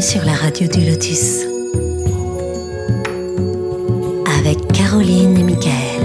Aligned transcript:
sur 0.00 0.24
la 0.24 0.34
radio 0.34 0.68
du 0.68 0.84
Lotus. 0.88 1.42
Avec 4.38 4.58
Caroline 4.72 5.36
et 5.36 5.42
Michael. 5.42 6.04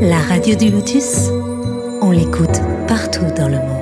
La 0.00 0.20
radio 0.22 0.56
du 0.56 0.70
Lotus, 0.70 1.28
on 2.02 2.10
l'écoute 2.10 2.58
partout 2.88 3.26
dans 3.36 3.48
le 3.48 3.58
monde. 3.58 3.76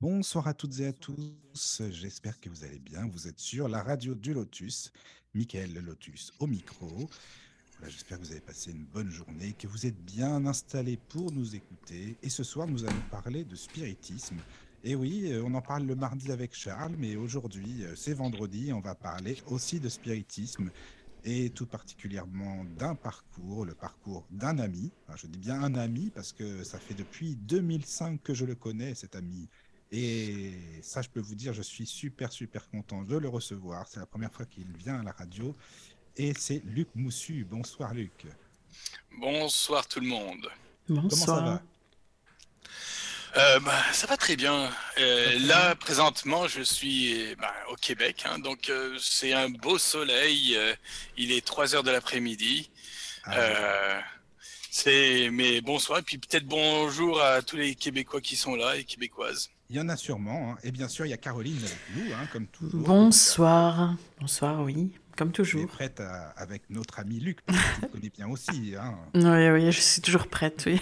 Bonsoir 0.00 0.48
à 0.48 0.54
toutes 0.54 0.80
et 0.80 0.86
à 0.86 0.92
tous, 0.92 1.82
j'espère 1.90 2.40
que 2.40 2.48
vous 2.48 2.64
allez 2.64 2.78
bien. 2.78 3.06
Vous 3.08 3.28
êtes 3.28 3.40
sur 3.40 3.68
la 3.68 3.82
radio 3.82 4.14
du 4.14 4.32
Lotus, 4.32 4.90
Michael 5.34 5.74
Lotus 5.74 6.32
au 6.38 6.46
micro. 6.46 7.10
Voilà, 7.84 7.96
j'espère 7.98 8.18
que 8.18 8.24
vous 8.24 8.30
avez 8.30 8.40
passé 8.40 8.70
une 8.70 8.86
bonne 8.86 9.10
journée, 9.10 9.52
que 9.52 9.66
vous 9.66 9.84
êtes 9.84 10.02
bien 10.06 10.46
installés 10.46 10.96
pour 10.96 11.30
nous 11.32 11.54
écouter. 11.54 12.16
Et 12.22 12.30
ce 12.30 12.42
soir, 12.42 12.66
nous 12.66 12.86
allons 12.86 13.02
parler 13.10 13.44
de 13.44 13.54
spiritisme. 13.56 14.38
Et 14.84 14.94
oui, 14.94 15.30
euh, 15.30 15.42
on 15.44 15.52
en 15.52 15.60
parle 15.60 15.82
le 15.82 15.94
mardi 15.94 16.32
avec 16.32 16.54
Charles, 16.54 16.94
mais 16.96 17.16
aujourd'hui, 17.16 17.84
euh, 17.84 17.94
c'est 17.94 18.14
vendredi, 18.14 18.72
on 18.72 18.80
va 18.80 18.94
parler 18.94 19.36
aussi 19.48 19.80
de 19.80 19.90
spiritisme 19.90 20.70
et 21.26 21.50
tout 21.50 21.66
particulièrement 21.66 22.64
d'un 22.64 22.94
parcours, 22.94 23.66
le 23.66 23.74
parcours 23.74 24.24
d'un 24.30 24.58
ami. 24.60 24.90
Je 25.16 25.26
dis 25.26 25.38
bien 25.38 25.62
un 25.62 25.74
ami 25.74 26.08
parce 26.08 26.32
que 26.32 26.64
ça 26.64 26.78
fait 26.78 26.94
depuis 26.94 27.36
2005 27.36 28.22
que 28.22 28.32
je 28.32 28.46
le 28.46 28.54
connais, 28.54 28.94
cet 28.94 29.14
ami. 29.14 29.46
Et 29.92 30.54
ça, 30.82 31.02
je 31.02 31.08
peux 31.08 31.20
vous 31.20 31.34
dire, 31.34 31.52
je 31.52 31.62
suis 31.62 31.86
super, 31.86 32.32
super 32.32 32.68
content 32.68 33.02
de 33.02 33.16
le 33.16 33.28
recevoir. 33.28 33.86
C'est 33.86 34.00
la 34.00 34.06
première 34.06 34.32
fois 34.32 34.44
qu'il 34.44 34.66
vient 34.72 34.98
à 34.98 35.02
la 35.02 35.12
radio. 35.12 35.54
Et 36.16 36.32
c'est 36.38 36.62
Luc 36.64 36.88
Moussu. 36.94 37.46
Bonsoir, 37.48 37.92
Luc. 37.94 38.12
Bonsoir, 39.18 39.86
tout 39.86 40.00
le 40.00 40.06
monde. 40.06 40.48
Comment 40.86 41.08
ça 41.10 41.40
va 41.40 41.62
Euh, 43.36 43.58
bah, 43.60 43.82
ça 43.92 44.06
va 44.06 44.16
très 44.16 44.36
bien. 44.36 44.70
Euh, 44.98 45.38
là, 45.40 45.74
présentement, 45.74 46.46
je 46.46 46.62
suis 46.62 47.34
bah, 47.36 47.52
au 47.70 47.74
Québec. 47.74 48.24
hein, 48.26 48.38
donc, 48.38 48.68
euh, 48.68 48.96
c'est 49.00 49.32
un 49.32 49.48
beau 49.48 49.76
soleil. 49.78 50.54
euh, 50.56 50.74
il 51.16 51.32
est 51.32 51.44
3 51.44 51.74
heures 51.74 51.82
de 51.82 51.90
l'après-midi. 51.90 52.70
Ah, 53.24 53.34
Euh, 53.36 54.00
c'est 54.70 55.30
mais 55.32 55.60
bonsoir 55.60 56.00
et 56.00 56.02
puis 56.02 56.18
peut-être 56.18 56.46
bonjour 56.46 57.22
à 57.22 57.42
tous 57.42 57.56
les 57.56 57.74
Québécois 57.76 58.20
qui 58.20 58.34
sont 58.36 58.56
là 58.56 58.76
et 58.76 58.82
Québécoises. 58.84 59.48
Il 59.70 59.76
y 59.76 59.80
en 59.80 59.88
a 59.88 59.96
sûrement. 59.96 60.52
hein. 60.52 60.58
Et 60.64 60.70
bien 60.72 60.88
sûr, 60.88 61.06
il 61.06 61.10
y 61.10 61.12
a 61.12 61.16
Caroline 61.16 61.56
avec 61.64 61.78
nous, 61.96 62.12
hein, 62.12 62.26
comme 62.32 62.46
toujours. 62.48 62.80
Bonsoir. 62.86 63.94
Bonsoir, 64.20 64.60
oui, 64.62 64.90
comme 65.16 65.28
Elle 65.28 65.32
est 65.32 65.36
toujours. 65.36 65.66
prête 65.66 66.00
à- 66.00 66.30
avec 66.36 66.68
notre 66.70 66.98
ami 66.98 67.20
Luc, 67.20 67.40
parce 67.46 67.58
que 67.58 67.74
tu 67.76 67.80
le 67.82 67.88
connais 67.88 68.10
bien 68.10 68.28
aussi. 68.28 68.74
Hein. 68.78 68.98
Oui, 69.14 69.48
oui, 69.50 69.72
je 69.72 69.80
suis 69.80 70.00
toujours 70.02 70.28
prête, 70.28 70.62
oui. 70.66 70.80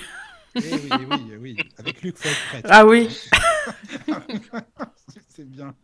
Eh 0.55 0.61
oui, 0.75 0.91
oui, 1.11 1.37
oui. 1.41 1.57
Avec 1.79 2.03
Luc, 2.03 2.17
faut 2.19 2.29
être 2.29 2.45
prête. 2.49 2.67
Ah 2.69 2.85
oui. 2.87 3.09
C'est 5.29 5.49
bien. 5.49 5.75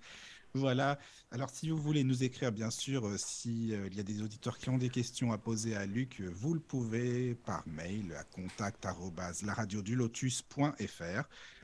Voilà. 0.54 0.98
Alors, 1.30 1.50
si 1.50 1.68
vous 1.70 1.76
voulez 1.76 2.04
nous 2.04 2.24
écrire, 2.24 2.52
bien 2.52 2.70
sûr, 2.70 3.06
euh, 3.06 3.16
si 3.18 3.74
euh, 3.74 3.86
il 3.90 3.96
y 3.96 4.00
a 4.00 4.02
des 4.02 4.22
auditeurs 4.22 4.56
qui 4.58 4.70
ont 4.70 4.78
des 4.78 4.88
questions 4.88 5.30
à 5.32 5.38
poser 5.38 5.76
à 5.76 5.84
Luc, 5.86 6.20
euh, 6.20 6.30
vous 6.34 6.54
le 6.54 6.60
pouvez 6.60 7.34
par 7.34 7.62
mail 7.68 8.14
à 8.18 8.24
contact@laradiodulotus.fr 8.24 11.22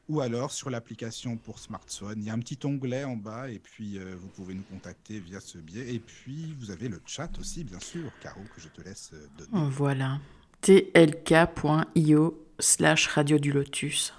ou 0.08 0.20
alors 0.20 0.50
sur 0.52 0.70
l'application 0.70 1.36
pour 1.36 1.58
smartphone. 1.58 2.14
Il 2.22 2.27
y 2.27 2.30
a 2.30 2.34
un 2.34 2.38
petit 2.38 2.58
onglet 2.64 3.05
en 3.05 3.16
bas 3.16 3.48
et 3.50 3.58
puis 3.58 3.98
euh, 3.98 4.14
vous 4.19 4.28
pouvez 4.28 4.55
nous 4.55 4.62
contacter 4.62 5.19
via 5.20 5.41
ce 5.41 5.58
biais. 5.58 5.94
Et 5.94 5.98
puis, 5.98 6.55
vous 6.58 6.70
avez 6.70 6.88
le 6.88 7.00
chat 7.06 7.30
aussi, 7.38 7.64
bien 7.64 7.80
sûr, 7.80 8.10
Caro, 8.20 8.41
que 8.55 8.60
je 8.60 8.69
te 8.69 8.82
laisse 8.82 9.10
euh, 9.14 9.27
donner. 9.38 9.69
Voilà. 9.70 10.19
tlk.io 10.60 12.47
slash 12.58 13.06
radio 13.08 13.38
du 13.38 13.52
lotus. 13.52 14.12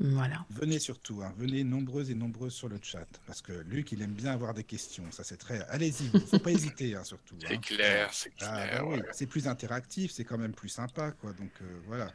Voilà. 0.00 0.46
Venez 0.50 0.78
surtout, 0.78 1.22
hein, 1.24 1.34
venez 1.38 1.64
nombreux 1.64 2.08
et 2.08 2.14
nombreux 2.14 2.50
sur 2.50 2.68
le 2.68 2.78
chat, 2.80 3.04
parce 3.26 3.42
que 3.42 3.52
Luc, 3.66 3.90
il 3.90 4.00
aime 4.00 4.12
bien 4.12 4.30
avoir 4.30 4.54
des 4.54 4.62
questions. 4.62 5.02
Ça, 5.10 5.24
c'est 5.24 5.36
très. 5.38 5.60
Allez-y, 5.70 6.08
il 6.14 6.20
faut 6.20 6.38
pas 6.38 6.52
hésiter, 6.58 6.94
hein, 6.94 7.02
surtout. 7.02 7.34
C'est 7.40 7.54
hein. 7.54 7.58
clair, 7.60 8.08
c'est 8.14 8.32
Ah, 8.42 8.64
clair. 8.68 8.84
bah 8.84 8.90
oui, 8.92 9.02
c'est 9.12 9.26
plus 9.26 9.48
interactif, 9.48 10.12
c'est 10.12 10.22
quand 10.24 10.38
même 10.38 10.52
plus 10.52 10.68
sympa, 10.68 11.10
quoi. 11.10 11.32
Donc 11.32 11.50
euh, 11.62 11.80
voilà. 11.88 12.12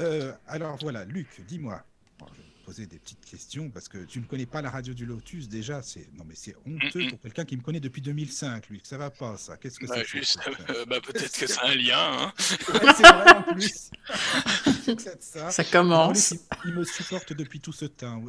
Euh, 0.00 0.32
alors 0.46 0.76
voilà, 0.80 1.04
Luc, 1.04 1.28
dis-moi. 1.46 1.84
Bon, 2.18 2.26
je 2.32 2.34
vais 2.40 2.48
te 2.48 2.64
poser 2.64 2.86
des 2.86 2.98
petites 2.98 3.24
questions 3.24 3.70
parce 3.70 3.88
que 3.88 3.98
tu 3.98 4.18
ne 4.20 4.24
connais 4.24 4.44
pas 4.46 4.60
la 4.60 4.70
radio 4.70 4.92
du 4.92 5.06
Lotus 5.06 5.48
déjà. 5.48 5.82
C'est 5.82 6.08
non 6.14 6.24
mais 6.26 6.34
c'est 6.36 6.54
honteux 6.66 7.08
pour 7.08 7.20
quelqu'un 7.20 7.44
qui 7.44 7.56
me 7.56 7.62
connaît 7.62 7.80
depuis 7.80 8.02
2005, 8.02 8.68
Luc. 8.70 8.86
Ça 8.86 8.98
va 8.98 9.10
pas, 9.10 9.36
ça. 9.36 9.56
Qu'est-ce 9.56 9.78
que 9.78 9.86
Bah, 9.86 9.94
c'est 10.06 10.20
truc 10.40 10.56
euh, 10.70 10.84
bah, 10.86 11.00
peut-être 11.00 11.36
que 11.38 11.46
c'est 11.46 11.60
un 11.62 11.74
lien. 11.74 11.96
hein. 11.98 12.32
Ouais, 12.72 12.92
c'est 12.96 13.02
vrai 13.02 13.34
en 13.36 13.42
plus. 13.54 13.90
Ça? 15.20 15.64
Commence. 15.64 16.30
Luc, 16.32 16.40
il, 16.64 16.70
il 16.70 16.74
me 16.76 16.84
supporte 16.84 17.32
depuis 17.32 17.60
tout 17.60 17.72
ce 17.72 17.84
temps. 17.84 18.22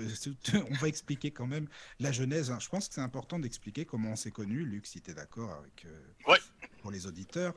On 0.70 0.74
va 0.76 0.88
expliquer 0.88 1.32
quand 1.32 1.48
même 1.48 1.68
la 2.00 2.12
genèse. 2.12 2.52
hein. 2.52 2.58
Je 2.60 2.68
pense 2.70 2.88
que 2.90 2.94
c'est 2.96 3.02
important 3.02 3.40
d'expliquer 3.40 3.86
comment 3.86 4.12
on 4.12 4.16
s'est 4.16 4.32
connus, 4.32 4.66
Luc, 4.66 4.86
si 4.86 5.02
tu 5.02 5.12
es 5.12 5.14
d'accord 5.14 5.52
avec 5.54 5.86
euh, 5.86 6.00
Ouais. 6.32 6.40
pour 6.82 6.92
les 6.92 7.06
auditeurs. 7.08 7.54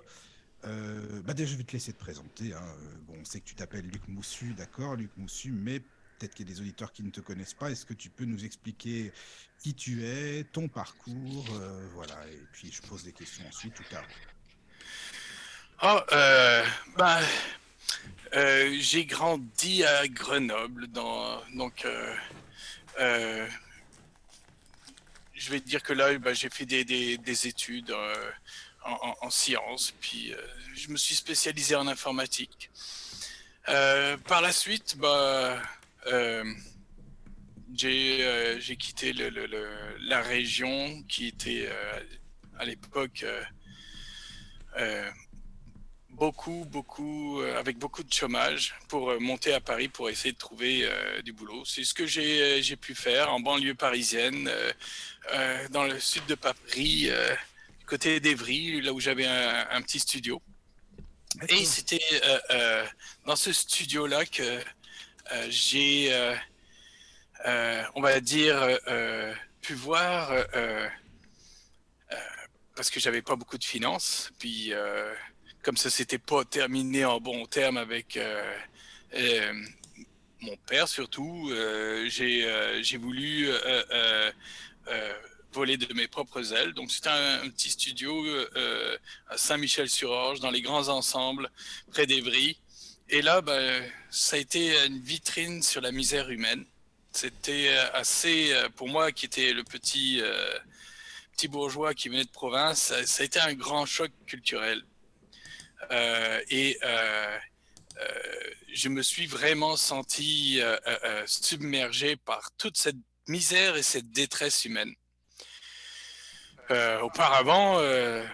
Euh, 0.64 1.20
bah 1.22 1.34
déjà, 1.34 1.52
je 1.52 1.56
vais 1.56 1.64
te 1.64 1.72
laisser 1.72 1.92
te 1.92 1.98
présenter. 1.98 2.54
hein. 2.54 2.62
Euh, 2.62 2.96
Bon, 3.06 3.14
on 3.20 3.24
sait 3.24 3.40
que 3.40 3.46
tu 3.46 3.54
t'appelles 3.54 3.86
Luc 3.86 4.06
Moussu, 4.08 4.54
d'accord, 4.54 4.94
Luc 4.96 5.10
Moussu, 5.16 5.50
mais 5.52 5.80
peut-être 5.80 6.34
qu'il 6.34 6.48
y 6.48 6.52
a 6.52 6.54
des 6.54 6.60
auditeurs 6.60 6.92
qui 6.92 7.02
ne 7.02 7.10
te 7.10 7.20
connaissent 7.20 7.54
pas. 7.54 7.70
Est-ce 7.70 7.84
que 7.84 7.94
tu 7.94 8.10
peux 8.10 8.24
nous 8.24 8.44
expliquer 8.44 9.12
qui 9.58 9.74
tu 9.74 10.04
es, 10.04 10.44
ton 10.44 10.68
parcours, 10.68 11.46
euh, 11.54 11.88
voilà, 11.94 12.14
et 12.28 12.40
puis 12.52 12.70
je 12.70 12.80
pose 12.82 13.02
des 13.02 13.12
questions 13.12 13.44
ensuite 13.48 13.74
à 13.90 13.94
l'heure. 13.94 14.08
Oh, 15.84 16.00
euh, 16.12 16.64
bah, 16.96 17.18
euh, 18.34 18.76
j'ai 18.78 19.04
grandi 19.04 19.82
à 19.84 20.06
Grenoble, 20.06 20.86
donc 20.88 21.84
je 25.34 25.50
vais 25.50 25.60
te 25.60 25.66
dire 25.66 25.82
que 25.82 25.92
là, 25.92 26.16
bah, 26.18 26.34
j'ai 26.34 26.48
fait 26.50 26.66
des, 26.66 26.84
des- 26.84 27.18
des 27.18 27.46
études 27.48 27.92
en, 28.84 28.92
en- 28.92 29.16
en 29.26 29.30
sciences, 29.30 29.92
puis 30.00 30.32
euh, 30.32 30.36
je 30.74 30.88
me 30.88 30.96
suis 30.96 31.14
spécialisé 31.14 31.74
en 31.74 31.86
informatique. 31.86 32.70
Euh, 33.68 34.16
par 34.16 34.40
la 34.40 34.52
suite, 34.52 34.96
bah, 34.98 35.60
euh, 36.06 36.44
j'ai 37.74 38.58
j'ai 38.60 38.76
quitté 38.76 39.12
la 39.12 40.20
région 40.22 41.02
qui 41.08 41.28
était 41.28 41.68
à 42.58 42.64
l'époque 42.64 43.24
beaucoup, 46.10 46.66
beaucoup, 46.68 47.40
avec 47.56 47.78
beaucoup 47.78 48.02
de 48.02 48.12
chômage 48.12 48.74
pour 48.88 49.18
monter 49.20 49.54
à 49.54 49.60
Paris 49.60 49.88
pour 49.88 50.10
essayer 50.10 50.32
de 50.32 50.38
trouver 50.38 50.86
du 51.24 51.32
boulot. 51.32 51.64
C'est 51.64 51.84
ce 51.84 51.94
que 51.94 52.06
j'ai 52.06 52.76
pu 52.76 52.94
faire 52.94 53.32
en 53.32 53.40
banlieue 53.40 53.74
parisienne, 53.74 54.50
dans 55.70 55.84
le 55.84 55.98
sud 55.98 56.26
de 56.26 56.34
Paris, 56.34 57.10
côté 57.92 58.20
d'Evry, 58.20 58.80
là 58.80 58.94
où 58.94 59.00
j'avais 59.00 59.26
un, 59.26 59.66
un 59.70 59.82
petit 59.82 60.00
studio. 60.00 60.40
Et 61.50 61.62
c'était 61.66 62.00
euh, 62.24 62.38
euh, 62.50 62.86
dans 63.26 63.36
ce 63.36 63.52
studio-là 63.52 64.24
que 64.24 64.42
euh, 64.42 65.46
j'ai, 65.50 66.10
on 67.94 68.00
va 68.00 68.18
dire, 68.20 68.56
pu 69.60 69.74
voir, 69.74 70.32
parce 72.74 72.88
que 72.88 72.98
j'avais 72.98 73.20
pas 73.20 73.36
beaucoup 73.36 73.58
de 73.58 73.64
finances, 73.64 74.30
puis 74.38 74.72
comme 75.62 75.76
ça 75.76 75.90
s'était 75.90 76.18
pas 76.18 76.44
terminé 76.46 77.04
en 77.04 77.20
bon 77.20 77.44
terme 77.44 77.76
avec 77.76 78.16
euh, 78.16 78.56
euh, 79.14 79.52
mon 80.40 80.56
père 80.66 80.88
surtout, 80.88 81.50
euh, 81.50 82.08
j'ai 82.08 82.96
voulu 82.96 83.50
voler 85.52 85.76
de 85.76 85.92
mes 85.94 86.08
propres 86.08 86.52
ailes. 86.52 86.72
Donc 86.72 86.90
c'était 86.90 87.10
un, 87.10 87.48
petit 87.50 87.70
studio 87.70 88.24
euh, 88.26 88.96
à 89.28 89.36
Saint-Michel-sur-Orge, 89.36 90.40
dans 90.40 90.50
les 90.50 90.62
grands 90.62 90.88
ensembles, 90.88 91.50
près 91.90 92.06
d'Evry. 92.06 92.58
Et 93.08 93.20
là, 93.20 93.40
ben, 93.42 93.82
ça 94.10 94.36
a 94.36 94.38
été 94.38 94.74
une 94.86 94.98
vitrine 94.98 95.62
sur 95.62 95.80
la 95.80 95.92
misère 95.92 96.30
humaine. 96.30 96.64
C'était 97.12 97.68
euh, 97.68 97.92
assez, 97.92 98.52
euh, 98.52 98.68
pour 98.70 98.88
moi 98.88 99.12
qui 99.12 99.26
était 99.26 99.52
le 99.52 99.64
petit, 99.64 100.20
euh, 100.22 100.58
petit 101.32 101.46
bourgeois 101.48 101.92
qui 101.94 102.08
venait 102.08 102.24
de 102.24 102.30
province, 102.30 102.94
ça, 103.04 103.22
a 103.22 103.24
été 103.24 103.38
un 103.38 103.52
grand 103.52 103.84
choc 103.84 104.10
culturel. 104.26 104.82
Euh, 105.90 106.40
et 106.48 106.78
euh, 106.82 107.38
je 108.72 108.88
me 108.88 109.02
suis 109.02 109.26
vraiment 109.26 109.76
senti 109.76 110.60
submergé 111.26 112.16
par 112.16 112.50
toute 112.56 112.78
cette 112.78 112.96
misère 113.28 113.76
et 113.76 113.82
cette 113.82 114.10
détresse 114.10 114.64
humaine. 114.64 114.94
Euh, 116.70 117.00
auparavant, 117.00 117.78
euh, 117.78 118.24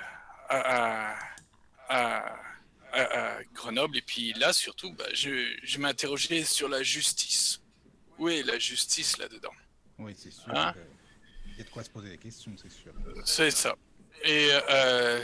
à, 0.48 0.58
à- 0.58 1.16
à- 1.88 2.36
à- 2.92 3.36
à 3.38 3.42
Grenoble, 3.54 3.96
et 3.96 4.02
puis 4.02 4.32
là 4.34 4.52
surtout, 4.52 4.92
bah, 4.92 5.04
je, 5.12 5.54
je 5.62 5.78
m'interrogeais 5.78 6.44
sur 6.44 6.68
la 6.68 6.82
justice. 6.82 7.60
Où 8.18 8.28
est 8.28 8.42
la 8.42 8.58
justice 8.58 9.16
là-dedans 9.18 9.52
Oui, 9.98 10.14
c'est 10.16 10.30
sûr. 10.30 10.44
Hein 10.54 10.74
Il 11.46 11.58
y 11.58 11.60
a 11.60 11.64
de 11.64 11.70
quoi 11.70 11.82
se 11.84 11.90
poser 11.90 12.10
des 12.10 12.18
questions, 12.18 12.52
c'est 12.60 12.70
sûr. 12.70 12.92
C'est 13.24 13.50
ça. 13.50 13.74
Et 14.24 14.50
euh, 14.70 15.22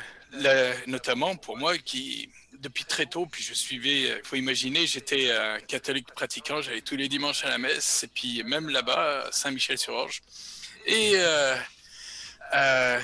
notamment 0.86 1.36
pour 1.36 1.56
moi 1.58 1.76
qui, 1.78 2.30
depuis 2.58 2.84
très 2.84 3.06
tôt, 3.06 3.26
puis 3.26 3.42
je 3.42 3.52
suivais, 3.54 4.00
il 4.18 4.20
faut 4.24 4.36
imaginer, 4.36 4.86
j'étais 4.86 5.30
un 5.32 5.60
catholique 5.60 6.12
pratiquant, 6.14 6.62
j'allais 6.62 6.80
tous 6.82 6.96
les 6.96 7.08
dimanches 7.08 7.44
à 7.44 7.48
la 7.50 7.58
messe, 7.58 8.04
et 8.04 8.08
puis 8.08 8.42
même 8.44 8.68
là-bas, 8.68 9.28
Saint-Michel-sur-Orge. 9.32 10.22
Et 10.86 11.12
euh, 11.16 11.56
euh, 12.52 13.00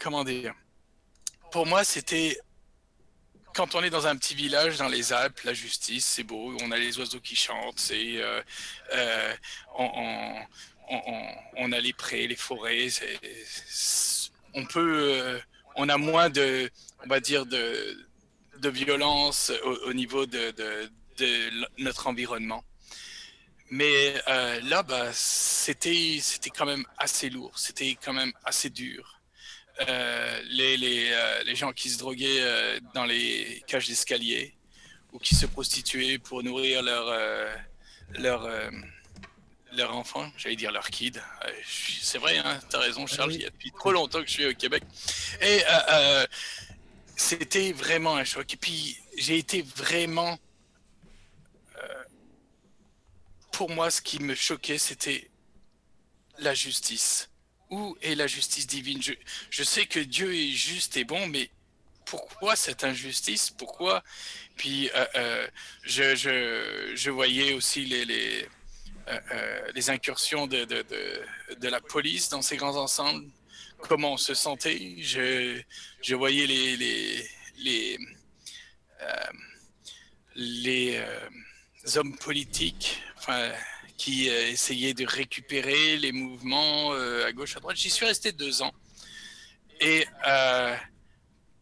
comment 0.00 0.24
dire? 0.24 0.54
Pour 1.50 1.66
moi, 1.66 1.84
c'était 1.84 2.38
quand 3.54 3.74
on 3.74 3.82
est 3.82 3.90
dans 3.90 4.06
un 4.06 4.16
petit 4.16 4.34
village 4.34 4.78
dans 4.78 4.88
les 4.88 5.12
Alpes, 5.12 5.40
la 5.44 5.52
justice, 5.52 6.06
c'est 6.06 6.22
beau, 6.22 6.56
on 6.62 6.70
a 6.70 6.78
les 6.78 6.98
oiseaux 6.98 7.20
qui 7.20 7.36
chantent, 7.36 7.90
euh, 7.92 8.42
euh, 8.94 9.34
on, 11.56 11.72
a 11.72 11.80
les 11.80 11.92
prés, 11.92 12.26
les 12.26 12.36
forêts, 12.36 12.88
on 14.54 14.64
peut, 14.64 15.40
on 15.76 15.88
a 15.88 15.98
moins 15.98 16.30
de, 16.30 16.70
on 17.04 17.08
va 17.08 17.20
dire, 17.20 17.44
de, 17.44 17.98
violence 18.64 19.52
au, 19.64 19.88
au 19.88 19.92
niveau 19.92 20.24
de, 20.24 20.54
notre 21.78 22.06
environnement. 22.06 22.64
Mais 23.74 24.22
euh, 24.28 24.60
là, 24.64 24.82
bah, 24.82 25.08
c'était, 25.14 26.18
c'était 26.20 26.50
quand 26.50 26.66
même 26.66 26.84
assez 26.98 27.30
lourd, 27.30 27.58
c'était 27.58 27.96
quand 28.04 28.12
même 28.12 28.30
assez 28.44 28.68
dur. 28.68 29.18
Euh, 29.88 30.42
les, 30.50 30.76
les, 30.76 31.10
euh, 31.10 31.42
les 31.44 31.56
gens 31.56 31.72
qui 31.72 31.88
se 31.88 31.96
droguaient 31.96 32.78
dans 32.92 33.06
les 33.06 33.64
cages 33.66 33.88
d'escalier 33.88 34.54
ou 35.10 35.18
qui 35.18 35.34
se 35.34 35.46
prostituaient 35.46 36.18
pour 36.18 36.42
nourrir 36.42 36.82
leur, 36.82 37.18
leur, 38.18 38.46
leur 39.72 39.96
enfant, 39.96 40.30
j'allais 40.36 40.56
dire 40.56 40.70
leur 40.70 40.90
kid. 40.90 41.22
C'est 41.66 42.18
vrai, 42.18 42.36
hein, 42.36 42.60
t'as 42.68 42.78
raison, 42.78 43.06
Charles, 43.06 43.32
il 43.32 43.40
y 43.40 43.46
a 43.46 43.50
depuis 43.50 43.72
trop 43.72 43.92
longtemps 43.92 44.20
que 44.20 44.26
je 44.26 44.32
suis 44.32 44.46
au 44.46 44.54
Québec. 44.54 44.82
Et 45.40 45.62
c'était 47.16 47.72
vraiment 47.72 48.16
un 48.16 48.24
choc. 48.24 48.52
Et 48.52 48.58
puis, 48.58 48.98
j'ai 49.16 49.38
été 49.38 49.62
vraiment. 49.62 50.38
euh, 51.82 52.04
pour 53.62 53.70
moi, 53.70 53.92
ce 53.92 54.02
qui 54.02 54.20
me 54.20 54.34
choquait, 54.34 54.76
c'était 54.76 55.30
la 56.38 56.52
justice. 56.52 57.30
Où 57.70 57.96
est 58.02 58.16
la 58.16 58.26
justice 58.26 58.66
divine? 58.66 59.00
Je, 59.50 59.62
sais 59.62 59.86
que 59.86 60.00
Dieu 60.00 60.34
est 60.34 60.50
juste 60.50 60.96
et 60.96 61.04
bon, 61.04 61.28
mais 61.28 61.48
pourquoi 62.04 62.56
cette 62.56 62.82
injustice? 62.82 63.50
Pourquoi? 63.50 64.02
Puis, 64.56 64.90
euh, 64.96 65.06
euh, 65.14 65.46
je, 65.84 67.10
voyais 67.10 67.52
aussi 67.52 67.84
les. 67.84 68.04
les 68.04 68.48
euh, 69.06 69.82
incursions 69.86 70.48
de, 70.48 70.66
la 71.62 71.80
police 71.80 72.30
dans 72.30 72.42
ces 72.42 72.56
grands 72.56 72.76
ensembles, 72.76 73.30
comment 73.78 74.14
on 74.14 74.16
se 74.16 74.34
sentait? 74.34 74.96
Je, 74.98 76.14
voyais 76.16 76.48
les, 76.48 76.76
les, 77.58 77.98
les, 80.34 81.00
hommes 81.94 82.18
politiques 82.18 83.00
qui 83.96 84.28
euh, 84.28 84.48
essayaient 84.48 84.94
de 84.94 85.06
récupérer 85.06 85.96
les 85.96 86.12
mouvements 86.12 86.92
euh, 86.92 87.26
à 87.26 87.32
gauche, 87.32 87.56
à 87.56 87.60
droite. 87.60 87.76
J'y 87.76 87.90
suis 87.90 88.06
resté 88.06 88.32
deux 88.32 88.62
ans. 88.62 88.72
Et 89.80 90.06
euh, 90.26 90.76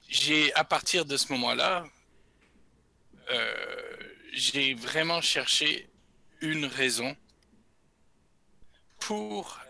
j'ai, 0.08 0.52
à 0.54 0.64
partir 0.64 1.04
de 1.04 1.16
ce 1.16 1.32
moment-là, 1.32 1.84
j'ai 4.32 4.74
vraiment 4.74 5.20
cherché 5.20 5.88
une 6.40 6.64
raison 6.64 7.16
pour, 8.98 9.60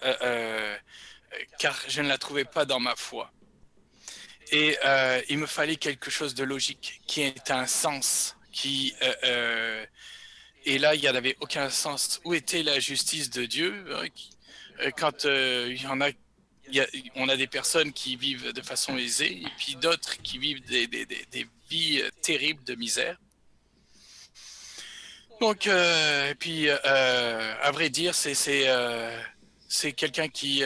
car 1.58 1.78
je 1.86 2.00
ne 2.00 2.08
la 2.08 2.16
trouvais 2.16 2.46
pas 2.46 2.64
dans 2.64 2.80
ma 2.80 2.96
foi. 2.96 3.30
Et 4.50 4.78
il 5.28 5.36
me 5.36 5.46
fallait 5.46 5.76
quelque 5.76 6.10
chose 6.10 6.34
de 6.34 6.42
logique, 6.42 7.02
qui 7.06 7.20
ait 7.20 7.50
un 7.50 7.66
sens, 7.66 8.34
qui 8.50 8.94
et 10.70 10.78
là 10.78 10.94
il 10.94 11.00
n'y 11.00 11.08
en 11.08 11.14
avait 11.14 11.36
aucun 11.40 11.68
sens. 11.68 12.20
Où 12.24 12.34
était 12.34 12.62
la 12.62 12.78
justice 12.78 13.30
de 13.30 13.44
Dieu 13.44 13.84
quand 14.96 15.26
on 17.16 17.28
a 17.28 17.36
des 17.36 17.46
personnes 17.46 17.92
qui 17.92 18.16
vivent 18.16 18.52
de 18.52 18.62
façon 18.62 18.96
aisée 18.96 19.42
et 19.42 19.48
puis 19.58 19.76
d'autres 19.76 20.16
qui 20.22 20.38
vivent 20.38 20.62
des, 20.62 20.88
vies 21.68 22.00
euh, 22.02 22.10
terribles 22.22 22.64
de 22.64 22.74
misère. 22.74 23.16
Donc, 25.40 25.66
euh, 25.66 26.30
et 26.30 26.34
puis, 26.34 26.68
euh, 26.68 27.54
à 27.62 27.70
vrai 27.70 27.88
dire, 27.88 28.14
c'est 28.14 29.92
quelqu'un 29.92 30.28
qui 30.28 30.62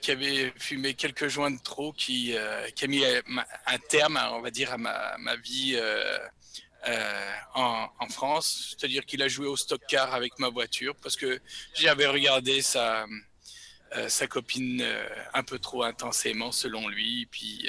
qui 0.00 0.10
avait 0.12 0.52
fumé 0.56 0.94
quelques 0.94 1.26
joints 1.26 1.50
de 1.50 1.60
trop, 1.60 1.92
qui 1.92 2.36
a 2.36 2.86
mis 2.86 3.04
un 3.04 3.78
terme, 3.88 4.20
on 4.32 4.40
va 4.40 4.50
dire, 4.50 4.72
à 4.72 4.78
ma, 4.78 5.36
vie 5.36 5.76
euh, 6.88 7.32
en, 7.54 7.88
en 7.98 8.08
France. 8.08 8.68
C'est-à-dire 8.70 9.04
qu'il 9.04 9.22
a 9.22 9.28
joué 9.28 9.46
au 9.46 9.56
stock 9.56 9.80
car 9.88 10.14
avec 10.14 10.38
ma 10.38 10.48
voiture 10.48 10.94
parce 11.02 11.16
que 11.16 11.40
j'avais 11.74 12.06
regardé 12.06 12.62
sa 12.62 13.06
euh, 13.96 14.08
sa 14.08 14.26
copine 14.26 14.80
euh, 14.82 15.08
un 15.32 15.44
peu 15.44 15.58
trop 15.58 15.84
intensément, 15.84 16.52
selon 16.52 16.88
lui. 16.88 17.26
Puis 17.26 17.68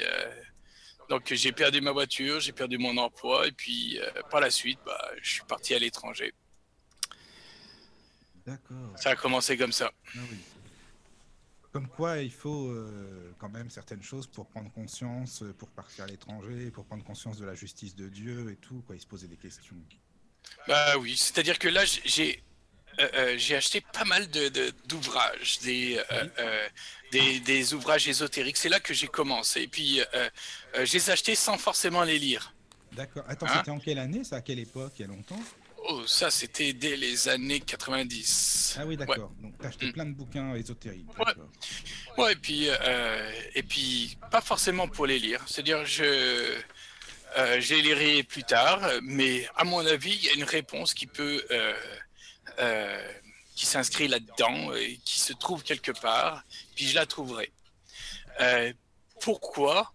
donc 1.08 1.32
j'ai 1.32 1.52
perdu 1.52 1.80
ma 1.80 1.92
voiture, 1.92 2.40
j'ai 2.40 2.52
perdu 2.52 2.78
mon 2.78 2.96
emploi 2.96 3.46
et 3.46 3.52
puis 3.52 3.98
par 4.30 4.40
la 4.40 4.50
suite, 4.50 4.78
bah, 4.84 5.10
je 5.22 5.32
suis 5.32 5.44
parti 5.44 5.74
à 5.74 5.78
l'étranger. 5.78 6.32
D'accord. 8.46 8.94
Ça 8.96 9.10
a 9.10 9.16
commencé 9.16 9.56
comme 9.56 9.72
ça. 9.72 9.92
Ah 10.14 10.18
oui. 10.30 10.38
Comme 11.72 11.88
quoi, 11.88 12.18
il 12.18 12.32
faut 12.32 12.68
euh, 12.68 13.32
quand 13.38 13.50
même 13.50 13.68
certaines 13.68 14.02
choses 14.02 14.26
pour 14.26 14.46
prendre 14.46 14.70
conscience, 14.72 15.42
euh, 15.42 15.52
pour 15.52 15.68
partir 15.68 16.04
à 16.04 16.06
l'étranger, 16.06 16.70
pour 16.70 16.86
prendre 16.86 17.04
conscience 17.04 17.36
de 17.38 17.44
la 17.44 17.54
justice 17.54 17.94
de 17.94 18.08
Dieu 18.08 18.50
et 18.50 18.56
tout, 18.56 18.82
quoi. 18.86 18.96
Il 18.96 19.00
se 19.00 19.06
posait 19.06 19.28
des 19.28 19.36
questions. 19.36 19.76
Bah 20.66 20.96
oui, 20.98 21.14
c'est-à-dire 21.16 21.58
que 21.58 21.68
là 21.68 21.84
j- 21.84 22.00
j'ai 22.06 22.42
euh, 23.00 23.36
j'ai 23.36 23.54
acheté 23.54 23.80
pas 23.80 24.04
mal 24.04 24.28
de 24.30 24.48
de- 24.48 24.72
d'ouvrages, 24.86 25.58
des, 25.60 26.02
euh, 26.10 26.26
euh, 26.38 26.68
des 27.12 27.38
des 27.40 27.74
ouvrages 27.74 28.08
ésotériques. 28.08 28.56
C'est 28.56 28.70
là 28.70 28.80
que 28.80 28.94
j'ai 28.94 29.06
commencé. 29.08 29.62
Et 29.62 29.68
puis 29.68 30.00
je 30.74 30.92
les 30.92 31.10
ai 31.10 31.12
achetés 31.12 31.34
sans 31.34 31.58
forcément 31.58 32.02
les 32.02 32.18
lire. 32.18 32.54
D'accord. 32.92 33.24
Attends, 33.28 33.46
Hein 33.46 33.58
c'était 33.58 33.70
en 33.70 33.78
quelle 33.78 33.98
année 33.98 34.24
ça? 34.24 34.36
À 34.36 34.40
quelle 34.40 34.58
époque? 34.58 34.94
Il 34.98 35.02
y 35.02 35.04
a 35.04 35.08
longtemps? 35.08 35.40
Oh, 35.90 36.06
ça 36.06 36.30
c'était 36.30 36.72
dès 36.74 36.96
les 36.96 37.28
années 37.28 37.60
90. 37.60 38.76
Ah 38.78 38.84
oui, 38.84 38.90
Ouais. 38.90 38.96
d'accord. 39.06 39.32
Donc, 39.40 39.54
t'as 39.58 39.68
acheté 39.68 39.86
Mm. 39.86 39.92
plein 39.92 40.04
de 40.06 40.12
bouquins 40.14 40.54
ésotériques. 40.54 41.06
Ouais. 42.18 42.32
Et 42.32 42.36
puis, 42.36 42.66
euh, 42.68 43.32
et 43.54 43.62
puis 43.62 44.18
pas 44.30 44.40
forcément 44.42 44.86
pour 44.86 45.06
les 45.06 45.18
lire. 45.18 45.42
C'est-à-dire, 45.46 45.86
je, 45.86 46.04
euh, 46.04 47.60
je 47.60 47.74
les 47.74 47.82
lirai 47.82 48.22
plus 48.22 48.44
tard, 48.44 48.80
mais 49.02 49.48
à 49.56 49.64
mon 49.64 49.84
avis, 49.86 50.14
il 50.14 50.24
y 50.24 50.28
a 50.28 50.32
une 50.34 50.44
réponse 50.44 50.92
qui 50.92 51.06
peut, 51.06 51.42
euh, 51.50 51.74
euh, 52.58 53.12
qui 53.56 53.64
s'inscrit 53.64 54.08
là-dedans 54.08 54.74
et 54.74 54.98
qui 55.04 55.18
se 55.20 55.32
trouve 55.32 55.62
quelque 55.62 55.92
part, 55.92 56.44
puis 56.76 56.86
je 56.86 56.94
la 56.94 57.06
trouverai. 57.06 57.50
Pourquoi? 59.20 59.92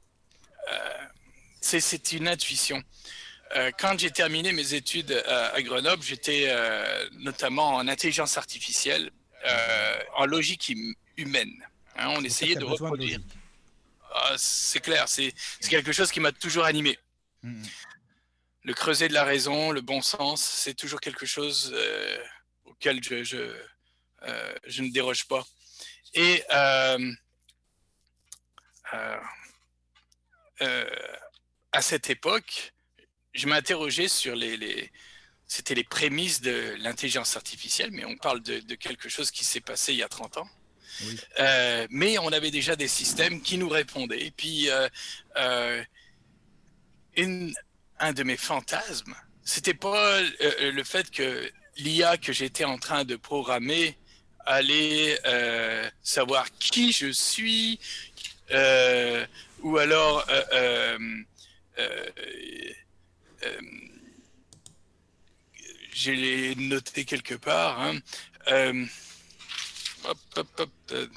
C'est 1.61 1.79
c'est 1.79 2.11
une 2.13 2.27
intuition. 2.27 2.81
Euh, 3.55 3.71
quand 3.77 3.99
j'ai 3.99 4.09
terminé 4.09 4.51
mes 4.51 4.73
études 4.73 5.11
euh, 5.11 5.53
à 5.53 5.61
Grenoble, 5.61 6.01
j'étais 6.01 6.45
euh, 6.47 7.07
notamment 7.19 7.75
en 7.75 7.87
intelligence 7.87 8.37
artificielle, 8.37 9.11
en 10.15 10.25
logique 10.25 10.71
hum- 10.73 10.95
humaine. 11.17 11.53
Hein, 11.97 12.13
on 12.15 12.23
essayait 12.23 12.55
de 12.55 12.63
reproduire. 12.63 13.19
Ah, 14.15 14.35
c'est 14.37 14.79
clair, 14.79 15.07
c'est 15.09 15.33
quelque 15.69 15.91
chose 15.91 16.11
qui 16.11 16.19
m'a 16.19 16.31
toujours 16.31 16.63
animé. 16.63 16.97
Mm, 17.41 17.61
mm. 17.61 17.65
Le 18.63 18.73
creuset 18.73 19.09
de 19.09 19.13
la 19.13 19.25
raison, 19.25 19.71
le 19.71 19.81
bon 19.81 20.01
sens, 20.01 20.41
c'est 20.41 20.75
toujours 20.75 21.01
quelque 21.01 21.25
chose 21.25 21.75
auquel 22.63 23.03
je, 23.03 23.23
je, 23.23 23.53
je 24.65 24.81
ne 24.81 24.89
déroge 24.91 25.25
pas. 25.27 25.45
Et 26.13 26.41
à 26.49 26.97
cette 31.81 32.09
époque, 32.09 32.72
je 33.33 33.47
m'interrogeais 33.47 34.07
sur 34.07 34.35
les, 34.35 34.57
les 34.57 34.91
c'était 35.47 35.75
les 35.75 35.83
prémices 35.83 36.41
de 36.41 36.75
l'intelligence 36.79 37.35
artificielle, 37.35 37.91
mais 37.91 38.05
on 38.05 38.15
parle 38.17 38.41
de, 38.41 38.59
de 38.59 38.75
quelque 38.75 39.09
chose 39.09 39.29
qui 39.29 39.43
s'est 39.43 39.59
passé 39.61 39.93
il 39.93 39.99
y 39.99 40.03
a 40.03 40.07
30 40.09 40.37
ans. 40.37 40.49
Oui. 41.05 41.19
Euh, 41.39 41.87
mais 41.89 42.17
on 42.17 42.29
avait 42.31 42.51
déjà 42.51 42.75
des 42.75 42.87
systèmes 42.87 43.41
qui 43.41 43.57
nous 43.57 43.69
répondaient. 43.69 44.21
Et 44.25 44.31
puis, 44.31 44.69
euh, 44.69 44.87
euh, 45.37 45.83
une- 47.15 47.53
un 47.99 48.13
de 48.13 48.23
mes 48.23 48.37
fantasmes, 48.37 49.15
c'était 49.43 49.73
pas 49.73 50.21
le 50.21 50.83
fait 50.83 51.09
que 51.11 51.51
l'IA 51.77 52.17
que 52.17 52.31
j'étais 52.33 52.63
en 52.65 52.77
train 52.77 53.03
de 53.05 53.15
programmer 53.15 53.97
allait 54.45 55.19
savoir 56.03 56.45
qui 56.57 56.91
je 56.91 57.11
suis, 57.11 57.79
ou 59.61 59.77
alors 59.77 60.25
je 65.93 66.11
l'ai 66.11 66.55
noté 66.55 67.05
quelque 67.05 67.35
part. 67.35 67.79
hein, 67.81 67.99
euh, 68.47 68.85
hop, 70.05 70.17
hop, 70.35 70.59
hop, 70.59 70.71
euh, 70.91 71.07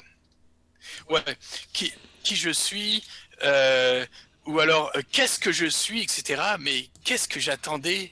ouais, 1.09 1.37
qui, 1.73 1.93
je 2.35 2.49
suis, 2.49 3.03
euh, 3.43 4.05
ou 4.45 4.59
alors 4.59 4.91
euh, 4.95 5.01
qu'est-ce 5.11 5.39
que 5.39 5.51
je 5.51 5.65
suis, 5.65 6.01
etc. 6.01 6.41
Mais 6.59 6.89
qu'est-ce 7.03 7.27
que 7.27 7.39
j'attendais 7.39 8.11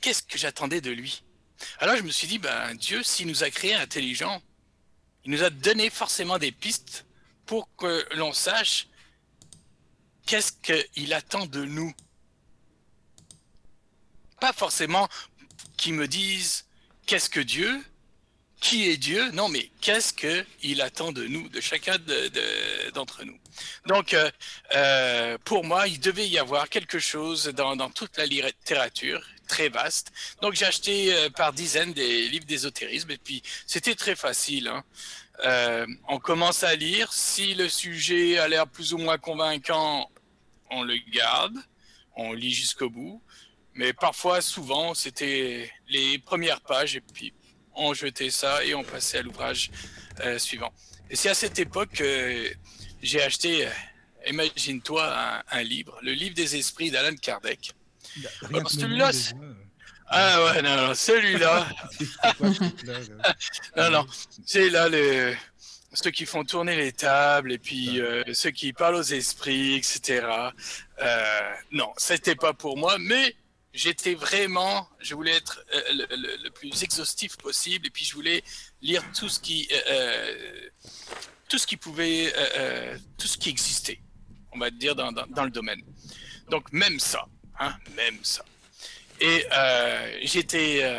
Qu'est-ce 0.00 0.22
que 0.22 0.38
j'attendais 0.38 0.80
de 0.80 0.90
lui? 0.90 1.22
Alors 1.78 1.96
je 1.96 2.02
me 2.02 2.10
suis 2.10 2.28
dit, 2.28 2.38
ben 2.38 2.74
Dieu, 2.74 3.02
s'il 3.02 3.26
nous 3.26 3.42
a 3.42 3.50
créés 3.50 3.74
intelligents, 3.74 4.42
il 5.24 5.30
nous 5.32 5.42
a 5.42 5.50
donné 5.50 5.90
forcément 5.90 6.38
des 6.38 6.52
pistes 6.52 7.06
pour 7.46 7.74
que 7.76 8.06
l'on 8.14 8.32
sache 8.32 8.88
qu'est-ce 10.26 10.52
qu'il 10.52 11.12
attend 11.14 11.46
de 11.46 11.64
nous. 11.64 11.92
Pas 14.40 14.52
forcément 14.52 15.08
qu'il 15.76 15.94
me 15.94 16.08
dise 16.08 16.66
qu'est-ce 17.06 17.30
que 17.30 17.40
Dieu, 17.40 17.82
qui 18.60 18.88
est 18.88 18.96
Dieu, 18.96 19.30
non, 19.32 19.48
mais 19.48 19.70
qu'est-ce 19.80 20.12
qu'il 20.12 20.80
attend 20.80 21.12
de 21.12 21.26
nous, 21.26 21.48
de 21.48 21.60
chacun 21.60 21.96
d'entre 22.94 23.24
nous. 23.24 23.38
Donc, 23.86 24.14
euh, 24.14 24.30
euh, 24.74 25.38
pour 25.44 25.64
moi, 25.64 25.88
il 25.88 26.00
devait 26.00 26.28
y 26.28 26.38
avoir 26.38 26.68
quelque 26.68 26.98
chose 26.98 27.46
dans, 27.48 27.90
toute 27.90 28.16
la 28.16 28.26
littérature 28.26 29.24
très 29.46 29.68
vaste. 29.68 30.12
Donc, 30.42 30.54
j'ai 30.54 30.64
acheté 30.64 31.14
euh, 31.14 31.30
par 31.30 31.52
dizaines 31.52 31.92
des 31.92 32.28
livres 32.28 32.46
d'ésotérisme 32.46 33.10
et 33.10 33.18
puis 33.18 33.42
c'était 33.66 33.94
très 33.94 34.16
facile. 34.16 34.68
Hein. 34.68 35.86
on 36.08 36.18
commence 36.18 36.64
à 36.64 36.74
lire. 36.74 37.12
Si 37.12 37.54
le 37.54 37.68
sujet 37.68 38.38
a 38.38 38.48
l'air 38.48 38.66
plus 38.66 38.94
ou 38.94 38.98
moins 38.98 39.18
convaincant, 39.18 40.10
on 40.70 40.82
le 40.82 40.96
garde, 41.12 41.56
on 42.16 42.32
lit 42.32 42.52
jusqu'au 42.52 42.90
bout. 42.90 43.22
Mais 43.76 43.92
parfois, 43.92 44.40
souvent, 44.40 44.94
c'était 44.94 45.70
les 45.88 46.18
premières 46.18 46.60
pages 46.60 46.96
et 46.96 47.00
puis 47.00 47.32
on 47.74 47.92
jetait 47.94 48.30
ça 48.30 48.64
et 48.64 48.74
on 48.74 48.82
passait 48.82 49.18
à 49.18 49.22
l'ouvrage 49.22 49.70
euh, 50.20 50.38
suivant. 50.38 50.72
Et 51.10 51.16
c'est 51.16 51.28
à 51.28 51.34
cette 51.34 51.58
époque 51.58 51.90
que 51.92 52.50
j'ai 53.02 53.22
acheté, 53.22 53.66
euh, 53.66 53.70
imagine-toi, 54.28 55.42
un, 55.50 55.62
livre, 55.62 55.98
le 56.02 56.12
livre 56.12 56.34
des 56.34 56.56
esprits 56.56 56.90
d'Alan 56.90 57.16
Kardec. 57.16 57.72
celui-là, 58.68 59.10
ah 60.08 60.44
ouais, 60.44 60.62
non, 60.62 60.76
non, 60.76 60.94
celui-là. 60.94 61.68
non, 63.76 63.90
non, 63.90 64.06
c'est 64.44 64.70
là 64.70 64.88
le 64.88 65.34
ceux 65.92 66.10
qui 66.10 66.26
font 66.26 66.44
tourner 66.44 66.76
les 66.76 66.92
tables 66.92 67.52
et 67.52 67.58
puis 67.58 68.00
euh, 68.00 68.22
ceux 68.32 68.50
qui 68.50 68.72
parlent 68.72 68.96
aux 68.96 69.02
esprits, 69.02 69.74
etc. 69.76 70.26
Euh, 71.00 71.52
non, 71.72 71.92
c'était 71.96 72.34
pas 72.34 72.52
pour 72.52 72.76
moi, 72.76 72.96
mais 72.98 73.34
j'étais 73.76 74.14
vraiment, 74.14 74.88
je 75.00 75.14
voulais 75.14 75.36
être 75.36 75.64
euh, 75.74 76.06
le, 76.42 76.48
plus 76.50 76.82
exhaustif 76.82 77.36
possible 77.36 77.86
et 77.86 77.90
puis 77.90 78.04
je 78.04 78.14
voulais 78.14 78.42
lire 78.82 79.02
tout 79.12 79.28
ce 79.28 79.38
qui, 79.40 79.68
euh, 79.88 80.68
tout 81.48 81.58
ce 81.58 81.66
qui 81.66 81.76
pouvait, 81.76 82.32
tout 83.18 83.28
ce 83.28 83.36
qui 83.38 83.50
existait, 83.50 84.00
on 84.52 84.58
va 84.58 84.70
dire 84.70 84.96
dans, 84.96 85.12
dans, 85.12 85.44
le 85.44 85.50
domaine. 85.50 85.82
Donc 86.50 86.72
même 86.72 86.98
ça, 86.98 87.26
hein, 87.60 87.76
même 87.94 88.18
ça. 88.22 88.44
Et 89.20 89.46
j'étais 90.22 90.98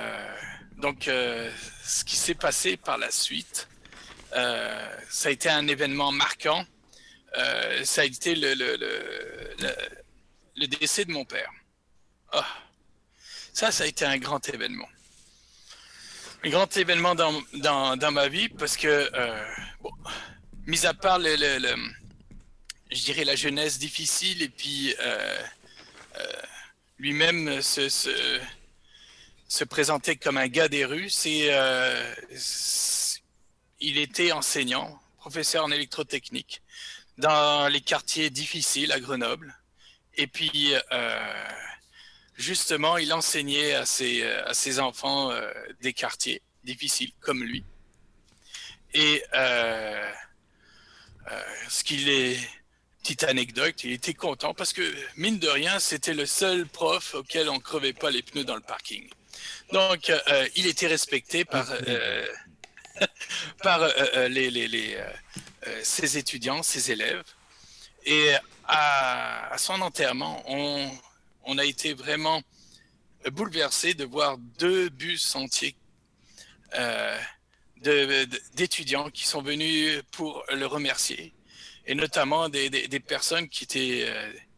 donc 0.77 1.03
ce 1.05 2.03
qui 2.05 2.15
s'est 2.15 2.36
passé 2.36 2.77
par 2.77 2.98
la 2.98 3.12
suite 3.12 3.67
euh, 4.34 4.89
ça 5.10 5.29
a 5.29 5.31
été 5.31 5.50
un 5.50 5.67
événement 5.67 6.12
marquant. 6.12 6.65
Euh, 7.38 7.84
ça 7.84 8.01
a 8.01 8.05
été 8.05 8.36
le, 8.36 8.53
le, 10.55 10.67
décès 10.67 11.05
de 11.05 11.12
mon 11.12 11.25
père. 11.25 11.51
Ah. 12.31 12.46
Ça, 13.57 13.71
ça 13.71 13.85
a 13.85 13.87
été 13.87 14.05
un 14.05 14.19
grand 14.19 14.47
événement. 14.49 14.87
Un 16.43 16.49
grand 16.51 16.77
événement 16.77 17.15
dans, 17.15 17.33
dans, 17.55 17.97
dans 17.97 18.11
ma 18.11 18.27
vie 18.27 18.49
parce 18.49 18.77
que, 18.77 19.09
euh, 19.11 19.43
mis 20.67 20.85
à 20.85 20.93
part 20.93 21.17
le, 21.17 21.75
je 22.91 23.03
dirais 23.03 23.25
la 23.25 23.35
jeunesse 23.35 23.79
difficile 23.79 24.43
et 24.43 24.49
puis 24.49 24.93
lui-même 26.99 27.63
se, 27.63 27.89
se, 27.89 28.39
se, 29.47 29.63
présenter 29.63 30.17
comme 30.17 30.37
un 30.37 30.49
gars 30.49 30.67
des 30.67 30.85
rues, 30.85 31.09
c'est 31.09 31.49
il 33.79 33.97
était 33.97 34.33
enseignant, 34.33 35.01
professeur 35.17 35.65
en 35.65 35.71
électrotechnique, 35.71 36.61
dans 37.17 37.69
les 37.69 37.81
quartiers 37.81 38.29
difficiles 38.29 38.91
à 38.91 38.99
Grenoble. 38.99 39.57
Et 40.13 40.27
puis, 40.27 40.75
euh, 40.91 41.49
justement, 42.38 42.98
il 42.98 43.13
enseignait 43.13 43.74
à 43.74 43.86
ses, 43.86 44.24
à 44.24 44.53
ses 44.53 44.79
enfants 44.79 45.32
euh, 45.32 45.51
des 45.82 45.94
quartiers 45.94 46.41
difficiles 46.63 47.12
comme 47.20 47.44
lui. 47.44 47.63
Et 48.94 49.24
euh, 49.34 50.12
ce 51.70 51.84
qu'il 51.84 52.10
est, 52.10 52.39
petite 53.01 53.24
anecdote, 53.24 53.84
il 53.84 53.91
était 53.94 54.13
content 54.13 54.53
parce 54.53 54.74
que, 54.74 54.82
mine 55.15 55.39
de 55.39 55.48
rien, 55.48 55.79
c'était 55.79 56.13
le 56.13 56.25
seul 56.25 56.67
prof 56.67 57.15
auquel 57.15 57.50
on 57.50 57.60
crevait 57.60 57.94
pas 57.94 58.12
les 58.12 58.22
pneus 58.22 58.44
dans 58.44 58.56
le 58.56 58.62
parking. 58.62 59.08
Donc, 59.72 60.12
il 60.56 60.67
était 60.67 60.88
respecté 60.88 61.46
par 61.46 61.72
par 63.63 63.82
euh, 63.82 63.89
euh, 64.15 64.27
les, 64.27 64.50
les, 64.50 64.96
euh, 64.96 65.82
ses 65.84 66.17
étudiants, 66.17 66.63
ses 66.63 66.91
élèves. 66.91 67.24
Et 68.06 68.34
à, 68.67 69.56
son 69.58 69.82
enterrement, 69.82 70.41
on, 70.48 70.89
on, 71.48 71.58
a 71.58 71.66
été 71.66 71.94
vraiment 71.94 72.42
bouleversé 73.32 73.94
de 73.94 74.06
voir 74.06 74.38
deux 74.38 74.89
bus 74.89 75.36
entiers 75.36 75.75
d'étudiants 78.54 79.10
qui 79.10 79.25
sont 79.25 79.42
venus 79.42 80.01
pour 80.12 80.44
le 80.54 80.66
remercier, 80.66 81.34
et 81.86 81.96
notamment 81.96 82.50
des, 82.50 82.70
des, 82.70 83.00
personnes 83.00 83.48
qui, 83.50 83.63
étaient, 83.63 84.12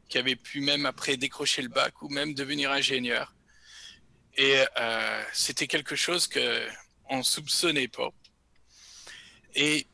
qui 0.08 0.18
avaient 0.18 0.36
pu 0.36 0.62
même 0.62 0.86
après 0.86 1.18
décrocher 1.18 1.62
le 1.62 1.70
bac 1.70 2.02
ou 2.02 2.10
même 2.10 2.34
devenir 2.34 2.72
ingénieurs. 2.72 3.36
Et 4.38 4.64
c'était 5.34 5.68
quelque 5.68 5.96
chose 5.96 6.28
que 6.28 6.68
on 7.10 7.24
soupçonnait 7.24 7.88
pas. 7.88 8.10
Et 9.56 9.88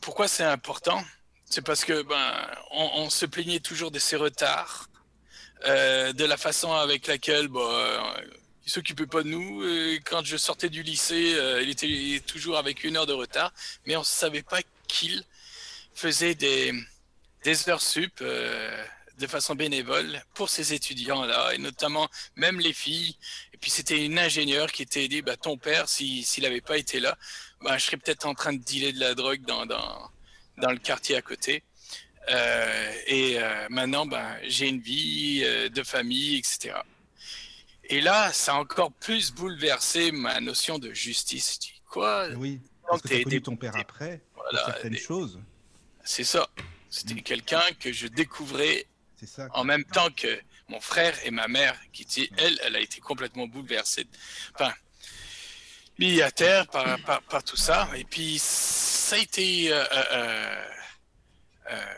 pourquoi 0.00 0.28
c'est 0.28 0.44
important? 0.44 1.02
C'est 1.44 1.62
parce 1.62 1.84
que 1.84 2.02
ben 2.02 2.50
on, 2.70 3.10
se 3.10 3.26
plaignait 3.26 3.60
toujours 3.60 3.90
de 3.90 3.98
ces 3.98 4.16
retards, 4.16 4.88
euh, 5.66 6.12
de 6.12 6.24
la 6.24 6.36
façon 6.36 6.72
avec 6.72 7.06
laquelle 7.06 7.48
bah, 7.48 8.14
il 8.64 8.70
s'occupait 8.70 9.06
pas 9.06 9.22
de 9.22 9.28
nous. 9.28 9.62
quand 10.04 10.24
je 10.24 10.36
sortais 10.36 10.68
du 10.68 10.82
lycée, 10.82 11.34
euh, 11.34 11.62
il 11.62 11.70
était 11.70 12.20
toujours 12.26 12.58
avec 12.58 12.84
une 12.84 12.96
heure 12.96 13.06
de 13.06 13.12
retard, 13.12 13.52
mais 13.86 13.96
on 13.96 14.00
ne 14.00 14.04
savait 14.04 14.42
pas 14.42 14.60
qu'il 14.88 15.24
faisait 15.94 16.34
des, 16.34 16.72
des 17.44 17.68
heures 17.68 17.82
sup 17.82 18.18
euh, 18.22 18.84
de 19.18 19.26
façon 19.26 19.54
bénévole 19.54 20.22
pour 20.34 20.48
ces 20.48 20.72
étudiants-là, 20.74 21.54
et 21.54 21.58
notamment 21.58 22.08
même 22.36 22.60
les 22.60 22.72
filles. 22.72 23.16
Et 23.52 23.56
puis 23.56 23.70
c'était 23.70 24.04
une 24.04 24.18
ingénieure 24.18 24.70
qui 24.72 24.82
était 24.82 25.06
dit, 25.08 25.22
bah, 25.22 25.36
ton 25.36 25.56
père, 25.56 25.88
s'il 25.88 26.24
n'avait 26.42 26.60
pas 26.60 26.78
été 26.78 27.00
là, 27.00 27.16
bah, 27.62 27.78
je 27.78 27.84
serais 27.84 27.96
peut-être 27.96 28.26
en 28.26 28.34
train 28.34 28.52
de 28.52 28.62
dealer 28.62 28.92
de 28.92 29.00
la 29.00 29.14
drogue 29.14 29.42
dans, 29.42 29.66
dans, 29.66 30.10
dans 30.58 30.70
le 30.70 30.78
quartier 30.78 31.16
à 31.16 31.22
côté. 31.22 31.62
Euh, 32.30 32.92
et 33.06 33.38
euh, 33.38 33.66
maintenant, 33.68 34.06
ben, 34.06 34.36
j'ai 34.44 34.68
une 34.68 34.80
vie 34.80 35.42
euh, 35.44 35.68
de 35.68 35.82
famille, 35.82 36.36
etc. 36.36 36.74
Et 37.84 38.00
là, 38.00 38.32
ça 38.32 38.54
a 38.54 38.58
encore 38.58 38.92
plus 38.92 39.32
bouleversé 39.32 40.12
ma 40.12 40.40
notion 40.40 40.78
de 40.78 40.92
justice. 40.92 41.54
Je 41.54 41.58
dis, 41.58 41.82
quoi? 41.88 42.28
Oui, 42.36 42.60
parce 42.88 43.02
que 43.02 43.08
tu 43.08 43.14
as 43.14 43.22
connu 43.24 43.42
ton 43.42 43.56
père 43.56 43.76
après, 43.76 44.20
voilà, 44.34 44.64
certaines 44.66 44.96
choses. 44.96 45.40
C'est 46.04 46.24
ça. 46.24 46.48
C'était 46.90 47.14
mm. 47.14 47.22
quelqu'un 47.22 47.62
que 47.80 47.92
je 47.92 48.06
découvrais 48.06 48.86
ça, 49.24 49.48
en 49.54 49.64
même 49.64 49.84
temps 49.84 50.08
que 50.16 50.40
mon 50.68 50.80
frère 50.80 51.14
et 51.24 51.30
ma 51.30 51.48
mère, 51.48 51.78
qui, 51.92 52.30
elle, 52.38 52.58
elle 52.62 52.76
a 52.76 52.80
été 52.80 53.00
complètement 53.00 53.46
bouleversée. 53.46 54.06
Enfin, 54.54 54.72
mis 55.98 56.22
à 56.22 56.30
terre 56.30 56.66
par, 56.68 56.98
par, 57.28 57.44
tout 57.44 57.56
ça. 57.56 57.88
Et 57.96 58.04
puis, 58.04 58.38
ça 58.38 59.16
a 59.16 59.18
été 59.18 59.72
euh, 59.72 59.84
euh, 59.92 60.64
euh, 61.70 61.94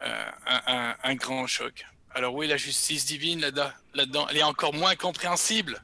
un, 0.00 0.96
un, 1.02 1.14
grand 1.14 1.46
choc. 1.46 1.84
Alors 2.14 2.34
oui, 2.34 2.46
la 2.46 2.56
justice 2.56 3.04
divine 3.04 3.40
là-dedans, 3.40 4.26
elle 4.28 4.36
est 4.36 4.42
encore 4.42 4.74
moins 4.74 4.94
compréhensible. 4.94 5.82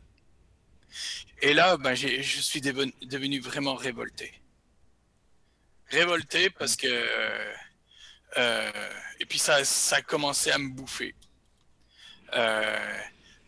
Et 1.43 1.53
là, 1.53 1.77
ben, 1.77 1.95
je 1.95 2.41
suis 2.41 2.61
devenu, 2.61 3.41
vraiment 3.41 3.75
révolté. 3.75 4.33
Révolté 5.89 6.51
parce 6.51 6.77
que... 6.77 7.05
et 9.21 9.27
puis 9.27 9.39
ça, 9.39 9.65
ça 9.65 9.97
a 9.97 10.03
commencé 10.03 10.51
à 10.51 10.59
me 10.59 10.71
bouffer. 10.71 11.15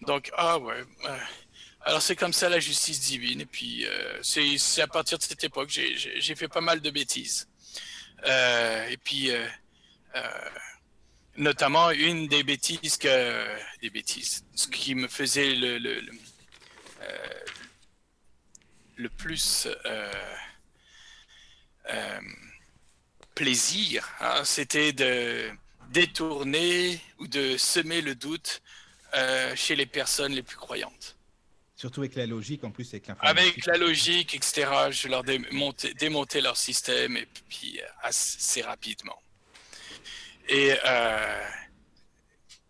donc, 0.02 0.30
ah 0.36 0.58
ouais 0.58 0.84
alors 1.86 2.02
c'est 2.02 2.16
comme 2.16 2.32
ça 2.32 2.48
la 2.48 2.58
justice 2.58 3.00
divine. 3.00 3.40
Et 3.40 3.46
puis 3.46 3.86
euh, 3.86 4.18
c'est 4.22 4.82
à 4.82 4.88
partir 4.88 5.18
de 5.18 5.22
cette 5.22 5.42
époque 5.44 5.70
j'ai 5.70 6.34
fait 6.34 6.48
pas 6.48 6.60
mal 6.60 6.80
de 6.80 6.90
bêtises. 6.90 7.48
Euh, 8.26 8.88
et 8.88 8.96
puis 8.96 9.30
euh, 9.30 9.46
notamment 11.36 11.90
une 11.90 12.28
des 12.28 12.42
bêtises 12.42 12.96
que 12.96 13.46
des 13.80 13.90
bêtises, 13.90 14.44
ce 14.54 14.68
qui 14.68 14.94
me 14.94 15.08
faisait 15.08 15.54
le 15.54 15.78
le, 15.78 16.00
le, 18.96 19.08
plus 19.10 19.68
plaisir, 23.34 24.08
hein, 24.20 24.42
c'était 24.44 24.92
de 24.92 25.50
détourner 25.90 27.00
ou 27.18 27.28
de 27.28 27.56
semer 27.56 28.00
le 28.00 28.14
doute 28.14 28.62
euh, 29.14 29.54
chez 29.54 29.76
les 29.76 29.86
personnes 29.86 30.32
les 30.32 30.42
plus 30.42 30.56
croyantes. 30.56 31.16
Surtout 31.76 32.00
avec 32.00 32.14
la 32.14 32.26
logique, 32.26 32.64
en 32.64 32.70
plus 32.70 32.88
avec 32.88 33.04
Avec 33.20 33.66
la 33.66 33.76
logique, 33.76 34.34
etc. 34.34 34.90
Je 34.90 35.08
leur 35.08 35.22
démontais, 35.22 35.92
démontais 35.94 36.40
leur 36.40 36.56
système 36.56 37.16
et 37.16 37.26
puis 37.48 37.80
assez 38.02 38.62
rapidement. 38.62 39.20
Et 40.48 40.72
euh, 40.84 41.42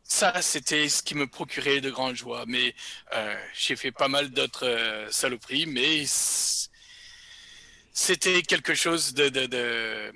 ça, 0.02 0.40
c'était 0.40 0.88
ce 0.88 1.02
qui 1.02 1.14
me 1.14 1.26
procurait 1.26 1.80
de 1.80 1.90
grandes 1.90 2.16
joies. 2.16 2.45
Mais 2.47 2.75
euh, 3.14 3.37
j'ai 3.54 3.76
fait 3.76 3.92
pas 3.92 4.09
mal 4.09 4.30
d'autres 4.30 4.66
euh, 4.66 5.11
saloperies, 5.11 5.66
mais 5.66 6.04
c'était 7.92 8.42
quelque 8.42 8.75
chose 8.75 9.12
de, 9.14 10.12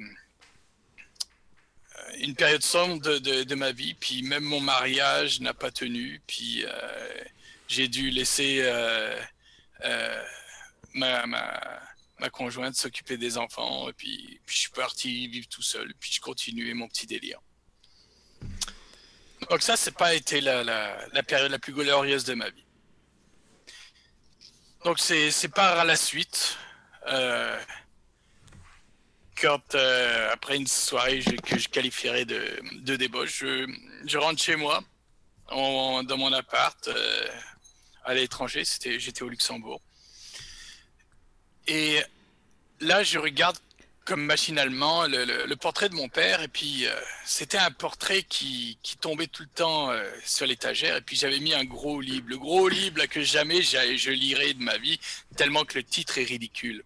une 2.18 2.34
période 2.34 2.62
sombre 2.62 3.18
de, 3.18 3.54
ma 3.54 3.72
vie. 3.72 3.94
Puis 3.94 4.22
même 4.22 4.44
mon 4.44 4.60
mariage 4.60 5.40
n'a 5.40 5.54
pas 5.54 5.70
tenu. 5.70 6.22
Puis 6.26 6.64
j'ai 7.68 7.88
dû 7.88 8.10
laisser 8.10 8.62
ma, 10.94 11.26
ma, 11.26 11.90
ma, 12.18 12.30
conjointe 12.30 12.74
s'occuper 12.74 13.16
des 13.18 13.36
enfants. 13.38 13.88
Et 13.90 13.92
puis 13.92 14.40
je 14.46 14.58
suis 14.58 14.70
parti 14.70 15.28
vivre 15.28 15.48
tout 15.48 15.62
seul. 15.62 15.92
Puis 16.00 16.12
je 16.12 16.20
continuais 16.20 16.74
mon 16.74 16.88
petit 16.88 17.06
délire. 17.06 17.40
Donc 19.50 19.62
ça, 19.62 19.76
c'est 19.76 19.96
pas 19.96 20.14
été 20.14 20.40
la, 20.40 20.62
la, 20.62 21.22
période 21.24 21.50
la 21.50 21.58
plus 21.58 21.72
glorieuse 21.72 22.22
de 22.22 22.34
ma 22.34 22.48
vie. 22.50 22.64
Donc 24.84 25.00
c'est 25.00 25.48
par 25.52 25.84
la 25.84 25.96
suite, 25.96 26.56
euh, 27.08 27.58
quand 29.34 29.74
euh, 29.74 30.32
après 30.32 30.56
une 30.56 30.68
soirée 30.68 31.18
que 31.42 31.58
je 31.58 31.68
qualifierais 31.68 32.24
de, 32.24 32.60
de 32.82 32.94
débauche, 32.94 33.40
je, 33.40 33.66
je, 34.06 34.18
rentre 34.18 34.40
chez 34.40 34.54
moi, 34.54 34.84
dans 35.50 36.16
mon 36.16 36.32
appart, 36.32 36.86
euh, 36.86 37.26
à 38.04 38.14
l'étranger, 38.14 38.62
j'étais 38.64 39.22
au 39.22 39.28
Luxembourg. 39.28 39.82
Et 41.66 42.00
là, 42.78 43.02
je 43.02 43.18
regarde 43.18 43.58
comme 44.04 44.24
machinalement 44.24 45.06
le, 45.06 45.54
portrait 45.54 45.88
de 45.88 45.94
mon 45.94 46.08
père 46.08 46.42
et 46.42 46.48
puis 46.48 46.86
euh, 46.86 46.94
c'était 47.24 47.58
un 47.58 47.70
portrait 47.70 48.22
qui, 48.22 48.78
qui, 48.82 48.96
tombait 48.96 49.26
tout 49.26 49.42
le 49.42 49.48
temps 49.48 49.90
euh, 49.90 50.02
sur 50.24 50.46
l'étagère 50.46 50.96
et 50.96 51.00
puis 51.00 51.16
j'avais 51.16 51.38
mis 51.40 51.54
un 51.54 51.64
gros 51.64 52.00
livre, 52.00 52.26
le 52.28 52.38
gros 52.38 52.68
livre 52.68 53.04
que 53.06 53.22
jamais 53.22 53.62
je 53.62 54.10
lirai 54.10 54.54
de 54.54 54.62
ma 54.62 54.78
vie 54.78 54.98
tellement 55.36 55.64
que 55.64 55.78
le 55.78 55.84
titre 55.84 56.18
est 56.18 56.24
ridicule, 56.24 56.82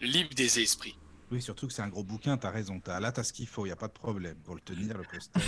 le 0.00 0.06
livre 0.06 0.30
des 0.34 0.60
esprits. 0.60 0.96
Oui, 1.30 1.42
surtout 1.42 1.66
que 1.66 1.72
c'est 1.72 1.82
un 1.82 1.88
gros 1.88 2.04
bouquin, 2.04 2.36
t'as 2.36 2.50
raison, 2.50 2.80
as, 2.86 3.00
là 3.00 3.10
t'as 3.10 3.24
ce 3.24 3.32
qu'il 3.32 3.48
faut, 3.48 3.66
il 3.66 3.70
y 3.70 3.72
a 3.72 3.76
pas 3.76 3.88
de 3.88 3.92
problème 3.92 4.36
pour 4.44 4.54
le 4.54 4.60
tenir, 4.60 4.96
le 4.96 5.04
poster. 5.04 5.40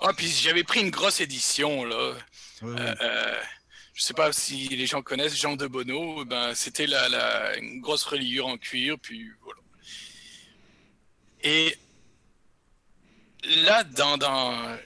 oh, 0.00 0.10
puis 0.16 0.28
j'avais 0.28 0.64
pris 0.64 0.80
une 0.80 0.90
grosse 0.90 1.20
édition 1.20 1.84
là. 1.84 2.14
Euh, 2.62 3.34
je 3.94 4.02
sais 4.02 4.14
pas 4.14 4.32
si 4.32 4.68
les 4.68 4.86
gens 4.86 5.02
connaissent 5.02 5.36
Jean 5.36 5.56
de 5.56 5.66
Bonneau, 5.66 6.24
ben 6.24 6.54
c'était 6.54 6.86
la, 6.86 7.08
la, 7.08 7.56
une 7.58 7.80
grosse 7.80 8.04
reliure 8.04 8.46
en 8.46 8.56
cuir, 8.56 8.98
puis 9.00 9.30
voilà. 9.42 9.61
Et 11.42 11.76
là, 13.44 13.84
dans, 13.84 14.16
dans 14.16 14.78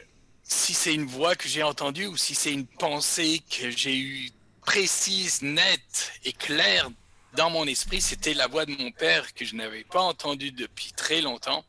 si 0.42 0.74
c'est 0.74 0.94
une 0.94 1.06
voix 1.06 1.34
que 1.34 1.48
j'ai 1.48 1.62
entendue 1.62 2.06
ou 2.06 2.16
si 2.16 2.34
c'est 2.34 2.52
une 2.52 2.66
pensée 2.66 3.42
que 3.50 3.70
j'ai 3.70 3.98
eue 3.98 4.30
précise, 4.64 5.42
nette 5.42 6.12
et 6.24 6.32
claire 6.32 6.90
dans 7.34 7.50
mon 7.50 7.66
esprit, 7.66 8.00
c'était 8.00 8.34
la 8.34 8.46
voix 8.46 8.64
de 8.64 8.72
mon 8.72 8.90
père 8.90 9.34
que 9.34 9.44
je 9.44 9.54
n'avais 9.54 9.84
pas 9.84 10.00
entendue 10.00 10.52
depuis 10.52 10.92
très 10.92 11.20
longtemps, 11.20 11.64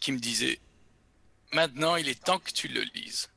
qui 0.00 0.12
me 0.12 0.18
disait, 0.18 0.60
maintenant 1.52 1.96
il 1.96 2.08
est 2.08 2.22
temps 2.22 2.38
que 2.38 2.52
tu 2.52 2.68
le 2.68 2.82
lises. 2.94 3.28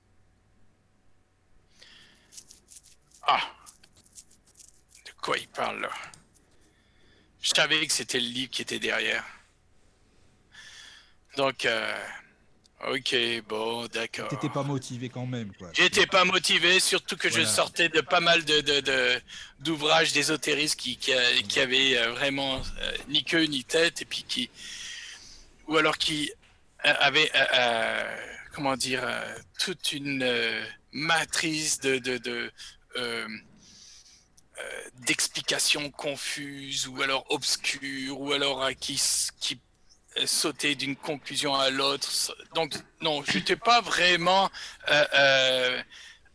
Ah, 3.24 3.42
de 5.06 5.12
quoi 5.22 5.38
il 5.38 5.48
parle 5.48 5.82
là? 5.82 5.92
Je 7.42 7.52
savais 7.56 7.86
que 7.86 7.94
c'était 7.94 8.20
le 8.20 8.28
livre 8.28 8.52
qui 8.52 8.62
était 8.62 8.80
derrière. 8.80 9.24
Donc, 11.38 11.66
euh, 11.66 11.94
ok, 12.92 13.16
bon, 13.48 13.88
d'accord. 13.88 14.28
T'étais 14.28 14.50
pas 14.50 14.64
motivé 14.64 15.10
quand 15.10 15.26
même, 15.26 15.54
quoi. 15.56 15.70
J'étais 15.74 16.08
pas 16.08 16.26
motivé, 16.26 16.80
surtout 16.80 17.16
que 17.16 17.30
je 17.30 17.44
sortais 17.46 17.90
de 17.90 18.02
pas 18.02 18.20
mal 18.20 18.44
de, 18.44 19.22
d'ouvrages 19.60 20.12
d'ésotérisme 20.12 20.78
qui, 20.78 20.98
qui, 20.98 21.14
qui, 21.48 21.60
avaient 21.60 21.98
euh, 21.98 22.12
vraiment 22.12 22.58
euh, 22.58 22.92
ni 23.08 23.24
queue 23.24 23.46
ni 23.46 23.64
tête, 23.64 24.02
et 24.02 24.06
puis 24.06 24.26
qui. 24.28 24.50
Ou 25.68 25.78
alors 25.78 25.98
qui 25.98 26.32
avaient, 26.84 27.32
comment 28.54 28.76
dire, 28.76 29.08
toute 29.60 29.92
une 29.92 30.26
matrice 30.92 31.80
de. 31.80 32.00
de 32.00 32.52
euh, 32.98 33.28
d'explications 35.06 35.90
confuses 35.92 36.88
ou 36.88 37.02
alors 37.02 37.26
obscures 37.30 38.20
ou 38.20 38.32
alors 38.34 38.64
euh, 38.64 38.72
qui, 38.74 39.02
qui 39.40 39.60
euh, 40.18 40.26
sautaient 40.26 40.76
d'une 40.76 40.96
conclusion 40.96 41.56
à 41.56 41.70
l'autre. 41.70 42.10
Donc 42.56 42.74
non, 43.02 43.24
je 43.24 43.38
n'étais 43.38 43.56
pas 43.56 43.82
vraiment 43.82 44.50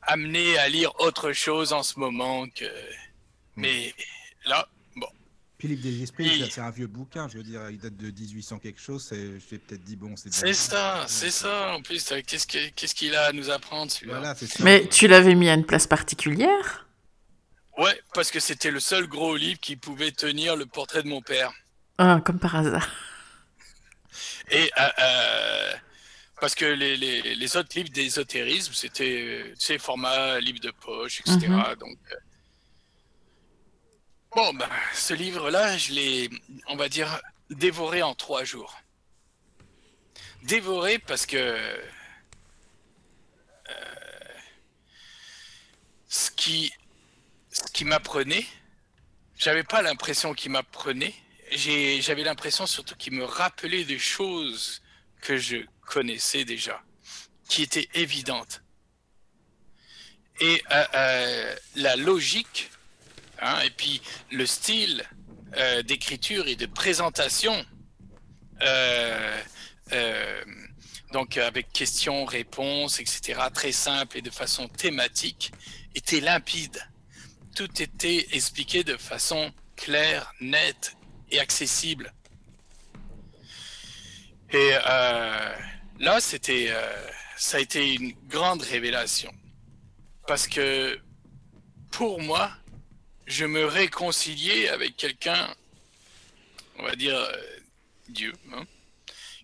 amené 0.03 0.59
à 0.59 0.69
lire 0.69 0.93
autre 1.01 1.33
chose 1.33 1.73
en 1.73 1.83
ce 1.83 1.99
moment 1.99 2.47
que... 2.49 2.65
Hmm. 3.57 3.63
Mais 3.63 3.95
là, 4.45 4.69
bon. 4.97 5.07
Puis 5.57 5.69
Livre 5.69 5.83
des 5.83 6.03
Esprits, 6.03 6.51
c'est 6.51 6.61
un 6.61 6.71
vieux 6.71 6.89
bouquin, 6.89 7.29
je 7.29 7.39
veux 7.39 7.45
dire, 7.45 7.71
il 7.71 7.79
date 7.79 7.97
de 7.97 8.11
1800 8.11 8.59
quelque 8.59 8.81
chose, 8.81 9.09
j'ai 9.13 9.59
peut-être 9.59 9.85
dit 9.85 9.97
bon, 9.97 10.17
c'est 10.17 10.33
C'est 10.33 10.53
ça, 10.53 11.05
c'est 11.07 11.31
ça, 11.31 11.75
en 11.75 11.83
plus, 11.83 12.13
qu'est-ce 12.27 12.95
qu'il 12.95 13.15
a 13.15 13.27
à 13.27 13.33
nous 13.33 13.51
apprendre 13.51 13.91
celui-là? 13.91 14.35
Mais 14.61 14.89
tu 14.89 15.07
l'avais 15.07 15.35
mis 15.35 15.49
à 15.49 15.55
une 15.55 15.65
place 15.65 15.87
particulière? 15.87 16.85
Ouais, 17.77 18.01
parce 18.13 18.31
que 18.31 18.39
c'était 18.39 18.71
le 18.71 18.81
seul 18.81 19.07
gros 19.07 19.37
livre 19.37 19.59
qui 19.61 19.77
pouvait 19.77 20.13
tenir 20.13 20.57
le 20.57 20.67
portrait 20.67 21.03
de 21.03 21.09
mon 21.09 21.23
père. 21.23 21.53
Ah, 21.99 22.21
comme 22.25 22.39
par 22.39 22.55
hasard. 22.55 22.89
Et 24.51 24.71
euh, 24.79 24.89
euh, 25.01 25.73
parce 26.41 26.55
que 26.55 26.65
les, 26.65 26.97
les, 26.97 27.35
les, 27.35 27.57
autres 27.57 27.77
livres 27.77 27.91
d'ésotérisme, 27.91 28.73
c'était 28.75 29.53
ces 29.59 29.79
format 29.79 30.39
livre 30.39 30.61
de 30.61 30.71
poche, 30.71 31.21
etc. 31.21 31.49
Mhm. 31.49 31.75
Donc, 31.81 31.99
euh, 32.13 32.17
bon, 34.37 34.55
ben, 34.55 34.69
ce 34.93 35.15
livre-là, 35.15 35.77
je 35.77 35.93
l'ai, 35.93 36.31
on 36.69 36.77
va 36.77 36.89
dire, 36.89 37.21
dévoré 37.51 38.03
en 38.03 38.15
trois 38.15 38.45
jours. 38.45 38.77
Dévoré 40.45 40.99
parce 40.99 41.27
que 41.27 41.59
ce 46.09 46.31
qui 46.31 46.73
qui 47.75 47.85
m'apprenait, 47.85 48.47
j'avais 49.37 49.65
pas 49.65 49.83
l'impression 49.83 50.33
qu'il 50.33 50.53
m'apprenait, 50.53 51.13
j'avais 51.51 52.23
l'impression 52.23 52.67
surtout 52.67 52.95
qu'il 52.95 53.13
me 53.15 53.25
rappelait 53.25 53.85
des 53.85 53.99
choses 53.99 54.81
que 55.21 55.37
je 55.37 55.57
connaissais 55.85 56.45
déjà, 56.45 56.81
qui 57.49 57.63
étaient 57.63 57.89
évidentes. 57.95 58.63
Et 60.41 60.63
euh, 60.71 60.85
euh, 60.95 61.57
la 61.75 61.97
logique, 61.97 62.71
hein, 63.41 63.61
et 63.63 63.71
puis 63.71 64.01
le 64.31 64.47
style 64.47 65.05
euh, 65.57 65.83
d'écriture 65.83 66.47
et 66.47 66.57
de 66.57 66.67
présentation, 66.67 67.67
donc 71.13 71.37
avec 71.37 71.73
questions, 71.73 72.25
réponses, 72.25 73.01
etc., 73.01 73.41
très 73.53 73.73
simple 73.73 74.19
et 74.19 74.23
de 74.23 74.31
façon 74.31 74.69
thématique, 74.69 75.53
était 75.95 76.21
limpide 76.21 76.81
tout 77.55 77.81
était 77.81 78.27
expliqué 78.33 78.85
de 78.85 78.97
façon 78.97 79.53
claire, 79.77 80.33
nette 80.41 80.97
et 81.31 81.39
accessible. 81.39 82.13
Et 84.51 84.73
euh, 84.87 85.57
là, 85.99 86.21
c'était, 86.21 86.67
euh, 86.71 87.11
ça 87.37 87.57
a 87.59 87.61
été 87.61 87.95
une 87.95 88.13
grande 88.29 88.63
révélation. 88.63 89.33
Parce 90.27 90.47
que 90.49 90.99
pour 91.91 92.21
moi, 92.21 92.51
je 93.27 93.45
me 93.45 93.65
réconciliais 93.65 94.69
avec 94.69 94.97
quelqu'un, 94.97 95.49
on 96.79 96.83
va 96.83 96.97
dire 96.97 97.17
euh, 97.17 97.37
Dieu, 98.09 98.33
hein, 98.53 98.65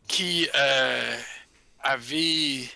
qui 0.09 0.49
avait, 1.83 2.69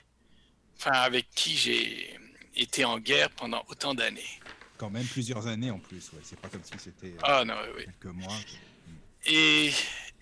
enfin, 0.79 0.93
avec 0.93 1.29
qui 1.35 1.57
j'ai 1.57 2.19
été 2.57 2.85
en 2.85 2.99
guerre 2.99 3.31
pendant 3.31 3.65
autant 3.69 3.95
d'années 3.95 4.41
quand 4.77 4.91
même 4.91 5.07
plusieurs 5.07 5.47
années 5.47 5.71
en 5.71 5.79
plus. 5.79 6.11
Ouais. 6.13 6.21
C'est 6.23 6.39
pas 6.39 6.49
comme 6.49 6.65
si 6.65 6.73
c'était 6.79 7.09
euh, 7.09 7.21
ah, 7.23 7.45
non, 7.45 7.57
oui. 7.77 7.85
quelques 7.85 8.15
mois. 8.15 8.37
Et 9.27 9.73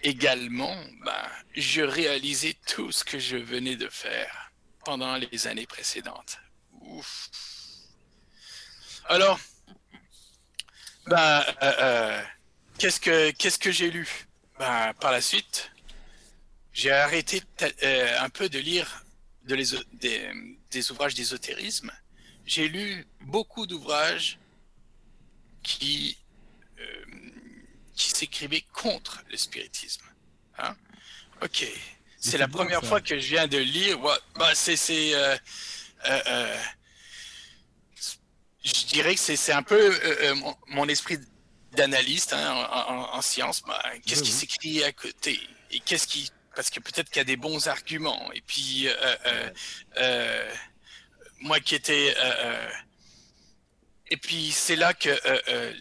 également, 0.03 0.77
bah, 1.05 1.29
je 1.55 1.83
réalisais 1.83 2.57
tout 2.67 2.93
ce 2.93 3.05
que 3.05 3.19
je 3.19 3.37
venais 3.37 3.77
de 3.77 3.88
faire 3.88 4.53
pendant 4.85 5.17
les 5.17 5.47
années 5.47 5.67
précédentes. 5.67 6.38
Ouf. 6.81 7.31
Alors, 9.07 9.38
bah, 11.07 11.45
euh, 11.62 11.73
euh, 11.81 12.23
qu'est-ce 12.79 13.01
que 13.01 13.31
qu'est-ce 13.33 13.59
que 13.59 13.73
j'ai 13.73 13.91
lu? 13.91 14.09
Ben, 14.59 14.93
par 15.01 15.11
la 15.11 15.21
suite, 15.21 15.73
j'ai 16.73 16.93
arrêté 16.93 17.43
euh, 17.83 18.21
un 18.21 18.29
peu 18.29 18.49
de 18.49 18.59
lire 18.59 19.05
de 19.45 19.55
les, 19.57 19.65
des, 19.95 20.31
des 20.71 20.91
ouvrages 20.93 21.15
d'ésotérisme. 21.15 21.91
J'ai 22.47 22.69
lu 22.69 23.07
beaucoup 23.21 23.67
d'ouvrages 23.67 24.38
qui, 25.62 26.18
euh, 26.79 27.05
qui 27.94 28.11
s'écrivaient 28.11 28.64
contre 28.72 29.22
le 29.31 29.37
spiritisme. 29.37 30.05
Hein? 30.59 30.77
Ok, 31.42 31.66
c'est 32.18 32.38
la 32.38 32.48
première 32.48 32.85
fois 32.85 33.01
que 33.01 33.18
je 33.18 33.27
viens 33.29 33.46
de 33.46 33.59
lire. 33.59 33.98
Bah, 34.37 34.51
c'est, 34.55 34.77
c'est, 34.77 35.14
euh, 35.14 35.37
euh, 36.07 36.57
je 38.64 38.87
dirais 38.87 39.14
que 39.14 39.20
c'est, 39.20 39.53
un 39.53 39.62
peu 39.62 40.35
mon, 40.35 40.57
mon, 40.68 40.88
esprit 40.88 41.18
d'analyste 41.72 42.33
hein, 42.33 42.53
en, 42.70 43.16
en, 43.16 43.22
science. 43.22 43.62
Bah, 43.62 43.83
qu'est-ce 44.07 44.20
oui, 44.20 44.27
qui 44.27 44.33
oui. 44.33 44.38
s'écrit 44.38 44.85
à 44.85 44.92
côté 44.92 45.40
et 45.70 45.81
qu'est-ce 45.81 46.07
qui 46.07 46.31
parce 46.55 46.70
que 46.70 46.81
peut-être 46.81 47.09
qu'il 47.09 47.18
y 47.18 47.20
a 47.20 47.25
des 47.25 47.37
bons 47.37 47.68
arguments. 47.68 48.31
Et 48.33 48.40
puis, 48.42 48.88
euh, 48.88 49.51
euh, 49.98 50.51
moi 51.40 51.61
qui 51.61 51.75
étais... 51.75 52.14
Euh, 54.12 54.14
et 54.14 54.16
puis, 54.16 54.53
c'est 54.53 54.77
là 54.77 54.94
que 54.94 55.11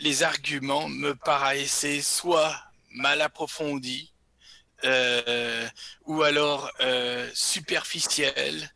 les 0.02 0.24
arguments 0.24 0.88
me 0.90 1.14
paraissaient 1.14 2.02
soit 2.02 2.56
mal 2.92 3.22
approfondis, 3.22 4.14
ou 6.06 6.24
alors 6.24 6.72
superficiels, 7.34 8.72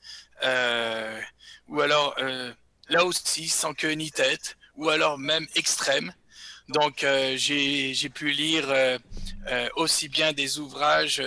ou 1.68 1.82
alors 1.82 2.16
là 2.90 3.06
aussi 3.06 3.48
sans 3.50 3.74
queue 3.74 3.94
ni 3.94 4.12
tête, 4.12 4.58
ou 4.76 4.90
alors 4.90 5.18
même 5.18 5.48
extrêmes. 5.56 6.14
Donc, 6.70 7.04
euh, 7.04 7.36
j'ai 7.38 8.10
pu 8.10 8.32
lire 8.32 8.70
euh, 8.70 8.98
euh, 9.48 9.70
aussi 9.76 10.10
bien 10.10 10.34
des 10.34 10.58
ouvrages 10.58 11.22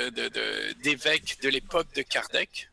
d'évêques 0.82 1.38
de, 1.40 1.46
de 1.46 1.52
l'époque 1.52 1.86
de 1.94 2.02
Kardec, 2.02 2.70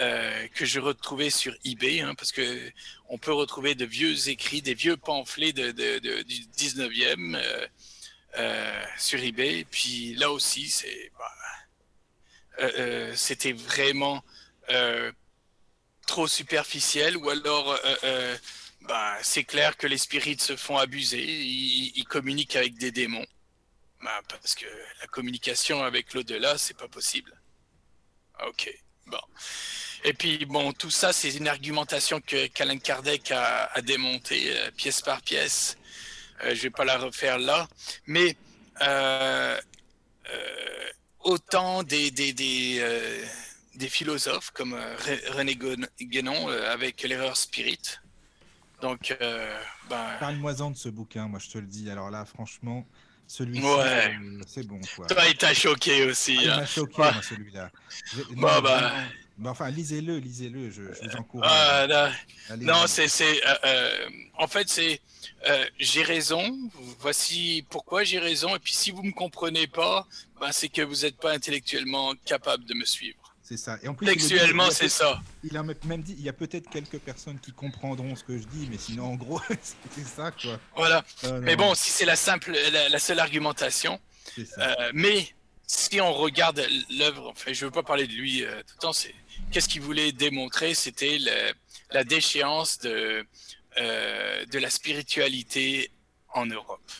euh, 0.00 0.48
que 0.48 0.64
je 0.64 0.80
retrouvais 0.80 1.30
sur 1.30 1.54
eBay, 1.64 2.00
hein, 2.00 2.14
parce 2.16 2.32
que 2.32 2.70
on 3.08 3.18
peut 3.18 3.32
retrouver 3.32 3.74
de 3.74 3.84
vieux 3.84 4.28
écrits, 4.28 4.60
des 4.60 4.74
vieux 4.74 4.96
pamphlets 4.96 5.52
du 5.52 5.62
19e 5.62 7.36
euh, 7.36 7.66
euh, 8.38 8.84
sur 8.98 9.22
eBay. 9.22 9.64
Puis 9.70 10.14
là 10.16 10.32
aussi, 10.32 10.74
bah, 11.18 12.70
c'était 13.14 13.52
vraiment 13.52 14.24
trop 16.06 16.26
superficiel, 16.26 17.16
ou 17.16 17.30
alors 17.30 17.78
bah, 18.82 19.16
c'est 19.22 19.44
clair 19.44 19.76
que 19.76 19.86
les 19.86 19.98
spirites 19.98 20.42
se 20.42 20.56
font 20.56 20.76
abuser, 20.76 21.24
ils, 21.24 21.92
ils 21.96 22.04
communiquent 22.04 22.56
avec 22.56 22.76
des 22.78 22.90
démons. 22.90 23.26
Bah, 24.02 24.20
parce 24.28 24.54
que 24.54 24.66
la 25.00 25.06
communication 25.06 25.82
avec 25.82 26.12
l'au-delà, 26.14 26.58
c'est 26.58 26.76
pas 26.76 26.88
possible. 26.88 27.32
Ok, 28.46 28.70
bon. 29.06 29.20
Et 30.06 30.12
puis, 30.12 30.44
bon, 30.44 30.72
tout 30.74 30.90
ça, 30.90 31.14
c'est 31.14 31.34
une 31.34 31.48
argumentation 31.48 32.20
que 32.20 32.46
qu'Alain 32.48 32.76
Kardec 32.76 33.30
a, 33.30 33.70
a 33.72 33.80
démontée 33.80 34.54
euh, 34.54 34.70
pièce 34.70 35.00
par 35.00 35.22
pièce. 35.22 35.78
Euh, 36.44 36.54
je 36.54 36.62
vais 36.62 36.70
pas 36.70 36.84
la 36.84 36.98
refaire 36.98 37.38
là. 37.38 37.66
Mais 38.06 38.36
euh, 38.82 39.58
autant 41.20 41.82
des, 41.82 42.10
des, 42.10 42.34
des, 42.34 42.84
des 43.76 43.88
philosophes 43.88 44.50
comme 44.50 44.78
René 45.32 45.58
Guénon 46.02 46.48
avec 46.48 47.02
l'erreur 47.02 47.36
spirit, 47.36 47.98
donc, 48.82 49.16
ben... 49.88 50.16
Parle-moi-en 50.20 50.72
de 50.72 50.76
ce 50.76 50.90
bouquin, 50.90 51.28
moi 51.28 51.38
je 51.38 51.48
te 51.48 51.56
le 51.56 51.66
dis. 51.66 51.88
Alors 51.88 52.10
là, 52.10 52.26
franchement, 52.26 52.86
celui-ci, 53.26 53.64
ouais. 53.64 54.18
c'est 54.46 54.66
bon. 54.66 54.80
Quoi. 54.94 55.06
Toi, 55.06 55.28
il 55.28 55.36
t'a 55.36 55.54
choqué 55.54 56.04
aussi. 56.04 56.36
Ah, 56.40 56.42
il 56.42 56.50
hein. 56.50 56.56
m'a 56.56 56.66
choqué, 56.66 57.00
ouais. 57.00 57.12
moi, 57.12 57.22
celui-là. 57.22 57.70
Bon, 58.32 58.60
bah... 58.60 58.92
bah... 59.38 59.50
enfin, 59.50 59.70
lisez-le, 59.70 60.18
lisez-le, 60.18 60.70
je, 60.70 60.82
je, 60.94 61.08
vous 61.08 61.16
encourage. 61.16 61.50
Ah, 61.52 61.86
non, 62.56 62.72
non 62.72 62.86
c'est. 62.86 63.06
Euh, 63.22 63.54
euh, 63.64 64.08
en 64.38 64.46
fait, 64.46 64.68
c'est. 64.68 65.00
Euh, 65.48 65.64
j'ai 65.78 66.02
raison, 66.02 66.42
voici 67.00 67.64
pourquoi 67.68 68.04
j'ai 68.04 68.18
raison, 68.18 68.54
et 68.56 68.58
puis 68.58 68.74
si 68.74 68.90
vous 68.90 69.02
ne 69.02 69.08
me 69.08 69.12
comprenez 69.12 69.66
pas, 69.66 70.06
ben, 70.40 70.50
c'est 70.52 70.68
que 70.68 70.82
vous 70.82 71.02
n'êtes 71.02 71.16
pas 71.16 71.32
intellectuellement 71.32 72.14
capable 72.24 72.64
de 72.64 72.74
me 72.74 72.84
suivre. 72.84 73.18
C'est 73.44 73.58
ça. 73.58 73.78
Et 73.82 73.88
en 73.88 73.94
plus, 73.94 74.06
Textuellement, 74.06 74.70
c'est 74.70 74.88
ça. 74.88 75.20
Il 75.42 75.54
a 75.58 75.62
même 75.62 76.02
dit, 76.02 76.14
il 76.18 76.24
y 76.24 76.30
a 76.30 76.32
peut-être 76.32 76.68
quelques 76.70 76.98
personnes 76.98 77.38
qui 77.38 77.52
comprendront 77.52 78.16
ce 78.16 78.24
que 78.24 78.38
je 78.38 78.46
dis, 78.46 78.66
mais 78.70 78.78
sinon, 78.78 79.04
en 79.04 79.14
gros, 79.16 79.38
c'est 79.94 80.06
ça, 80.06 80.30
quoi. 80.30 80.58
Voilà. 80.74 81.04
Euh, 81.24 81.40
mais 81.42 81.54
bon, 81.54 81.74
si 81.74 81.90
c'est 81.90 82.06
la 82.06 82.16
simple, 82.16 82.52
la, 82.72 82.88
la, 82.88 82.98
seule 82.98 83.20
argumentation. 83.20 84.00
Euh, 84.38 84.90
mais 84.94 85.28
si 85.66 86.00
on 86.00 86.12
regarde 86.12 86.66
l'œuvre, 86.90 87.30
enfin, 87.30 87.52
je 87.52 87.64
veux 87.64 87.70
pas 87.70 87.82
parler 87.82 88.06
de 88.06 88.12
lui 88.12 88.44
euh, 88.44 88.60
tout 88.62 88.74
le 88.76 88.80
temps. 88.80 88.92
C'est 88.92 89.14
qu'est-ce 89.50 89.68
qu'il 89.68 89.82
voulait 89.82 90.12
démontrer? 90.12 90.74
C'était 90.74 91.18
la 91.90 92.04
déchéance 92.04 92.78
de 92.78 93.26
euh, 93.78 94.46
de 94.46 94.58
la 94.58 94.70
spiritualité 94.70 95.90
en 96.32 96.46
Europe. 96.46 96.90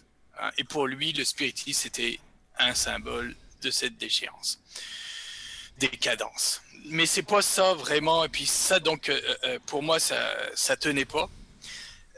Hein. 0.40 0.50
Et 0.58 0.64
pour 0.64 0.86
lui, 0.86 1.12
le 1.12 1.24
spiritisme 1.24 1.82
c'était 1.82 2.18
un 2.58 2.74
symbole 2.74 3.36
de 3.62 3.70
cette 3.70 3.96
déchéance 3.96 4.60
décadence. 5.78 6.62
Mais 6.86 7.06
c'est 7.06 7.22
pas 7.22 7.42
ça 7.42 7.74
vraiment. 7.74 8.24
Et 8.24 8.28
puis 8.28 8.46
ça, 8.46 8.78
donc, 8.78 9.08
euh, 9.08 9.58
pour 9.66 9.82
moi, 9.82 9.98
ça, 9.98 10.36
ça 10.54 10.76
tenait 10.76 11.06
pas. 11.06 11.28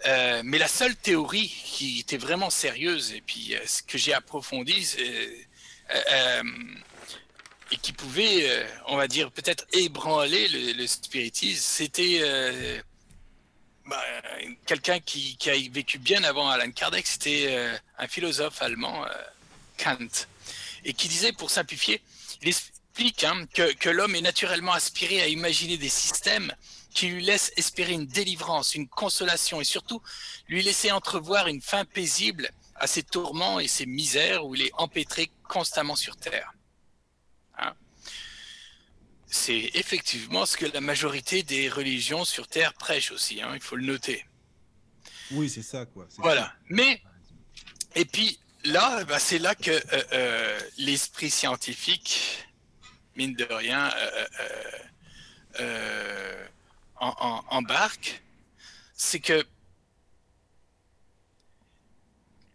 Euh, 0.07 0.43
mais 0.45 0.59
la 0.59 0.69
seule 0.69 0.95
théorie 0.95 1.49
qui 1.49 2.01
était 2.01 2.19
vraiment 2.19 2.51
sérieuse 2.51 3.13
et 3.13 3.23
puis 3.23 3.55
euh, 3.55 3.61
ce 3.67 3.83
que 3.83 3.97
j'ai 3.97 4.13
approfondi 4.13 4.87
euh, 5.01 5.29
et 7.73 7.77
qui 7.79 7.93
pouvait, 7.93 8.67
on 8.87 8.97
va 8.97 9.09
dire, 9.09 9.31
peut-être 9.31 9.67
ébranler 9.73 10.49
le, 10.49 10.87
spiritisme, 10.87 11.61
c'était 11.61 12.21
bah, 13.87 14.03
quelqu'un 14.67 15.01
qui, 15.01 15.37
a 15.47 15.53
vécu 15.73 15.99
bien 15.99 16.23
avant 16.25 16.49
Alan 16.49 16.71
Kardec. 16.71 17.07
C'était 17.07 17.57
un 17.99 18.09
philosophe 18.09 18.63
allemand, 18.63 19.05
Kant, 19.79 20.27
et 20.85 20.93
qui 20.93 21.09
disait, 21.09 21.33
pour 21.33 21.51
simplifier, 21.51 22.01
les, 22.43 22.55
explique 22.97 23.25
hein, 23.25 23.45
que, 23.53 23.75
que 23.75 23.91
l'homme 23.91 24.15
est 24.15 24.23
naturellement 24.23 24.73
aspiré 24.73 25.21
à 25.21 25.29
imaginer 25.29 25.77
des 25.77 25.91
systèmes 25.91 26.51
qui 26.95 27.09
lui 27.09 27.23
laissent 27.23 27.53
espérer 27.59 27.93
une 27.93 28.07
délivrance, 28.07 28.75
une 28.75 28.89
consolation 28.89 29.61
et 29.61 29.65
surtout 29.65 30.01
lui 30.49 30.63
laisser 30.63 30.91
entrevoir 30.91 31.47
une 31.47 31.61
fin 31.61 31.85
paisible 31.85 32.51
à 32.79 32.87
ses 32.87 33.03
tourments 33.03 33.61
et 33.61 33.69
ses 33.69 33.87
misères 33.87 34.47
où 34.47 34.55
il 34.55 34.63
est 34.63 34.73
empêtré 34.75 35.31
constamment 35.49 35.97
sur 35.97 36.17
Terre. 36.17 36.53
Hein 37.59 37.75
C'est 39.27 39.71
effectivement 39.75 40.47
ce 40.47 40.57
que 40.57 40.67
la 40.67 40.81
majorité 40.81 41.43
des 41.43 41.69
religions 41.69 42.25
sur 42.25 42.47
Terre 42.49 42.75
prêchent 42.75 43.13
aussi, 43.13 43.41
hein, 43.43 43.53
il 43.55 43.61
faut 43.61 43.77
le 43.77 43.85
noter. 43.85 44.25
Oui, 45.33 45.51
c'est 45.51 45.63
ça, 45.63 45.87
quoi. 45.87 46.07
Voilà. 46.19 46.43
Ça. 46.43 46.53
Mais, 46.69 47.03
et 47.95 48.05
puis 48.05 48.39
là, 48.65 49.05
bah, 49.05 49.19
c'est 49.19 49.39
là 49.39 49.55
que 49.55 49.71
euh, 49.71 50.03
euh, 50.13 50.61
l'esprit 50.79 51.31
scientifique 51.31 52.47
mine 53.17 53.35
de 53.35 53.47
rien, 53.51 53.91
euh, 55.61 56.47
en, 56.97 57.15
en, 57.19 57.45
embarque, 57.57 58.23
c'est 58.95 59.21
que, 59.21 59.45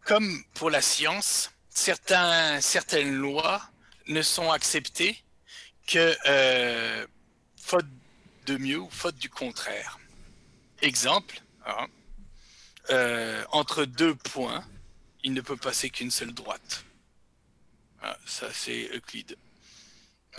comme 0.06 0.44
pour 0.54 0.70
la 0.70 0.82
science, 0.82 1.52
certaines 1.70 3.14
lois 3.14 3.62
ne 4.08 4.22
sont 4.22 4.52
acceptées 4.52 5.24
que 5.88 6.16
euh, 6.26 7.06
faute 7.56 7.86
de 8.46 8.58
mieux 8.58 8.80
ou 8.80 8.90
faute 8.90 9.16
du 9.18 9.30
contraire. 9.30 10.00
Exemple, 10.82 11.42
hein, 11.66 11.88
euh, 12.90 13.44
entre 13.52 13.86
deux 13.86 14.16
points, 14.16 14.66
il 15.24 15.34
ne 15.34 15.42
peut 15.42 15.58
passer 15.58 15.90
qu'une 15.90 16.12
seule 16.12 16.34
droite. 16.34 16.84
Ah, 18.02 18.18
ça, 18.26 18.48
c'est 18.52 18.90
Euclide. 18.96 19.38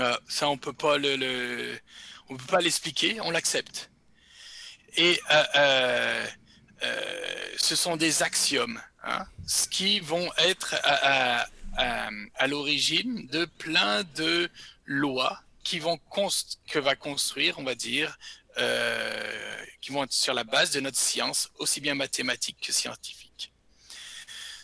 Euh, 0.00 0.16
ça, 0.28 0.48
on 0.48 0.58
peut 0.58 0.72
pas 0.72 0.98
peut 0.98 2.46
pas 2.48 2.60
l'expliquer, 2.60 3.20
on 3.20 3.30
l'accepte. 3.30 3.90
Et 4.96 5.20
euh, 5.30 6.26
ce 7.56 7.76
sont 7.76 7.96
des 7.96 8.22
axiomes, 8.22 8.80
hein, 9.02 9.26
ce 9.46 9.68
qui 9.68 10.00
vont 10.00 10.30
être 10.38 10.74
à, 10.82 11.46
à, 11.76 12.10
à, 12.36 12.46
l'origine 12.46 13.26
de 13.28 13.44
plein 13.44 14.04
de 14.14 14.50
lois 14.84 15.40
qui 15.64 15.78
vont 15.78 15.98
que 16.68 16.78
va 16.78 16.94
construire, 16.94 17.58
on 17.58 17.64
va 17.64 17.74
dire, 17.74 18.18
euh, 18.58 19.64
qui 19.80 19.92
vont 19.92 20.04
être 20.04 20.12
sur 20.12 20.34
la 20.34 20.44
base 20.44 20.72
de 20.72 20.80
notre 20.80 20.98
science, 20.98 21.50
aussi 21.58 21.80
bien 21.80 21.94
mathématique 21.94 22.58
que 22.60 22.72
scientifique. 22.72 23.52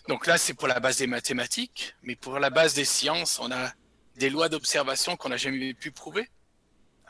Donc 0.09 0.27
là, 0.27 0.38
c'est 0.38 0.55
pour 0.55 0.68
la 0.68 0.81
base 0.81 0.98
des 0.98 1.07
mathématiques, 1.07 1.94
mais 2.03 2.16
pour 2.16 2.38
la 2.38 2.51
base 2.51 2.74
des 2.74 2.85
sciences, 2.85 3.38
on 3.38 3.53
a 3.53 3.72
des 4.16 4.31
lois 4.31 4.48
d'observation 4.48 5.16
qu'on 5.16 5.29
n'a 5.29 5.37
jamais 5.37 5.74
pu 5.74 5.92
prouver. 5.92 6.29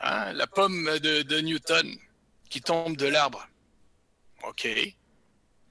Hein, 0.01 0.33
la 0.33 0.47
pomme 0.47 0.99
de, 0.99 1.23
de, 1.23 1.39
Newton 1.39 1.97
qui 2.49 2.61
tombe 2.61 2.95
de 2.95 3.07
l'arbre. 3.07 3.47
Ok. 4.43 4.67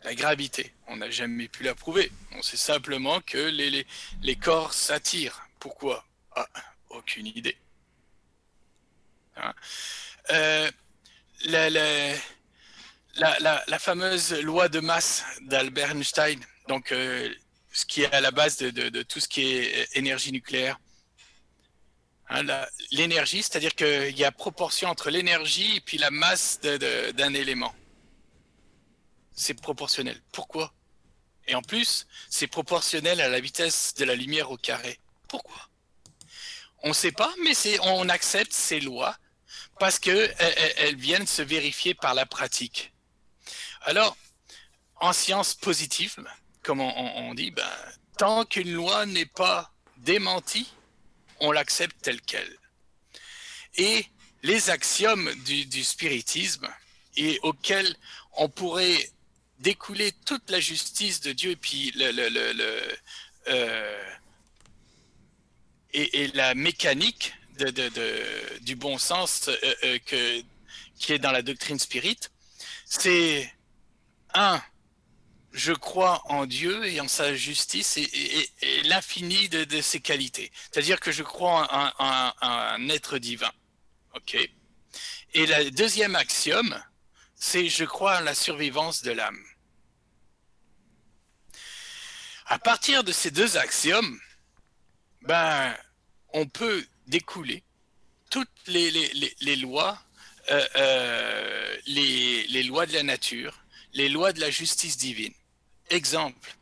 La 0.04 0.14
gravité, 0.14 0.72
on 0.86 0.96
n'a 0.96 1.10
jamais 1.10 1.48
pu 1.48 1.64
la 1.64 1.74
prouver. 1.74 2.12
On 2.32 2.42
sait 2.42 2.56
simplement 2.56 3.20
que 3.20 3.38
les, 3.38 4.36
corps 4.36 4.72
s'attirent. 4.72 5.42
Pourquoi? 5.58 6.06
Ah, 6.36 6.48
Aucune 6.90 7.26
idée. 7.26 7.56
Hein? 9.36 9.52
Euh, 10.30 10.70
la, 11.44 12.14
fameuse 13.78 14.32
loi 14.42 14.68
de 14.68 14.80
masse 14.80 15.24
d'Albert 15.42 15.90
Einstein, 15.90 16.40
donc 16.68 16.92
euh, 16.92 17.32
ce 17.72 17.84
qui 17.84 18.02
est 18.02 18.12
à 18.12 18.20
la 18.20 18.30
base 18.30 18.58
de, 18.58 19.02
tout 19.02 19.20
ce 19.20 19.28
qui 19.28 19.42
est 19.42 19.96
énergie 19.96 20.32
nucléaire. 20.32 20.78
Hein, 22.30 22.44
l'énergie, 22.92 23.42
c'est-à-dire 23.42 23.74
qu'il 23.74 24.18
y 24.18 24.24
a 24.24 24.32
proportion 24.32 24.88
entre 24.88 25.10
l'énergie 25.10 25.76
et 25.76 25.80
puis 25.80 25.98
la 25.98 26.10
masse 26.10 26.60
d'un 26.60 27.34
élément. 27.34 27.74
C'est 29.38 29.54
proportionnel. 29.54 30.20
Pourquoi? 30.32 30.74
Et 31.46 31.54
en 31.54 31.62
plus, 31.62 32.08
c'est 32.28 32.48
proportionnel 32.48 33.20
à 33.20 33.28
la 33.28 33.40
vitesse 33.40 33.94
de 33.94 34.04
la 34.04 34.16
lumière 34.16 34.50
au 34.50 34.56
carré. 34.56 34.98
Pourquoi? 35.28 35.68
On 36.82 36.88
ne 36.88 36.94
sait 36.94 37.12
pas, 37.12 37.32
mais 37.44 37.54
on 37.82 38.08
accepte 38.08 38.52
ces 38.52 38.80
lois 38.80 39.16
parce 39.78 40.00
qu'elles 40.00 40.34
elles 40.76 40.96
viennent 40.96 41.26
se 41.26 41.42
vérifier 41.42 41.94
par 41.94 42.14
la 42.14 42.26
pratique. 42.26 42.92
Alors, 43.82 44.16
en 44.96 45.12
sciences 45.12 45.54
positives, 45.54 46.16
comme 46.62 46.80
on, 46.80 47.34
dit, 47.34 47.52
ben, 47.52 47.64
tant 48.18 48.44
qu'une 48.44 48.72
loi 48.72 49.06
n'est 49.06 49.24
pas 49.24 49.72
démentie, 49.98 50.72
on 51.38 51.52
l'accepte 51.52 51.96
tel 52.02 52.20
quel. 52.20 52.58
Et 53.76 54.04
les 54.42 54.70
axiomes 54.70 55.32
du, 55.44 55.84
spiritisme, 55.84 56.68
et 57.16 57.38
auxquels 57.42 57.96
on 58.36 58.48
pourrait 58.48 59.10
découler 59.60 60.12
toute 60.24 60.50
la 60.50 60.60
justice 60.60 61.20
de 61.20 61.32
Dieu 61.32 61.52
et 61.52 61.56
puis 61.56 61.92
le, 61.96 62.12
euh, 63.48 64.14
et, 65.92 66.28
la 66.28 66.54
mécanique 66.54 67.34
de, 67.58 67.70
du 68.60 68.76
bon 68.76 68.98
sens 68.98 69.48
euh, 69.48 69.74
euh, 69.84 69.98
que, 70.06 70.42
qui 70.98 71.12
est 71.12 71.18
dans 71.18 71.32
la 71.32 71.42
doctrine 71.42 71.78
spirit, 71.78 72.18
c'est 72.84 73.52
un, 74.34 74.62
je 75.52 75.72
crois 75.72 76.22
en 76.26 76.46
Dieu 76.46 76.86
et 76.86 77.00
en 77.00 77.08
sa 77.08 77.34
justice 77.34 77.96
et, 77.96 78.50
l'infini 78.84 79.48
de, 79.48 79.80
ses 79.80 80.00
qualités. 80.00 80.52
C'est-à-dire 80.70 81.00
que 81.00 81.10
je 81.10 81.22
crois 81.22 81.68
en, 81.98 82.32
un 82.40 82.88
être 82.88 83.18
divin. 83.18 83.52
OK 84.14 84.34
Et 84.34 85.46
le 85.46 85.70
deuxième 85.70 86.14
axiome, 86.14 86.80
c'est 87.34 87.68
je 87.68 87.84
crois 87.84 88.18
en 88.18 88.20
la 88.20 88.34
survivance 88.34 89.02
de 89.02 89.12
l'âme. 89.12 89.47
À 92.50 92.58
partir 92.58 93.04
de 93.04 93.12
ces 93.12 93.30
deux 93.30 93.58
axiomes, 93.58 94.18
ben, 95.20 95.76
on 96.32 96.46
peut 96.46 96.82
découler 97.06 97.62
toutes 98.30 98.48
les, 98.66 98.90
lois, 99.56 100.02
euh, 100.50 100.66
euh, 100.76 101.76
les, 101.86 102.46
les 102.46 102.62
lois 102.62 102.86
de 102.86 102.94
la 102.94 103.02
nature, 103.02 103.62
les 103.92 104.08
lois 104.08 104.32
de 104.32 104.40
la 104.40 104.48
justice 104.48 104.96
divine. 104.96 105.34
Exemple, 105.90 106.56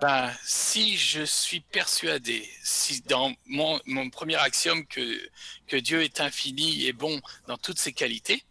ben, 0.00 0.34
si 0.44 0.96
je 0.96 1.24
suis 1.24 1.60
persuadé, 1.60 2.50
si 2.64 3.02
dans 3.02 3.34
mon, 3.44 3.78
mon 3.84 4.08
premier 4.08 4.36
axiome 4.36 4.86
que, 4.86 5.30
que 5.66 5.76
Dieu 5.76 6.02
est 6.02 6.22
infini 6.22 6.86
et 6.86 6.94
bon 6.94 7.20
dans 7.46 7.58
toutes 7.58 7.78
ses 7.78 7.92
qualités, 7.92 8.42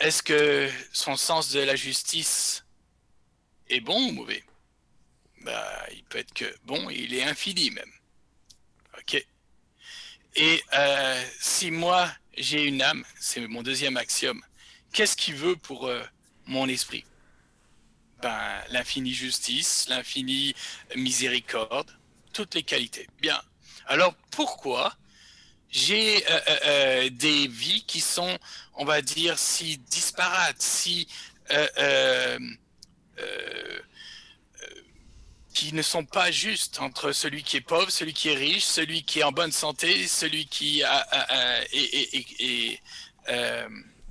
est-ce 0.00 0.24
que 0.24 0.68
son 0.92 1.16
sens 1.16 1.52
de 1.52 1.60
la 1.60 1.76
justice 1.76 2.64
est 3.68 3.80
bon 3.80 4.08
ou 4.08 4.10
mauvais? 4.10 4.42
Ben, 5.40 5.62
Il 5.92 6.04
peut 6.04 6.18
être 6.18 6.32
que 6.32 6.44
bon, 6.64 6.90
il 6.90 7.14
est 7.14 7.24
infini 7.24 7.70
même. 7.70 7.90
Ok. 8.98 9.24
Et 10.36 10.62
euh, 10.74 11.24
si 11.40 11.70
moi 11.70 12.10
j'ai 12.36 12.64
une 12.64 12.82
âme, 12.82 13.04
c'est 13.18 13.46
mon 13.46 13.62
deuxième 13.62 13.96
axiome, 13.96 14.40
qu'est-ce 14.92 15.16
qu'il 15.16 15.34
veut 15.34 15.56
pour 15.56 15.86
euh, 15.86 16.02
mon 16.46 16.68
esprit? 16.68 17.04
Ben, 18.22 18.62
L'infinie 18.70 19.14
justice, 19.14 19.86
l'infinie 19.88 20.54
miséricorde, 20.94 21.90
toutes 22.32 22.54
les 22.54 22.62
qualités. 22.62 23.08
Bien. 23.20 23.40
Alors 23.86 24.14
pourquoi 24.30 24.94
j'ai 25.70 26.24
euh, 26.28 27.08
des 27.10 27.46
vies 27.48 27.84
qui 27.86 28.00
sont, 28.00 28.38
on 28.74 28.84
va 28.84 29.02
dire, 29.02 29.38
si 29.38 29.78
disparates, 29.78 30.60
si 30.60 31.08
qui 35.54 35.74
ne 35.74 35.82
sont 35.82 36.04
pas 36.04 36.30
justes 36.30 36.80
entre 36.80 37.12
celui 37.12 37.42
qui 37.42 37.56
est 37.56 37.60
pauvre, 37.60 37.90
celui 37.90 38.12
qui 38.12 38.28
est 38.28 38.36
riche, 38.36 38.64
celui 38.64 39.02
qui 39.02 39.20
est 39.20 39.24
en 39.24 39.32
bonne 39.32 39.52
santé, 39.52 40.06
celui 40.06 40.46
qui 40.46 40.82
est, 40.82 42.80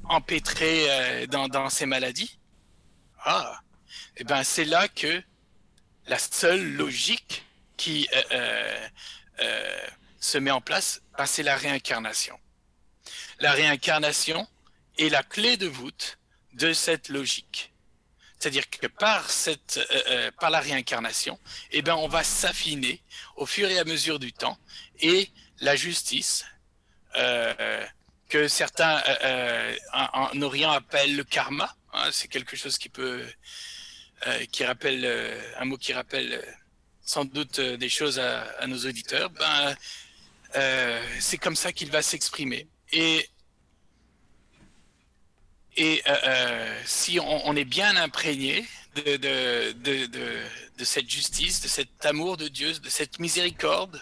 empêtré 0.05 1.27
dans, 1.27 1.47
dans 1.47 1.69
ses 1.69 1.85
maladies. 1.85 2.39
Ah, 3.23 3.59
et 4.15 4.21
eh 4.21 4.23
ben 4.23 4.43
c'est 4.43 4.65
là 4.65 4.87
que 4.87 5.21
la 6.07 6.17
seule 6.17 6.73
logique 6.73 7.45
qui 7.77 8.09
euh, 8.13 8.21
euh, 8.31 8.87
euh, 9.39 9.87
se 10.19 10.37
met 10.37 10.51
en 10.51 10.59
place, 10.59 11.01
ben, 11.17 11.25
c'est 11.25 11.43
la 11.43 11.55
réincarnation. 11.55 12.37
La 13.39 13.53
réincarnation 13.53 14.47
est 14.97 15.09
la 15.09 15.23
clé 15.23 15.55
de 15.55 15.67
voûte 15.67 16.19
de 16.53 16.73
cette 16.73 17.07
logique. 17.09 17.68
C'est-à-dire 18.39 18.69
que 18.69 18.87
par, 18.87 19.29
cette, 19.29 19.79
par 20.39 20.49
la 20.49 20.61
réincarnation, 20.61 21.37
eh 21.71 21.81
ben, 21.81 21.95
on 21.95 22.07
va 22.07 22.23
s'affiner 22.23 23.03
au 23.35 23.45
fur 23.45 23.69
et 23.69 23.77
à 23.77 23.83
mesure 23.83 24.17
du 24.17 24.31
temps 24.31 24.57
et 25.01 25.29
la 25.59 25.75
justice, 25.75 26.45
que 27.13 28.47
certains 28.47 29.03
en, 29.93 30.41
Orient 30.41 30.71
appellent 30.71 31.17
le 31.17 31.25
karma, 31.25 31.75
hein, 31.93 32.09
c'est 32.13 32.29
quelque 32.29 32.55
chose 32.55 32.77
qui 32.77 32.87
peut 32.87 33.25
euh, 34.27 34.45
qui 34.51 34.65
rappelle 34.65 35.05
euh, 35.05 35.39
un 35.59 35.63
mot 35.63 35.77
qui 35.77 35.93
rappelle 35.93 36.33
euh, 36.33 36.41
sans 36.99 37.23
doute 37.23 37.61
des 37.61 37.87
choses 37.87 38.19
à, 38.19 38.67
nos 38.67 38.85
auditeurs, 38.85 39.29
ben, 39.29 39.75
c'est 41.19 41.37
comme 41.37 41.55
ça 41.55 41.71
qu'il 41.71 41.89
va 41.89 42.01
s'exprimer. 42.01 42.67
Et, 42.91 43.27
et 45.77 46.03
si 46.85 47.19
on, 47.19 47.55
est 47.55 47.65
bien 47.65 47.95
imprégné 47.95 48.65
de, 48.95 49.17
de, 49.17 49.71
de, 49.73 50.05
de, 50.77 50.83
cette 50.83 51.09
justice, 51.09 51.61
de 51.61 51.67
cet 51.67 52.05
amour 52.05 52.37
de 52.37 52.47
Dieu, 52.47 52.73
de 52.73 52.89
cette 52.89 53.19
miséricorde 53.19 54.01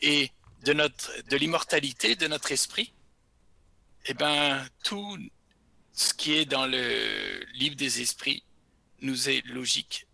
et 0.00 0.30
de, 0.64 0.72
notre, 0.72 1.12
de 1.28 1.36
l'immortalité 1.36 2.16
de 2.16 2.26
notre 2.26 2.52
esprit, 2.52 2.92
eh 4.06 4.14
ben, 4.14 4.66
tout 4.82 5.18
ce 5.92 6.14
qui 6.14 6.34
est 6.34 6.46
dans 6.46 6.66
le 6.66 7.44
livre 7.54 7.76
des 7.76 8.00
esprits 8.00 8.42
nous 9.00 9.28
est 9.28 9.44
logique. 9.46 10.06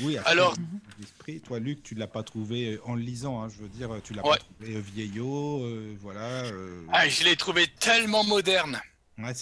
Oui, 0.00 0.18
alors, 0.26 0.54
l'esprit, 0.98 1.40
toi, 1.40 1.58
Luc, 1.58 1.82
tu 1.82 1.94
l'as 1.94 2.06
pas 2.06 2.22
trouvé 2.22 2.74
euh, 2.74 2.80
en 2.84 2.94
le 2.94 3.02
lisant, 3.02 3.42
hein, 3.42 3.48
je 3.48 3.62
veux 3.62 3.68
dire, 3.68 3.90
tu 4.04 4.14
l'as 4.14 4.22
pas 4.22 4.36
trouvé 4.38 4.76
euh, 4.76 4.80
vieillot, 4.80 5.64
euh, 5.64 5.96
voilà. 6.00 6.44
Ah, 6.92 7.08
je 7.08 7.24
l'ai 7.24 7.36
trouvé 7.36 7.66
tellement 7.66 8.24
moderne, 8.24 8.80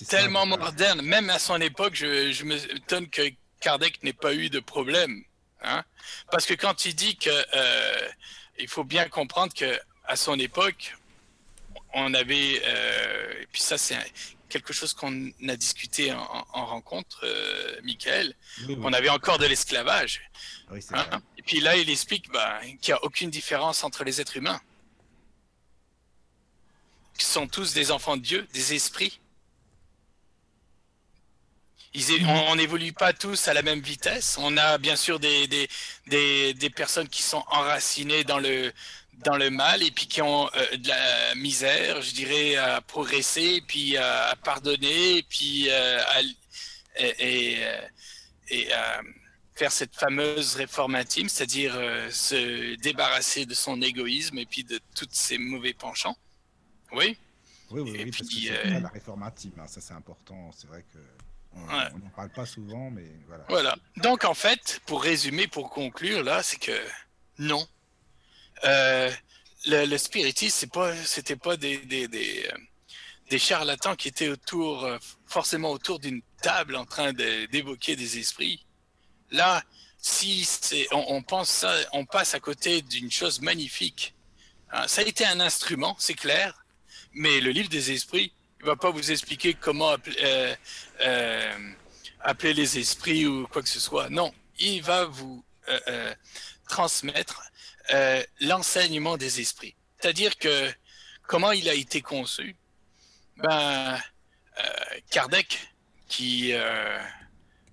tellement 0.08 0.46
moderne, 0.46 1.02
même 1.02 1.30
à 1.30 1.38
son 1.38 1.60
époque, 1.60 1.94
je, 1.94 2.32
je 2.32 2.44
me 2.44 2.56
étonne 2.74 3.08
que 3.08 3.22
Kardec 3.60 4.02
n'ait 4.02 4.12
pas 4.12 4.34
eu 4.34 4.50
de 4.50 4.60
problème, 4.60 5.22
hein, 5.62 5.84
parce 6.30 6.46
que 6.46 6.54
quand 6.54 6.84
il 6.84 6.94
dit 6.94 7.16
que, 7.16 7.30
il 8.58 8.68
faut 8.68 8.84
bien 8.84 9.08
comprendre 9.08 9.52
que 9.52 9.78
à 10.06 10.16
son 10.16 10.38
époque, 10.38 10.94
on 11.94 12.12
avait, 12.14 12.60
euh, 12.64 13.42
et 13.42 13.46
puis 13.50 13.62
ça 13.62 13.78
c'est 13.78 13.96
quelque 14.54 14.72
chose 14.72 14.94
qu'on 14.94 15.32
a 15.48 15.56
discuté 15.56 16.12
en, 16.12 16.66
rencontre, 16.66 17.18
euh, 17.24 17.80
Michael, 17.82 18.36
on 18.78 18.92
avait 18.92 19.08
encore 19.08 19.38
de 19.38 19.46
l'esclavage. 19.46 20.20
Hein. 20.70 21.20
et 21.36 21.42
puis 21.42 21.58
là, 21.58 21.76
il 21.76 21.90
explique 21.90 22.30
bah, 22.30 22.60
qu'il 22.80 22.94
n'y 22.94 22.98
a 23.00 23.02
aucune 23.02 23.30
différence 23.30 23.82
entre 23.82 24.04
les 24.04 24.20
êtres 24.20 24.36
humains. 24.36 24.60
Ils 27.18 27.24
sont 27.24 27.48
tous 27.48 27.74
des 27.74 27.90
enfants 27.90 28.16
de 28.16 28.22
Dieu, 28.22 28.46
des 28.54 28.74
esprits. 28.74 29.18
Ils, 31.94 32.24
on 32.26 32.54
n'évolue 32.54 32.92
pas 32.92 33.12
tous 33.12 33.48
à 33.48 33.54
la 33.54 33.62
même 33.62 33.80
vitesse. 33.80 34.36
On 34.38 34.56
a 34.56 34.78
bien 34.78 34.96
sûr 34.96 35.18
des, 35.18 35.48
des, 35.48 36.54
des 36.54 36.70
personnes 36.70 37.08
qui 37.08 37.22
sont 37.22 37.44
enracinées 37.48 38.22
dans 38.22 38.38
le, 38.38 38.72
dans 39.18 39.36
le 39.36 39.50
mal 39.50 39.82
et 39.82 39.90
puis 39.90 40.06
qui 40.06 40.22
ont 40.22 40.48
euh, 40.54 40.76
de 40.76 40.88
la 40.88 41.34
misère, 41.34 42.02
je 42.02 42.12
dirais, 42.14 42.56
à 42.56 42.80
progresser, 42.80 43.62
puis 43.66 43.96
à, 43.96 44.34
pardonner, 44.42 45.22
puis 45.28 45.68
euh, 45.70 46.00
à, 46.02 46.20
et, 46.98 47.58
et, 48.48 48.72
à 48.72 49.00
faire 49.54 49.72
cette 49.72 49.94
fameuse 49.94 50.56
réforme 50.56 50.94
intime, 50.96 51.28
c'est-à-dire 51.28 51.74
euh, 51.76 52.10
se 52.10 52.74
débarrasser 52.76 53.46
de 53.46 53.54
son 53.54 53.80
égoïsme 53.82 54.38
et 54.38 54.46
puis 54.46 54.64
de 54.64 54.80
tous 54.96 55.08
ses 55.12 55.38
mauvais 55.38 55.74
penchants. 55.74 56.16
Oui. 56.92 57.16
Oui, 57.70 57.80
oui, 57.80 57.92
oui 58.04 58.10
parce 58.10 58.28
que 58.28 58.82
la 58.82 58.88
réforme 58.88 59.22
intime, 59.22 59.52
hein, 59.58 59.66
ça 59.66 59.80
c'est 59.80 59.94
important. 59.94 60.50
C'est 60.56 60.66
vrai 60.66 60.84
que 60.92 60.98
On 61.56 61.60
Ouais. 61.66 61.90
n'en 61.90 62.10
parle 62.14 62.30
pas 62.30 62.46
souvent, 62.46 62.90
mais 62.90 63.06
voilà. 63.26 63.44
Voilà. 63.48 63.76
Donc 63.98 64.24
en 64.24 64.34
fait, 64.34 64.80
pour 64.86 65.02
résumer, 65.02 65.46
pour 65.46 65.70
conclure 65.70 66.22
là, 66.22 66.42
c'est 66.42 66.58
que 66.58 66.78
non. 67.38 67.66
Euh, 68.64 69.10
le, 69.66 69.86
le 69.86 69.98
spiritisme, 69.98 70.56
c'est 70.58 70.72
pas, 70.72 70.94
c'était 71.04 71.36
pas 71.36 71.56
des, 71.56 71.78
des, 71.78 72.08
des, 72.08 72.48
euh, 72.52 72.58
des 73.30 73.38
charlatans 73.38 73.96
qui 73.96 74.08
étaient 74.08 74.28
autour, 74.28 74.84
euh, 74.84 74.98
forcément 75.26 75.70
autour 75.70 75.98
d'une 75.98 76.22
table 76.42 76.76
en 76.76 76.84
train 76.84 77.12
d'évoquer 77.12 77.96
des 77.96 78.18
esprits. 78.18 78.64
Là, 79.30 79.62
si 79.98 80.46
on, 80.92 81.04
on 81.08 81.22
pense 81.22 81.48
ça, 81.48 81.74
on 81.92 82.04
passe 82.04 82.34
à 82.34 82.40
côté 82.40 82.82
d'une 82.82 83.10
chose 83.10 83.40
magnifique. 83.40 84.14
Hein, 84.70 84.86
ça 84.86 85.00
a 85.00 85.04
été 85.04 85.24
un 85.24 85.40
instrument, 85.40 85.96
c'est 85.98 86.14
clair, 86.14 86.64
mais 87.12 87.40
le 87.40 87.50
livre 87.50 87.68
des 87.70 87.90
esprits, 87.92 88.32
il 88.60 88.66
va 88.66 88.76
pas 88.76 88.90
vous 88.90 89.10
expliquer 89.10 89.54
comment 89.54 89.90
appeler, 89.90 90.16
euh, 90.22 90.54
euh, 91.00 91.72
appeler 92.20 92.54
les 92.54 92.78
esprits 92.78 93.26
ou 93.26 93.46
quoi 93.46 93.62
que 93.62 93.68
ce 93.68 93.80
soit. 93.80 94.10
Non, 94.10 94.32
il 94.58 94.82
va 94.82 95.06
vous 95.06 95.44
transmettre 96.68 97.42
euh, 97.92 98.22
l'enseignement 98.40 99.16
des 99.16 99.40
esprits. 99.40 99.74
C'est-à-dire 100.00 100.36
que 100.36 100.72
comment 101.26 101.52
il 101.52 101.68
a 101.68 101.74
été 101.74 102.00
conçu, 102.00 102.56
ben, 103.36 103.98
euh, 104.58 104.98
Kardec, 105.10 105.58
qui 106.08 106.52
euh, 106.52 106.98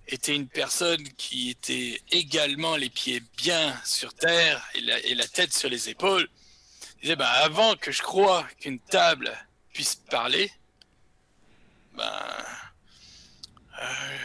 était 0.08 0.36
une 0.36 0.48
personne 0.48 1.04
qui 1.14 1.50
était 1.50 2.02
également 2.12 2.76
les 2.76 2.90
pieds 2.90 3.22
bien 3.38 3.80
sur 3.86 4.14
terre 4.14 4.66
et 4.76 5.16
la, 5.16 5.28
tête 5.28 5.54
sur 5.54 5.70
les 5.70 5.90
épaules, 5.90 6.28
disait 7.02 7.16
ben, 7.16 7.26
avant 7.26 7.76
que 7.76 7.92
je 7.92 8.02
croie 8.02 8.48
qu'une 8.60 8.80
table 8.80 9.32
puisse 9.74 9.96
parler, 9.96 10.52
ben, 11.94 12.46
euh, 13.82 14.18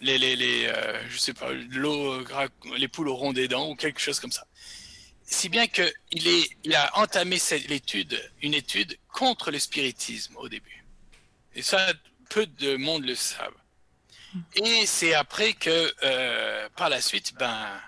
les, 0.00 0.18
les, 0.18 0.36
les 0.36 0.66
euh, 0.66 1.08
je 1.08 1.18
sais 1.18 1.34
pas, 1.34 1.52
l'eau, 1.52 2.24
les 2.76 2.88
poules 2.88 3.08
auront 3.08 3.32
des 3.32 3.48
dents 3.48 3.70
ou 3.70 3.76
quelque 3.76 4.00
chose 4.00 4.20
comme 4.20 4.32
ça. 4.32 4.46
Si 5.34 5.48
bien 5.48 5.66
que 5.66 5.92
il, 6.12 6.28
est, 6.28 6.48
il 6.62 6.74
a 6.76 6.96
entamé 6.96 7.38
étude, 7.52 8.18
une 8.40 8.54
étude 8.54 8.96
contre 9.12 9.50
le 9.50 9.58
spiritisme 9.58 10.36
au 10.36 10.48
début. 10.48 10.84
Et 11.56 11.62
ça, 11.62 11.92
peu 12.30 12.46
de 12.46 12.76
monde 12.76 13.04
le 13.04 13.16
savent. 13.16 13.60
Et 14.54 14.86
c'est 14.86 15.12
après 15.12 15.52
que, 15.52 15.92
euh, 16.04 16.68
par 16.76 16.88
la 16.88 17.00
suite, 17.00 17.34
ben, 17.34 17.80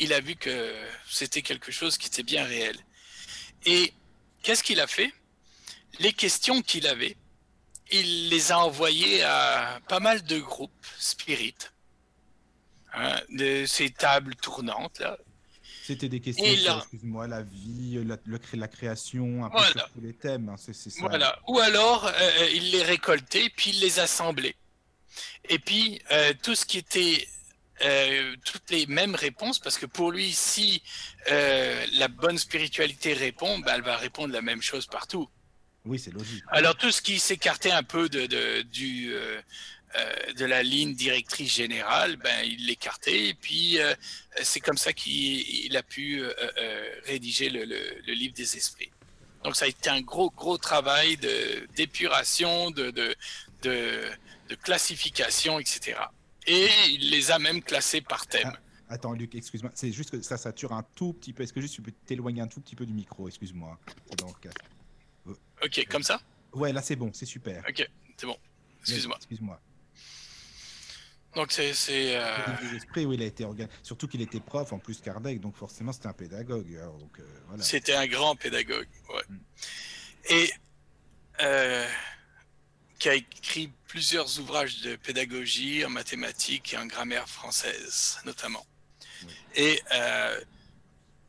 il 0.00 0.12
a 0.12 0.20
vu 0.20 0.34
que 0.34 0.74
c'était 1.08 1.40
quelque 1.42 1.70
chose 1.70 1.96
qui 1.96 2.08
était 2.08 2.24
bien 2.24 2.44
réel. 2.44 2.76
Et 3.64 3.94
qu'est-ce 4.42 4.64
qu'il 4.64 4.80
a 4.80 4.88
fait? 4.88 5.12
Les 6.00 6.12
questions 6.12 6.62
qu'il 6.62 6.88
avait, 6.88 7.16
il 7.92 8.28
les 8.28 8.50
a 8.50 8.58
envoyées 8.58 9.22
à 9.22 9.80
pas 9.88 10.00
mal 10.00 10.24
de 10.24 10.40
groupes 10.40 10.86
spirites, 10.98 11.72
hein, 12.92 13.20
de 13.30 13.66
ces 13.66 13.90
tables 13.90 14.34
tournantes 14.34 14.98
là. 14.98 15.16
C'était 15.90 16.08
des 16.08 16.20
questions 16.20 16.44
là- 16.64 16.78
excuse-moi, 16.78 17.26
la 17.26 17.42
vie, 17.42 17.98
la, 18.04 18.16
le 18.24 18.38
la 18.54 18.68
création, 18.68 19.44
un 19.44 19.48
peu 19.50 19.56
Voilà. 19.58 19.70
sur 19.72 19.90
tous 19.90 20.00
les 20.00 20.12
thèmes. 20.14 20.48
hein, 20.48 20.56
ça. 20.56 20.72
Voilà. 21.00 21.38
Ou 21.48 21.58
alors, 21.58 22.06
euh, 22.06 22.48
il 22.54 22.70
les 22.70 22.82
récoltait, 22.84 23.50
puis 23.56 23.70
il 23.70 23.80
les 23.80 23.98
assemblait. 23.98 24.54
Et 25.48 25.58
puis, 25.58 26.00
euh, 26.12 26.32
tout 26.44 26.54
ce 26.54 26.64
qui 26.64 26.78
était, 26.78 27.26
euh, 27.84 28.36
toutes 28.44 28.70
les 28.70 28.86
mêmes 28.86 29.16
réponses, 29.16 29.58
parce 29.58 29.78
que 29.78 29.86
pour 29.86 30.12
lui, 30.12 30.30
si 30.32 30.80
euh, 31.30 31.84
la 31.94 32.06
bonne 32.06 32.38
spiritualité 32.38 33.12
répond, 33.14 33.58
ben, 33.58 33.74
elle 33.74 33.82
va 33.82 33.96
répondre 33.96 34.32
la 34.32 34.42
même 34.42 34.62
chose 34.62 34.86
partout. 34.86 35.28
Oui, 35.84 35.98
c'est 35.98 36.12
logique. 36.12 36.44
Alors, 36.48 36.76
tout 36.76 36.92
ce 36.92 37.02
qui 37.02 37.18
s'écartait 37.18 37.72
un 37.72 37.82
peu 37.82 38.08
de, 38.08 38.26
de, 38.26 38.62
du, 38.62 39.12
euh, 39.96 40.32
de 40.34 40.44
la 40.44 40.62
ligne 40.62 40.94
directrice 40.94 41.52
générale, 41.52 42.16
ben, 42.16 42.44
il 42.44 42.66
l'écartait, 42.66 43.28
et 43.28 43.34
puis 43.34 43.78
euh, 43.80 43.94
c'est 44.42 44.60
comme 44.60 44.76
ça 44.78 44.92
qu'il 44.92 45.40
il 45.66 45.76
a 45.76 45.82
pu 45.82 46.20
euh, 46.22 46.32
rédiger 47.06 47.50
le, 47.50 47.64
le- 47.64 48.00
le 48.06 48.12
livre 48.12 48.34
des 48.34 48.56
esprits. 48.56 48.90
Donc, 49.42 49.56
ça 49.56 49.64
a 49.64 49.68
été 49.68 49.88
un 49.90 50.00
gros, 50.02 50.30
gros 50.30 50.58
travail 50.58 51.16
de- 51.16 51.66
d'épuration, 51.74 52.70
de, 52.70 52.90
de, 52.90 53.14
de, 53.62 54.02
de 54.48 54.54
classification, 54.54 55.58
etc. 55.58 55.98
Et 56.46 56.68
il 56.88 57.10
les 57.10 57.30
a 57.30 57.38
même 57.38 57.62
classés 57.62 58.00
par 58.02 58.26
thème. 58.26 58.52
Attends, 58.88 59.12
Luc, 59.12 59.34
excuse-moi. 59.34 59.70
C'est 59.74 59.92
juste 59.92 60.10
que 60.10 60.20
ça 60.20 60.36
sature 60.36 60.72
un 60.72 60.82
tout 60.94 61.12
petit 61.12 61.32
peu. 61.32 61.42
Est-ce 61.42 61.52
que 61.52 61.60
juste 61.60 61.74
tu 61.74 61.82
peux 61.82 61.92
t'éloigner 62.06 62.42
un 62.42 62.48
tout 62.48 62.60
petit 62.60 62.74
peu 62.74 62.84
du 62.84 62.92
micro? 62.92 63.28
Excuse-moi. 63.28 63.78
Ok, 65.62 65.86
comme 65.88 66.02
ça? 66.02 66.20
Ouais, 66.52 66.72
là 66.72 66.82
c'est 66.82 66.96
bon, 66.96 67.10
c'est 67.12 67.26
super. 67.26 67.62
Ok, 67.68 67.88
c'est 68.16 68.26
bon. 68.26 68.36
Excuse-moi. 68.80 69.16
Excuse-moi. 69.18 69.60
Donc, 71.36 71.52
c'est... 71.52 71.74
c'est, 71.74 72.16
euh, 72.16 72.36
oui, 72.96 73.14
il 73.14 73.22
a 73.22 73.26
été. 73.26 73.46
Surtout 73.82 74.08
qu'il 74.08 74.20
était 74.20 74.40
prof, 74.40 74.72
en 74.72 74.78
plus 74.78 75.00
Kardec, 75.00 75.40
donc 75.40 75.56
forcément 75.56 75.92
c'était 75.92 76.08
un 76.08 76.12
pédagogue. 76.12 76.66
alors, 76.76 76.98
donc, 76.98 77.18
euh, 77.20 77.22
voilà. 77.46 77.62
C'était 77.62 77.94
un 77.94 78.06
grand 78.06 78.34
pédagogue, 78.34 78.88
ouais. 79.14 79.22
Mm. 79.28 79.38
Et 80.30 80.52
euh, 81.42 81.86
qui 82.98 83.08
a 83.08 83.14
écrit 83.14 83.72
plusieurs 83.86 84.40
ouvrages 84.40 84.80
de 84.82 84.96
pédagogie 84.96 85.84
en 85.84 85.90
mathématiques 85.90 86.74
et 86.74 86.76
en 86.76 86.86
grammaire 86.86 87.28
française, 87.28 88.18
notamment. 88.24 88.66
Oui. 89.24 89.32
Et 89.54 89.82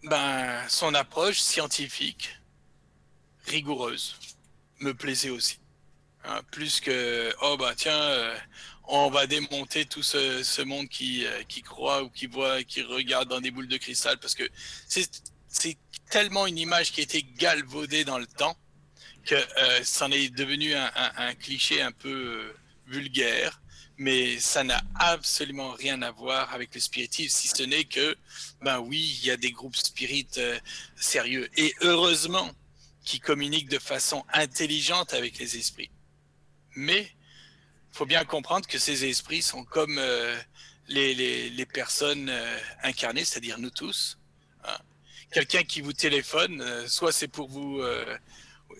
ben, 0.04 0.68
son 0.68 0.96
approche 0.96 1.40
scientifique, 1.40 2.40
rigoureuse, 3.46 4.16
me 4.80 4.94
plaisait 4.96 5.30
aussi. 5.30 5.60
Hein, 6.24 6.42
plus 6.52 6.82
que, 6.82 7.34
oh 7.42 7.56
bah 7.58 7.74
tiens, 7.76 8.36
on 8.94 9.10
va 9.10 9.26
démonter 9.26 9.86
tout 9.86 10.04
ce, 10.04 10.44
ce 10.44 10.62
monde 10.62 10.88
qui, 10.90 11.26
euh, 11.26 11.44
qui 11.48 11.62
croit 11.62 12.04
ou 12.04 12.10
qui 12.10 12.28
voit, 12.28 12.64
qui 12.64 12.82
regarde 12.82 13.30
dans 13.30 13.40
des 13.42 13.50
boules 13.52 13.68
de 13.68 13.78
cristal, 13.78 14.20
parce 14.20 14.36
que 14.36 14.44
c'est 14.88 15.78
tellement 16.10 16.46
une 16.46 16.58
image 16.58 16.92
qui 16.92 17.00
a 17.00 17.04
été 17.04 17.24
galvaudée 17.24 18.04
dans 18.04 18.20
le 18.20 18.28
temps 18.28 18.58
que 19.26 19.36
euh, 19.36 19.80
c'en 19.84 20.12
est 20.12 20.30
devenu 20.30 20.74
un, 20.76 20.92
un- 20.96 21.12
un 21.30 21.36
cliché 21.36 21.82
un 21.82 21.92
peu 21.92 22.10
euh, 22.10 22.54
vulgaire, 22.88 23.62
mais 23.98 24.40
ça 24.40 24.64
n'a 24.64 24.82
absolument 24.96 25.72
rien 25.74 26.02
à 26.02 26.12
voir 26.12 26.54
avec 26.54 26.74
le 26.76 26.82
spiritisme, 26.82 27.38
si 27.40 27.48
ce 27.48 27.64
n'est 27.64 27.86
que, 27.86 28.18
ben 28.62 28.80
oui, 28.80 29.18
il 29.22 29.26
y 29.26 29.32
a 29.32 29.38
des 29.38 29.52
groupes 29.52 29.76
spirites 29.78 30.38
euh, 30.40 30.60
sérieux, 30.98 31.50
et 31.56 31.74
heureusement 31.82 32.50
qui 33.06 33.20
communiquent 33.20 33.70
de 33.70 33.80
façon 33.80 34.24
intelligente 34.34 35.14
avec 35.14 35.38
les 35.40 35.56
esprits. 35.58 35.92
Mais 36.76 37.10
faut 37.92 38.06
bien 38.06 38.24
comprendre 38.26 38.68
que 38.68 38.78
ces 38.80 39.06
esprits 39.06 39.42
sont 39.42 39.64
comme 39.64 39.98
euh, 39.98 40.38
les, 40.88 41.14
les- 41.14 41.50
les 41.50 41.66
personnes 41.66 42.30
euh, 42.30 42.58
incarnées, 42.84 43.26
c'est-à-dire 43.26 43.60
nous 43.60 43.70
tous. 43.72 44.18
hein. 44.66 44.78
Quelqu'un 45.32 45.64
qui 45.64 45.82
vous 45.82 45.94
téléphone, 45.94 46.62
euh, 46.62 46.88
soit 46.88 47.12
c'est 47.12 47.28
pour 47.30 47.48
vous 47.50 47.80
euh, 47.80 48.18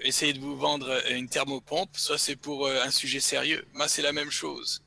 essayer 0.02 0.34
de 0.34 0.40
vous 0.40 0.58
vendre 0.58 0.90
une 1.12 1.30
thermopompe, 1.30 1.96
soit 1.96 2.18
c'est 2.18 2.36
pour 2.36 2.68
euh, 2.68 2.82
un 2.84 2.92
sujet 2.92 3.20
sérieux. 3.22 3.66
Moi, 3.74 3.88
c'est 3.88 4.02
la 4.02 4.12
même 4.14 4.32
chose. 4.32 4.82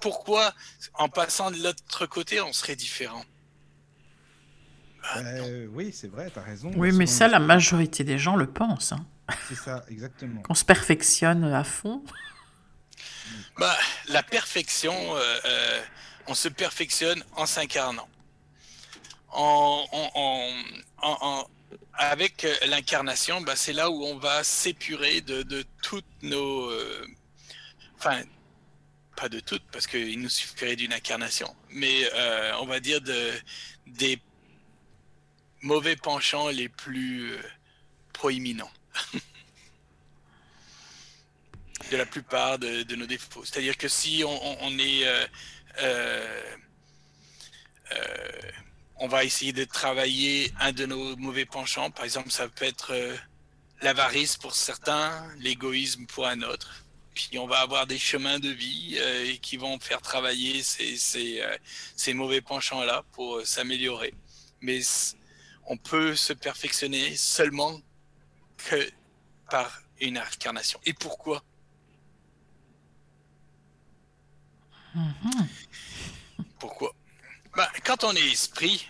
Pourquoi, 0.00 0.54
en 0.94 1.08
passant 1.08 1.50
de 1.50 1.62
l'autre 1.62 2.06
côté, 2.06 2.40
on 2.40 2.52
serait 2.52 2.76
différent? 2.76 3.24
Ah. 5.02 5.18
Euh, 5.20 5.66
oui, 5.72 5.92
c'est 5.92 6.08
vrai, 6.08 6.30
t'as 6.34 6.42
raison. 6.42 6.70
Oui, 6.76 6.92
mais 6.92 7.06
ça, 7.06 7.26
la 7.28 7.38
majorité 7.38 8.04
des 8.04 8.18
gens 8.18 8.36
le 8.36 8.46
pensent. 8.46 8.92
hein. 8.92 9.04
C'est 9.48 9.54
ça, 9.56 9.84
exactement. 9.88 10.42
Qu'on 10.44 10.54
se 10.54 10.64
perfectionne 10.64 11.44
à 11.44 11.64
fond. 11.64 12.02
Bah, 13.58 13.76
la 14.08 14.22
perfection, 14.22 14.94
euh, 15.16 15.40
euh, 15.44 15.82
on 16.26 16.34
se 16.34 16.48
perfectionne 16.48 17.22
en 17.36 17.46
s'incarnant. 17.46 18.08
En, 19.32 19.86
en- 19.92 21.46
avec 21.94 22.46
l'incarnation, 22.66 23.40
bah, 23.42 23.54
c'est 23.56 23.72
là 23.72 23.90
où 23.90 24.04
on 24.04 24.16
va 24.18 24.42
s'épurer 24.44 25.20
de, 25.20 25.42
de 25.42 25.64
toutes 25.82 26.04
nos... 26.22 26.70
euh, 26.70 27.06
Enfin, 27.98 28.22
pas 29.16 29.28
de 29.28 29.40
toutes, 29.40 29.64
parce 29.72 29.86
qu'il 29.86 30.20
nous 30.20 30.30
suffirait 30.30 30.76
d'une 30.76 30.92
incarnation, 30.94 31.54
mais 31.70 32.08
on 32.60 32.66
va 32.66 32.80
dire 32.80 33.00
de, 33.02 33.32
des 33.86 34.18
mauvais 35.62 35.96
penchants 35.96 36.48
les 36.48 36.68
plus 36.68 37.34
proéminents 38.12 38.70
de 41.90 41.96
la 41.96 42.06
plupart 42.06 42.58
de, 42.58 42.82
de 42.84 42.96
nos 42.96 43.06
défauts. 43.06 43.44
C'est-à-dire 43.44 43.76
que 43.76 43.88
si 43.88 44.22
on, 44.24 44.62
on- 44.62 44.78
est... 44.78 45.06
euh, 45.06 45.26
euh, 45.78 46.56
euh, 47.92 48.50
on 48.96 49.08
va 49.08 49.24
essayer 49.24 49.52
de 49.52 49.64
travailler 49.64 50.52
un 50.60 50.72
de 50.72 50.86
nos 50.86 51.16
mauvais 51.16 51.46
penchants. 51.46 51.90
Par 51.90 52.04
exemple, 52.04 52.30
ça 52.30 52.48
peut 52.48 52.66
être 52.66 52.92
l'avarice 53.82 54.36
pour 54.36 54.54
certains, 54.54 55.26
l'égoïsme 55.38 56.06
pour 56.06 56.26
un 56.26 56.42
autre. 56.42 56.84
Puis 57.14 57.38
on 57.38 57.46
va 57.46 57.60
avoir 57.60 57.86
des 57.86 57.98
chemins 57.98 58.38
de 58.38 58.50
vie 58.50 58.96
euh, 58.98 59.34
qui 59.42 59.56
vont 59.56 59.78
faire 59.80 60.00
travailler 60.02 60.62
ces, 60.62 60.96
ces, 60.96 61.42
ces 61.96 62.12
mauvais 62.14 62.40
penchants-là 62.40 63.04
pour 63.12 63.44
s'améliorer. 63.46 64.14
Mais 64.60 64.80
on 65.66 65.76
peut 65.76 66.14
se 66.14 66.32
perfectionner 66.34 67.16
seulement 67.16 67.80
que 68.58 68.90
par 69.50 69.82
une 70.00 70.18
incarnation. 70.18 70.78
Et 70.84 70.92
pourquoi? 70.92 71.42
Mhm. 74.94 75.48
Pourquoi? 76.58 76.92
Ben, 77.56 77.66
Quand 77.84 78.04
on 78.04 78.12
est 78.14 78.30
esprit, 78.30 78.86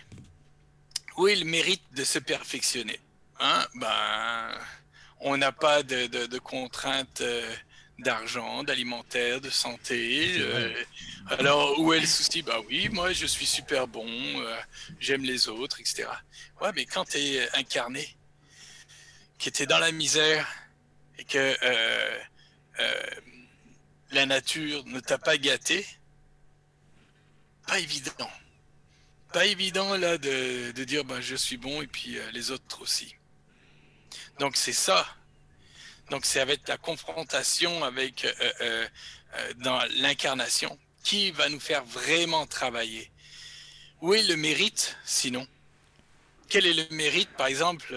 où 1.17 1.27
est 1.27 1.35
le 1.35 1.45
mérite 1.45 1.83
de 1.93 2.03
se 2.03 2.19
perfectionner? 2.19 2.99
Hein? 3.39 3.65
ben, 3.75 4.57
On 5.19 5.37
n'a 5.37 5.51
pas 5.51 5.83
de, 5.83 6.07
de- 6.07 6.25
de 6.25 6.39
contraintes 6.39 7.21
euh, 7.21 7.55
d'argent, 7.99 8.63
d'alimentaire, 8.63 9.39
de 9.39 9.49
santé. 9.51 10.35
Euh, 10.39 10.73
alors, 11.29 11.79
où 11.79 11.93
est 11.93 11.99
le 11.99 12.07
souci? 12.07 12.41
Bah 12.41 12.59
oui, 12.67 12.89
moi 12.89 13.13
je 13.13 13.27
suis 13.27 13.45
super 13.45 13.87
bon, 13.87 14.07
euh, 14.09 14.57
j'aime 14.99 15.23
les 15.23 15.47
autres, 15.47 15.79
etc. 15.79 16.07
Ouais, 16.59 16.71
mais 16.75 16.85
quand 16.85 17.05
tu 17.05 17.17
es 17.19 17.47
incarné, 17.55 18.17
que 19.37 19.49
tu 19.51 19.61
es 19.63 19.65
dans 19.67 19.77
la 19.79 19.91
misère 19.91 20.47
et 21.19 21.23
que 21.23 21.55
la 24.11 24.25
nature 24.25 24.85
ne 24.85 24.99
t'a 24.99 25.17
pas 25.17 25.37
gâté, 25.37 25.85
pas 27.67 27.79
évident. 27.79 28.29
Pas 29.31 29.45
évident 29.45 29.95
là 29.97 30.17
de, 30.17 30.71
dire 30.83 31.05
bah, 31.05 31.21
je 31.21 31.35
suis 31.35 31.57
bon 31.57 31.81
et 31.81 31.87
puis 31.87 32.17
euh, 32.17 32.31
les 32.31 32.51
autres 32.51 32.81
aussi. 32.81 33.15
Donc 34.39 34.57
c'est 34.57 34.73
ça. 34.73 35.07
Donc 36.09 36.25
c'est 36.25 36.41
avec 36.41 36.67
la 36.67 36.77
confrontation 36.77 37.83
avec 37.85 38.25
euh, 38.25 38.51
euh, 38.61 38.87
dans 39.57 39.81
l'incarnation 39.99 40.77
qui 41.03 41.31
va 41.31 41.47
nous 41.47 41.61
faire 41.61 41.85
vraiment 41.85 42.45
travailler. 42.45 43.09
Où 44.01 44.13
est 44.13 44.23
le 44.23 44.35
mérite 44.35 44.97
sinon? 45.05 45.47
Quel 46.49 46.65
est 46.65 46.73
le 46.73 46.85
mérite 46.93 47.29
par 47.37 47.47
exemple 47.47 47.95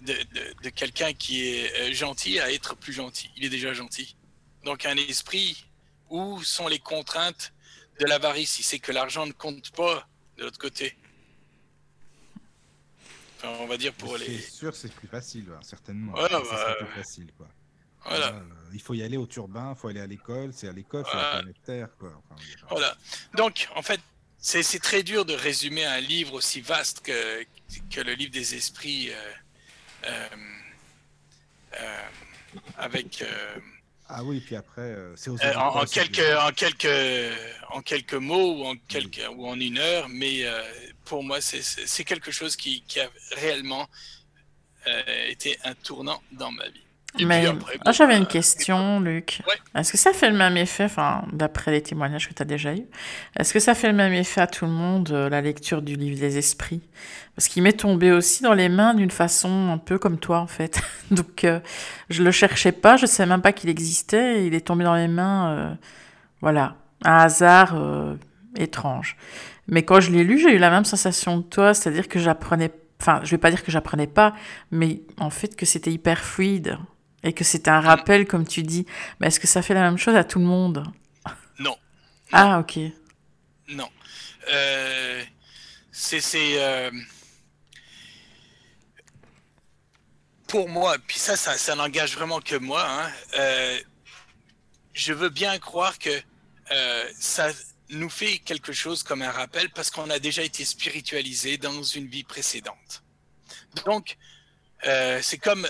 de, 0.00 0.70
quelqu'un 0.70 1.12
qui 1.12 1.46
est 1.46 1.92
gentil 1.92 2.40
à 2.40 2.50
être 2.50 2.74
plus 2.76 2.94
gentil? 2.94 3.30
Il 3.36 3.44
est 3.44 3.50
déjà 3.50 3.74
gentil. 3.74 4.16
Donc 4.64 4.86
un 4.86 4.96
esprit, 4.96 5.66
où 6.10 6.42
sont 6.42 6.68
les 6.68 6.78
contraintes 6.78 7.52
de 8.00 8.06
l'avarice? 8.06 8.52
Si 8.52 8.62
c'est 8.62 8.78
que 8.78 8.92
l'argent 8.92 9.26
ne 9.26 9.32
compte 9.32 9.70
pas 9.72 10.08
de 10.36 10.44
l'autre 10.44 10.58
côté 10.58 10.96
Enfin, 13.38 13.48
on 13.60 13.66
va 13.66 13.76
dire 13.76 13.92
pour 13.92 14.16
C'est 14.16 14.26
les... 14.28 14.38
sûr, 14.40 14.74
c'est 14.74 14.92
plus 14.92 15.08
facile, 15.08 15.46
hein, 15.54 15.60
certainement. 15.62 16.12
Bah, 16.12 16.28
plus 16.78 16.86
facile, 17.02 17.30
quoi. 17.36 17.46
Voilà. 18.06 18.28
Euh, 18.28 18.40
il 18.72 18.80
faut 18.80 18.94
y 18.94 19.02
aller 19.02 19.16
au 19.18 19.26
turbin, 19.26 19.74
il 19.76 19.78
faut 19.78 19.88
aller 19.88 20.00
à 20.00 20.06
l'école, 20.06 20.52
c'est 20.54 20.68
à 20.68 20.72
l'école, 20.72 21.04
c'est 21.10 21.16
Ouais. 21.16 21.22
à 21.22 21.32
la 21.34 21.38
planète 21.40 21.62
Terre, 21.64 21.88
quoi. 21.98 22.12
Enfin, 22.30 22.42
Voilà. 22.70 22.96
Donc, 23.34 23.68
en 23.74 23.82
fait, 23.82 24.00
c'est 24.38 24.62
c'est 24.62 24.78
très 24.78 25.02
dur 25.02 25.24
de 25.24 25.34
résumer 25.34 25.84
un 25.84 26.00
livre 26.00 26.34
aussi 26.34 26.60
vaste 26.62 27.00
que, 27.00 27.44
que 27.90 28.00
le 28.00 28.12
livre 28.14 28.32
des 28.32 28.54
esprits 28.54 29.10
euh, 29.10 29.32
euh, 30.06 30.28
euh, 31.80 32.02
avec 32.78 33.24
Ah 34.08 34.22
oui, 34.22 34.40
puis 34.40 34.54
après, 34.54 34.82
euh, 34.82 35.14
c'est 35.16 35.30
aux 35.30 35.36
euh, 35.42 35.54
en, 35.54 35.80
en 35.80 35.84
quelques 35.86 36.20
en 36.38 36.50
quelques 36.52 37.32
en 37.70 37.80
quelques 37.80 38.14
mots 38.14 38.58
ou 38.58 38.64
en 38.66 38.74
quelques 38.88 39.22
ou 39.34 39.46
en 39.48 39.58
une 39.58 39.78
heure, 39.78 40.08
mais 40.10 40.44
euh, 40.44 40.62
pour 41.06 41.22
moi, 41.24 41.40
c'est- 41.40 41.62
c'est 41.62 41.86
c'est 41.86 42.04
quelque 42.04 42.30
chose 42.30 42.54
qui, 42.56 42.82
qui 42.86 43.00
a 43.00 43.08
réellement 43.32 43.88
euh, 44.86 45.02
été 45.28 45.58
un 45.64 45.74
tournant 45.74 46.22
dans 46.32 46.50
ma 46.50 46.68
vie. 46.68 46.83
Mais 47.20 47.46
après, 47.46 47.78
bon, 47.84 47.92
j'avais 47.92 48.16
une 48.16 48.24
bah, 48.24 48.30
question, 48.30 49.00
Luc. 49.00 49.40
Ouais. 49.46 49.80
Est-ce 49.80 49.92
que 49.92 49.98
ça 49.98 50.12
fait 50.12 50.30
le 50.30 50.36
même 50.36 50.56
effet, 50.56 50.84
enfin, 50.84 51.24
d'après 51.32 51.70
les 51.70 51.82
témoignages 51.82 52.28
que 52.28 52.34
tu 52.34 52.42
as 52.42 52.46
déjà 52.46 52.74
eus, 52.74 52.86
est-ce 53.38 53.52
que 53.52 53.60
ça 53.60 53.74
fait 53.74 53.88
le 53.88 53.94
même 53.94 54.12
effet 54.12 54.40
à 54.40 54.46
tout 54.46 54.64
le 54.64 54.72
monde, 54.72 55.10
euh, 55.12 55.28
la 55.28 55.40
lecture 55.40 55.80
du 55.82 55.94
livre 55.94 56.18
des 56.18 56.38
esprits? 56.38 56.82
Parce 57.36 57.48
qu'il 57.48 57.62
m'est 57.62 57.72
tombé 57.72 58.12
aussi 58.12 58.42
dans 58.42 58.52
les 58.52 58.68
mains 58.68 58.94
d'une 58.94 59.10
façon 59.10 59.70
un 59.72 59.78
peu 59.78 59.98
comme 59.98 60.18
toi, 60.18 60.38
en 60.38 60.46
fait. 60.46 60.80
Donc, 61.10 61.44
euh, 61.44 61.60
je 62.10 62.22
le 62.22 62.30
cherchais 62.32 62.72
pas, 62.72 62.96
je 62.96 63.06
savais 63.06 63.28
même 63.28 63.42
pas 63.42 63.52
qu'il 63.52 63.70
existait, 63.70 64.40
et 64.40 64.46
il 64.46 64.54
est 64.54 64.66
tombé 64.66 64.84
dans 64.84 64.94
les 64.94 65.08
mains, 65.08 65.50
euh, 65.50 65.74
voilà, 66.40 66.76
un 67.04 67.18
hasard 67.18 67.74
euh, 67.76 68.16
étrange. 68.56 69.16
Mais 69.68 69.82
quand 69.82 70.00
je 70.00 70.10
l'ai 70.10 70.24
lu, 70.24 70.38
j'ai 70.38 70.54
eu 70.54 70.58
la 70.58 70.70
même 70.70 70.84
sensation 70.84 71.42
que 71.42 71.48
toi, 71.48 71.74
c'est-à-dire 71.74 72.08
que 72.08 72.18
j'apprenais, 72.18 72.72
enfin, 73.00 73.20
je 73.22 73.30
vais 73.30 73.38
pas 73.38 73.50
dire 73.50 73.62
que 73.62 73.70
j'apprenais 73.70 74.06
pas, 74.06 74.34
mais 74.70 75.02
en 75.18 75.30
fait 75.30 75.56
que 75.56 75.64
c'était 75.64 75.92
hyper 75.92 76.18
fluide 76.18 76.78
et 77.24 77.32
que 77.32 77.42
c'était 77.42 77.70
un 77.70 77.80
rappel, 77.80 78.26
comme 78.26 78.46
tu 78.46 78.62
dis. 78.62 78.86
Mais 79.18 79.28
est-ce 79.28 79.40
que 79.40 79.46
ça 79.46 79.62
fait 79.62 79.74
la 79.74 79.80
même 79.80 79.98
chose 79.98 80.14
à 80.14 80.22
tout 80.22 80.38
le 80.38 80.44
monde? 80.44 80.84
Non. 81.58 81.76
Ah, 82.30 82.60
ok. 82.60 82.78
Non. 83.68 83.88
Euh, 84.52 85.24
c'est. 85.90 86.20
c'est, 86.20 86.62
euh, 86.62 86.90
Pour 90.46 90.68
moi, 90.68 90.96
puis 91.04 91.18
ça, 91.18 91.36
ça, 91.36 91.56
ça 91.56 91.74
n'engage 91.74 92.14
vraiment 92.14 92.40
que 92.40 92.54
moi, 92.54 92.86
hein, 92.86 93.10
euh, 93.38 93.80
je 94.92 95.12
veux 95.12 95.30
bien 95.30 95.58
croire 95.58 95.98
que 95.98 96.10
euh, 96.70 97.10
ça 97.18 97.50
nous 97.88 98.10
fait 98.10 98.38
quelque 98.38 98.72
chose 98.72 99.02
comme 99.02 99.22
un 99.22 99.32
rappel 99.32 99.70
parce 99.70 99.90
qu'on 99.90 100.10
a 100.10 100.20
déjà 100.20 100.42
été 100.42 100.64
spiritualisé 100.64 101.56
dans 101.56 101.82
une 101.82 102.06
vie 102.06 102.22
précédente. 102.22 103.02
Donc, 103.84 104.16
c'est 105.22 105.38
comme 105.38 105.66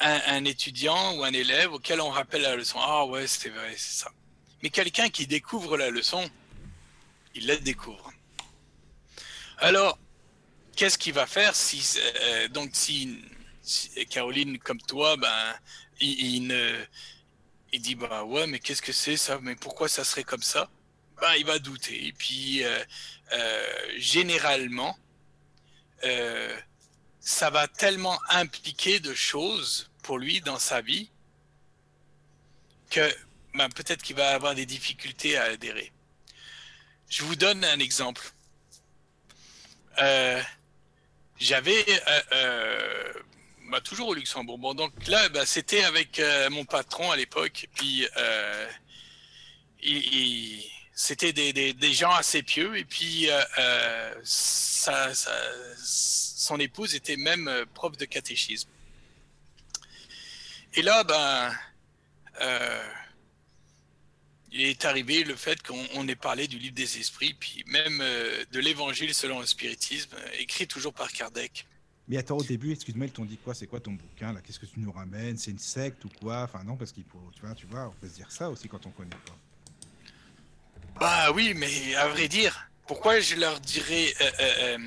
un, 0.00 0.20
un 0.26 0.44
étudiant 0.44 1.16
ou 1.16 1.24
un 1.24 1.32
élève 1.32 1.72
auquel 1.72 2.00
on 2.00 2.10
rappelle 2.10 2.42
la 2.42 2.56
leçon. 2.56 2.78
Ah 2.80 3.04
ouais, 3.06 3.26
c'est 3.26 3.50
vrai, 3.50 3.74
c'est 3.76 4.04
ça. 4.04 4.10
Mais 4.62 4.70
quelqu'un 4.70 5.08
qui 5.08 5.26
découvre 5.26 5.76
la 5.76 5.90
leçon, 5.90 6.28
il 7.34 7.46
la 7.46 7.56
découvre. 7.56 8.12
Alors, 9.58 9.98
qu'est-ce 10.76 10.98
qu'il 10.98 11.12
va 11.12 11.26
faire 11.26 11.54
si 11.54 11.98
euh, 11.98 12.48
donc 12.48 12.70
si, 12.72 13.20
Caroline 14.10 14.58
comme 14.58 14.80
toi, 14.80 15.16
ben 15.16 15.54
il, 16.00 16.34
il 16.36 16.46
ne 16.46 16.84
il 17.72 17.80
dit 17.80 17.94
bah 17.94 18.24
ouais 18.24 18.46
mais 18.46 18.58
qu'est-ce 18.58 18.82
que 18.82 18.92
c'est 18.92 19.16
ça? 19.16 19.38
Mais 19.42 19.56
pourquoi 19.56 19.88
ça 19.88 20.04
serait 20.04 20.24
comme 20.24 20.42
ça? 20.42 20.70
Ben 21.20 21.34
il 21.38 21.46
va 21.46 21.58
douter 21.58 22.06
et 22.06 22.12
puis 22.12 22.64
euh, 22.64 22.84
euh, 23.32 23.88
généralement 23.96 24.98
euh, 26.04 26.56
ça 27.24 27.48
va 27.48 27.66
tellement 27.66 28.20
impliquer 28.28 29.00
de 29.00 29.14
choses 29.14 29.90
pour 30.02 30.18
lui 30.18 30.42
dans 30.42 30.58
sa 30.58 30.82
vie 30.82 31.10
que 32.90 33.16
ben, 33.54 33.70
peut-être 33.70 34.02
qu'il 34.02 34.16
va 34.16 34.34
avoir 34.34 34.54
des 34.54 34.66
difficultés 34.66 35.38
à 35.38 35.44
adhérer. 35.44 35.90
Je 37.08 37.24
vous 37.24 37.34
donne 37.34 37.64
un 37.64 37.78
exemple. 37.78 38.22
Euh, 40.02 40.42
J'avais 41.38 41.84
euh, 41.88 42.22
euh, 42.32 43.12
bah, 43.70 43.80
toujours 43.80 44.08
au 44.08 44.14
Luxembourg. 44.14 44.58
Bon, 44.58 44.74
donc 44.74 44.92
là, 45.06 45.28
bah, 45.30 45.46
c'était 45.46 45.82
avec 45.84 46.18
euh, 46.18 46.50
mon 46.50 46.66
patron 46.66 47.10
à 47.10 47.16
l'époque. 47.16 47.68
Puis 47.74 48.06
euh, 48.18 48.68
c'était 50.94 51.32
des, 51.32 51.72
des, 51.72 51.92
gens 51.94 52.12
assez 52.12 52.42
pieux. 52.42 52.76
Et 52.76 52.84
puis 52.84 53.28
sa- 54.24 55.14
sa- 55.14 55.30
son 56.44 56.60
épouse 56.60 56.94
était 56.94 57.16
même 57.16 57.48
euh, 57.48 57.64
prof 57.74 57.96
de 57.96 58.04
catéchisme. 58.04 58.68
Et 60.74 60.82
là, 60.82 61.02
ben, 61.04 61.52
euh, 62.40 62.88
il 64.52 64.62
est 64.62 64.84
arrivé 64.84 65.24
le 65.24 65.36
fait 65.36 65.62
qu'on 65.62 65.86
on 65.94 66.06
ait 66.06 66.16
parlé 66.16 66.46
du 66.46 66.58
livre 66.58 66.74
des 66.74 66.98
esprits, 66.98 67.34
puis 67.34 67.64
même 67.66 68.00
euh, 68.00 68.44
de 68.52 68.60
l'évangile 68.60 69.14
selon 69.14 69.40
le 69.40 69.46
spiritisme, 69.46 70.16
écrit 70.38 70.66
toujours 70.66 70.92
par 70.92 71.10
Kardec. 71.12 71.66
Mais 72.06 72.18
attends, 72.18 72.36
au 72.36 72.44
début, 72.44 72.72
excuse-moi, 72.72 73.06
ils 73.06 73.12
t'ont 73.12 73.24
dit 73.24 73.38
quoi? 73.38 73.54
C'est 73.54 73.66
quoi 73.66 73.80
ton 73.80 73.92
bouquin 73.92 74.34
là? 74.34 74.40
Qu'est-ce 74.42 74.58
que 74.58 74.66
tu 74.66 74.78
nous 74.78 74.92
ramènes? 74.92 75.38
C'est 75.38 75.52
une 75.52 75.58
secte 75.58 76.04
ou 76.04 76.10
quoi? 76.20 76.42
Enfin 76.42 76.62
non, 76.62 76.76
parce 76.76 76.92
qu'il 76.92 77.04
faut, 77.04 77.30
tu 77.34 77.40
vois, 77.40 77.54
tu 77.54 77.66
vois, 77.66 77.88
on 77.88 77.92
peut 77.92 78.08
se 78.08 78.14
dire 78.14 78.30
ça 78.30 78.50
aussi 78.50 78.68
quand 78.68 78.84
on 78.84 78.90
connaît 78.90 79.16
pas. 79.26 79.38
Bah 81.00 81.32
oui, 81.32 81.54
mais 81.54 81.94
à 81.94 82.08
vrai 82.08 82.28
dire, 82.28 82.68
pourquoi 82.86 83.20
je 83.20 83.36
leur 83.36 83.58
dirais. 83.60 84.12
euh, 84.20 84.78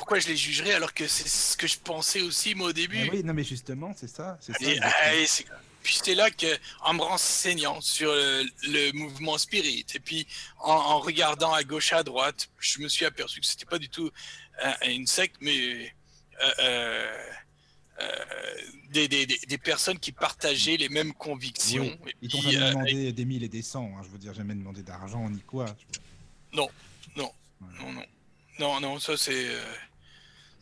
pourquoi 0.00 0.18
je 0.18 0.28
les 0.28 0.36
jugerais 0.36 0.72
alors 0.72 0.94
que 0.94 1.06
c'est 1.06 1.28
ce 1.28 1.58
que 1.58 1.66
je 1.66 1.78
pensais 1.78 2.22
aussi 2.22 2.54
moi 2.54 2.68
au 2.68 2.72
début 2.72 3.06
oui, 3.12 3.22
non 3.22 3.34
mais 3.34 3.44
justement, 3.44 3.92
c'est 3.94 4.08
ça, 4.08 4.38
c'est 4.40 4.54
ça. 4.54 5.12
Et, 5.14 5.26
c'est- 5.26 5.44
puis 5.82 5.98
c'est 6.02 6.14
là 6.14 6.30
que, 6.30 6.46
en 6.80 6.94
me 6.94 7.02
renseignant 7.02 7.82
sur 7.82 8.10
le, 8.10 8.44
le 8.62 8.92
mouvement 8.92 9.36
spirit, 9.36 9.84
et 9.94 10.00
puis 10.00 10.26
en, 10.58 10.72
en 10.72 11.00
regardant 11.00 11.52
à 11.52 11.62
gauche 11.64 11.92
à 11.92 12.02
droite, 12.02 12.48
je 12.58 12.80
me 12.80 12.88
suis 12.88 13.04
aperçu 13.04 13.40
que 13.40 13.46
c'était 13.46 13.66
pas 13.66 13.78
du 13.78 13.90
tout 13.90 14.10
euh, 14.64 14.72
une 14.88 15.06
secte, 15.06 15.36
mais 15.42 15.92
euh, 16.60 17.28
euh, 18.00 18.54
des, 18.90 19.06
des, 19.06 19.26
des, 19.26 19.38
des 19.46 19.58
personnes 19.58 19.98
qui 19.98 20.12
partageaient 20.12 20.78
les 20.78 20.88
mêmes 20.88 21.12
convictions. 21.12 21.94
Oui, 22.04 22.10
et 22.12 22.14
Ils 22.22 22.30
t'ont 22.30 22.40
jamais 22.40 22.70
demandé 22.70 23.12
des 23.12 23.24
mille 23.26 23.44
et 23.44 23.48
des 23.48 23.62
cents, 23.62 23.90
hein, 23.98 24.02
je 24.04 24.08
veux 24.08 24.18
dire, 24.18 24.32
jamais 24.32 24.54
demandé 24.54 24.82
d'argent 24.82 25.28
ni 25.28 25.40
quoi. 25.40 25.66
tu 25.78 25.86
vois. 26.54 26.64
Non, 26.64 26.68
non. 27.16 27.32
Non, 28.58 28.80
non, 28.80 28.98
ça 29.00 29.16
c'est. 29.16 29.48
euh, 29.48 29.62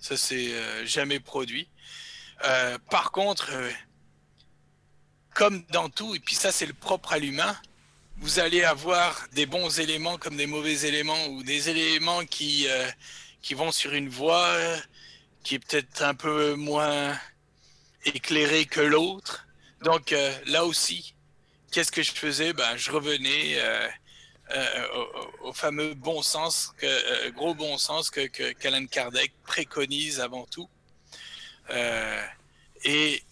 ça 0.01 0.17
c'est 0.17 0.53
euh, 0.53 0.87
jamais 0.87 1.21
produit. 1.21 1.69
Euh, 2.45 2.79
par 2.91 3.11
contre, 3.11 3.51
euh, 3.53 3.71
comme 5.35 5.65
dans 5.71 5.89
tout, 5.89 6.15
et 6.15 6.21
puis 6.21 6.35
ça 6.35 6.53
c'est 6.53 6.67
le 6.67 6.73
propre 6.75 7.13
à 7.13 7.19
l'humain, 7.19 7.57
vous 8.21 8.41
allez 8.41 8.65
avoir 8.65 9.27
des 9.33 9.47
bons 9.47 9.79
éléments 9.79 10.19
comme 10.19 10.37
des 10.37 10.47
mauvais 10.47 10.87
éléments, 10.87 11.27
ou 11.27 11.43
des 11.43 11.69
éléments 11.69 12.25
qui, 12.25 12.67
euh, 12.69 12.89
qui 13.43 13.55
vont 13.55 13.71
sur 13.73 13.93
une 13.93 14.09
voie 14.09 14.45
euh, 14.47 14.77
qui 15.45 15.55
est 15.55 15.59
peut-être 15.61 16.03
un 16.03 16.15
peu 16.15 16.55
moins 16.55 17.19
éclairée 18.05 18.67
que 18.67 18.81
l'autre. 18.81 19.47
Donc 19.83 20.13
euh, 20.13 20.37
là 20.47 20.65
aussi, 20.65 21.15
qu'est-ce 21.71 21.93
que 21.93 22.03
je 22.03 22.13
faisais? 22.13 22.53
Ben, 22.53 22.77
Je 22.77 22.91
revenais 22.91 23.59
au, 25.43 25.53
fameux 25.53 25.95
bon 25.95 26.23
sens, 26.23 26.73
que, 26.79 27.31
gros 27.31 27.55
bon 27.55 27.79
sens 27.79 28.11
que, 28.11 28.27
que 28.27 28.53
qu'Alan 28.53 28.87
Kardec 28.87 29.33
préconise 29.45 30.21
avant 30.21 30.47
tout. 30.47 30.69
et 32.85 33.23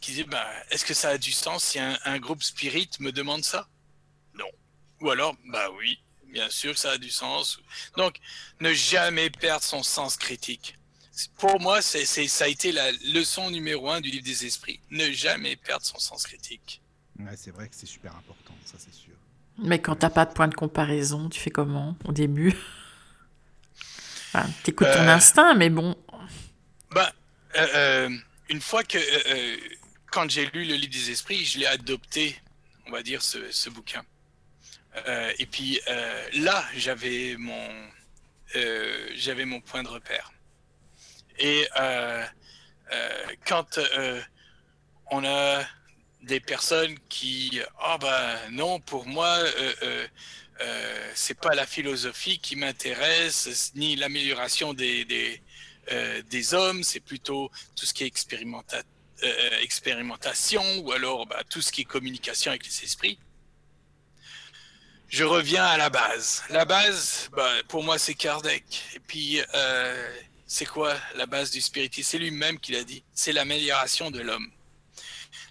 qui 0.00 0.12
dit 0.12 0.24
ben, 0.24 0.44
est-ce 0.70 0.84
que 0.84 0.94
ça 0.94 1.10
a 1.10 1.18
du 1.18 1.32
sens 1.32 1.62
si 1.64 1.78
un, 1.78 1.98
un 2.04 2.18
groupe 2.18 2.42
spirit 2.42 2.90
me 2.98 3.12
demande 3.12 3.44
ça? 3.44 3.68
Non. 4.34 4.50
Ou 5.00 5.10
alors, 5.10 5.34
bah 5.46 5.70
oui, 5.78 6.02
bien 6.32 6.50
sûr 6.50 6.74
que 6.74 6.80
ça 6.80 6.92
a 6.92 6.98
du 6.98 7.10
sens. 7.10 7.60
Donc, 7.96 8.18
ne 8.60 8.72
jamais 8.72 9.30
perdre 9.30 9.64
son 9.64 9.82
sens 9.82 10.16
critique. 10.16 10.76
Pour 11.36 11.60
moi, 11.60 11.82
c'est, 11.82 12.04
ça 12.06 12.44
a 12.44 12.48
été 12.48 12.72
la 12.72 12.90
leçon 13.12 13.50
numéro 13.50 13.90
un 13.90 14.00
du 14.00 14.10
livre 14.10 14.24
des 14.24 14.46
esprits. 14.46 14.80
Ne 14.90 15.12
jamais 15.12 15.56
perdre 15.56 15.84
son 15.84 15.98
sens 15.98 16.24
critique. 16.24 16.80
Ouais, 17.18 17.36
c'est 17.36 17.50
vrai 17.50 17.68
que 17.68 17.74
c'est 17.76 17.86
super 17.86 18.16
important, 18.16 18.54
ça 18.64 18.74
c'est 18.78 18.94
sûr. 18.94 19.01
Mais 19.62 19.80
quand 19.80 19.96
t'as 19.96 20.10
pas 20.10 20.24
de 20.24 20.32
point 20.32 20.48
de 20.48 20.54
comparaison, 20.54 21.28
tu 21.28 21.40
fais 21.40 21.50
comment 21.50 21.96
au 22.04 22.12
début? 22.12 22.54
Enfin, 24.34 24.48
T'écoutes 24.64 24.90
ton 24.92 25.06
euh. 25.06 25.14
instinct, 25.14 25.54
mais 25.54 25.70
bon. 25.70 25.94
Bah, 26.90 27.12
euh, 27.56 27.66
euh, 27.74 28.10
une 28.48 28.60
fois 28.60 28.82
que, 28.82 28.98
quand 30.10 30.28
j'ai 30.30 30.46
lu 30.46 30.64
le 30.64 30.74
livre 30.74 30.92
des 30.92 31.10
esprits, 31.10 31.44
je 31.44 31.60
l'ai 31.60 31.66
adopté, 31.66 32.36
on 32.86 32.90
va 32.90 33.02
dire, 33.02 33.22
ce, 33.22 33.50
ce 33.50 33.70
bouquin. 33.70 34.02
Et 35.38 35.46
puis 35.46 35.80
là, 36.34 36.64
j'avais 36.76 37.36
mon, 37.38 37.68
j'avais 39.14 39.44
mon 39.44 39.60
point 39.60 39.82
de 39.82 39.88
repère. 39.88 40.32
Et 41.38 41.66
quand 43.46 43.78
on 45.10 45.24
a 45.24 45.62
des 46.22 46.40
personnes 46.40 46.96
qui, 47.08 47.60
oh 47.84 47.96
ben 48.00 48.38
non, 48.50 48.80
pour 48.80 49.06
moi, 49.06 49.38
c'est 51.14 51.38
pas 51.38 51.54
la 51.54 51.66
philosophie 51.66 52.38
qui 52.38 52.56
m'intéresse, 52.56 53.72
ni 53.74 53.96
l'amélioration 53.96 54.74
des, 54.74 55.04
des, 55.04 55.42
des 56.30 56.54
hommes, 56.54 56.84
c'est 56.84 57.00
plutôt 57.00 57.50
tout 57.76 57.86
ce 57.86 57.92
qui 57.92 58.04
est 58.04 58.06
expérimentation 59.62 60.62
ou 60.78 60.92
alors 60.92 61.26
bah, 61.26 61.42
tout 61.48 61.60
ce 61.60 61.72
qui 61.72 61.82
est 61.82 61.84
communication 61.84 62.50
avec 62.50 62.64
les 62.64 62.84
esprits 62.84 63.18
je 65.12 65.24
reviens 65.24 65.64
à 65.64 65.76
la 65.76 65.90
base. 65.90 66.42
La 66.48 66.64
base, 66.64 67.28
bah, 67.36 67.50
pour 67.68 67.84
moi, 67.84 67.98
c'est 67.98 68.14
Kardec. 68.14 68.64
Et 68.94 68.98
puis, 68.98 69.42
euh, 69.54 70.10
c'est 70.46 70.64
quoi 70.64 70.96
la 71.16 71.26
base 71.26 71.50
du 71.50 71.60
spiritisme? 71.60 72.10
C'est 72.12 72.18
lui-même 72.18 72.58
qui 72.58 72.72
l'a 72.72 72.82
dit. 72.82 73.04
C'est 73.12 73.32
l'amélioration 73.32 74.10
de 74.10 74.20
l'homme. 74.20 74.50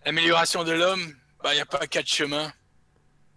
L'amélioration 0.05 0.63
de 0.63 0.71
l'homme, 0.71 1.15
bah, 1.43 1.53
il 1.53 1.55
n'y 1.55 1.61
a 1.61 1.65
pas 1.65 1.85
quatre 1.87 2.07
chemins. 2.07 2.51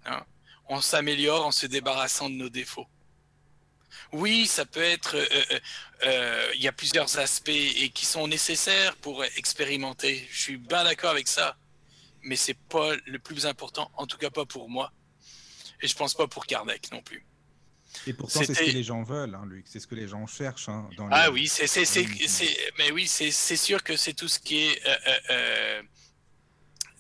Hein. 0.07 0.25
On 0.69 0.81
s'améliore 0.81 1.47
en 1.47 1.53
se 1.53 1.67
débarrassant 1.67 2.31
de 2.31 2.35
nos 2.35 2.49
défauts. 2.49 2.87
Oui, 4.13 4.47
ça 4.47 4.65
peut 4.65 4.83
être. 4.83 5.17
Euh, 5.17 5.27
euh, 5.53 5.61
euh, 6.05 6.51
il 6.55 6.63
y 6.63 6.69
a 6.69 6.73
plusieurs 6.73 7.19
aspects 7.19 7.49
et 7.49 7.91
qui 7.91 8.07
sont 8.07 8.29
nécessaires 8.29 8.97
pour 8.97 9.25
expérimenter. 9.25 10.27
Je 10.31 10.41
suis 10.41 10.57
bien 10.57 10.85
d'accord 10.85 11.11
avec 11.11 11.29
ça, 11.29 11.57
mais 12.23 12.37
c'est 12.37 12.59
pas 12.59 12.95
le 13.07 13.19
plus 13.19 13.47
important, 13.47 13.91
en 13.97 14.07
tout 14.07 14.19
cas 14.19 14.31
pas 14.31 14.45
pour 14.45 14.69
moi. 14.69 14.93
Et 15.81 15.89
je 15.89 15.95
pense 15.95 16.15
pas 16.15 16.27
pour 16.27 16.47
Kardec 16.47 16.91
non 16.93 17.03
plus. 17.03 17.25
Et 18.07 18.13
pourtant, 18.13 18.41
c'est 18.45 18.55
ce 18.55 18.61
que 18.61 18.71
les 18.71 18.83
gens 18.83 19.03
veulent, 19.03 19.35
hein, 19.35 19.47
Luc. 19.47 19.67
C'est 19.69 19.81
ce 19.81 19.87
que 19.87 19.95
les 19.95 20.09
gens 20.09 20.27
cherchent. 20.27 20.69
Hein, 20.69 20.89
dans 20.97 21.09
ah 21.11 21.31
oui, 21.31 21.47
c'est, 21.49 21.67
c'est, 21.67 21.85
c'est, 21.85 22.07
mais 22.79 22.91
oui, 22.91 23.07
c'est, 23.07 23.31
sûr 23.31 23.83
que 23.83 23.97
c'est 23.97 24.15
tout 24.15 24.29
ce 24.29 24.39
qui 24.39 24.59
est 24.59 24.83
euh, 25.31 25.83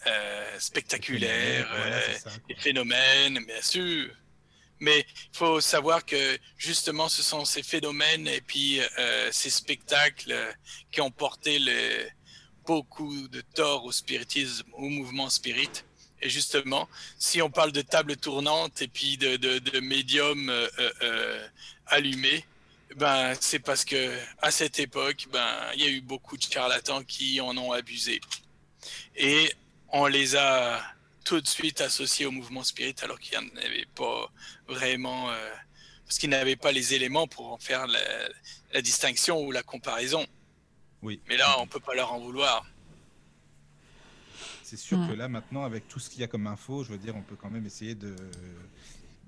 euh, 0.06 0.10
euh, 0.10 0.58
spectaculaire, 0.58 1.68
les 2.48 2.56
phénomènes, 2.56 3.44
bien 3.44 3.62
sûr. 3.62 4.10
Mais 4.80 5.06
il 5.32 5.36
faut 5.36 5.60
savoir 5.60 6.04
que 6.04 6.38
justement, 6.58 7.08
ce 7.08 7.22
sont 7.22 7.44
ces 7.44 7.62
phénomènes 7.62 8.26
et 8.26 8.40
puis 8.40 8.80
ces 9.30 9.50
spectacles 9.50 10.34
qui 10.90 11.00
ont 11.00 11.10
porté 11.10 11.58
le, 11.58 12.08
beaucoup 12.66 13.28
de 13.28 13.40
tort 13.40 13.84
au 13.84 13.92
spiritisme, 13.92 14.66
au 14.74 14.88
mouvement 14.88 15.30
spirit. 15.30 15.70
Et 16.22 16.30
justement, 16.30 16.88
si 17.18 17.42
on 17.42 17.50
parle 17.50 17.72
de 17.72 17.82
table 17.82 18.16
tournante 18.16 18.80
et 18.80 18.88
puis 18.88 19.18
de, 19.18 19.36
de, 19.36 19.80
médium 19.80 20.48
euh, 20.48 20.68
euh, 20.78 20.92
euh, 21.02 21.48
allumé, 21.86 22.44
ben, 22.96 23.34
c'est 23.40 23.58
parce 23.58 23.84
que 23.84 24.18
à 24.40 24.50
cette 24.50 24.78
époque, 24.78 25.26
ben, 25.32 25.46
il 25.74 25.82
y 25.82 25.84
a 25.84 25.90
eu 25.90 26.00
beaucoup 26.00 26.36
de 26.36 26.42
charlatans 26.42 27.02
qui 27.04 27.40
en 27.40 27.56
ont 27.58 27.72
abusé. 27.72 28.20
Et 29.16 29.52
on 29.94 30.06
les 30.06 30.36
a 30.36 30.82
tout 31.24 31.40
de 31.40 31.48
suite 31.48 31.80
associés 31.80 32.26
au 32.26 32.30
mouvement 32.30 32.62
spirit 32.62 32.94
alors 33.00 33.18
qu'il 33.18 33.38
n'y 33.38 33.46
en 33.46 33.56
avait 33.56 33.86
pas 33.94 34.30
vraiment, 34.68 35.30
parce 36.04 36.18
qu'ils 36.18 36.28
n'avaient 36.28 36.56
pas 36.56 36.72
les 36.72 36.92
éléments 36.92 37.26
pour 37.26 37.50
en 37.50 37.58
faire 37.58 37.86
la, 37.86 38.00
la 38.72 38.82
distinction 38.82 39.40
ou 39.40 39.50
la 39.50 39.62
comparaison. 39.62 40.26
Oui. 41.00 41.20
Mais 41.28 41.38
là, 41.38 41.56
on 41.60 41.66
peut 41.66 41.80
pas 41.80 41.94
leur 41.94 42.12
en 42.12 42.18
vouloir 42.18 42.66
c'est 44.76 44.76
sûr 44.76 44.98
que 45.06 45.12
mm. 45.12 45.16
là, 45.16 45.28
maintenant, 45.28 45.64
avec 45.64 45.86
tout 45.88 46.00
ce 46.00 46.10
qu'il 46.10 46.20
y 46.20 46.24
a 46.24 46.26
comme 46.26 46.46
info, 46.46 46.82
je 46.84 46.90
veux 46.90 46.98
dire, 46.98 47.14
on 47.14 47.22
peut 47.22 47.36
quand 47.36 47.50
même 47.50 47.66
essayer 47.66 47.94
de, 47.94 48.16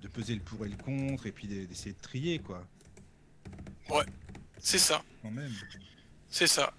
de 0.03 0.09
peser 0.09 0.35
le 0.35 0.41
pour 0.41 0.65
et 0.67 0.69
le 0.69 0.77
contre 0.77 1.27
et 1.27 1.33
puis 1.33 1.47
d'essayer 1.47 1.93
de 1.93 2.01
trier, 2.01 2.39
quoi. 2.41 2.67
Ouais, 3.89 4.05
c'est 4.59 4.79
ça. 4.79 5.03
Quand 5.23 5.31
même. 5.31 5.53
C'est 6.29 6.49
ça. 6.49 6.73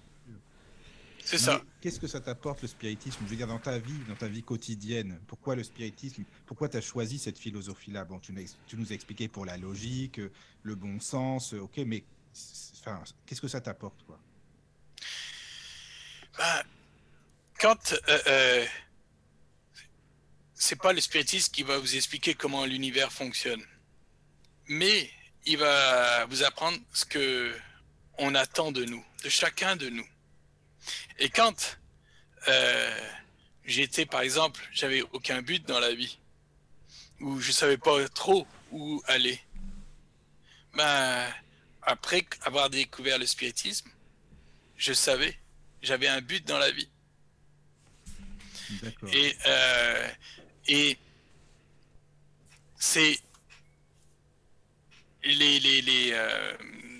C'est 1.28 1.36
ça. 1.36 1.62
Qu'est-ce 1.82 2.00
que 2.00 2.06
ça 2.06 2.20
t'apporte 2.20 2.62
le 2.62 2.68
spiritisme? 2.68 3.18
Je 3.26 3.30
veux 3.30 3.36
dire, 3.36 3.46
dans 3.46 3.58
ta 3.58 3.78
vie, 3.78 3.98
dans 4.08 4.14
ta 4.14 4.28
vie 4.28 4.42
quotidienne, 4.42 5.20
pourquoi 5.26 5.56
le 5.56 5.62
spiritisme? 5.62 6.24
Pourquoi 6.46 6.70
tu 6.70 6.78
as 6.78 6.80
choisi 6.80 7.18
cette 7.18 7.38
philosophie-là? 7.38 8.06
Bon, 8.06 8.18
tu, 8.18 8.32
tu, 8.66 8.76
nous 8.78 8.92
as 8.92 8.94
expliqué 8.94 9.28
pour 9.28 9.44
la 9.44 9.58
logique, 9.58 10.22
le 10.62 10.74
bon 10.74 11.00
sens, 11.00 11.52
ok, 11.52 11.76
mais 11.84 12.02
enfin, 12.80 13.02
qu'est-ce 13.26 13.42
que 13.42 13.48
ça 13.48 13.60
t'apporte, 13.60 14.02
quoi 14.06 14.18
bah, 16.38 16.62
quand 17.58 17.92
euh, 17.92 18.18
euh, 18.28 18.66
c'est 20.54 20.80
pas 20.80 20.94
le 20.94 21.00
spiritisme 21.02 21.52
qui 21.52 21.62
va 21.62 21.78
vous 21.78 21.94
expliquer 21.94 22.34
comment 22.34 22.64
l'univers 22.64 23.12
fonctionne, 23.12 23.62
mais 24.68 25.10
il 25.44 25.58
va 25.58 26.24
vous 26.24 26.42
apprendre 26.42 26.78
ce 26.94 27.04
que 27.04 27.54
on 28.16 28.34
attend 28.34 28.72
de 28.72 28.86
nous, 28.86 29.04
de 29.24 29.28
chacun 29.28 29.76
de 29.76 29.90
nous. 29.90 30.06
Et 31.18 31.28
quand 31.28 31.78
euh, 32.48 33.08
j'étais, 33.64 34.06
par 34.06 34.20
exemple, 34.20 34.60
j'avais 34.72 35.02
aucun 35.12 35.42
but 35.42 35.66
dans 35.66 35.80
la 35.80 35.94
vie, 35.94 36.18
ou 37.20 37.40
je 37.40 37.52
savais 37.52 37.78
pas 37.78 38.08
trop 38.08 38.46
où 38.70 39.02
aller, 39.06 39.40
ben, 40.74 41.26
après 41.82 42.24
avoir 42.42 42.70
découvert 42.70 43.18
le 43.18 43.26
spiritisme, 43.26 43.90
je 44.76 44.92
savais, 44.92 45.36
j'avais 45.82 46.08
un 46.08 46.20
but 46.20 46.46
dans 46.46 46.58
la 46.58 46.70
vie. 46.70 46.88
Et, 49.12 49.34
euh, 49.46 50.08
et 50.68 50.98
c'est 52.78 53.18
les, 55.24 55.58
les, 55.58 55.82
les 55.82 56.10
euh, 56.12 56.56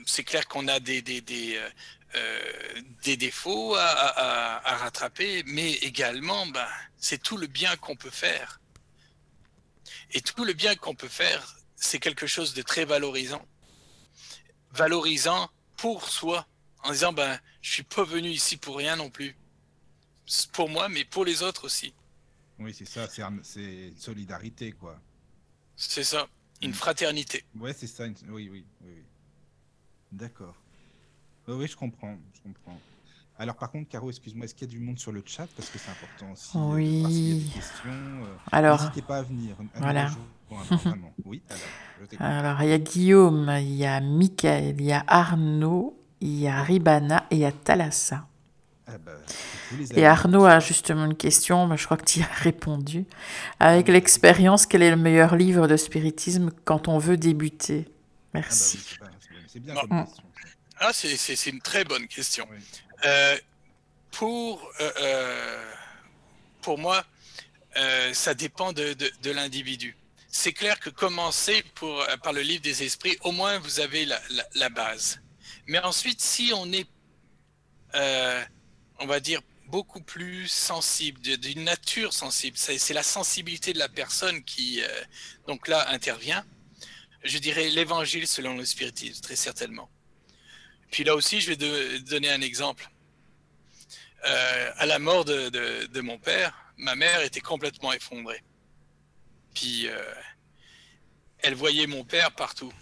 c'est 0.07 0.25
clair 0.25 0.49
qu'on 0.49 0.67
a 0.67 0.81
des, 0.81 1.03
des, 1.03 1.21
des, 1.21 1.61
des 3.03 3.17
défauts 3.17 3.75
à, 3.75 3.85
à, 3.85 4.73
à, 4.73 4.77
rattraper, 4.77 5.43
mais 5.47 5.73
également, 5.75 6.47
ben, 6.47 6.67
c'est 6.97 7.23
tout 7.23 7.37
le 7.37 7.47
bien 7.47 7.77
qu'on 7.77 7.97
peut 7.97 8.11
faire. 8.11 8.61
Et 10.13 10.21
tout 10.21 10.45
le 10.45 10.53
bien 10.53 10.75
qu'on 10.75 10.95
peut 10.95 11.09
faire, 11.09 11.57
c'est 11.77 11.99
quelque 11.99 12.27
chose 12.27 12.55
de 12.55 12.63
très 12.63 12.85
valorisant. 12.85 13.45
Valorisant 14.73 15.51
pour 15.77 16.09
soi, 16.09 16.47
en 16.83 16.93
disant, 16.93 17.13
ben, 17.13 17.39
je 17.63 17.73
suis 17.73 17.83
pas 17.83 18.05
venu 18.05 18.29
ici 18.29 18.57
pour 18.57 18.77
rien 18.77 18.97
non 18.97 19.11
plus 19.11 19.37
pour 20.53 20.69
moi, 20.69 20.89
mais 20.89 21.05
pour 21.05 21.25
les 21.25 21.43
autres 21.43 21.65
aussi. 21.65 21.95
Oui, 22.59 22.75
c'est 22.75 22.85
ça, 22.85 23.09
c'est 23.43 23.93
solidarité, 23.97 24.73
quoi. 24.73 25.01
C'est 25.77 26.05
ça, 26.05 26.29
une 26.61 26.75
fraternité. 26.75 27.45
Ouais, 27.55 27.73
c'est 27.73 27.87
ça, 27.87 28.05
oui, 28.29 28.49
oui, 28.51 28.65
oui. 28.83 29.05
D'accord. 30.11 30.57
Oui, 31.57 31.67
je 31.67 31.77
comprends, 31.77 32.17
je 32.35 32.41
comprends. 32.43 32.79
Alors 33.39 33.55
par 33.55 33.71
contre, 33.71 33.89
Caro, 33.89 34.11
excuse-moi, 34.11 34.45
est-ce 34.45 34.55
qu'il 34.55 34.67
y 34.67 34.71
a 34.71 34.75
du 34.75 34.81
monde 34.81 34.99
sur 34.99 35.13
le 35.13 35.23
chat? 35.25 35.47
Parce 35.57 35.71
que 35.71 35.79
c'est 35.79 35.91
important 35.91 36.33
aussi. 36.33 36.59
Euh, 36.59 36.75
oui. 36.75 37.03
Parce 37.03 37.15
y 37.15 37.31
a 37.31 37.35
des 37.35 37.51
questions. 37.51 38.25
Euh, 38.25 38.37
alors. 38.51 38.81
N'hésitez 38.81 39.03
pas 39.03 39.19
à 39.19 39.23
venir. 39.23 39.57
voilà. 39.77 40.11
oui. 41.25 41.41
Alors, 42.19 42.45
alors, 42.45 42.63
il 42.63 42.69
y 42.71 42.73
a 42.73 42.79
Guillaume, 42.79 43.55
il 43.61 43.77
y 43.77 43.87
a 43.87 44.01
Michael, 44.01 44.75
il 44.81 44.87
y 44.87 44.93
a 44.93 45.05
Arnaud, 45.07 45.97
il 46.21 46.41
y 46.41 46.49
a 46.49 46.63
Ribana 46.63 47.27
et 47.31 47.37
il 47.37 47.41
y 47.41 47.45
a 47.45 47.53
Thalassa. 47.53 48.27
Ah 48.89 48.97
bah, 48.99 49.13
et 49.95 50.07
Arnaud 50.07 50.47
a 50.47 50.61
justement 50.61 51.05
une 51.05 51.17
question, 51.17 51.67
mais 51.67 51.77
je 51.77 51.85
crois 51.85 51.99
que 51.99 52.05
tu 52.05 52.21
y 52.21 52.23
as 52.23 52.27
répondu. 52.27 53.05
Avec 53.61 53.89
l'expérience, 53.89 54.67
quel 54.67 54.83
est 54.83 54.91
le 54.91 54.97
meilleur 54.97 55.37
livre 55.37 55.69
de 55.69 55.77
spiritisme 55.77 56.51
quand 56.65 56.89
on 56.89 56.99
veut 56.99 57.19
débuter? 57.19 57.87
Merci. 58.33 58.97
c'est 59.47 59.61
bien 59.61 59.75
comme 59.75 60.05
question. 60.05 60.25
Ah, 60.81 60.93
c'est 60.93 61.47
une 61.47 61.61
très 61.61 61.85
bonne 61.85 62.07
question. 62.07 62.49
Euh, 63.05 63.39
pour, 64.13 64.65
euh, 64.81 64.93
euh, 65.01 65.73
pour 66.63 66.79
moi, 66.79 67.05
euh, 67.77 68.15
ça 68.15 68.35
dépend 68.35 68.73
de, 68.73 68.93
de, 68.93 69.11
de 69.23 69.31
l'individu. 69.31 69.97
C'est 70.31 70.53
clair 70.53 70.79
que 70.79 70.91
commencer 70.91 71.63
pour, 71.75 72.01
euh, 72.01 72.17
par 72.19 72.33
le 72.33 72.43
livre 72.43 72.63
des 72.63 72.85
esprits, 72.85 73.17
au 73.23 73.33
moins 73.33 73.59
vous 73.59 73.81
avez 73.81 74.05
la, 74.05 74.21
la, 74.31 74.47
la 74.55 74.69
base. 74.69 75.21
Mais 75.67 75.79
ensuite, 75.81 76.21
si 76.21 76.53
on 76.55 76.71
est, 76.73 76.87
euh, 77.95 78.45
on 79.01 79.07
va 79.07 79.21
dire, 79.21 79.41
beaucoup 79.67 80.01
plus 80.01 80.49
sensible, 80.49 81.21
d'une 81.21 81.65
nature 81.65 82.13
sensible, 82.13 82.57
c'est 82.57 82.79
c'est 82.79 82.95
la 82.95 83.03
sensibilité 83.03 83.73
de 83.73 83.79
la 83.79 83.89
personne 83.89 84.43
qui, 84.45 84.83
euh, 84.83 84.89
donc 85.47 85.69
là, 85.69 85.89
intervient. 85.91 86.45
Je 87.25 87.39
dirais 87.39 87.69
l'évangile 87.69 88.27
selon 88.29 88.57
le 88.57 88.65
spiritisme, 88.65 89.21
très 89.21 89.37
certainement. 89.37 89.91
Puis 90.91 91.05
là 91.05 91.15
aussi, 91.15 91.41
je 91.41 91.51
vais 91.51 91.57
de- 91.57 91.99
donner 91.99 92.31
un 92.31 92.41
exemple. 92.41 92.89
Euh, 94.27 94.73
à 94.77 94.87
la 94.87 94.99
mort 94.99 95.25
de, 95.25 95.49
de- 95.49 95.87
de 95.87 96.01
mon 96.01 96.19
père, 96.19 96.73
ma 96.77 96.95
mère 96.95 97.21
était 97.23 97.41
complètement 97.41 97.93
effondrée. 97.93 98.43
Puis 99.55 99.87
euh, 99.89 100.03
elle 101.41 101.55
voyait 101.55 101.87
mon 101.87 102.05
père 102.05 102.33
partout. 102.33 102.73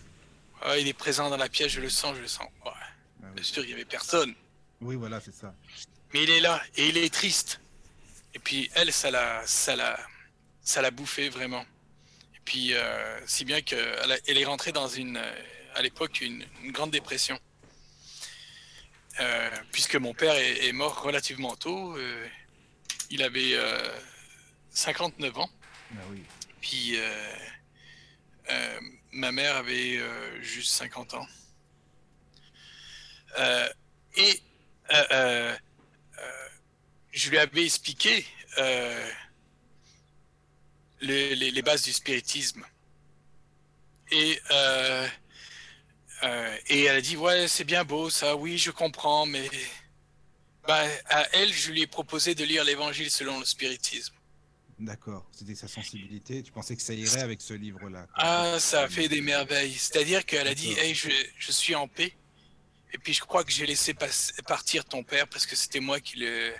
Ah, 0.63 0.79
il 0.79 0.89
est 0.89 0.95
présent 0.95 1.29
dans 1.29 1.37
la 1.37 1.49
pièce, 1.49 1.73
je 1.73 1.81
le 1.81 1.91
sens, 1.91 2.17
je 2.17 2.23
le 2.23 2.29
sens. 2.29 2.49
Ouais, 2.65 2.71
Ah 2.75 3.27
bien 3.27 3.33
oui. 3.37 3.45
sûr, 3.45 3.63
il 3.65 3.69
n'y 3.69 3.73
avait 3.75 3.85
personne. 3.85 4.35
Oui, 4.81 4.97
voilà, 4.97 5.21
c'est 5.21 5.35
ça. 5.35 5.55
Mais 6.15 6.23
il 6.23 6.31
est 6.31 6.41
là 6.41 6.63
et 6.77 6.89
il 6.89 6.97
est 6.97 7.13
triste. 7.13 7.61
Et 8.35 8.39
puis 8.39 8.71
elle, 8.75 8.93
ça 8.93 9.11
l'a, 9.11 9.43
ça 9.47 9.77
l'a, 9.77 9.99
ça 10.63 10.81
l'a 10.81 10.91
bouffé 10.91 11.29
vraiment. 11.29 11.63
Et 12.35 12.41
puis 12.45 12.73
euh, 12.75 13.21
si 13.27 13.45
bien 13.45 13.61
qu'elle 13.61 14.19
elle 14.27 14.39
est 14.39 14.45
rentrée 14.47 14.73
dans 14.73 14.89
une, 14.89 15.21
à 15.75 15.83
l'époque, 15.83 16.21
une, 16.23 16.45
une 16.63 16.73
grande 16.73 16.91
dépression. 16.91 17.39
Euh, 19.21 19.51
puisque 19.73 19.97
mon 19.97 20.13
père 20.15 20.35
est, 20.35 20.67
est 20.67 20.73
mort 20.73 21.01
relativement 21.03 21.57
tôt. 21.57 21.97
euh, 21.97 22.29
il 23.11 23.23
avait 23.23 23.55
euh, 23.55 23.79
59 24.71 25.39
ans. 25.39 25.51
Ah 25.93 26.01
oui. 26.11 26.23
Puis 26.61 26.97
euh, 26.97 28.81
ma 29.13 29.31
mère 29.33 29.57
avait 29.57 30.01
juste 30.43 30.73
50 30.73 31.15
ans. 31.15 31.27
Et 34.17 34.43
je 37.13 37.31
lui 37.31 37.39
avais 37.39 37.65
expliqué 37.65 38.27
les, 41.01 41.35
les- 41.37 41.51
les 41.51 41.63
bases 41.63 41.83
du 41.83 41.93
spiritisme. 41.93 42.65
Et, 44.11 44.39
euh, 46.23 46.57
et 46.69 46.85
elle 46.85 46.97
a 46.97 47.01
dit, 47.01 47.17
ouais, 47.17 47.49
c'est 47.49 47.65
bien 47.65 47.85
beau 47.85 48.11
ça, 48.11 48.37
oui, 48.37 48.59
je 48.59 48.71
comprends, 48.71 49.27
mais 49.27 49.49
ben, 50.67 50.91
à 51.07 51.27
elle, 51.33 51.53
je 51.53 51.71
lui 51.71 51.83
ai 51.83 51.87
proposé 51.87 52.35
de 52.35 52.45
lire 52.45 52.65
l'évangile 52.65 53.11
selon 53.11 53.39
le 53.39 53.45
spiritisme. 53.45 54.15
D'accord. 54.79 55.27
C'était 55.33 55.55
sa 55.55 55.69
sensibilité. 55.69 56.43
Tu 56.43 56.53
pensais 56.53 56.77
que 56.77 56.83
ça 56.83 56.93
irait 56.93 57.23
avec 57.23 57.41
ce 57.41 57.55
livre-là? 57.55 58.07
Ah, 58.15 58.59
ça 58.59 58.83
a 58.83 58.89
fait 58.89 59.09
des 59.09 59.23
merveilles. 59.23 59.73
C'est-à-dire 59.73 60.27
qu'elle 60.27 60.47
a 60.47 60.55
dit, 60.55 60.73
hey, 60.73 60.95
je, 60.95 61.09
je 61.39 61.53
suis 61.53 61.75
en 61.75 61.89
paix. 61.89 62.15
Et 62.93 62.99
puis 62.99 63.15
je 63.15 63.21
crois 63.21 63.43
que 63.43 63.51
j'ai 63.51 63.67
laissé 63.67 63.95
partir 64.47 64.85
ton 64.85 65.03
père 65.03 65.29
parce 65.29 65.47
que 65.47 65.57
c'était 65.57 65.81
moi 65.81 66.01
qui 66.01 66.19
le, 66.19 66.53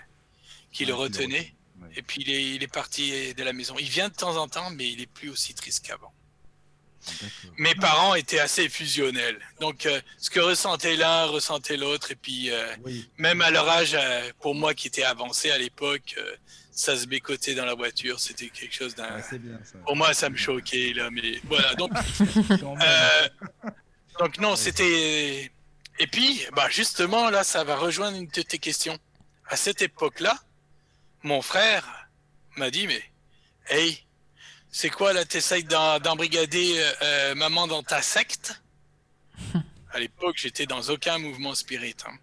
qui 0.71 0.85
le 0.85 0.93
retenais. 0.93 1.53
Ouais. 1.79 1.89
Et 1.95 2.01
puis 2.01 2.21
il 2.21 2.31
est, 2.31 2.55
il 2.55 2.63
est 2.63 2.73
parti 2.73 3.33
de 3.33 3.43
la 3.43 3.53
maison. 3.53 3.75
Il 3.79 3.89
vient 3.89 4.09
de 4.09 4.15
temps 4.15 4.35
en 4.37 4.47
temps, 4.47 4.71
mais 4.71 4.91
il 4.91 5.01
est 5.01 5.11
plus 5.11 5.29
aussi 5.29 5.53
triste 5.53 5.85
qu'avant. 5.85 6.13
Mes 7.57 7.75
parents 7.75 8.15
étaient 8.15 8.39
assez 8.39 8.69
fusionnels. 8.69 9.39
Donc 9.59 9.85
euh, 9.85 9.99
ce 10.17 10.29
que 10.29 10.39
ressentait 10.39 10.95
l'un, 10.95 11.25
ressentait 11.25 11.77
l'autre. 11.77 12.11
Et 12.11 12.15
puis 12.15 12.51
euh, 12.51 12.75
Oui. 12.83 13.09
même 13.17 13.41
à 13.41 13.49
leur 13.51 13.67
âge, 13.67 13.95
euh, 13.99 14.31
pour 14.41 14.55
moi 14.55 14.73
qui 14.73 14.87
était 14.87 15.03
avancé 15.03 15.51
à 15.51 15.57
l'époque, 15.57 16.15
euh, 16.17 16.35
ça 16.71 16.95
se 16.95 17.07
bécotait 17.07 17.55
dans 17.55 17.65
la 17.65 17.73
voiture. 17.73 18.19
C'était 18.19 18.49
quelque 18.49 18.75
chose 18.75 18.93
d'un... 18.95 19.15
Ouais, 19.15 19.21
ça. 19.23 19.77
Pour 19.85 19.95
moi, 19.95 20.13
ça 20.13 20.29
me 20.29 20.37
choquait, 20.37 20.93
là, 20.93 21.09
mais 21.11 21.39
voilà. 21.45 21.73
Donc. 21.75 21.91
Euh, 22.61 23.27
donc 24.19 24.39
non, 24.39 24.55
c'était. 24.55 25.51
Et 25.99 26.07
puis, 26.07 26.41
bah 26.55 26.67
justement, 26.69 27.29
là, 27.29 27.43
ça 27.43 27.63
va 27.63 27.75
rejoindre 27.75 28.17
une 28.17 28.27
de 28.27 28.41
tes 28.41 28.57
questions. 28.59 28.97
À 29.47 29.55
cette 29.55 29.81
époque-là, 29.81 30.37
mon 31.23 31.41
frère 31.41 32.07
m'a 32.55 32.69
dit, 32.71 32.87
mais, 32.87 33.03
hey, 33.69 34.03
c'est 34.71 34.89
quoi 34.89 35.13
là, 35.13 35.25
t'essayes 35.25 35.63
d'embrigader 35.63 36.79
euh, 36.79 36.93
euh, 37.01 37.35
maman 37.35 37.67
dans 37.67 37.83
ta 37.83 38.01
secte? 38.01 38.61
À 39.91 39.99
l'époque, 39.99 40.35
j'étais 40.37 40.65
dans 40.65 40.81
aucun 40.89 41.17
mouvement 41.17 41.55
spirit. 41.55 41.95
hein. 42.05 42.17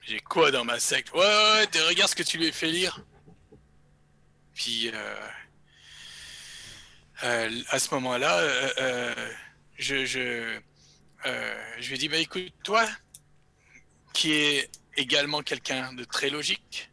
J'ai 0.00 0.20
quoi 0.20 0.50
dans 0.52 0.64
ma 0.64 0.78
secte? 0.78 1.12
Ouais, 1.12 1.18
ouais, 1.18 1.68
ouais, 1.74 1.88
regarde 1.88 2.08
ce 2.08 2.14
que 2.14 2.22
tu 2.22 2.38
lui 2.38 2.48
as 2.48 2.52
fait 2.52 2.70
lire. 2.70 3.04
Puis, 4.54 4.88
euh, 4.94 5.16
euh, 7.24 7.62
à 7.68 7.78
ce 7.78 7.92
moment-là, 7.94 8.40
je, 9.76 10.06
je, 10.06 10.60
je 11.24 11.88
lui 11.88 11.94
ai 11.94 11.98
dit, 11.98 12.08
bah, 12.08 12.18
écoute, 12.18 12.52
toi, 12.62 12.88
qui 14.12 14.32
est 14.32 14.70
également 14.96 15.42
quelqu'un 15.42 15.92
de 15.94 16.04
très 16.04 16.30
logique 16.30 16.90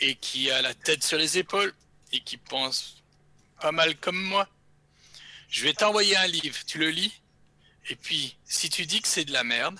et 0.00 0.14
qui 0.14 0.50
a 0.50 0.62
la 0.62 0.74
tête 0.74 1.02
sur 1.02 1.18
les 1.18 1.38
épaules 1.38 1.74
et 2.12 2.20
qui 2.20 2.36
pense 2.36 2.97
pas 3.60 3.72
mal 3.72 3.96
comme 3.96 4.20
moi, 4.20 4.48
je 5.48 5.62
vais 5.64 5.72
t'envoyer 5.72 6.16
un 6.16 6.26
livre, 6.26 6.56
tu 6.66 6.78
le 6.78 6.90
lis, 6.90 7.12
et 7.88 7.96
puis 7.96 8.36
si 8.44 8.68
tu 8.70 8.86
dis 8.86 9.00
que 9.00 9.08
c'est 9.08 9.24
de 9.24 9.32
la 9.32 9.44
merde, 9.44 9.78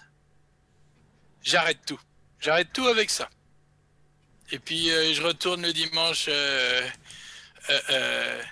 j'arrête 1.43 1.85
tout. 1.87 2.01
J'arrête 2.41 2.73
tout 2.73 2.87
avec 2.87 3.11
ça. 3.11 3.29
Et 4.51 4.59
puis 4.59 4.91
euh, 4.91 5.13
je 5.13 5.23
retourne 5.23 5.63
le 5.63 5.73
dimanche 5.73 6.27
euh, 6.29 6.89
euh, 7.91 8.43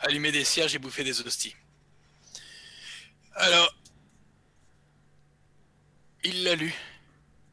allumer 0.00 0.32
des 0.32 0.44
cierges 0.44 0.74
et 0.74 0.78
bouffer 0.78 1.04
des 1.04 1.20
hosties. 1.20 1.54
Alors, 3.34 3.74
il 6.24 6.42
l'a 6.44 6.54
lu. 6.54 6.74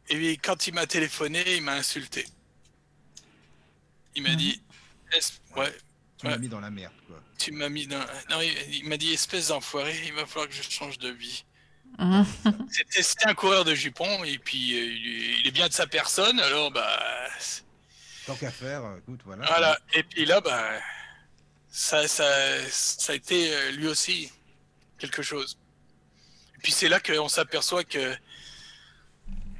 Et 0.09 0.15
puis, 0.15 0.37
quand 0.37 0.67
il 0.67 0.73
m'a 0.73 0.85
téléphoné, 0.87 1.43
il 1.55 1.61
m'a 1.61 1.73
insulté. 1.73 2.25
Il 4.15 4.23
m'a 4.23 4.29
Mhm. 4.29 4.35
dit, 4.35 4.61
ouais, 5.55 5.73
Tu 6.23 6.29
m'as 6.29 6.37
mis 6.37 6.47
dans 6.47 6.59
la 6.59 6.69
merde, 6.71 6.93
quoi. 7.07 7.21
tu 7.37 7.51
m'as 7.51 7.69
mis 7.69 7.85
dans. 7.87 7.99
Non, 8.29 8.41
il, 8.41 8.75
il 8.75 8.87
m'a 8.87 8.97
dit, 8.97 9.11
espèce 9.13 9.49
d'enfoiré, 9.49 9.93
il 10.05 10.13
va 10.13 10.25
falloir 10.25 10.47
que 10.47 10.55
je 10.55 10.63
change 10.63 10.97
de 10.97 11.09
vie. 11.09 11.43
Mhm. 11.99 12.25
C'était 12.71 13.03
c'était 13.03 13.27
un 13.27 13.33
coureur 13.35 13.65
de 13.65 13.75
jupons, 13.75 14.23
et 14.23 14.39
puis 14.39 14.73
euh, 14.73 15.37
il 15.41 15.47
est- 15.47 15.51
bien 15.51 15.67
de 15.67 15.73
sa 15.73 15.85
personne, 15.85 16.39
alors 16.39 16.71
bah. 16.71 16.99
Tant 18.25 18.35
qu'à 18.35 18.51
faire, 18.51 18.83
euh, 18.85 18.97
écoute, 18.99 19.19
voilà. 19.25 19.45
Voilà. 19.45 19.79
Et 19.93 20.03
puis 20.03 20.25
là, 20.25 20.39
bah. 20.41 20.79
Ça, 21.69 22.07
ça, 22.07 22.25
ça 22.69 23.13
a 23.13 23.15
été 23.15 23.51
euh, 23.53 23.71
lui 23.71 23.87
aussi 23.87 24.31
quelque 24.99 25.21
chose. 25.23 25.57
Et 26.55 26.59
puis 26.61 26.71
c'est 26.71 26.87
là 26.89 26.99
qu'on 26.99 27.27
s'aperçoit 27.29 27.83
que. 27.83 28.15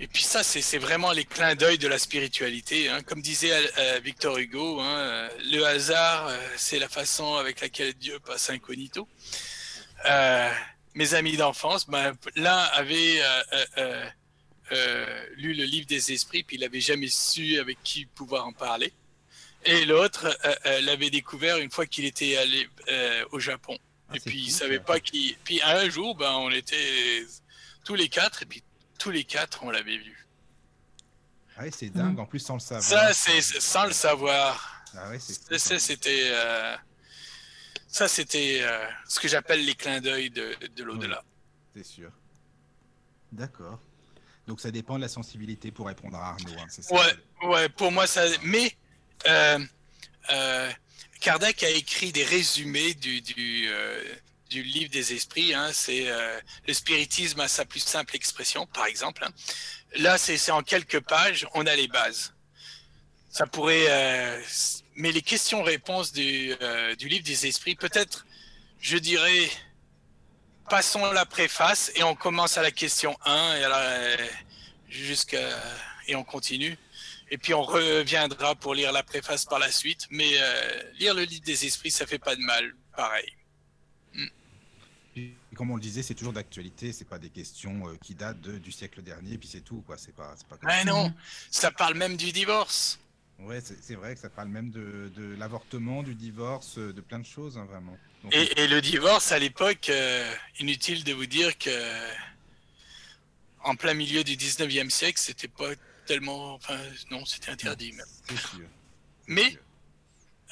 Et 0.04 0.08
puis 0.08 0.24
ça, 0.24 0.44
c'est 0.44 0.78
vraiment 0.80 1.14
les 1.14 1.24
clins 1.24 1.56
d'œil 1.56 1.78
de 1.78 1.88
la 1.88 1.98
spiritualité. 1.98 2.90
hein. 2.90 3.02
Comme 3.04 3.22
disait 3.22 3.54
euh, 3.78 4.02
Victor 4.04 4.38
Hugo, 4.38 4.82
hein, 4.82 4.98
euh, 4.98 5.30
le 5.50 5.64
hasard, 5.64 6.28
euh, 6.28 6.38
c'est 6.58 6.78
la 6.78 6.90
façon 6.90 7.36
avec 7.36 7.62
laquelle 7.62 7.94
Dieu 7.94 8.20
passe 8.20 8.50
incognito. 8.50 9.08
Euh, 10.04 10.52
mes 10.94 11.14
amis 11.14 11.38
d'enfance, 11.38 11.88
ben, 11.88 12.12
l'un 12.36 12.58
avait 12.74 13.22
euh, 13.22 13.44
euh, 13.54 13.66
euh, 13.78 14.06
euh, 14.74 15.26
lu 15.38 15.54
le 15.54 15.64
livre 15.64 15.88
des 15.88 16.12
esprits, 16.12 16.44
puis 16.44 16.58
il 16.58 16.60
n'avait 16.60 16.82
jamais 16.82 17.08
su 17.08 17.58
avec 17.60 17.78
qui 17.82 18.06
pouvoir 18.06 18.46
en 18.46 18.52
parler. 18.52 18.92
Et 19.64 19.86
l'autre 19.86 20.26
euh, 20.44 20.56
euh, 20.66 20.82
l'avait 20.82 21.12
découvert 21.12 21.60
une 21.60 21.72
fois 21.72 21.86
qu'il 21.86 22.04
était 22.04 22.36
allé 22.36 22.68
euh, 22.90 23.24
au 23.32 23.40
Japon. 23.40 23.78
Ah, 24.10 24.18
et 24.18 24.20
puis 24.20 24.38
il 24.38 24.44
cool, 24.48 24.52
savait 24.52 24.78
ça. 24.80 24.84
pas 24.84 25.00
qui. 25.00 25.38
Puis 25.46 25.62
un 25.64 25.90
jour, 25.90 26.14
ben, 26.16 26.34
on 26.34 26.52
était 26.52 27.26
tous 27.86 27.96
les 27.96 28.10
quatre, 28.10 28.44
et 28.44 28.46
puis 28.46 28.62
tous 29.04 29.12
les 29.12 29.26
quatre, 29.26 29.64
on 29.66 29.70
l'avait 29.70 29.98
vu. 29.98 30.26
Ah 31.58 31.64
ouais, 31.64 31.72
c'est 31.72 31.90
dingue, 31.90 32.18
en 32.20 32.26
plus 32.26 32.40
sans 32.40 32.54
le 32.54 32.62
savoir. 32.62 32.84
Ça, 32.84 33.14
c'est 33.14 33.42
sans 33.42 33.86
le 33.86 33.92
savoir. 33.92 34.86
Ah 34.96 35.10
ouais, 35.10 35.20
c'est 35.20 35.60
Ça, 35.60 35.78
c'était. 35.78 36.32
euh, 36.32 36.78
ça, 37.90 38.08
c'était 38.08 38.62
euh, 38.62 38.88
ce 39.06 39.20
que 39.20 39.28
j'appelle 39.28 39.66
les 39.66 39.76
clins 39.76 40.00
d'œil 40.00 40.30
de, 40.30 40.56
de 40.74 40.84
l'au-delà. 40.86 41.22
C'est 41.76 41.84
sûr. 41.84 42.12
D'accord. 43.34 43.78
Donc 44.48 44.62
ça 44.62 44.72
dépend 44.72 44.96
de 44.96 45.02
la 45.02 45.10
sensibilité 45.10 45.70
pour 45.72 45.88
répondre 45.88 46.16
à 46.18 46.30
Arnaud, 46.30 46.54
hein, 46.58 46.66
ça 46.70 46.82
Ouais, 46.94 47.50
ouais, 47.50 47.68
pour 47.70 47.92
moi, 47.92 48.08
ça. 48.08 48.24
Mais 48.44 48.72
euh, 49.28 49.60
euh, 50.32 50.72
Kardec 51.20 51.62
a 51.64 51.70
écrit 51.70 52.14
des 52.14 52.24
résumés 52.24 52.94
du, 52.94 53.20
du, 53.20 53.70
du 54.54 54.62
livre 54.62 54.92
des 54.92 55.14
esprits. 55.14 55.54
Hein, 55.54 55.72
c'est 55.74 56.08
euh, 56.08 56.40
le 56.68 56.74
spiritisme 56.74 57.40
à 57.40 57.48
sa 57.48 57.66
plus 57.66 57.80
simple 57.80 58.16
expression, 58.16 58.68
par 58.68 58.86
exemple. 58.86 59.28
Là, 59.96 60.18
c'est 60.20 60.52
en 60.52 60.62
quelques 60.62 61.00
pages, 61.00 61.48
on 61.56 61.66
a 61.66 61.76
les 61.76 61.88
bases. 61.88 62.34
Ça 63.32 63.48
pourrait. 63.48 63.88
euh, 63.90 64.42
mais 64.96 65.12
les 65.12 65.24
questions-réponses 65.24 66.14
du, 66.14 66.54
euh, 66.62 66.96
du 66.96 67.08
livre 67.08 67.26
des 67.26 67.48
esprits, 67.48 67.76
peut-être, 67.76 68.26
je 68.80 68.98
dirais. 68.98 69.50
Passons 70.70 71.04
la 71.12 71.26
préface 71.26 71.92
et 71.96 72.04
on 72.04 72.16
commence 72.16 72.58
à 72.58 72.62
la 72.62 72.72
question 72.72 73.18
1 73.26 73.56
et, 73.58 74.18
jusqu'à 74.88 75.46
et 76.08 76.16
on 76.16 76.24
continue. 76.24 76.78
et 77.30 77.38
puis 77.38 77.54
on 77.54 77.64
reviendra 77.64 78.56
pour 78.56 78.74
lire 78.74 78.92
la 78.94 79.04
préface 79.04 79.44
par 79.46 79.60
la 79.60 79.72
suite. 79.72 80.08
Mais 80.10 80.32
lire 81.00 81.14
le 81.16 81.24
livre 81.24 81.44
des 81.44 81.66
esprits, 81.66 81.92
ça 81.92 82.06
fait 82.06 82.18
pas 82.18 82.36
de 82.36 82.42
mal, 82.42 82.74
pareil. 82.96 83.30
Et 85.54 85.56
comme 85.56 85.70
on 85.70 85.76
le 85.76 85.82
disait, 85.82 86.02
c'est 86.02 86.16
toujours 86.16 86.34
d'actualité, 86.34 86.92
c'est 86.92 87.08
pas 87.08 87.20
des 87.20 87.30
questions 87.30 87.84
qui 88.02 88.16
datent 88.16 88.42
du 88.42 88.72
siècle 88.72 89.04
dernier, 89.04 89.38
puis 89.38 89.48
c'est 89.48 89.62
tout, 89.62 89.84
quoi. 89.86 90.00
C'est 90.00 90.16
pas, 90.16 90.34
pas 90.50 90.58
comme 90.58 90.72
non, 90.88 91.14
ça 91.52 91.70
parle 91.70 91.94
même 91.94 92.18
du 92.18 92.32
divorce. 92.32 93.00
Ouais, 93.38 93.62
c'est 93.62 93.94
vrai 93.94 94.16
que 94.16 94.20
ça 94.20 94.32
parle 94.32 94.48
même 94.48 94.72
de, 94.72 95.12
de 95.16 95.36
l'avortement, 95.36 96.02
du 96.02 96.16
divorce, 96.16 96.80
de 96.80 97.02
plein 97.02 97.20
de 97.20 97.26
choses, 97.26 97.60
hein, 97.60 97.66
vraiment. 97.66 97.96
et, 98.32 98.64
et, 98.64 98.68
le 98.68 98.82
divorce, 98.82 99.32
à 99.32 99.38
l'époque, 99.38 99.92
inutile 100.60 101.04
de 101.04 101.14
vous 101.14 101.28
dire 101.28 101.56
que 101.60 101.70
en 103.64 103.76
plein 103.76 103.94
milieu 103.94 104.24
du 104.24 104.36
19e 104.36 104.90
siècle, 104.90 105.20
c'était 105.20 105.48
pas 105.48 105.70
tellement. 106.08 106.56
Enfin, 106.56 106.80
non, 107.12 107.26
c'était 107.26 107.52
interdit 107.52 107.92
même. 107.92 108.08
Sûr. 108.28 108.68
Mais 109.28 109.56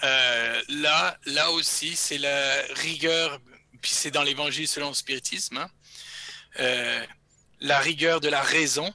euh, 0.03 0.61
là, 0.69 1.17
là 1.25 1.51
aussi, 1.51 1.95
c'est 1.95 2.17
la 2.17 2.61
rigueur, 2.75 3.39
puis 3.81 3.91
c'est 3.91 4.11
dans 4.11 4.23
l'évangile 4.23 4.67
selon 4.67 4.89
le 4.89 4.93
spiritisme, 4.93 5.57
hein, 5.57 5.69
euh, 6.59 7.05
la 7.59 7.79
rigueur 7.79 8.21
de 8.21 8.29
la 8.29 8.41
raison 8.41 8.93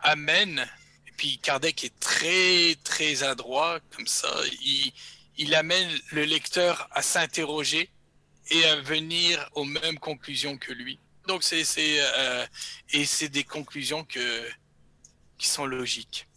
amène, 0.00 0.66
et 1.06 1.12
puis 1.12 1.38
Kardec 1.38 1.84
est 1.84 1.98
très, 2.00 2.76
très 2.84 3.22
adroit, 3.22 3.80
comme 3.94 4.06
ça, 4.06 4.28
il, 5.38 5.54
amène 5.54 5.90
le 6.12 6.24
lecteur 6.24 6.88
à 6.92 7.02
s'interroger 7.02 7.90
et 8.50 8.64
à 8.64 8.76
venir 8.76 9.48
aux 9.54 9.64
mêmes 9.64 9.98
conclusions 9.98 10.56
que 10.56 10.72
lui. 10.72 10.98
Donc 11.26 11.42
c'est 11.42 11.64
euh, 11.78 12.46
et 12.90 13.04
c'est 13.04 13.28
des 13.28 13.42
conclusions 13.42 14.04
que 14.04 14.48
qui 15.38 15.48
sont 15.48 15.66
logiques. 15.66 16.28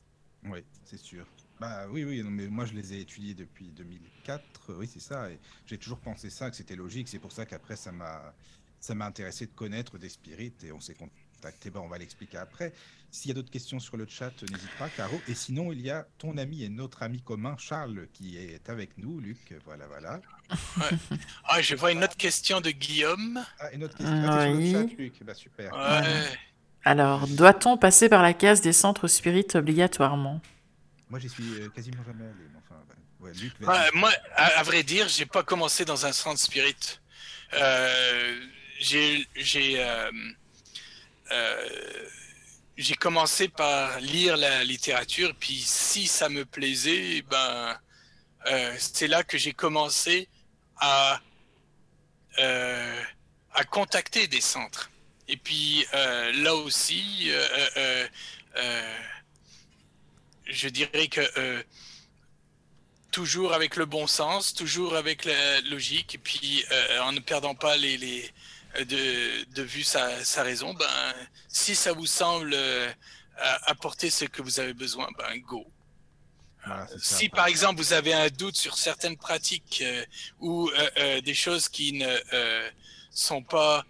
Oui, 0.46 0.64
c'est 0.84 1.00
sûr. 1.00 1.26
Bah 1.60 1.88
oui, 1.90 2.04
oui, 2.06 2.24
non, 2.24 2.32
mais 2.32 2.48
moi 2.48 2.66
je 2.66 2.74
les 2.74 2.94
ai 2.94 3.02
étudiés 3.02 3.34
depuis 3.34 3.66
2004, 3.72 4.76
oui 4.76 4.90
c'est 4.92 5.02
ça, 5.02 5.30
et 5.30 5.38
j'ai 5.66 5.78
toujours 5.78 6.00
pensé 6.00 6.30
ça, 6.30 6.50
que 6.50 6.56
c'était 6.56 6.76
logique, 6.76 7.10
c'est 7.10 7.20
pour 7.20 7.34
ça 7.34 7.46
qu'après 7.46 7.76
ça 7.76 7.92
m'a 7.92 8.34
ça 8.80 8.96
m'a 8.96 9.06
intéressé 9.06 9.46
de 9.46 9.52
connaître 9.52 9.98
des 9.98 10.10
spirites, 10.10 10.64
et 10.64 10.72
on 10.72 10.80
s'est 10.80 10.96
contacté, 10.96 11.70
bah, 11.70 11.82
on 11.84 11.88
va 11.88 11.98
l'expliquer 11.98 12.38
après. 12.38 12.74
S'il 13.12 13.30
y 13.30 13.32
a 13.32 13.34
d'autres 13.34 13.52
questions 13.52 13.80
sur 13.80 13.98
le 13.98 14.06
chat, 14.08 14.32
n'hésite 14.44 14.70
pas, 14.78 14.88
Caro. 14.88 15.20
Et 15.28 15.34
sinon, 15.34 15.72
il 15.72 15.82
y 15.82 15.90
a 15.90 16.06
ton 16.20 16.38
ami 16.38 16.64
et 16.64 16.70
notre 16.70 17.02
ami 17.02 17.22
commun, 17.22 17.56
Charles, 17.58 18.08
qui 18.14 18.38
est 18.38 18.70
avec 18.70 18.98
nous. 19.00 19.20
Luc, 19.20 19.56
voilà, 19.66 19.88
voilà. 19.88 20.22
Ah, 21.46 21.60
je 21.62 21.76
vois 21.76 21.92
une 21.92 22.04
autre 22.04 22.18
question 22.18 22.62
de 22.62 22.70
Guillaume. 22.70 23.44
Ah, 23.60 23.72
une 23.74 23.84
autre 23.84 23.98
question. 23.98 24.16
Ah, 24.28 24.44
sur 24.44 24.54
le 24.54 24.72
chat, 24.72 24.96
Luc. 24.96 25.24
Bah, 25.24 25.34
super. 25.34 25.74
Alors, 26.84 27.28
doit-on 27.28 27.78
passer 27.78 28.10
par 28.10 28.22
la 28.22 28.34
case 28.34 28.62
des 28.62 28.74
centres 28.74 29.08
spirites 29.08 29.56
obligatoirement? 29.56 30.40
Moi, 31.10 31.20
j'y 31.20 31.30
suis 31.30 31.62
euh, 31.62 31.70
quasiment 31.70 32.04
jamais 32.06 32.26
allé. 32.26 32.46
Enfin, 32.58 32.82
ouais, 33.20 33.32
Luc, 33.34 33.54
moi, 33.94 34.12
à, 34.36 34.64
vrai 34.64 34.84
dire, 34.84 35.08
j'ai 35.08 35.26
pas 35.26 35.44
commencé 35.44 35.86
dans 35.86 36.06
un 36.06 36.12
centre 36.12 36.40
spirit. 36.40 37.00
Euh, 37.54 38.40
j'ai 38.80 39.28
euh, 39.80 40.12
euh, 41.32 41.70
j'ai 42.78 42.96
commencé 42.96 43.50
par 43.50 44.00
lire 44.00 44.38
la 44.38 44.64
littérature, 44.64 45.34
puis 45.38 45.60
si 45.60 46.08
ça 46.08 46.30
me 46.30 46.46
plaisait, 46.46 47.24
ben, 47.24 47.78
euh, 48.46 48.76
c'est 48.78 49.08
là 49.08 49.24
que 49.24 49.38
j'ai 49.38 49.52
commencé 49.52 50.30
à, 50.78 51.20
à 52.38 53.64
contacter 53.66 54.28
des 54.28 54.42
centres. 54.42 54.90
Et 55.28 55.36
puis 55.36 55.86
là 55.92 56.56
aussi, 56.56 57.30
je 60.50 60.68
dirais 60.70 61.08
que 61.08 61.64
toujours 63.12 63.54
avec 63.54 63.76
le 63.76 63.86
bon 63.86 64.08
sens, 64.08 64.54
toujours 64.54 64.96
avec 64.96 65.26
la 65.26 65.62
logique, 65.62 66.16
et 66.16 66.18
puis 66.18 66.66
en 67.02 67.12
ne 67.12 67.20
perdant 67.20 67.56
pas 67.56 67.78
les, 67.78 67.98
les 67.98 68.30
de, 68.78 69.44
de 69.54 69.64
vue 69.64 69.84
sa, 69.84 70.24
sa, 70.24 70.44
raison, 70.44 70.74
ben, 70.74 71.14
si 71.48 71.76
ça 71.76 71.92
vous 71.94 72.06
semble 72.06 72.54
euh, 72.54 72.92
apporter 73.66 74.10
ce 74.10 74.26
que 74.26 74.42
vous 74.42 74.60
avez 74.60 74.74
besoin, 74.74 75.08
ben, 75.18 75.40
go. 75.40 75.66
si 77.02 77.30
par 77.30 77.48
exemple 77.48 77.82
vous 77.82 77.94
avez 77.94 78.14
un 78.14 78.28
doute 78.30 78.56
sur 78.56 78.78
certaines 78.78 79.18
pratiques 79.18 79.82
euh, 79.82 80.06
ou 80.40 80.70
euh, 80.70 81.22
des 81.22 81.34
choses 81.34 81.68
qui 81.70 81.94
ne 81.94 82.18
sont 83.12 83.44
pas 83.44 83.86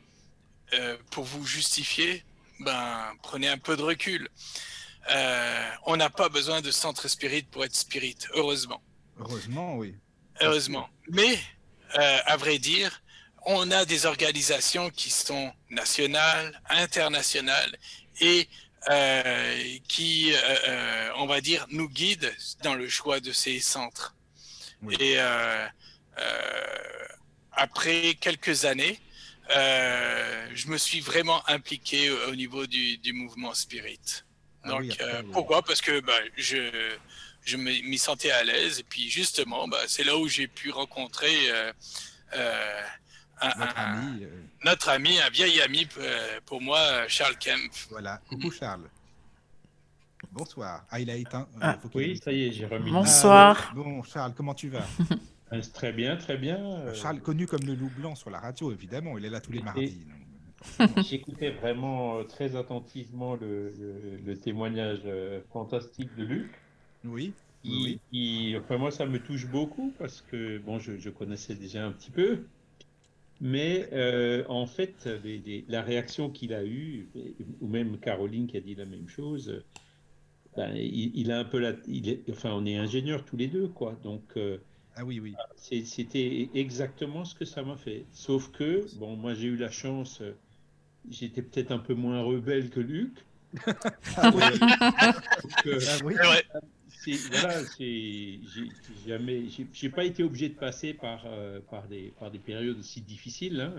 pour 1.10 1.24
vous 1.24 1.46
justifier, 1.48 2.24
ben, 2.60 3.12
prenez 3.24 3.48
un 3.48 3.58
peu 3.58 3.76
de 3.76 3.82
recul. 3.82 4.30
On 5.86 5.98
n'a 5.98 6.10
pas 6.10 6.30
besoin 6.30 6.62
de 6.62 6.72
centre 6.72 7.08
spirit 7.08 7.44
pour 7.44 7.64
être 7.66 7.76
spirit, 7.76 8.18
heureusement. 8.34 8.82
Heureusement, 9.20 9.76
oui. 9.76 9.96
Heureusement. 10.42 10.90
Mais, 11.10 11.38
à 11.94 12.38
vrai 12.38 12.60
dire, 12.60 13.02
on 13.46 13.72
a 13.72 13.86
des 13.86 14.06
organisations 14.06 14.90
qui 14.90 15.10
sont 15.10 15.52
nationales, 15.70 16.62
internationales 16.70 17.78
et 18.22 18.48
euh, 18.90 19.78
qui, 19.90 20.32
euh, 20.34 20.38
euh, 20.68 21.10
on 21.18 21.26
va 21.26 21.42
dire, 21.42 21.66
nous 21.70 21.90
guident 21.90 22.32
dans 22.64 22.76
le 22.76 22.88
choix 22.88 23.20
de 23.20 23.34
ces 23.34 23.60
centres. 23.60 24.16
Et 25.00 25.18
après 27.52 28.16
quelques 28.22 28.64
années, 28.64 29.00
je 29.50 30.68
me 30.68 30.78
suis 30.78 31.02
vraiment 31.02 31.48
impliqué 31.50 32.10
au, 32.10 32.36
niveau 32.36 32.66
du, 32.68 33.14
mouvement 33.14 33.54
Spirit. 33.54 34.24
Ah 34.70 35.22
Donc, 35.22 35.32
pourquoi? 35.32 35.62
Parce 35.62 35.82
que 35.82 36.00
bah, 36.02 36.14
je, 36.38 36.98
je 37.44 37.58
m'y 37.58 37.98
sentais 37.98 38.32
à 38.32 38.44
l'aise 38.44 38.80
et 38.80 38.84
puis 38.84 39.10
justement, 39.10 39.68
bah, 39.68 39.80
c'est 39.88 40.04
là 40.04 40.18
où 40.18 40.28
j'ai 40.28 40.48
pu 40.48 40.72
rencontrer 40.72 41.52
notre, 43.42 43.80
ami, 43.80 44.24
euh, 44.24 44.28
notre 44.66 44.90
ami, 44.90 45.20
un 45.20 45.30
vieil 45.30 45.62
ami 45.62 45.88
euh, 45.98 46.40
pour 46.46 46.62
moi, 46.62 47.08
Charles 47.08 47.38
Kemp. 47.38 47.72
Voilà, 47.90 48.20
coucou 48.28 48.52
Charles. 48.52 48.90
Bonsoir. 50.32 50.86
Ah, 50.92 51.00
il 51.00 51.10
a 51.10 51.16
éteint. 51.16 51.48
Euh, 51.56 51.60
ah, 51.62 51.80
oui, 51.94 52.20
ça 52.24 52.32
y 52.32 52.48
est, 52.48 52.52
j'ai 52.52 52.66
remis. 52.66 52.92
Bonsoir. 52.92 53.70
Ah, 53.72 53.76
bon, 53.76 54.04
Charles, 54.04 54.34
comment 54.36 54.54
tu 54.54 54.70
vas? 54.70 54.86
Très 55.74 55.92
bien, 55.92 56.16
très 56.18 56.38
bien. 56.38 56.94
Charles, 56.94 57.22
connu 57.22 57.48
comme 57.48 57.66
le 57.66 57.74
loup 57.74 57.90
blanc 57.98 58.16
sur 58.16 58.30
la 58.30 58.40
radio, 58.40 58.72
évidemment, 58.72 59.18
il 59.18 59.26
est 59.26 59.30
là 59.30 59.42
tous 59.42 59.52
les 59.52 59.62
mardis. 59.62 59.98
J'écoutais 61.10 61.52
vraiment 61.52 62.24
très 62.26 62.56
attentivement 62.56 63.36
le, 63.36 63.74
le, 64.26 64.38
témoignage 64.38 65.02
fantastique 65.52 66.14
de 66.18 66.24
Luc. 66.24 66.52
Oui. 67.06 67.34
Qui, 67.64 68.56
enfin, 68.58 68.78
moi, 68.78 68.92
ça 68.92 69.06
me 69.06 69.20
touche 69.20 69.48
beaucoup 69.48 69.94
parce 69.98 70.22
que 70.22 70.60
bon, 70.60 70.80
je, 70.80 70.98
je 70.98 71.10
connaissais 71.10 71.56
déjà 71.56 71.86
un 71.86 71.92
petit 71.92 72.12
peu, 72.12 72.44
mais 73.42 73.88
euh, 73.94 74.44
en 74.50 74.66
fait, 74.66 75.08
la 75.68 75.82
réaction 75.82 76.30
qu'il 76.30 76.54
a 76.54 76.66
eue, 76.66 77.08
ou 77.62 77.68
même 77.68 77.98
Caroline 77.98 78.48
qui 78.48 78.58
a 78.58 78.62
dit 78.62 78.76
la 78.76 78.86
même 78.86 79.08
chose, 79.08 79.64
ben, 80.58 80.76
il, 80.76 81.32
a 81.32 81.40
un 81.40 81.46
peu 81.46 81.60
la, 81.60 81.74
il 81.88 82.10
est, 82.10 82.22
enfin, 82.30 82.52
on 82.52 82.66
est 82.66 82.76
ingénieurs 82.76 83.24
tous 83.24 83.38
les 83.38 83.48
deux, 83.48 83.70
quoi. 83.70 83.98
Donc, 84.04 84.24
euh, 84.36 84.58
ah 84.96 85.06
oui, 85.06 85.22
oui. 85.22 85.36
C'était 85.56 86.50
exactement 86.54 87.24
ce 87.24 87.34
que 87.34 87.46
ça 87.46 87.64
m'a 87.64 87.78
fait. 87.78 88.06
Sauf 88.12 88.52
que, 88.52 88.86
bon, 88.98 89.16
moi 89.16 89.34
j'ai 89.34 89.48
eu 89.48 89.56
la 89.56 89.72
chance, 89.72 90.22
j'étais 91.10 91.42
peut-être 91.42 91.72
un 91.72 91.80
peu 91.80 91.94
moins 91.94 92.22
rebelle 92.22 92.70
que 92.70 92.80
Luc. 92.80 93.14
ah 94.18 94.32
oui. 94.34 94.44
Euh, 95.66 95.80
ah 95.88 95.98
oui 96.06 96.16
voilà, 97.32 97.62
j'ai 97.78 98.40
jamais, 99.08 99.46
j'ai 99.74 99.90
pas 99.90 100.04
été 100.06 100.24
obligé 100.24 100.50
de 100.50 100.56
passer 100.56 100.94
par, 100.94 101.24
euh, 101.26 101.60
par, 101.70 101.88
des, 101.88 102.14
par 102.20 102.32
des 102.32 102.40
périodes 102.40 102.80
aussi 102.80 103.02
difficiles. 103.02 103.60
Hein. 103.62 103.74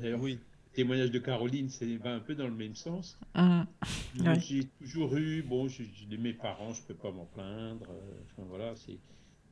D'ailleurs, 0.00 0.20
oui. 0.20 0.38
Le 0.72 0.76
témoignage 0.76 1.10
de 1.10 1.18
Caroline, 1.18 1.68
c'est 1.68 1.96
va 1.96 2.14
un 2.14 2.20
peu 2.20 2.34
dans 2.34 2.48
le 2.48 2.54
même 2.54 2.74
sens. 2.74 3.18
Mmh. 3.34 3.62
J'ai 4.38 4.64
toujours 4.80 5.14
eu, 5.16 5.42
bon, 5.42 5.68
j'ai 5.68 5.86
mes 6.16 6.32
parents, 6.32 6.72
je 6.72 6.80
peux 6.82 6.94
pas 6.94 7.10
m'en 7.10 7.26
plaindre. 7.26 7.90
Euh, 7.90 8.22
enfin 8.24 8.46
voilà, 8.48 8.74
c'est. 8.76 8.96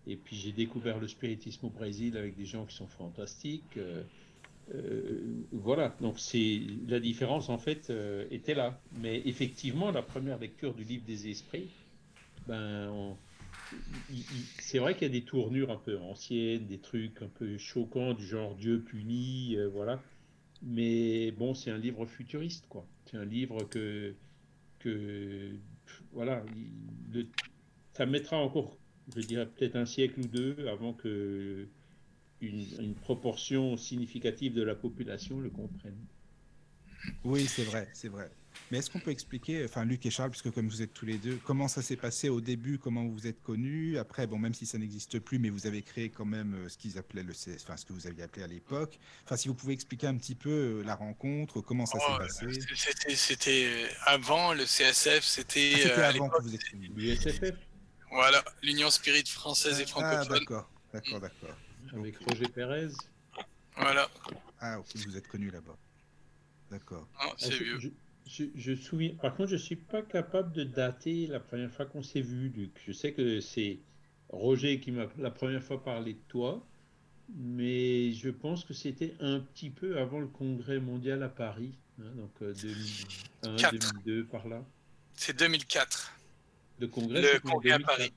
Et 0.07 0.16
puis 0.16 0.35
j'ai 0.35 0.53
découvert 0.53 0.99
le 0.99 1.07
spiritisme 1.07 1.66
au 1.66 1.68
Brésil 1.68 2.16
avec 2.16 2.37
des 2.37 2.47
gens 2.47 2.64
qui 2.64 2.75
sont 2.75 2.87
fantastiques. 2.87 3.79
Euh, 4.73 5.45
voilà, 5.53 5.97
donc 6.01 6.21
c'est 6.21 6.61
la 6.87 7.01
différence 7.01 7.49
en 7.49 7.59
fait 7.59 7.93
était 8.31 8.55
là. 8.55 8.81
Mais 9.01 9.23
effectivement, 9.25 9.91
la 9.91 10.03
première 10.03 10.39
lecture 10.39 10.75
du 10.75 10.85
livre 10.85 11.05
des 11.05 11.29
esprits, 11.29 11.71
ben, 12.47 13.16
c'est 14.59 14.79
vrai 14.79 14.95
qu'il 14.95 15.03
y 15.03 15.11
a 15.11 15.12
des 15.12 15.25
tournures 15.25 15.71
un 15.71 15.77
peu 15.77 15.99
anciennes, 15.99 16.66
des 16.66 16.79
trucs 16.79 17.23
un 17.23 17.29
peu 17.29 17.59
choquants 17.59 18.14
du 18.14 18.27
genre 18.27 18.55
Dieu 18.57 18.81
punit, 18.81 19.57
euh, 19.57 19.68
voilà. 19.68 20.03
Mais 20.62 21.31
bon, 21.33 21.55
c'est 21.55 21.71
un 21.71 21.79
livre 21.79 22.07
futuriste, 22.07 22.66
quoi. 22.68 22.87
C'est 23.07 23.16
un 23.16 23.25
livre 23.25 23.64
que, 23.64 24.14
que 24.79 25.53
voilà, 26.12 26.45
ça 27.95 28.07
mettra 28.07 28.37
encore, 28.37 28.77
je 29.16 29.23
dirais 29.27 29.47
peut-être 29.47 29.77
un 29.77 29.87
siècle 29.87 30.21
ou 30.21 30.27
deux 30.27 30.66
avant 30.68 30.93
que 30.93 31.66
une, 32.41 32.95
proportion 32.95 33.76
significative 33.76 34.55
de 34.55 34.62
la 34.62 34.74
population 34.74 35.41
le 35.41 35.51
comprenne. 35.51 35.97
Oui, 37.24 37.49
c'est 37.49 37.64
vrai, 37.64 37.88
c'est 37.93 38.09
vrai. 38.09 38.30
Mais 38.70 38.78
est-ce 38.78 38.91
qu'on 38.91 39.01
peut 39.01 39.11
expliquer, 39.11 39.64
enfin 39.64 39.84
Luc 39.84 40.07
et 40.07 40.11
Charles, 40.11 40.30
puisque 40.30 40.53
comme 40.53 40.68
vous 40.68 40.80
êtes 40.80 40.93
tous 40.95 41.05
les 41.05 41.18
deux, 41.18 41.38
comment 41.38 41.66
ça 41.66 41.82
s'est 41.82 41.97
passé 41.97 42.28
au 42.28 42.41
début, 42.41 42.78
comment 42.78 43.03
vous 43.03 43.12
vous 43.12 43.26
êtes 43.26 43.43
connus? 43.43 43.99
Après, 43.99 44.28
bon, 44.28 44.38
même 44.38 44.55
si 44.55 44.64
ça 44.64 44.78
n'existe 44.78 45.18
plus, 45.18 45.41
mais 45.41 45.51
vous 45.51 45.66
avez 45.66 45.82
créé 45.82 46.11
quand 46.11 46.24
même 46.24 46.55
euh, 46.55 46.68
ce 46.68 46.78
qu'ils 46.78 46.97
appelaient 46.97 47.24
le 47.24 47.32
CS, 47.32 47.64
enfin 47.64 47.76
ce 47.76 47.84
que 47.84 47.93
vous 47.93 48.07
aviez 48.07 48.22
appelé 48.22 48.45
à 48.45 48.47
l'époque. 48.47 49.01
Enfin, 49.24 49.36
si 49.36 49.49
vous 49.49 49.55
pouvez 49.55 49.72
expliquer 49.72 50.07
un 50.07 50.16
petit 50.16 50.36
peu 50.36 50.51
euh, 50.51 50.82
la 50.84 50.95
rencontre, 50.95 51.61
comment 51.62 51.84
ça 51.84 51.99
s'est 51.99 52.07
Oh, 52.12 52.18
passé? 52.18 52.47
C'était- 53.16 53.64
euh, 53.66 53.88
avant 54.07 54.55
le 54.55 54.64
CSF, 54.64 55.24
c'était 55.24 55.82
Ah, 55.84 55.88
euh, 55.88 56.09
avant 56.11 56.28
que 56.28 56.43
vous 56.43 56.57
connus. 56.70 56.93
L'USFF 56.95 57.57
voilà, 58.11 58.45
l'Union 58.62 58.91
Spirit 58.91 59.24
française 59.26 59.80
et 59.80 59.84
Ah, 59.84 59.86
francophone. 59.86 60.38
d'accord, 60.41 60.68
d'accord, 60.93 61.20
d'accord. 61.20 61.57
Avec 61.93 62.16
Roger 62.18 62.49
Pérez. 62.49 62.89
voilà, 63.76 64.09
Ah, 64.61 64.78
ok, 64.81 64.87
vous 65.07 65.16
êtes 65.16 65.28
connus 65.28 65.51
là-bas. 65.51 65.76
D'accord. 66.70 67.09
C'est 67.39 67.47
Ah, 67.49 67.51
je- 67.51 67.64
vieux. 67.64 67.78
Je, 67.81 67.89
je, 68.26 68.45
je 68.55 68.74
souviens. 68.74 69.14
Par 69.16 69.35
contre, 69.35 69.51
je 69.51 69.57
suis 69.57 69.76
pas 69.76 70.03
capable 70.03 70.53
de 70.53 70.64
dater 70.64 71.26
la 71.26 71.41
première 71.41 71.70
fois 71.72 71.87
qu'on 71.87 72.03
s'est 72.03 72.20
vu, 72.20 72.49
Luc. 72.51 72.81
Je 72.87 72.93
sais 72.93 73.12
que 73.12 73.41
c'est 73.41 73.81
Roger 74.28 74.78
qui 74.81 74.93
m'a 74.93 75.07
la 75.18 75.31
première 75.31 75.62
fois 75.64 75.83
parlé 75.83 76.12
de 76.14 76.20
toi, 76.28 76.64
mais 77.35 78.12
je 78.12 78.28
pense 78.28 78.64
que 78.64 78.74
c'était 78.74 79.14
un 79.20 79.41
petit 79.41 79.70
peu 79.70 79.99
avant 79.99 80.20
le 80.20 80.28
congrès 80.28 80.78
mondial 80.78 81.22
à 81.22 81.28
Paris, 81.28 81.76
hein, 82.01 82.11
donc 82.16 82.31
euh, 82.43 82.55
2001, 83.43 83.57
Quatre. 83.57 83.72
2002 84.05 84.24
par 84.26 84.47
là. 84.49 84.64
C'est 85.14 85.37
2004. 85.37 86.12
Le 86.78 86.87
congrès, 86.89 87.20
Le 87.20 87.41
congrès 87.41 87.72
à 87.72 87.78
2004, 87.78 87.87
Paris. 87.87 88.12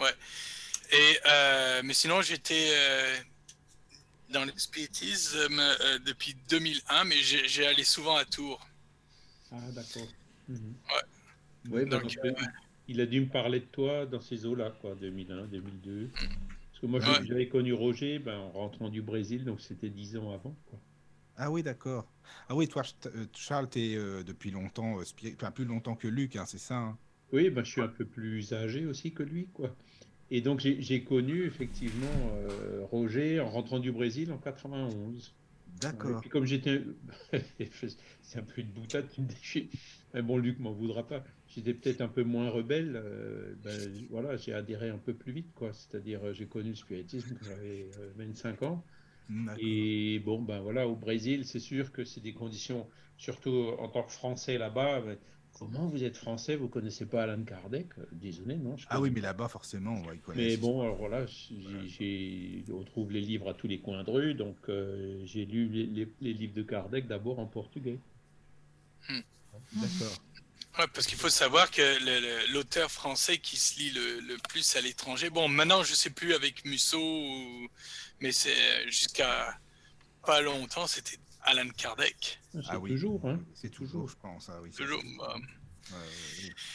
ouais. 0.00 0.10
Et 0.92 1.18
euh, 1.26 1.82
mais 1.84 1.94
sinon 1.94 2.20
j'étais 2.22 2.70
euh, 2.74 3.16
dans 4.32 4.44
le 4.44 4.52
spiritisme 4.56 5.58
euh, 5.58 5.98
depuis 6.06 6.36
2001, 6.48 7.04
mais 7.04 7.16
j'ai 7.16 7.66
allé 7.66 7.84
souvent 7.84 8.16
à 8.16 8.24
Tours. 8.24 8.64
Ah, 9.52 9.56
d'accord. 9.74 10.08
Ouais. 10.48 10.56
Ouais, 11.70 11.84
bah, 11.84 11.98
Donc, 11.98 12.16
euh, 12.24 12.32
il 12.88 13.00
a 13.00 13.06
dû 13.06 13.20
me 13.20 13.26
parler 13.28 13.60
de 13.60 13.66
toi 13.66 14.06
dans 14.06 14.20
ces 14.20 14.46
eaux-là, 14.46 14.72
quoi, 14.80 14.94
2001, 14.94 15.46
2002. 15.46 16.10
Parce 16.70 16.80
que 16.80 16.86
moi, 16.86 17.00
Ouais. 17.00 17.24
j'avais 17.26 17.48
connu 17.48 17.72
Roger 17.72 18.18
ben, 18.18 18.38
en 18.38 18.50
rentrant 18.50 18.88
du 18.88 19.02
Brésil, 19.02 19.44
donc 19.44 19.60
c'était 19.60 19.90
dix 19.90 20.16
ans 20.16 20.32
avant. 20.32 20.56
Quoi. 20.70 20.78
Ah 21.36 21.50
oui, 21.50 21.62
d'accord. 21.62 22.06
Ah 22.48 22.54
oui, 22.54 22.68
toi, 22.68 22.82
Ch- 22.84 22.96
Charles, 23.34 23.68
tu 23.70 23.80
es 23.80 23.96
depuis 24.24 24.50
longtemps, 24.50 24.98
euh, 24.98 25.04
spiri- 25.04 25.34
enfin 25.34 25.50
plus 25.50 25.64
longtemps 25.64 25.96
que 25.96 26.08
Luc, 26.08 26.36
hein, 26.36 26.46
c'est 26.46 26.58
ça 26.58 26.76
hein? 26.76 26.98
Oui, 27.32 27.48
ben, 27.50 27.64
je 27.64 27.70
suis 27.70 27.80
un 27.80 27.88
peu 27.88 28.04
plus 28.04 28.52
âgé 28.52 28.86
aussi 28.86 29.12
que 29.12 29.22
lui, 29.22 29.46
quoi. 29.54 29.74
Et 30.30 30.40
donc, 30.40 30.60
j'ai 30.60 31.04
connu 31.04 31.44
effectivement 31.44 32.30
euh, 32.34 32.84
Roger 32.84 33.40
en 33.40 33.50
rentrant 33.50 33.78
du 33.80 33.92
Brésil 33.92 34.32
en 34.32 34.38
91. 34.38 35.36
Et 35.76 35.76
D'accord. 35.80 36.20
puis, 36.20 36.30
comme 36.30 36.44
j'étais. 36.46 36.82
C'est 38.22 38.38
un 38.38 38.42
peu 38.44 38.60
une 38.60 38.72
boutade 38.72 39.08
qui 39.08 39.22
me 39.22 39.26
déchire. 39.28 39.68
Mais 40.14 40.22
bon, 40.22 40.36
Luc 40.38 40.58
m'en 40.58 40.72
voudra 40.72 41.06
pas. 41.06 41.24
J'étais 41.46 41.74
peut-être 41.74 42.00
un 42.00 42.08
peu 42.08 42.22
moins 42.24 42.50
rebelle. 42.50 42.96
euh, 42.96 43.54
ben, 43.56 44.06
voilà, 44.10 44.36
j'ai 44.36 44.52
adhéré 44.52 44.88
un 44.90 44.98
peu 44.98 45.14
plus 45.16 45.32
vite, 45.32 45.52
quoi. 45.54 45.72
C'est-à-dire, 45.72 46.24
euh, 46.24 46.32
j'ai 46.32 46.48
connu 46.48 46.70
le 46.70 46.76
spiritisme 46.76 47.32
quand 47.34 47.44
j'avais 47.44 47.90
euh, 47.98 48.12
25 48.16 48.62
ans. 48.62 48.84
Et 49.56 50.20
bon, 50.20 50.42
ben 50.42 50.60
voilà, 50.60 50.88
au 50.88 50.96
Brésil, 50.96 51.44
c'est 51.46 51.60
sûr 51.60 51.92
que 51.92 52.04
c'est 52.04 52.20
des 52.20 52.34
conditions, 52.34 52.88
surtout 53.16 53.74
en 53.78 53.88
tant 53.88 54.02
que 54.04 54.12
Français 54.12 54.58
là-bas. 54.58 55.02
Comment 55.58 55.86
vous 55.86 56.02
êtes 56.04 56.16
Français, 56.16 56.56
vous 56.56 56.68
connaissez 56.68 57.06
pas 57.06 57.22
Alan 57.24 57.42
Kardec? 57.44 57.88
Euh, 57.98 58.04
Désolé, 58.12 58.56
non. 58.56 58.76
je 58.76 58.86
Ah 58.88 59.00
oui, 59.00 59.10
mais 59.10 59.20
là-bas, 59.20 59.48
forcément, 59.48 60.00
ouais, 60.02 60.14
ils 60.16 60.20
connaissent. 60.20 60.52
mais 60.52 60.56
bon, 60.56 60.82
alors 60.82 61.26
j'ai, 61.26 61.88
j'ai- 61.88 62.64
on 62.72 62.82
trouve 62.84 63.10
les 63.12 63.20
livres 63.20 63.48
à 63.50 63.54
tous 63.54 63.66
les 63.68 63.78
coins 63.80 64.02
de 64.04 64.10
rue, 64.10 64.34
donc 64.34 64.56
euh, 64.68 65.20
j'ai 65.24 65.44
lu 65.44 65.68
les, 65.68 65.86
les- 65.86 66.08
les 66.20 66.32
livres 66.32 66.54
de 66.54 66.62
Kardec 66.62 67.06
d'abord 67.06 67.38
en 67.38 67.46
portugais. 67.46 67.98
D'accord. 69.72 70.22
Ouais, 70.78 70.86
parce 70.94 71.06
qu'il 71.06 71.18
faut 71.18 71.28
savoir 71.30 71.70
que 71.70 72.52
l'auteur 72.52 72.90
français 72.90 73.38
qui 73.38 73.56
se 73.56 73.78
lit 73.78 73.90
le, 73.90 74.20
le 74.20 74.36
plus 74.48 74.76
à 74.76 74.80
l'étranger, 74.80 75.28
bon, 75.28 75.48
maintenant 75.48 75.82
je 75.82 75.94
sais 75.94 76.10
plus 76.10 76.32
avec 76.32 76.64
Musso, 76.64 76.98
ou- 76.98 77.68
mais 78.20 78.30
c'est 78.32 78.86
jusqu'à 78.86 79.58
pas 80.24 80.40
longtemps, 80.42 80.86
c'était 80.86 81.16
Alan 81.42 81.68
Kardec. 81.76 82.40
C'est 82.52 82.60
Ah 82.68 82.78
oui. 82.78 82.90
toujours, 82.90 83.24
hein. 83.26 83.40
C'est 83.54 83.70
toujours, 83.70 84.08
je 84.08 84.16
pense. 84.20 84.48
Ah, 84.48 84.58
oui, 84.62 84.70
Toujours. 84.70 85.02
bah. 85.18 85.36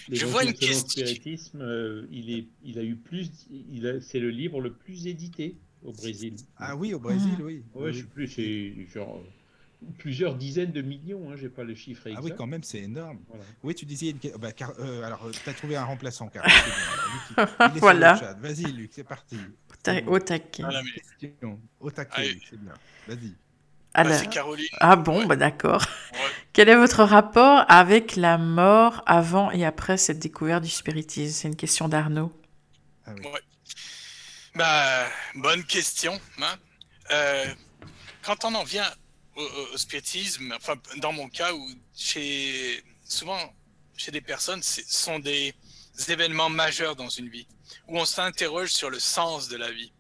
Mais 0.10 0.16
Je 0.16 0.26
vois 0.26 0.44
une 0.44 0.54
question- 0.54 0.88
spiritisme, 0.90 1.62
euh, 1.62 2.06
il, 2.12 2.32
est, 2.34 2.48
il 2.64 2.80
a 2.80 2.84
eu 2.84 2.96
plus, 2.96 3.30
il 3.50 3.88
a, 3.88 4.02
c'est 4.02 4.20
le 4.20 4.30
livre 4.30 4.60
le 4.62 4.74
plus 4.74 5.08
édité 5.08 5.56
au 5.84 5.94
Brésil. 5.94 6.36
Ah 6.58 6.76
oui, 6.76 6.94
au 6.94 7.00
Brésil, 7.00 7.36
oui. 7.42 7.64
Ouais, 7.74 7.86
Oui, 7.86 7.94
je 7.94 7.98
sais 8.00 8.04
oui. 8.04 8.10
plus, 8.14 8.28
c'est 8.28 8.88
genre 8.94 9.18
euh, 9.18 9.86
plusieurs 10.00 10.36
dizaines 10.36 10.72
de 10.72 10.82
millions, 10.82 11.30
hein, 11.32 11.36
j'ai 11.38 11.48
pas 11.50 11.64
le 11.64 11.76
chiffre 11.76 12.08
exact. 12.08 12.22
Ah 12.22 12.26
oui, 12.26 12.34
quand 12.36 12.48
même, 12.48 12.64
c'est 12.64 12.80
énorme. 12.82 13.20
Voilà. 13.30 13.44
Oui, 13.64 13.76
tu 13.76 13.86
disais. 13.86 14.10
Une... 14.10 14.20
bah, 14.40 14.52
car- 14.52 14.74
euh, 14.80 15.04
alors, 15.04 15.30
tu 15.32 15.50
as 15.50 15.54
trouvé 15.54 15.76
un 15.78 15.86
remplaçant, 15.86 16.28
car. 16.28 16.44
il- 17.38 17.78
est 17.78 17.80
Voilà. 17.80 18.16
Vas-y, 18.42 18.72
Luc, 18.74 18.90
c'est 18.94 19.04
parti. 19.04 19.38
Au 20.08 20.20
taquet. 20.20 20.64
voilà, 20.64 20.82
mais- 20.84 21.02
Question. 21.30 21.62
Au 21.80 21.92
taquet, 21.92 22.32
Ah, 22.36 22.40
c'est 22.50 22.60
bien. 22.60 22.74
Vas-y. 23.08 23.34
Bah, 24.04 24.10
Alors- 24.10 24.20
c'est 24.20 24.30
Caroline. 24.30 24.68
Ah 24.80 24.96
bon, 24.96 25.20
Ouais. 25.20 25.26
bah 25.26 25.36
d'accord. 25.36 25.84
Ouais. 26.14 26.20
Quel 26.54 26.70
est 26.70 26.76
votre 26.76 27.04
rapport 27.04 27.66
avec 27.70 28.16
la 28.16 28.38
mort 28.38 29.02
avant 29.06 29.52
et 29.52 29.66
après 29.66 29.98
cette 29.98 30.20
découverte 30.20 30.64
du 30.64 30.70
spiritisme? 30.70 31.34
C'est 31.42 31.48
une 31.48 31.56
question 31.56 31.88
d'Arnaud. 31.88 32.32
Ah 33.08 33.12
oui. 33.18 33.26
Ouais. 33.28 33.42
Bah, 34.56 35.06
bonne 35.36 35.64
question. 35.66 36.20
hein. 36.42 36.56
Euh, 37.12 37.46
quand 38.24 38.46
on 38.46 38.56
en 38.56 38.64
vient 38.64 38.90
au, 39.36 39.42
au- 39.44 39.74
au 39.74 39.78
spiritisme, 39.78 40.54
enfin, 40.56 40.76
dans 40.98 41.12
mon 41.12 41.28
cas, 41.30 41.54
où 41.54 41.70
chez, 41.96 42.82
souvent, 43.08 43.38
chez 43.98 44.12
des 44.12 44.22
personnes, 44.22 44.64
ce 44.64 44.82
sont 44.88 45.20
des 45.20 45.54
événements 46.08 46.50
majeurs 46.50 46.96
dans 46.96 47.10
une 47.10 47.30
vie, 47.30 47.48
où 47.88 48.00
on 48.00 48.06
s'interroge 48.06 48.70
sur 48.70 48.90
le 48.90 49.00
sens 49.00 49.48
de 49.50 49.58
la 49.58 49.72
vie. 49.72 49.92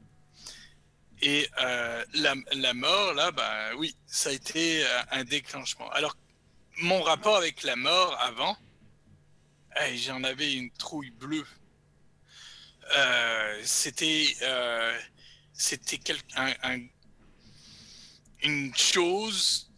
Et 1.22 1.48
euh, 1.62 2.06
la, 2.14 2.36
la 2.54 2.74
mort, 2.74 3.14
là, 3.14 3.32
bah 3.32 3.76
oui, 3.78 3.96
ça 4.06 4.30
a 4.30 4.34
été 4.34 4.84
euh, 4.86 5.02
un 5.12 5.24
déclenchement. 5.24 5.90
Alors, 5.92 6.16
mon 6.78 7.02
rapport 7.02 7.38
avec 7.38 7.64
la 7.64 7.76
mort 7.76 8.18
avant, 8.22 8.58
j'en 9.96 10.24
avais 10.24 10.54
une 10.54 10.72
trouille 10.72 11.12
bleue. 11.12 11.48
Euh, 12.96 13.62
c'était 13.64 14.28
euh, 14.44 15.00
c'était 15.54 16.00
un- 16.36 16.54
un- 16.64 16.86
une 18.44 18.76
chose 18.76 19.72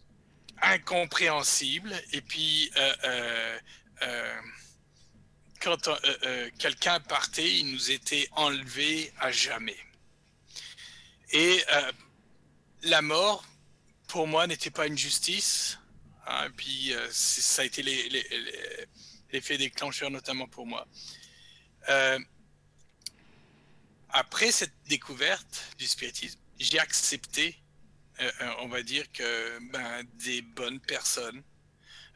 incompréhensible 0.61 1.93
et 2.11 2.21
puis 2.21 2.69
euh, 2.75 3.59
euh, 4.01 4.41
quand 5.61 5.89
quelqu'un 6.57 6.99
partait 6.99 7.59
il 7.59 7.71
nous 7.71 7.91
était 7.91 8.27
enlevé 8.33 9.13
à 9.19 9.31
jamais 9.31 9.77
et 11.32 11.63
euh, 11.73 11.91
la 12.84 13.01
mort 13.01 13.45
pour 14.07 14.28
moi 14.28 14.47
n'était 14.47 14.69
pas 14.71 14.88
une 14.88 14.97
justice 14.97 15.78
hein, 16.28 16.45
et 16.47 16.49
puis 16.51 16.93
euh, 16.93 17.07
ça 17.11 17.61
a 17.61 17.65
été 17.65 17.84
les- 17.84 18.09
les- 18.09 18.28
les- 18.30 18.86
l'effet 19.32 19.57
déclencheur 19.57 20.09
notamment 20.11 20.47
pour 20.47 20.65
moi 20.65 20.88
Euh, 21.89 22.19
après 24.09 24.51
cette 24.51 24.73
découverte 24.88 25.69
du 25.78 25.88
spiritisme, 25.88 26.39
j'ai 26.59 26.80
accepté, 26.80 27.57
euh, 28.19 28.32
euh, 28.41 28.53
on 28.59 28.67
va 28.67 28.82
dire 28.84 29.09
que 29.11 29.59
ben, 29.71 30.03
des 30.15 30.41
bonnes 30.41 30.80
personnes 30.80 31.43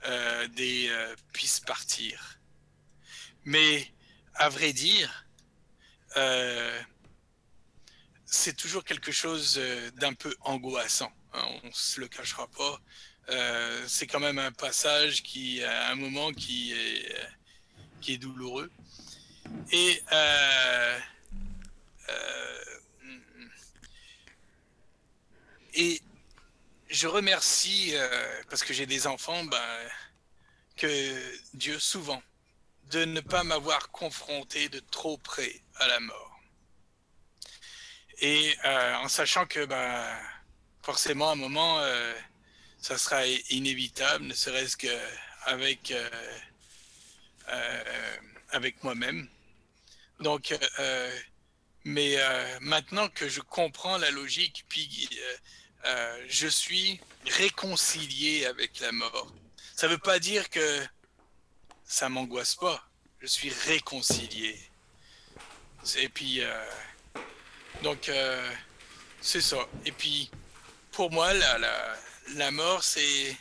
euh, 0.06 0.48
des, 0.50 0.90
puissent 1.32 1.60
partir. 1.60 2.40
Mais 3.46 3.88
à 4.36 4.50
vrai 4.50 4.74
dire, 4.74 5.26
euh, 6.18 6.82
c'est 8.32 8.56
toujours 8.56 8.84
quelque 8.86 9.12
chose 9.12 9.58
euh, 9.58 9.92
d'un 9.92 10.14
peu 10.14 10.34
angoissant. 10.42 11.12
hein, 11.34 11.46
on 11.64 11.72
se 11.74 12.00
le 12.00 12.08
cachera 12.08 12.48
pas. 12.48 12.82
Euh, 13.30 13.84
c'est 13.88 14.08
quand 14.08 14.22
même 14.22 14.40
un 14.40 14.54
passage 14.54 15.22
qui, 15.22 15.62
à 15.64 15.90
un 15.92 15.96
moment 15.96 16.32
qui 16.32 16.72
est, 16.72 17.14
euh, 17.14 18.18
douloureux. 18.18 18.72
Et 19.72 20.02
euh, 20.12 21.00
euh, 22.10 22.64
je 26.90 27.08
remercie, 27.08 27.92
euh, 27.96 28.44
parce 28.50 28.64
que 28.64 28.74
j'ai 28.74 28.86
des 28.86 29.08
enfants, 29.08 29.44
ben, 29.46 29.90
que 30.78 31.38
Dieu 31.54 31.80
souvent, 31.80 32.22
de 32.92 33.06
ne 33.06 33.20
pas 33.20 33.44
m'avoir 33.44 33.92
confronté 33.92 34.70
de 34.70 34.80
trop 34.80 35.18
près 35.18 35.62
à 35.76 35.88
la 35.88 36.00
mort. 36.00 36.31
Et 38.22 38.56
euh, 38.66 38.96
en 38.96 39.08
sachant 39.08 39.46
que 39.46 39.66
ben, 39.66 40.06
forcément, 40.82 41.30
à 41.30 41.34
un 41.34 41.36
moment, 41.36 41.80
euh, 41.80 42.14
ça 42.80 42.98
sera 42.98 43.26
inévitable, 43.50 44.26
ne 44.26 44.34
serait-ce 44.34 44.78
qu'avec 44.78 45.92
euh, 45.92 46.10
euh, 47.50 48.18
avec 48.50 48.84
moi-même. 48.84 49.28
Donc, 50.20 50.56
mais 51.84 52.18
maintenant 52.60 53.10
que 53.10 53.28
je 53.28 53.42
comprends 53.42 53.98
la 53.98 54.12
logique, 54.12 54.66
puis 54.70 55.10
je 56.28 56.48
suis 56.48 57.00
réconcilié 57.26 58.46
avec 58.46 58.80
la 58.82 58.92
mort. 58.92 59.34
Ça 59.76 59.88
ne 59.88 59.94
veut 59.94 59.98
pas 59.98 60.20
dire 60.20 60.48
que 60.52 60.86
ça 61.84 62.08
m'angoisse 62.08 62.54
pas. 62.54 62.88
Je 63.20 63.26
suis 63.26 63.50
réconcilié. 63.50 64.60
Et 65.98 66.10
puis, 66.10 66.42
donc, 67.84 68.10
euh, 68.10 68.52
c'est 69.22 69.42
ça. 69.42 69.68
Et 69.86 69.92
puis, 69.92 70.30
pour 70.92 71.12
moi, 71.12 71.34
la, 71.34 71.58
la, 71.58 71.96
la 72.36 72.52
mort, 72.52 72.84
c'est 72.84 73.36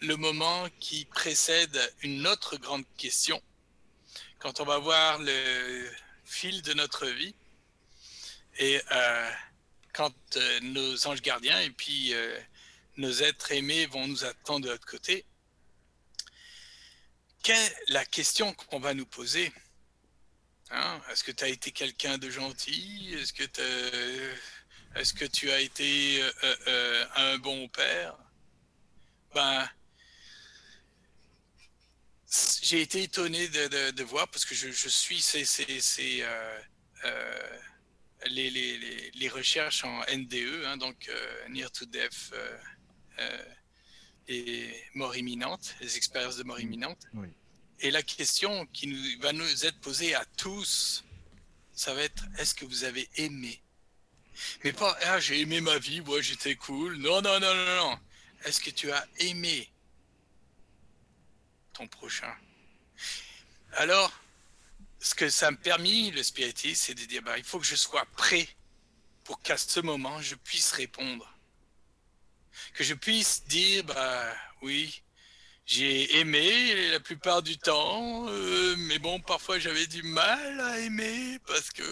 le 0.00 0.16
moment 0.16 0.66
qui 0.80 1.04
précède 1.06 1.78
une 2.02 2.26
autre 2.26 2.56
grande 2.56 2.84
question. 2.96 3.42
Quand 4.38 4.60
on 4.60 4.64
va 4.64 4.78
voir 4.78 5.18
le 5.18 5.90
fil 6.24 6.62
de 6.62 6.74
notre 6.74 7.06
vie 7.06 7.34
et 8.58 8.80
euh, 8.92 9.30
quand 9.92 10.12
euh, 10.36 10.60
nos 10.60 11.06
anges 11.06 11.22
gardiens 11.22 11.60
et 11.60 11.70
puis 11.70 12.12
euh, 12.14 12.38
nos 12.96 13.10
êtres 13.10 13.52
aimés 13.52 13.86
vont 13.86 14.06
nous 14.06 14.24
attendre 14.24 14.66
de 14.66 14.70
l'autre 14.70 14.86
côté, 14.86 15.24
quelle 17.42 17.56
est 17.56 17.76
la 17.88 18.04
question 18.04 18.52
qu'on 18.54 18.80
va 18.80 18.92
nous 18.92 19.06
poser 19.06 19.52
hein? 20.70 21.00
Est-ce 21.10 21.24
que 21.24 21.32
tu 21.32 21.44
as 21.44 21.48
été 21.48 21.72
quelqu'un 21.72 22.18
de 22.18 22.30
gentil? 22.30 23.14
Est-ce 23.14 23.32
que, 23.32 23.42
est 23.42 25.14
que, 25.14 25.24
tu 25.24 25.50
as 25.50 25.60
été 25.60 26.22
un 27.16 27.38
bon 27.38 27.68
père? 27.68 28.16
Ben, 29.34 29.68
j'ai 32.62 32.82
été 32.82 33.02
étonné 33.02 33.48
de, 33.48 33.68
de, 33.68 33.90
de, 33.92 34.04
voir 34.04 34.28
parce 34.28 34.44
que 34.44 34.54
je, 34.54 34.70
je 34.70 34.88
suis 34.88 35.20
ces, 35.20 35.44
ces, 35.44 35.80
ces 35.80 36.22
euh, 36.22 36.60
euh, 37.04 37.58
les, 38.26 38.50
les, 38.50 39.10
les, 39.14 39.28
recherches 39.28 39.84
en 39.84 40.00
NDE, 40.12 40.64
hein, 40.64 40.76
donc 40.76 41.08
euh, 41.08 41.48
Near 41.48 41.70
to 41.70 41.86
Death 41.86 42.32
et 44.28 44.74
mort 44.94 45.16
imminente, 45.16 45.76
les 45.80 45.96
expériences 45.96 46.36
de 46.36 46.42
mort 46.42 46.58
imminente. 46.58 47.06
Oui. 47.14 47.28
Et 47.80 47.90
la 47.90 48.02
question 48.02 48.66
qui 48.66 48.86
nous, 48.86 49.20
va 49.20 49.32
nous 49.32 49.66
être 49.66 49.78
posée 49.80 50.14
à 50.14 50.24
tous, 50.36 51.04
ça 51.72 51.92
va 51.94 52.02
être 52.02 52.24
est-ce 52.38 52.54
que 52.54 52.64
vous 52.64 52.84
avez 52.84 53.08
aimé? 53.16 53.60
Mais 54.64 54.72
pas 54.72 54.96
ah, 55.02 55.20
j'ai 55.20 55.40
aimé 55.40 55.60
ma 55.60 55.78
vie, 55.78 56.00
moi 56.00 56.20
j'étais 56.20 56.56
cool. 56.56 56.96
Non, 56.96 57.22
non, 57.22 57.40
non, 57.40 57.54
non, 57.54 57.76
non. 57.76 58.00
Est-ce 58.44 58.60
que 58.60 58.70
tu 58.70 58.90
as 58.92 59.06
aimé 59.18 59.68
ton 61.72 61.86
prochain? 61.86 62.34
Alors, 63.72 64.12
ce 65.00 65.14
que 65.14 65.28
ça 65.28 65.50
me 65.50 65.56
permis, 65.56 66.10
le 66.10 66.22
spiritisme, 66.22 66.82
c'est 66.86 66.94
de 66.94 67.04
dire, 67.04 67.22
bah, 67.22 67.38
il 67.38 67.44
faut 67.44 67.58
que 67.58 67.66
je 67.66 67.76
sois 67.76 68.06
prêt 68.16 68.48
pour 69.24 69.42
qu'à 69.42 69.56
ce 69.56 69.80
moment, 69.80 70.20
je 70.22 70.34
puisse 70.34 70.72
répondre. 70.72 71.30
Que 72.74 72.84
je 72.84 72.94
puisse 72.94 73.44
dire, 73.46 73.84
bah 73.84 74.34
oui, 74.62 75.02
j'ai 75.66 76.18
aimé 76.18 76.90
la 76.92 77.00
plupart 77.00 77.42
du 77.42 77.58
temps, 77.58 78.26
euh, 78.28 78.74
mais 78.78 78.98
bon, 78.98 79.20
parfois 79.20 79.58
j'avais 79.58 79.86
du 79.86 80.02
mal 80.04 80.60
à 80.60 80.78
aimer 80.78 81.38
parce 81.46 81.70
que. 81.70 81.82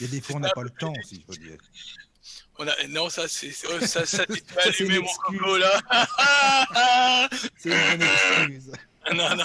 Il 0.00 0.06
y 0.06 0.08
a 0.08 0.12
des 0.12 0.20
fois, 0.20 0.36
on 0.36 0.40
n'a 0.40 0.50
pas 0.50 0.62
le 0.62 0.70
temps 0.70 0.92
aussi, 0.98 1.16
il 1.16 1.24
faut 1.24 1.40
dire. 1.40 1.58
On 2.58 2.66
a... 2.66 2.86
Non, 2.88 3.10
ça, 3.10 3.28
c'est. 3.28 3.52
Ça, 3.52 3.86
ça, 3.86 4.06
ça 4.06 4.24
allumé 4.64 4.98
mon 4.98 5.14
coco 5.14 5.58
là. 5.58 7.28
c'est 7.58 7.68
une 7.70 8.02
excuse. 8.02 8.72
non, 9.14 9.36
non, 9.36 9.44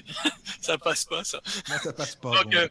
ça 0.60 0.78
passe 0.78 1.04
pas, 1.04 1.24
ça. 1.24 1.40
Non, 1.68 1.76
ça 1.82 1.92
passe 1.92 2.14
pas. 2.16 2.30
Donc, 2.30 2.52
bon, 2.52 2.68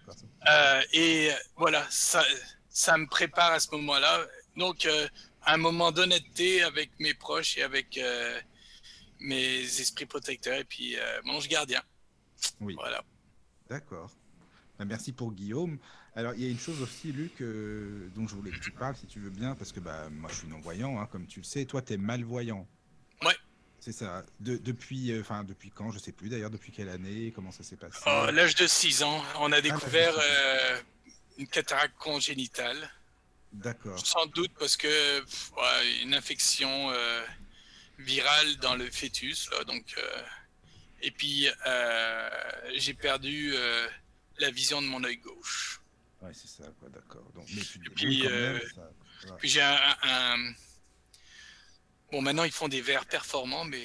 euh, 0.49 0.82
et 0.93 1.29
voilà, 1.57 1.86
ça, 1.89 2.23
ça 2.69 2.97
me 2.97 3.05
prépare 3.07 3.51
à 3.51 3.59
ce 3.59 3.69
moment-là. 3.71 4.25
Donc, 4.57 4.86
euh, 4.86 5.07
un 5.45 5.57
moment 5.57 5.91
d'honnêteté 5.91 6.63
avec 6.63 6.89
mes 6.99 7.13
proches 7.13 7.57
et 7.57 7.63
avec 7.63 7.97
euh, 7.97 8.39
mes 9.22 9.61
esprits 9.63 10.05
protecteurs 10.05 10.57
et 10.59 10.63
puis 10.63 10.97
euh, 10.97 11.22
mon 11.24 11.36
ange 11.36 11.47
gardien. 11.47 11.82
Oui. 12.59 12.76
Voilà. 12.78 13.03
D'accord. 13.69 14.11
Ben, 14.80 14.86
merci 14.86 15.11
pour 15.13 15.32
Guillaume. 15.32 15.78
Alors, 16.15 16.34
il 16.34 16.43
y 16.43 16.47
a 16.47 16.49
une 16.49 16.59
chose 16.59 16.82
aussi, 16.82 17.11
Luc, 17.11 17.41
euh, 17.41 18.09
dont 18.15 18.28
je 18.28 18.36
voulais 18.36 18.51
que 18.51 18.59
tu 18.59 18.72
parles, 18.72 18.95
si 18.97 19.05
tu 19.05 19.19
veux 19.19 19.30
bien, 19.30 19.55
parce 19.55 19.72
que 19.72 19.80
bah, 19.80 20.09
moi, 20.09 20.30
je 20.30 20.39
suis 20.39 20.47
non-voyant, 20.47 20.99
hein, 20.99 21.07
comme 21.09 21.26
tu 21.26 21.39
le 21.39 21.45
sais. 21.45 21.65
Toi, 21.65 21.82
tu 21.82 21.93
es 21.93 21.97
malvoyant. 21.97 22.67
Ouais. 23.24 23.36
C'est 23.80 23.93
ça. 23.93 24.26
De, 24.39 24.57
depuis, 24.57 25.17
enfin, 25.19 25.43
depuis 25.43 25.72
quand 25.72 25.91
Je 25.91 25.99
sais 25.99 26.11
plus 26.11 26.30
d'ailleurs. 26.30 26.49
Depuis 26.49 26.72
quelle 26.72 26.89
année 26.89 27.32
Comment 27.34 27.51
ça 27.51 27.63
s'est 27.63 27.78
passé? 27.78 27.97
Oh, 28.05 28.28
L'âge 28.32 28.55
de 28.55 28.67
6 28.67 29.03
ans, 29.03 29.24
on 29.39 29.51
a 29.51 29.61
découvert 29.61 30.13
euh, 30.17 30.82
une 31.38 31.47
cataracte 31.47 31.97
congénitale. 31.97 32.89
D'accord. 33.53 33.99
Sans 34.05 34.26
doute 34.28 34.51
parce 34.57 34.78
que 34.78 35.22
pff, 35.22 35.51
ouais, 35.57 36.01
une 36.03 36.13
infection 36.13 36.89
euh, 36.91 37.22
virale 38.01 38.57
dans 38.57 38.75
le 38.75 38.89
fœtus, 38.89 39.49
là, 39.51 39.63
donc. 39.63 39.95
Euh, 39.97 40.23
et 41.03 41.11
puis 41.11 41.47
euh, 41.65 42.29
j'ai 42.75 42.93
perdu 42.93 43.53
la 44.37 44.51
vision 44.51 44.81
de 44.81 44.87
mon 44.87 45.03
œil 45.03 45.17
gauche. 45.17 45.81
Ouais, 46.21 46.31
c'est 46.33 46.47
ça, 46.47 46.69
quoi. 46.79 46.89
D'accord. 46.89 47.31
Donc, 47.33 47.47
mais 47.55 47.61
tu 47.61 47.79
et 47.79 47.89
puis, 47.89 48.23
même, 48.23 48.61
ça... 48.75 48.81
ouais. 48.81 49.37
puis 49.39 49.49
j'ai 49.49 49.61
un, 49.61 49.97
un 50.03 50.53
Bon, 52.11 52.21
maintenant, 52.21 52.43
ils 52.43 52.51
font 52.51 52.67
des 52.67 52.81
verres 52.81 53.05
performants, 53.05 53.63
mais 53.63 53.83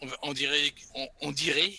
on, 0.00 0.08
on 0.22 0.32
dirait, 0.32 0.72
on, 0.94 1.08
on 1.22 1.32
dirait 1.32 1.74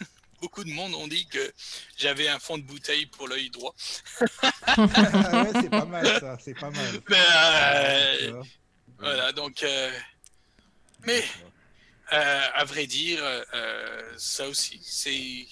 beaucoup 0.40 0.64
de 0.64 0.70
monde 0.70 0.94
ont 0.94 1.08
dit 1.08 1.26
que 1.26 1.52
j'avais 1.96 2.28
un 2.28 2.38
fond 2.38 2.58
de 2.58 2.62
bouteille 2.62 3.06
pour 3.06 3.26
l'œil 3.26 3.48
droit. 3.48 3.74
ouais, 4.20 5.50
c'est 5.54 5.70
pas 5.70 5.86
mal, 5.86 6.20
ça, 6.20 6.38
c'est 6.40 6.54
pas 6.54 6.70
mal. 6.70 7.00
Ben, 7.08 7.16
euh, 7.16 8.42
voilà, 8.98 9.32
donc. 9.32 9.62
Euh, 9.62 9.90
mais, 11.06 11.22
euh, 12.12 12.40
à 12.54 12.64
vrai 12.64 12.86
dire, 12.86 13.20
euh, 13.22 14.12
ça 14.16 14.48
aussi, 14.48 14.80
c'est. 14.82 15.46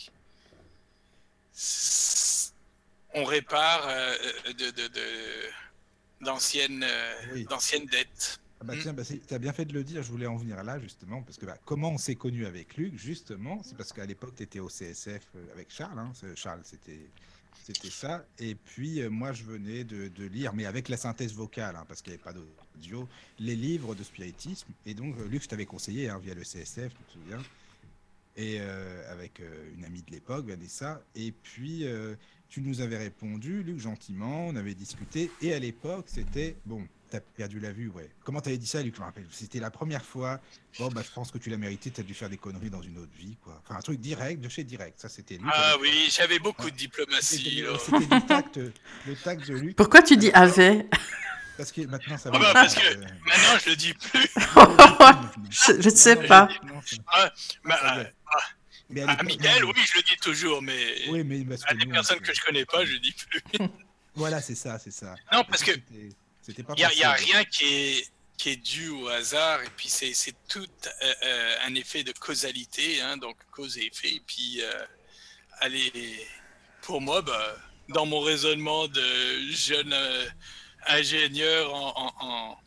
On 3.14 3.24
répare 3.24 3.86
de, 4.46 4.70
de, 4.70 4.88
de, 4.88 5.02
d'anciennes 6.22 6.86
oui. 7.34 7.44
d'anciennes 7.44 7.84
dettes. 7.86 8.40
Ah 8.60 8.64
bah 8.64 8.74
tiens, 8.80 8.94
bah 8.94 9.02
tu 9.04 9.34
as 9.34 9.38
bien 9.38 9.52
fait 9.52 9.64
de 9.66 9.74
le 9.74 9.84
dire, 9.84 10.02
je 10.02 10.10
voulais 10.10 10.26
en 10.26 10.36
venir 10.36 10.62
là 10.62 10.78
justement, 10.78 11.20
parce 11.22 11.36
que 11.36 11.44
bah, 11.44 11.58
comment 11.64 11.90
on 11.90 11.98
s'est 11.98 12.14
connu 12.14 12.46
avec 12.46 12.76
Luc, 12.76 12.96
justement, 12.96 13.60
c'est 13.64 13.76
parce 13.76 13.92
qu'à 13.92 14.06
l'époque, 14.06 14.34
tu 14.36 14.44
étais 14.44 14.60
au 14.60 14.68
CSF 14.68 15.24
avec 15.52 15.70
Charles, 15.70 15.98
hein, 15.98 16.12
Charles, 16.36 16.62
c'était 16.64 17.10
c'était 17.64 17.90
ça, 17.90 18.24
et 18.38 18.54
puis 18.54 19.00
euh, 19.00 19.10
moi 19.10 19.32
je 19.32 19.44
venais 19.44 19.84
de, 19.84 20.08
de, 20.08 20.24
lire, 20.24 20.52
mais 20.52 20.66
avec 20.66 20.88
la 20.88 20.96
synthèse 20.96 21.32
vocale, 21.34 21.76
hein, 21.76 21.84
parce 21.86 22.02
qu'il 22.02 22.12
n'y 22.12 22.14
avait 22.14 22.24
pas 22.24 22.32
les 23.38 23.56
livres 23.56 23.94
de 23.94 24.02
spiritisme, 24.02 24.68
et 24.86 24.94
donc 24.94 25.16
Luc, 25.28 25.42
je 25.42 25.48
t'avais 25.48 25.66
conseillé 25.66 26.08
hein, 26.08 26.18
via 26.22 26.34
le 26.34 26.42
CSF, 26.42 26.92
tu 26.94 27.04
te 27.04 27.12
souviens, 27.12 27.42
et 28.36 28.58
euh, 28.60 29.12
avec 29.12 29.40
euh, 29.40 29.70
une 29.76 29.84
amie 29.84 30.02
de 30.02 30.10
l'époque, 30.10 30.46
Vanessa, 30.46 31.02
et 31.14 31.32
puis 31.32 31.84
euh, 31.84 32.14
tu 32.48 32.60
nous 32.60 32.80
avais 32.80 32.96
répondu, 32.96 33.62
Luc, 33.62 33.78
gentiment, 33.78 34.46
on 34.46 34.56
avait 34.56 34.74
discuté, 34.74 35.30
et 35.40 35.52
à 35.52 35.58
l'époque, 35.58 36.06
c'était, 36.08 36.56
bon, 36.64 36.86
t'as 37.10 37.20
perdu 37.20 37.60
la 37.60 37.72
vue, 37.72 37.88
ouais. 37.88 38.08
Comment 38.24 38.40
t'avais 38.40 38.56
dit 38.56 38.66
ça, 38.66 38.82
Luc 38.82 38.94
Je 38.94 39.00
me 39.00 39.04
rappelle? 39.04 39.26
C'était 39.30 39.60
la 39.60 39.70
première 39.70 40.04
fois. 40.04 40.40
Bon, 40.78 40.88
bah, 40.88 41.02
je 41.04 41.10
pense 41.12 41.30
que 41.30 41.36
tu 41.36 41.50
l'as 41.50 41.58
mérité. 41.58 41.90
T'as 41.90 42.02
dû 42.02 42.14
faire 42.14 42.30
des 42.30 42.38
conneries 42.38 42.70
dans 42.70 42.80
une 42.80 42.96
autre 42.96 43.12
vie, 43.14 43.36
quoi. 43.42 43.60
Enfin, 43.62 43.78
un 43.78 43.82
truc 43.82 44.00
direct, 44.00 44.40
de 44.40 44.48
chez 44.48 44.64
direct. 44.64 44.98
Ça, 44.98 45.10
c'était 45.10 45.36
Luc. 45.36 45.46
Ah 45.52 45.76
oui, 45.78 46.08
j'avais 46.10 46.38
beaucoup 46.38 46.70
de 46.70 46.76
diplomatie. 46.76 47.62
C'était 47.78 47.98
du 47.98 48.26
tact, 48.26 48.56
le 48.56 49.14
tact 49.22 49.46
de 49.46 49.54
Luc. 49.54 49.76
Pourquoi 49.76 50.00
tu 50.00 50.16
dis 50.16 50.30
avait? 50.32 50.86
Parce 51.56 51.72
que 51.72 51.82
maintenant, 51.82 52.18
ça 52.18 52.30
va. 52.30 52.38
Ah 52.38 52.40
bah, 52.40 52.50
parce 52.54 52.74
que 52.74 52.86
euh... 52.86 53.06
maintenant, 53.26 53.58
je 53.64 53.70
le 53.70 53.76
dis 53.76 53.94
plus. 53.94 54.30
je 55.82 55.88
ne 55.88 55.94
sais 55.94 56.16
pas. 56.16 56.48
Ah, 57.08 57.30
bah, 57.64 57.78
ah, 57.82 58.04
mais 58.88 59.02
à, 59.02 59.10
à 59.10 59.22
Miguel, 59.22 59.64
oui, 59.64 59.72
je 59.76 59.96
le 59.96 60.02
dis 60.02 60.16
toujours, 60.16 60.62
mais, 60.62 61.08
oui, 61.08 61.24
mais 61.24 61.44
parce 61.44 61.62
à 61.66 61.74
des 61.74 61.86
nous, 61.86 61.92
personnes 61.92 62.20
que 62.20 62.34
je 62.34 62.40
connais 62.42 62.64
pas, 62.64 62.84
je 62.84 62.92
le 62.92 62.98
dis 62.98 63.12
plus. 63.12 63.42
voilà, 64.14 64.40
c'est 64.40 64.54
ça, 64.54 64.78
c'est 64.78 64.90
ça. 64.90 65.14
Non, 65.32 65.44
parce 65.44 65.62
que 65.62 65.72
il 65.72 66.14
n'y 66.76 67.04
a, 67.04 67.10
a, 67.10 67.12
rien 67.12 67.44
qui 67.44 67.64
est, 67.64 68.10
qui 68.36 68.50
est 68.50 68.56
dû 68.56 68.88
au 68.88 69.08
hasard, 69.08 69.62
et 69.62 69.68
puis 69.76 69.88
c'est 69.88 70.34
tout 70.48 70.66
euh, 71.02 71.14
euh, 71.22 71.54
un 71.64 71.74
effet 71.74 72.02
de 72.02 72.12
causalité, 72.12 73.00
hein, 73.00 73.16
donc 73.16 73.36
cause 73.50 73.78
et 73.78 73.86
effet. 73.86 74.14
Et 74.14 74.22
puis, 74.26 74.60
euh, 74.60 74.84
allez, 75.60 76.26
pour 76.82 77.00
moi, 77.00 77.22
bah, 77.22 77.56
dans 77.88 78.06
mon 78.06 78.20
raisonnement 78.20 78.88
de 78.88 79.50
jeune 79.50 79.92
euh, 79.92 80.26
ingénieur 80.86 81.72
en, 81.74 81.92
en, 81.96 82.12
en, 82.20 82.58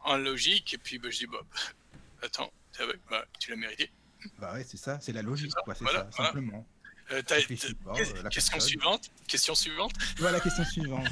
en, 0.00 0.16
logique, 0.16 0.74
et 0.74 0.78
puis 0.78 0.98
bah, 0.98 1.10
je 1.10 1.18
dis, 1.18 1.26
bah, 1.26 1.40
attends, 2.22 2.50
bah, 3.10 3.24
tu 3.38 3.50
l'as 3.50 3.56
mérité. 3.56 3.90
Bah 4.38 4.52
ouais, 4.54 4.64
c'est 4.64 4.76
ça, 4.76 4.98
c'est 5.00 5.12
la 5.12 5.22
logique, 5.22 5.52
quoi, 5.64 5.74
c'est 5.74 5.84
voilà, 5.84 6.00
ça, 6.00 6.08
voilà. 6.16 6.32
simplement. 6.32 6.66
Euh, 7.10 7.22
euh, 7.30 8.28
question 8.28 8.60
suivante. 8.60 9.10
Question 9.26 9.54
suivante. 9.54 9.92
Voilà, 10.18 10.40
question 10.40 10.64
suivante. 10.64 11.06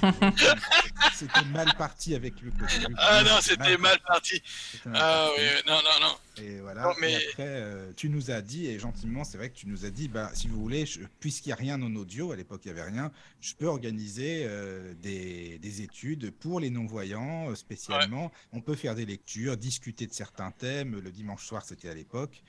c'était 1.15 1.45
mal 1.47 1.73
parti 1.79 2.15
avec 2.15 2.41
le 2.43 2.51
côté. 2.51 2.75
Ah 2.99 3.23
non, 3.23 3.39
c'était 3.41 3.79
mal 3.79 3.99
parti. 4.07 4.43
Mal 4.85 4.95
ah 4.95 5.29
parti. 5.29 5.41
oui, 5.41 5.63
non, 5.67 5.77
non, 5.77 6.07
non. 6.07 6.45
Et 6.45 6.61
voilà. 6.61 6.83
Non, 6.83 6.93
mais... 7.01 7.13
et 7.13 7.29
après, 7.29 7.45
euh, 7.47 7.93
tu 7.97 8.11
nous 8.11 8.31
as 8.31 8.43
dit, 8.43 8.67
et 8.67 8.79
gentiment, 8.79 9.25
c'est 9.25 9.39
vrai 9.39 9.49
que 9.49 9.57
tu 9.57 9.69
nous 9.69 9.87
as 9.87 9.91
dit, 9.91 10.09
bah, 10.09 10.31
si 10.35 10.49
vous 10.49 10.61
voulez, 10.61 10.85
puisqu'il 11.19 11.49
n'y 11.49 11.53
a 11.55 11.57
rien 11.57 11.81
en 11.81 11.95
audio, 11.97 12.31
à 12.31 12.37
l'époque 12.37 12.61
il 12.67 12.73
n'y 12.73 12.79
avait 12.79 12.91
rien, 12.91 13.11
je 13.41 13.55
peux 13.55 13.67
organiser 13.67 14.43
euh, 14.45 14.93
des, 15.01 15.59
des, 15.59 15.81
études 15.81 16.31
pour 16.31 16.61
les 16.61 16.69
non-voyants 16.69 17.55
spécialement. 17.55 18.27
Ouais. 18.27 18.33
On 18.53 18.61
peut 18.61 18.75
faire 18.75 18.95
des 18.95 19.07
lectures, 19.07 19.57
discuter 19.57 20.07
de 20.07 20.13
certains 20.13 20.51
thèmes. 20.51 21.01
Le 21.01 21.11
dimanche 21.11 21.47
soir, 21.47 21.65
c'était 21.65 21.89
à 21.89 21.95
l'époque. 21.95 22.43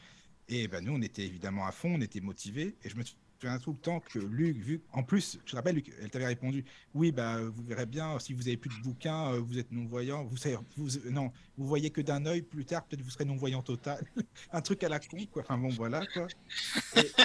Et 0.49 0.67
ben, 0.67 0.83
nous, 0.83 0.93
on 0.93 1.01
était 1.01 1.23
évidemment 1.23 1.65
à 1.65 1.71
fond, 1.71 1.95
on 1.95 2.01
était 2.01 2.21
motivés. 2.21 2.75
Et 2.83 2.89
je 2.89 2.95
me 2.95 3.03
souviens 3.39 3.59
tout 3.59 3.71
le 3.71 3.77
temps 3.77 3.99
que 3.99 4.19
Luc, 4.19 4.57
vu 4.57 4.81
en 4.93 5.03
plus, 5.03 5.39
je 5.45 5.51
te 5.51 5.55
rappelle, 5.55 5.75
Luc, 5.75 5.91
elle 6.01 6.09
t'avait 6.09 6.27
répondu, 6.27 6.65
oui, 6.93 7.11
bah, 7.11 7.39
vous 7.41 7.63
verrez 7.63 7.85
bien, 7.85 8.19
si 8.19 8.33
vous 8.33 8.47
avez 8.47 8.57
plus 8.57 8.69
de 8.69 8.83
bouquins, 8.83 9.33
euh, 9.33 9.39
vous 9.39 9.57
êtes 9.57 9.71
non-voyant, 9.71 10.23
vous 10.25 10.37
savez, 10.37 10.57
vous, 10.75 10.89
non, 11.09 11.31
vous 11.57 11.67
voyez 11.67 11.89
que 11.89 12.01
d'un 12.01 12.25
œil, 12.25 12.41
plus 12.41 12.65
tard, 12.65 12.85
peut-être 12.85 13.01
vous 13.01 13.09
serez 13.09 13.25
non-voyant 13.25 13.61
total. 13.61 14.05
Un 14.51 14.61
truc 14.61 14.83
à 14.83 14.89
la 14.89 14.99
con, 14.99 15.17
quoi. 15.31 15.43
Enfin 15.43 15.57
bon, 15.57 15.69
voilà, 15.69 16.05
quoi. 16.07 16.27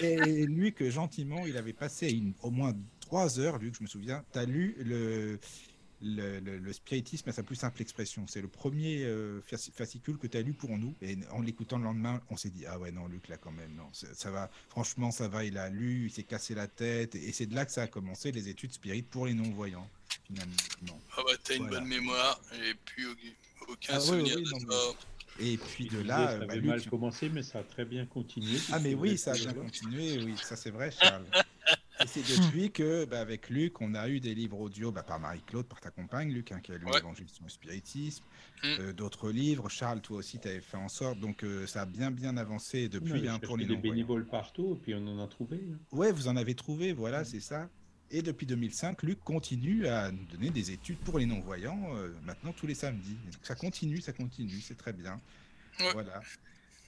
Et, 0.02 0.06
et 0.06 0.46
Luc, 0.46 0.82
gentiment, 0.88 1.46
il 1.46 1.56
avait 1.56 1.72
passé 1.72 2.22
au 2.42 2.50
moins 2.50 2.74
trois 3.00 3.38
heures, 3.38 3.58
Luc, 3.58 3.74
je 3.76 3.82
me 3.82 3.88
souviens, 3.88 4.24
tu 4.32 4.38
as 4.38 4.44
lu 4.44 4.76
le, 4.78 5.38
le, 6.02 6.40
le- 6.40 6.58
le 6.58 6.72
spiritisme 6.72 7.28
à 7.28 7.32
sa 7.32 7.42
plus 7.42 7.56
simple 7.56 7.80
expression. 7.82 8.26
C'est 8.26 8.40
le 8.42 8.48
premier 8.48 9.04
euh, 9.04 9.40
fasci- 9.50 9.72
fascicule 9.72 10.18
que 10.18 10.26
tu 10.26 10.36
as 10.36 10.42
lu 10.42 10.52
pour 10.52 10.76
nous. 10.76 10.94
Et 11.00 11.16
en 11.30 11.40
l'écoutant 11.40 11.78
le 11.78 11.84
lendemain, 11.84 12.20
on 12.30 12.36
s'est 12.36 12.50
dit 12.50 12.66
Ah 12.66 12.78
ouais, 12.78 12.90
non, 12.90 13.06
Luc, 13.06 13.28
là, 13.28 13.36
quand 13.36 13.52
même, 13.52 13.74
non, 13.74 13.88
ça, 13.92 14.08
ça 14.14 14.30
va. 14.30 14.50
Franchement, 14.68 15.10
ça 15.10 15.28
va. 15.28 15.44
Il 15.44 15.56
a 15.58 15.68
lu, 15.70 16.06
il 16.06 16.10
s'est 16.12 16.22
cassé 16.24 16.54
la 16.54 16.66
tête. 16.66 17.14
Et 17.14 17.32
c'est 17.32 17.46
de 17.46 17.54
là 17.54 17.64
que 17.64 17.72
ça 17.72 17.82
a 17.82 17.86
commencé, 17.86 18.32
les 18.32 18.48
études 18.48 18.72
spirites 18.72 19.08
pour 19.08 19.26
les 19.26 19.34
non-voyants, 19.34 19.88
finalement. 20.26 21.00
Ah 21.16 21.22
bah 21.26 21.32
t'as 21.42 21.56
une 21.56 21.68
bonne 21.68 21.86
mémoire, 21.86 22.40
plus 22.84 23.06
au- 23.06 23.14
aucun 23.72 23.94
Ah 23.94 23.98
oui, 24.00 24.06
souvenir 24.06 24.36
oui, 24.36 24.44
de 24.44 24.50
non, 24.50 24.58
ça. 24.72 24.98
Et 25.40 25.56
puis 25.56 25.86
de 25.88 25.98
là, 25.98 26.32
ça 26.32 26.38
bah, 26.40 26.44
avait 26.52 26.56
Luc- 26.60 26.66
mal 26.68 26.84
commencé, 26.90 27.28
mais 27.30 27.42
ça 27.42 27.60
a 27.60 27.62
très 27.64 27.84
bien 27.86 28.04
continué. 28.06 28.58
Ah 28.70 28.78
mais 28.80 28.94
oui, 28.94 29.16
ça 29.16 29.32
a 29.32 29.34
bien 29.34 29.54
continué, 29.54 30.18
oui, 30.24 30.34
ça 30.42 30.56
c'est 30.56 30.70
vrai, 30.70 30.90
Charles. 30.90 31.24
Et 32.04 32.06
c'est 32.06 32.22
depuis 32.22 32.70
que, 32.70 33.04
bah, 33.04 33.20
avec 33.20 33.48
Luc, 33.50 33.80
on 33.80 33.94
a 33.94 34.08
eu 34.08 34.20
des 34.20 34.34
livres 34.34 34.58
audio 34.60 34.90
bah, 34.90 35.02
par 35.02 35.20
Marie-Claude, 35.20 35.66
par 35.66 35.80
ta 35.80 35.90
compagne, 35.90 36.32
Luc, 36.32 36.52
hein, 36.52 36.60
qui 36.62 36.72
a 36.72 36.78
lu 36.78 36.86
Ouais. 36.86 36.94
l'Évangile 36.96 37.28
sur 37.28 37.44
le 37.44 37.50
spiritisme, 37.50 38.24
Mm. 38.62 38.66
euh, 38.80 38.92
d'autres 38.92 39.30
livres. 39.30 39.68
Charles, 39.68 40.00
toi 40.00 40.18
aussi, 40.18 40.38
tu 40.38 40.48
avais 40.48 40.60
fait 40.60 40.76
en 40.76 40.88
sorte, 40.88 41.18
donc 41.20 41.44
euh, 41.44 41.66
ça 41.66 41.82
a 41.82 41.86
bien 41.86 42.10
bien 42.10 42.36
avancé 42.36 42.88
depuis 42.88 43.12
avait 43.12 43.28
hein, 43.28 43.38
pour 43.38 43.56
les 43.56 43.64
des 43.66 43.74
non-voyants. 43.74 43.92
bénévoles 43.94 44.26
partout, 44.26 44.74
et 44.74 44.82
puis 44.82 44.94
on 44.94 45.06
en 45.06 45.22
a 45.22 45.26
trouvé. 45.28 45.60
hein. 45.72 45.78
Ouais, 45.92 46.12
vous 46.12 46.28
en 46.28 46.36
avez 46.36 46.54
trouvé, 46.54 46.92
voilà, 46.92 47.24
c'est 47.24 47.40
ça. 47.40 47.68
Et 48.10 48.20
depuis 48.22 48.44
2005, 48.46 49.02
Luc 49.04 49.20
continue 49.24 49.86
à 49.86 50.10
nous 50.12 50.24
donner 50.26 50.50
des 50.50 50.70
études 50.70 50.98
pour 50.98 51.18
les 51.18 51.24
non-voyants, 51.26 51.96
euh, 51.96 52.10
maintenant 52.24 52.52
tous 52.52 52.66
les 52.66 52.74
samedis. 52.74 53.14
Donc, 53.24 53.40
ça 53.42 53.54
continue, 53.54 54.00
ça 54.00 54.12
continue, 54.12 54.60
c'est 54.60 54.76
très 54.76 54.92
bien. 54.92 55.20
Ouais. 55.80 55.92
Voilà. 55.94 56.20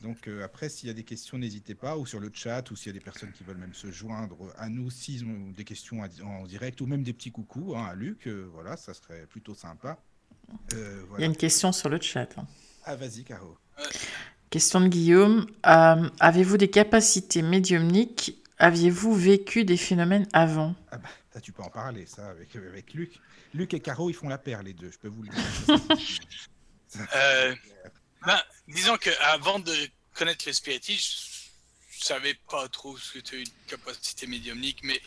Donc 0.04 0.28
euh, 0.28 0.44
après, 0.44 0.68
s'il 0.68 0.86
y 0.88 0.90
a 0.90 0.94
des 0.94 1.02
questions, 1.02 1.38
n'hésitez 1.38 1.74
pas, 1.74 1.96
ou 1.96 2.04
sur 2.04 2.20
le 2.20 2.30
chat, 2.32 2.70
ou 2.70 2.76
s'il 2.76 2.88
y 2.88 2.90
a 2.90 2.98
des 2.98 3.04
personnes 3.04 3.32
qui 3.32 3.42
veulent 3.42 3.56
même 3.56 3.72
se 3.72 3.90
joindre 3.90 4.36
à 4.58 4.68
nous, 4.68 4.90
s'ils 4.90 5.24
ont 5.24 5.50
des 5.56 5.64
questions 5.64 6.02
en 6.22 6.44
direct, 6.44 6.82
ou 6.82 6.86
même 6.86 7.02
des 7.02 7.14
petits 7.14 7.32
coucous 7.32 7.74
hein, 7.74 7.86
à 7.90 7.94
Luc, 7.94 8.26
euh, 8.26 8.46
voilà, 8.52 8.76
ça 8.76 8.92
serait 8.92 9.26
plutôt 9.26 9.54
sympa. 9.54 9.98
Euh, 10.74 11.04
Il 11.16 11.22
y 11.22 11.24
a 11.24 11.26
une 11.26 11.36
question 11.36 11.72
sur 11.72 11.88
le 11.88 11.98
chat. 11.98 12.28
hein. 12.36 12.46
Ah, 12.84 12.96
vas-y, 12.96 13.24
Caro. 13.24 13.56
Question 14.50 14.82
de 14.82 14.88
Guillaume. 14.88 15.46
Euh, 15.66 16.10
Avez-vous 16.20 16.58
des 16.58 16.68
capacités 16.68 17.40
médiumniques? 17.40 18.42
Aviez-vous 18.58 19.14
vécu 19.14 19.64
des 19.64 19.78
phénomènes 19.78 20.28
avant? 20.34 20.74
Ah 20.90 20.98
bah, 20.98 21.08
ça, 21.32 21.40
tu 21.40 21.52
peux 21.52 21.62
en 21.62 21.70
parler, 21.70 22.04
ça, 22.04 22.28
avec, 22.28 22.54
avec 22.56 22.92
Luc. 22.92 23.18
Luc 23.54 23.72
et 23.72 23.80
Caro, 23.80 24.10
ils 24.10 24.14
font 24.14 24.28
la 24.28 24.38
paire, 24.38 24.62
les 24.62 24.74
deux, 24.74 24.90
je 24.90 24.98
peux 24.98 25.08
vous 25.08 25.22
le 25.22 25.30
dire. 25.30 25.78
Euh, 27.16 27.52
ben, 28.24 28.38
disons 28.68 28.96
que 28.98 29.10
avant 29.20 29.58
de 29.58 29.74
connaître 30.14 30.44
le 30.46 30.52
spiritisme, 30.52 31.00
je, 31.90 31.98
je 31.98 32.04
savais 32.04 32.34
pas 32.34 32.68
trop 32.68 32.96
ce 32.98 33.12
que 33.12 33.18
c'était 33.18 33.40
une 33.40 33.52
capacité 33.66 34.26
médiumnique, 34.26 34.78
mais 34.82 35.00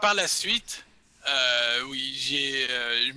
par 0.00 0.14
la 0.14 0.28
suite, 0.28 0.84
euh, 1.26 1.82
oui, 1.84 2.14
j'ai 2.18 2.66
euh, 2.68 3.12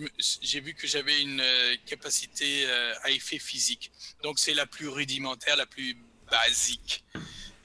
vu 0.61 0.73
que 0.73 0.87
j'avais 0.87 1.21
une 1.21 1.41
euh, 1.41 1.75
capacité 1.85 2.65
euh, 2.65 2.95
à 3.03 3.11
effet 3.11 3.37
physique. 3.37 3.91
Donc 4.23 4.39
c'est 4.39 4.53
la 4.53 4.65
plus 4.65 4.87
rudimentaire, 4.87 5.57
la 5.57 5.65
plus 5.65 5.97
basique. 6.31 7.03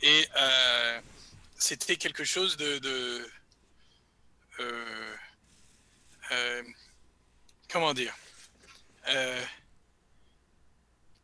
Et 0.03 0.29
euh, 0.37 1.01
c'était 1.59 1.97
quelque 1.97 2.25
chose 2.25 2.57
de, 2.57 2.79
de 2.79 3.31
comment 7.69 7.95
dire 7.95 8.15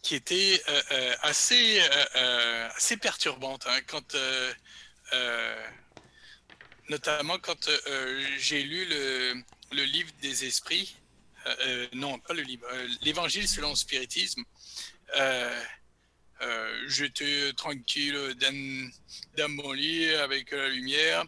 qui 0.09 0.14
était 0.14 0.62
euh, 0.70 0.82
euh, 0.92 1.14
assez, 1.20 1.82
euh, 2.16 2.68
assez 2.74 2.96
perturbante. 2.96 3.66
hein, 3.66 3.78
quand, 3.86 4.16
notamment 6.88 7.38
quand 7.38 7.68
j'ai 8.38 8.62
lu 8.62 8.86
le, 8.86 9.34
le 9.72 9.84
livre 9.84 10.11
des 10.22 10.46
esprits, 10.46 10.96
non, 11.92 12.18
pas 12.20 12.32
le 12.32 12.40
livre, 12.40 12.66
l'Évangile 13.02 13.46
selon 13.46 13.70
le 13.70 13.76
spiritisme. 13.76 14.42
J'étais 16.86 17.52
tranquille 17.52 18.34
dans, 18.40 18.90
dans 19.36 19.50
mon 19.50 19.72
lit 19.72 20.09
avec 20.14 20.52
la 20.52 20.70
lumière. 20.70 21.26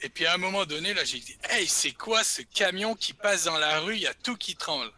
Et 0.00 0.08
puis 0.08 0.24
à 0.24 0.32
un 0.32 0.38
moment 0.38 0.64
donné, 0.64 0.94
là, 0.94 1.04
j'ai 1.04 1.18
dit 1.18 1.36
Hey, 1.50 1.66
c'est 1.66 1.92
quoi 1.92 2.24
ce 2.24 2.40
camion 2.40 2.94
qui 2.94 3.12
passe 3.12 3.44
dans 3.44 3.58
la 3.58 3.80
rue 3.80 3.96
Il 3.96 4.02
y 4.02 4.06
a 4.06 4.14
tout 4.14 4.36
qui 4.38 4.56
tremble. 4.56 4.92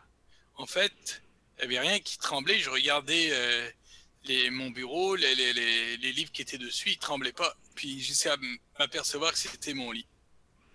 En 0.55 0.67
fait, 0.67 1.23
il 1.63 1.69
n'y 1.69 1.77
avait 1.77 1.89
rien 1.89 2.01
qui 2.01 2.19
tremblait. 2.19 2.59
Je 2.59 2.71
regardais 2.71 3.29
euh, 3.31 3.71
les, 4.25 4.51
mon 4.51 4.71
bureau, 4.71 5.17
les, 5.17 5.35
les, 5.35 5.53
les, 5.53 5.97
les 5.97 6.13
livres 6.13 6.33
qui 6.33 6.43
étaient 6.43 6.59
dessus, 6.59 6.91
ils 6.91 6.97
ne 6.97 7.01
tremblaient 7.01 7.33
pas. 7.33 7.55
Puis 7.75 8.01
j'essaie 8.01 8.31
à 8.31 8.37
m'apercevoir 8.79 9.33
que 9.33 9.39
c'était 9.39 9.75
mon 9.75 9.93
lit. 9.93 10.07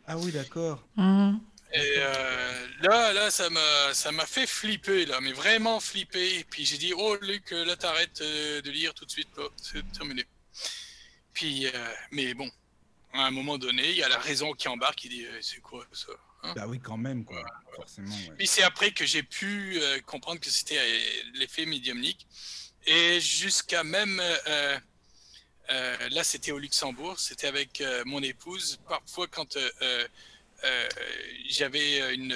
Ah 0.07 0.17
oui, 0.17 0.31
d'accord. 0.31 0.86
Mhm. 0.97 1.39
Et 1.75 1.93
euh, 1.97 2.67
là, 2.81 3.13
là, 3.13 3.31
ça 3.31 3.49
m'a, 3.49 3.93
ça 3.93 4.11
m'a 4.11 4.27
fait 4.27 4.45
flipper, 4.45 5.07
là, 5.07 5.19
mais 5.21 5.31
vraiment 5.31 5.79
flipper. 5.79 6.39
Et 6.39 6.43
puis 6.43 6.65
j'ai 6.65 6.77
dit, 6.77 6.93
oh 6.95 7.15
Luc, 7.21 7.49
là, 7.49 7.75
t'arrêtes 7.75 8.21
euh, 8.21 8.61
de 8.61 8.69
lire 8.69 8.93
tout 8.93 9.05
de 9.05 9.11
suite, 9.11 9.29
là, 9.38 9.45
c'est 9.57 9.91
terminé. 9.91 10.23
Puis, 11.34 11.65
euh, 11.65 11.93
mais 12.11 12.36
bon, 12.36 12.49
à 13.14 13.26
un 13.26 13.32
moment 13.32 13.57
donné, 13.57 13.89
il 13.89 13.95
y 13.95 14.03
a 14.03 14.09
la 14.09 14.18
raison 14.20 14.53
qui 14.53 14.68
embarque, 14.68 14.97
qui 14.99 15.09
dit, 15.09 15.26
euh, 15.26 15.39
c'est 15.41 15.61
quoi 15.61 15.86
ça 15.91 16.11
hein? 16.43 16.53
Bah 16.55 16.66
oui, 16.68 16.80
quand 16.80 16.97
même, 16.97 17.24
quoi. 17.24 17.43
Forcément. 17.76 18.09
ouais. 18.16 18.34
Puis 18.38 18.47
c'est 18.47 18.64
après 18.64 18.91
que 18.91 19.05
j'ai 19.05 19.24
pu 19.24 19.78
euh, 19.80 19.99
comprendre 20.01 20.39
que 20.39 20.49
c'était 20.49 20.78
euh, 20.80 21.24
l'effet 21.36 21.66
médiumnique. 21.66 22.28
Et 22.86 23.20
jusqu'à 23.22 23.84
même, 23.84 24.22
euh, 24.47 24.78
là 25.70 26.24
c'était 26.24 26.51
au 26.51 26.59
Luxembourg, 26.59 27.18
c'était 27.20 27.47
avec 27.47 27.82
mon 28.05 28.22
épouse. 28.22 28.80
Parfois 28.89 29.28
quand 29.28 29.57
j'avais 31.49 32.14
une, 32.14 32.36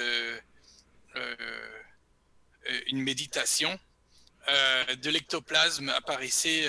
une 2.86 3.02
méditation, 3.02 3.78
de 4.48 5.10
l'ectoplasme 5.10 5.90
apparaissait 5.90 6.66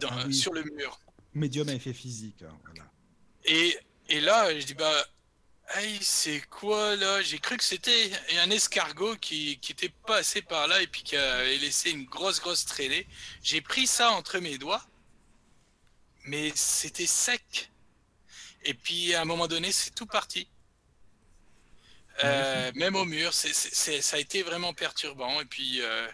dans- 0.00 0.08
Ah 0.10 0.24
oui. 0.26 0.34
sur 0.34 0.52
le 0.52 0.64
mur. 0.64 0.98
Médium 1.34 1.68
à 1.68 1.74
effet 1.74 1.92
physique. 1.92 2.42
hein, 2.42 2.58
voilà. 2.64 2.90
Et, 3.44 3.78
et 4.08 4.20
là, 4.20 4.58
je 4.58 4.64
dis, 4.64 4.74
bah, 4.74 5.06
hey, 5.74 5.98
c'est 6.02 6.40
quoi 6.50 6.96
là? 6.96 7.22
J'ai 7.22 7.38
cru 7.38 7.56
que 7.56 7.64
c'était 7.64 8.10
un 8.38 8.50
escargot 8.50 9.16
qui, 9.16 9.58
qui 9.60 9.72
était 9.72 9.92
passé 10.06 10.42
par 10.42 10.66
là 10.68 10.80
et 10.82 10.86
puis 10.86 11.02
qui 11.02 11.16
avait 11.16 11.56
laissé 11.58 11.90
une 11.90 12.04
grosse, 12.04 12.40
grosse 12.40 12.64
traînée. 12.64 13.06
J'ai 13.42 13.60
pris 13.60 13.86
ça 13.86 14.10
entre 14.12 14.38
mes 14.38 14.58
doigts, 14.58 14.84
mais 16.26 16.52
c'était 16.54 17.06
sec. 17.06 17.70
Et 18.64 18.74
puis 18.74 19.14
à 19.14 19.22
un 19.22 19.24
moment 19.24 19.46
donné, 19.46 19.72
c'est 19.72 19.94
tout 19.94 20.06
parti. 20.06 20.48
Euh, 22.24 22.70
même 22.74 22.94
au 22.94 23.04
mur, 23.04 23.32
c'est, 23.34 23.52
c'est- 23.52 23.74
c'est- 23.74 24.00
ça 24.02 24.16
a 24.16 24.20
été 24.20 24.42
vraiment 24.42 24.72
perturbant. 24.72 25.40
Et 25.40 25.44
puis, 25.44 25.80
euh, 25.80 26.08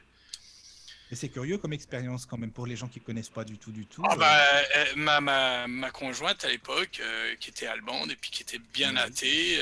Et 1.12 1.16
c'est 1.16 1.28
curieux 1.28 1.58
comme 1.58 1.72
expérience 1.72 2.24
quand 2.24 2.38
même 2.38 2.52
pour 2.52 2.66
les 2.66 2.76
gens 2.76 2.86
qui 2.86 3.00
connaissent 3.00 3.30
pas 3.30 3.42
du 3.44 3.58
tout, 3.58 3.72
du 3.72 3.84
tout. 3.86 4.02
Ah 4.06 4.12
euh, 4.12 4.16
bah, 4.16 4.58
euh, 4.76 4.84
ma, 4.96 5.20
ma, 5.20 5.66
ma 5.66 5.90
conjointe 5.90 6.44
à 6.44 6.48
l'époque, 6.48 7.00
euh, 7.00 7.34
qui 7.40 7.50
était 7.50 7.66
allemande 7.66 8.12
et 8.12 8.16
puis 8.16 8.30
qui 8.30 8.42
était 8.42 8.60
bien 8.72 8.94
athée, 8.96 9.58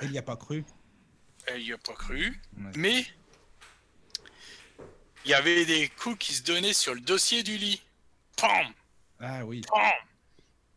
Elle 0.00 0.10
n'y 0.10 0.18
a 0.18 0.22
pas 0.22 0.36
cru. 0.36 0.64
elle 1.46 1.62
y 1.62 1.72
a 1.72 1.78
pas 1.78 1.92
cru. 1.94 2.40
Ouais. 2.58 2.70
Mais 2.76 3.06
il 5.24 5.30
y 5.30 5.34
avait 5.34 5.64
des 5.64 5.88
coups 5.88 6.18
qui 6.18 6.34
se 6.34 6.42
donnaient 6.42 6.72
sur 6.72 6.94
le 6.94 7.00
dossier 7.00 7.42
du 7.42 7.56
lit. 7.56 7.80
Pam, 8.36 8.66
Ah 9.20 9.44
oui. 9.44 9.60
pam, 9.68 9.92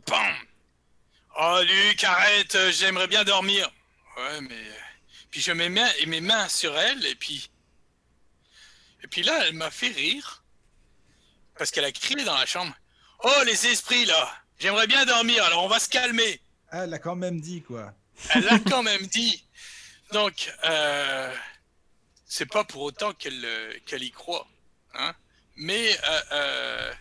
pam. 0.06 0.36
Oh 1.40 1.62
Luc, 1.64 2.04
arrête, 2.04 2.58
j'aimerais 2.72 3.08
bien 3.08 3.24
dormir. 3.24 3.72
Ouais, 4.18 4.42
mais 4.42 4.56
puis 5.32 5.42
je 5.42 5.52
mets 5.52 5.70
mes 5.70 6.22
mains 6.22 6.48
sur 6.48 6.78
elle 6.78 7.04
et 7.06 7.16
puis 7.16 7.50
et 9.04 9.08
puis 9.08 9.24
là, 9.24 9.48
elle 9.48 9.54
m'a 9.54 9.72
fait 9.72 9.90
rire 9.90 10.44
parce 11.58 11.72
qu'elle 11.72 11.86
a 11.86 11.92
crié 11.92 12.24
dans 12.24 12.38
la 12.38 12.46
chambre. 12.46 12.74
Oh 13.24 13.44
les 13.46 13.68
esprits 13.68 14.06
là, 14.06 14.32
j'aimerais 14.60 14.88
bien 14.88 15.06
dormir. 15.06 15.44
Alors 15.46 15.64
on 15.64 15.68
va 15.68 15.80
se 15.80 15.90
calmer. 15.90 16.40
Ah, 16.70 16.84
elle 16.84 16.90
l'a 16.90 17.00
quand 17.00 17.16
même 17.16 17.40
dit, 17.40 17.62
quoi. 17.62 17.94
Elle 18.34 18.44
l'a 18.44 18.60
quand 18.60 18.84
même 18.92 19.08
dit. 19.08 19.44
Donc, 20.12 20.54
euh, 20.66 21.34
c'est 22.26 22.46
pas 22.46 22.64
pour 22.64 22.82
autant 22.84 23.14
qu'elle 23.14 23.44
euh, 23.44 23.74
qu'elle 23.86 24.04
y 24.04 24.12
croit. 24.12 24.48
Hein 24.94 25.14
Mais 25.56 25.98
euh, 26.32 26.94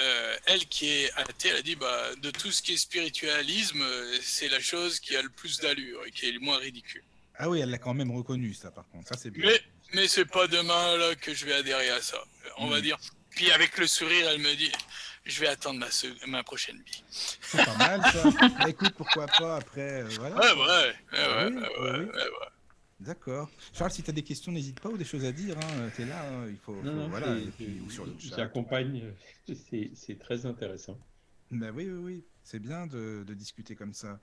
euh, 0.00 0.36
elle 0.46 0.66
qui 0.66 0.88
est 0.88 1.12
athée, 1.14 1.48
elle 1.48 1.56
a 1.56 1.62
dit 1.62 1.76
bah, 1.76 2.14
de 2.16 2.30
tout 2.30 2.52
ce 2.52 2.62
qui 2.62 2.74
est 2.74 2.76
spiritualisme, 2.76 3.84
c'est 4.22 4.48
la 4.48 4.60
chose 4.60 5.00
qui 5.00 5.16
a 5.16 5.22
le 5.22 5.30
plus 5.30 5.60
d'allure 5.60 6.04
et 6.06 6.10
qui 6.10 6.28
est 6.28 6.32
le 6.32 6.40
moins 6.40 6.58
ridicule. 6.58 7.02
Ah 7.38 7.48
oui, 7.48 7.60
elle 7.60 7.70
l'a 7.70 7.78
quand 7.78 7.94
même 7.94 8.10
reconnu, 8.10 8.54
ça, 8.54 8.70
par 8.70 8.88
contre. 8.88 9.08
Ça, 9.08 9.16
c'est 9.18 9.30
bien. 9.30 9.46
Mais, 9.46 9.60
mais 9.96 10.06
c'est 10.08 10.24
pas 10.26 10.46
demain 10.46 10.96
là, 10.96 11.14
que 11.16 11.34
je 11.34 11.44
vais 11.46 11.54
adhérer 11.54 11.90
à 11.90 12.00
ça, 12.00 12.18
on 12.58 12.68
va 12.68 12.78
Mm. 12.78 12.82
dire. 12.82 12.98
Puis 13.30 13.50
avec 13.50 13.76
le 13.78 13.86
sourire, 13.86 14.28
elle 14.30 14.40
me 14.40 14.54
dit 14.54 14.70
je 15.24 15.40
vais 15.40 15.48
attendre 15.48 15.80
ma, 15.80 15.90
se- 15.90 16.26
ma 16.28 16.44
prochaine 16.44 16.76
vie. 16.86 17.02
C'est 17.10 17.64
pas 17.64 17.76
mal 17.76 18.00
ça. 18.12 18.22
Bah, 18.60 18.68
écoute, 18.68 18.92
pourquoi 18.96 19.26
pas 19.26 19.56
après. 19.56 20.02
euh, 20.02 20.08
voilà. 20.20 20.36
Ouais, 20.36 20.52
ouais, 20.52 20.66
ouais, 20.66 20.94
Ah 21.12 21.16
ouais, 21.16 21.50
oui, 21.50 21.56
ouais, 21.56 21.68
oui, 21.68 21.84
ouais, 21.84 21.98
oui. 21.98 22.04
ouais, 22.04 22.14
ouais. 22.14 22.46
D'accord. 23.00 23.50
Charles, 23.74 23.90
si 23.90 24.02
tu 24.02 24.10
as 24.10 24.12
des 24.12 24.22
questions, 24.22 24.52
n'hésite 24.52 24.80
pas 24.80 24.88
ou 24.88 24.96
des 24.96 25.04
choses 25.04 25.24
à 25.24 25.32
dire. 25.32 25.56
Hein. 25.58 25.90
Tu 25.94 26.02
es 26.02 26.06
là, 26.06 26.22
hein, 26.30 26.46
il 26.48 26.56
faut. 26.58 26.74
Non, 26.76 26.82
faut- 26.82 26.90
non, 26.92 27.08
voilà, 27.08 27.26
c'est- 27.34 27.42
et 27.42 27.50
puis, 27.50 27.80
ou 27.84 27.90
sur 27.90 28.06
le 28.06 28.14
c'est- 28.18 28.28
chat. 28.30 28.36
j'accompagne, 28.36 29.02
c'est 29.94 30.18
très 30.18 30.46
intéressant. 30.46 30.96
Bah 31.50 31.66
oui, 31.74 31.88
oui, 31.90 32.00
oui. 32.02 32.24
C'est 32.42 32.58
bien 32.60 32.86
de, 32.86 33.24
de 33.26 33.34
discuter 33.34 33.74
comme 33.74 33.92
ça. 33.94 34.18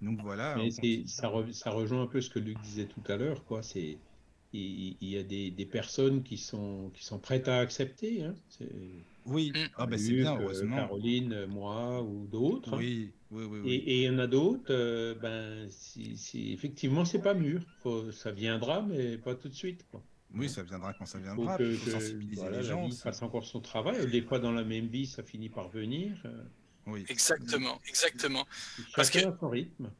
Donc 0.00 0.20
voilà. 0.22 0.54
Mais 0.56 0.70
ça, 1.06 1.26
re- 1.28 1.52
ça 1.52 1.70
rejoint 1.70 2.02
un 2.02 2.06
peu 2.06 2.20
ce 2.20 2.30
que 2.30 2.38
Luc 2.38 2.60
disait 2.60 2.86
tout 2.86 3.02
à 3.10 3.16
l'heure, 3.16 3.44
quoi. 3.46 3.62
C'est 3.62 3.98
il, 4.52 4.96
il 5.00 5.08
y 5.10 5.18
a 5.18 5.22
des, 5.22 5.50
des 5.50 5.66
personnes 5.66 6.22
qui 6.22 6.36
sont 6.38 6.90
qui 6.94 7.04
sont 7.04 7.18
prêtes 7.18 7.48
à 7.48 7.58
accepter. 7.58 8.22
Hein. 8.24 8.34
Oui, 9.26 9.52
Mm. 9.54 9.58
ah, 9.76 9.86
bah, 9.86 9.98
c'est 9.98 10.12
bien, 10.12 10.36
euh, 10.36 10.40
heureusement. 10.42 10.76
Caroline, 10.76 11.46
moi 11.46 12.02
ou 12.02 12.26
d'autres. 12.26 12.72
hein. 12.72 12.78
Oui, 12.78 13.10
oui, 13.30 13.44
oui. 13.44 13.60
oui. 13.62 13.70
Et 13.72 13.76
et 13.76 13.96
il 13.98 14.02
y 14.04 14.08
en 14.08 14.18
a 14.18 14.26
d'autres, 14.26 14.70
euh, 14.72 15.14
ben, 15.14 15.68
si, 15.68 16.16
si- 16.16 16.52
effectivement, 16.52 17.04
c'est 17.04 17.20
pas 17.20 17.34
mûr. 17.34 17.60
Faut, 17.82 18.10
ça 18.10 18.30
viendra, 18.32 18.80
mais 18.82 19.18
pas 19.18 19.34
tout 19.34 19.48
de 19.50 19.54
suite. 19.54 19.84
Quoi. 19.90 20.02
Oui, 20.34 20.48
ça 20.48 20.62
viendra 20.62 20.94
quand 20.94 21.04
ça 21.06 21.18
Faut 21.18 21.24
viendra. 21.24 21.58
que, 21.58 21.70
faut 21.74 21.84
que, 21.86 21.90
sensibiliser 21.90 22.40
voilà, 22.40 22.56
les 22.58 22.62
la 22.62 22.68
gens. 22.70 22.82
vie 22.82 22.88
aussi. 22.88 23.02
fasse 23.02 23.20
encore 23.22 23.44
son 23.44 23.60
travail. 23.60 24.10
Des 24.10 24.22
fois, 24.22 24.38
dans 24.38 24.52
la 24.52 24.64
même 24.64 24.86
vie, 24.86 25.06
ça 25.06 25.22
finit 25.22 25.48
par 25.50 25.68
venir. 25.68 26.16
euh, 26.24 26.42
Oui, 26.86 27.04
Exactement, 27.10 27.78
exactement. 27.86 28.46
Chacun 28.78 28.90
Parce 28.96 29.10
que- 29.10 29.18
a 29.26 29.36
son 29.38 29.48
rythme. 29.50 29.90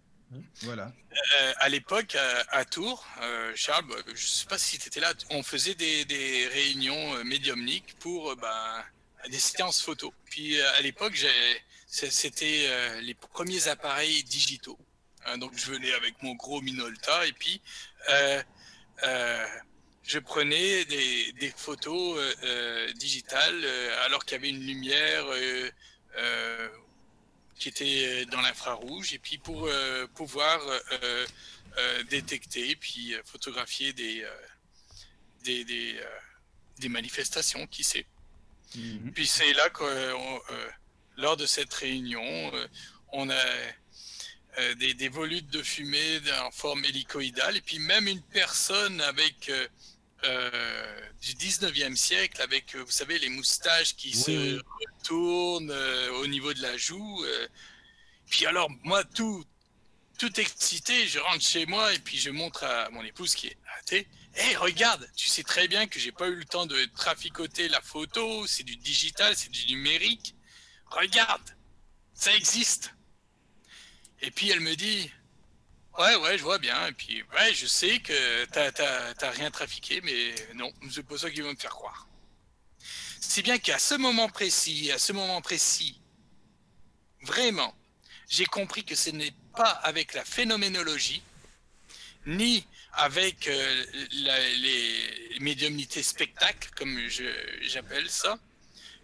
Voilà. 0.62 0.92
Euh, 1.40 1.52
à 1.58 1.68
l'époque, 1.68 2.16
à, 2.50 2.64
Tours, 2.64 3.06
euh, 3.22 3.52
Charles, 3.54 3.86
bah, 3.86 3.96
je 4.06 4.12
ne 4.12 4.16
sais 4.16 4.46
pas 4.46 4.58
si 4.58 4.78
tu 4.78 4.88
étais 4.88 5.00
là, 5.00 5.12
on 5.30 5.42
faisait 5.42 5.74
des, 5.74 6.48
réunions 6.52 7.16
euh, 7.16 7.24
médiumniques 7.24 7.94
pour 8.00 8.36
bah, 8.36 8.84
des 9.30 9.38
séances 9.38 9.82
photos. 9.82 10.12
Puis 10.26 10.60
à 10.60 10.80
l'époque, 10.80 11.24
c'était 11.86 13.00
les 13.00 13.14
premiers 13.14 13.68
appareils 13.68 14.22
digitaux. 14.24 14.78
Donc 15.38 15.52
je 15.56 15.72
venais 15.72 15.92
avec 15.92 16.22
mon 16.22 16.34
gros 16.34 16.60
Minolta 16.60 17.26
et 17.26 17.32
puis 17.32 17.60
je 20.02 20.18
prenais 20.18 20.84
des, 20.84 21.52
photos 21.56 22.20
digitales 22.94 23.64
alors 24.04 24.24
qu'il 24.24 24.36
y 24.36 24.38
avait 24.40 24.50
une 24.50 24.64
lumière 24.66 25.26
qui 27.58 27.68
était 27.68 28.24
dans 28.26 28.40
l'infrarouge 28.40 29.12
et 29.14 29.18
puis 29.18 29.38
pour 29.38 29.66
euh, 29.66 30.06
pouvoir 30.14 30.60
euh, 30.68 31.26
euh, 31.78 32.02
détecter 32.04 32.76
puis 32.76 33.14
euh, 33.14 33.22
photographier 33.24 33.92
des 33.92 34.22
euh, 34.22 34.30
des, 35.44 35.64
des, 35.64 35.96
euh, 35.98 36.18
des 36.78 36.88
manifestations 36.88 37.66
qui 37.66 37.84
sait 37.84 38.06
Mhm. 38.74 39.12
puis 39.14 39.26
c'est 39.26 39.54
là 39.54 39.70
que 39.70 39.82
euh, 39.82 40.14
euh, 40.50 40.68
lors 41.16 41.38
de 41.38 41.46
cette 41.46 41.72
réunion 41.72 42.54
euh, 42.54 42.66
on 43.12 43.30
a 43.30 43.34
euh, 44.58 44.74
des, 44.74 44.92
des 44.92 45.08
volutes 45.08 45.48
de 45.48 45.62
fumée 45.62 46.20
en 46.44 46.50
forme 46.50 46.84
hélicoïdale 46.84 47.56
et 47.56 47.62
puis 47.62 47.78
même 47.78 48.06
une 48.08 48.20
personne 48.22 49.00
avec 49.00 49.50
euh, 50.24 51.00
du 51.20 51.32
19e 51.34 51.96
siècle 51.96 52.40
avec 52.42 52.74
euh, 52.74 52.82
vous 52.82 52.90
savez 52.90 53.18
les 53.18 53.28
moustaches 53.28 53.94
qui 53.96 54.08
Oui, 54.08 54.22
se 54.22 54.60
retournent 54.96 55.70
euh, 55.70 56.12
au 56.20 56.26
niveau 56.26 56.52
de 56.52 56.60
la 56.60 56.76
joue 56.76 57.24
euh. 57.24 57.48
puis 58.26 58.46
alors 58.46 58.68
moi 58.82 59.04
tout 59.04 59.44
tout 60.18 60.40
excité 60.40 61.06
je 61.06 61.18
rentre 61.20 61.42
chez 61.42 61.66
moi 61.66 61.92
et 61.94 61.98
puis 62.00 62.18
je 62.18 62.30
montre 62.30 62.64
à 62.64 62.90
mon 62.90 63.04
épouse 63.04 63.34
qui 63.34 63.48
est 63.48 63.56
athée 63.78 64.08
Hé, 64.34 64.54
regarde, 64.56 65.10
tu 65.16 65.28
sais 65.28 65.42
très 65.42 65.66
bien 65.66 65.88
que 65.88 65.98
j'ai 65.98 66.12
pas 66.12 66.28
eu 66.28 66.36
le 66.36 66.44
temps 66.44 66.66
de 66.66 66.84
traficoter 66.94 67.68
la 67.68 67.80
photo, 67.80 68.46
c'est 68.46 68.62
du 68.62 68.76
digital, 68.76 69.34
c'est 69.34 69.50
du 69.50 69.66
numérique. 69.66 70.36
Regarde, 70.90 71.56
ça 72.14 72.32
existe. 72.36 72.94
Et 74.20 74.30
puis 74.30 74.50
elle 74.50 74.60
me 74.60 74.76
dit, 74.76 75.10
ouais, 75.98 76.16
ouais, 76.16 76.38
je 76.38 76.42
vois 76.42 76.58
bien. 76.58 76.86
Et 76.86 76.92
puis, 76.92 77.22
ouais, 77.34 77.52
je 77.54 77.66
sais 77.66 78.00
que 78.00 78.44
t'as, 78.46 79.30
rien 79.30 79.50
trafiqué, 79.50 80.00
mais 80.02 80.34
non, 80.54 80.72
c'est 80.90 81.06
pas 81.06 81.18
ça 81.18 81.30
qu'ils 81.30 81.42
vont 81.42 81.52
me 81.52 81.56
faire 81.56 81.74
croire. 81.74 82.06
Si 83.20 83.42
bien 83.42 83.58
qu'à 83.58 83.78
ce 83.78 83.94
moment 83.94 84.28
précis, 84.28 84.90
à 84.92 84.98
ce 84.98 85.12
moment 85.12 85.40
précis, 85.42 86.00
vraiment, 87.22 87.74
j'ai 88.28 88.46
compris 88.46 88.84
que 88.84 88.94
ce 88.94 89.10
n'est 89.10 89.34
pas 89.54 89.70
avec 89.70 90.14
la 90.14 90.24
phénoménologie, 90.24 91.22
ni 92.26 92.66
avec 92.92 93.48
euh, 93.48 93.84
les 94.12 95.38
médiumnités 95.40 96.02
spectacles, 96.02 96.70
comme 96.76 96.98
j'appelle 97.62 98.08
ça, 98.10 98.38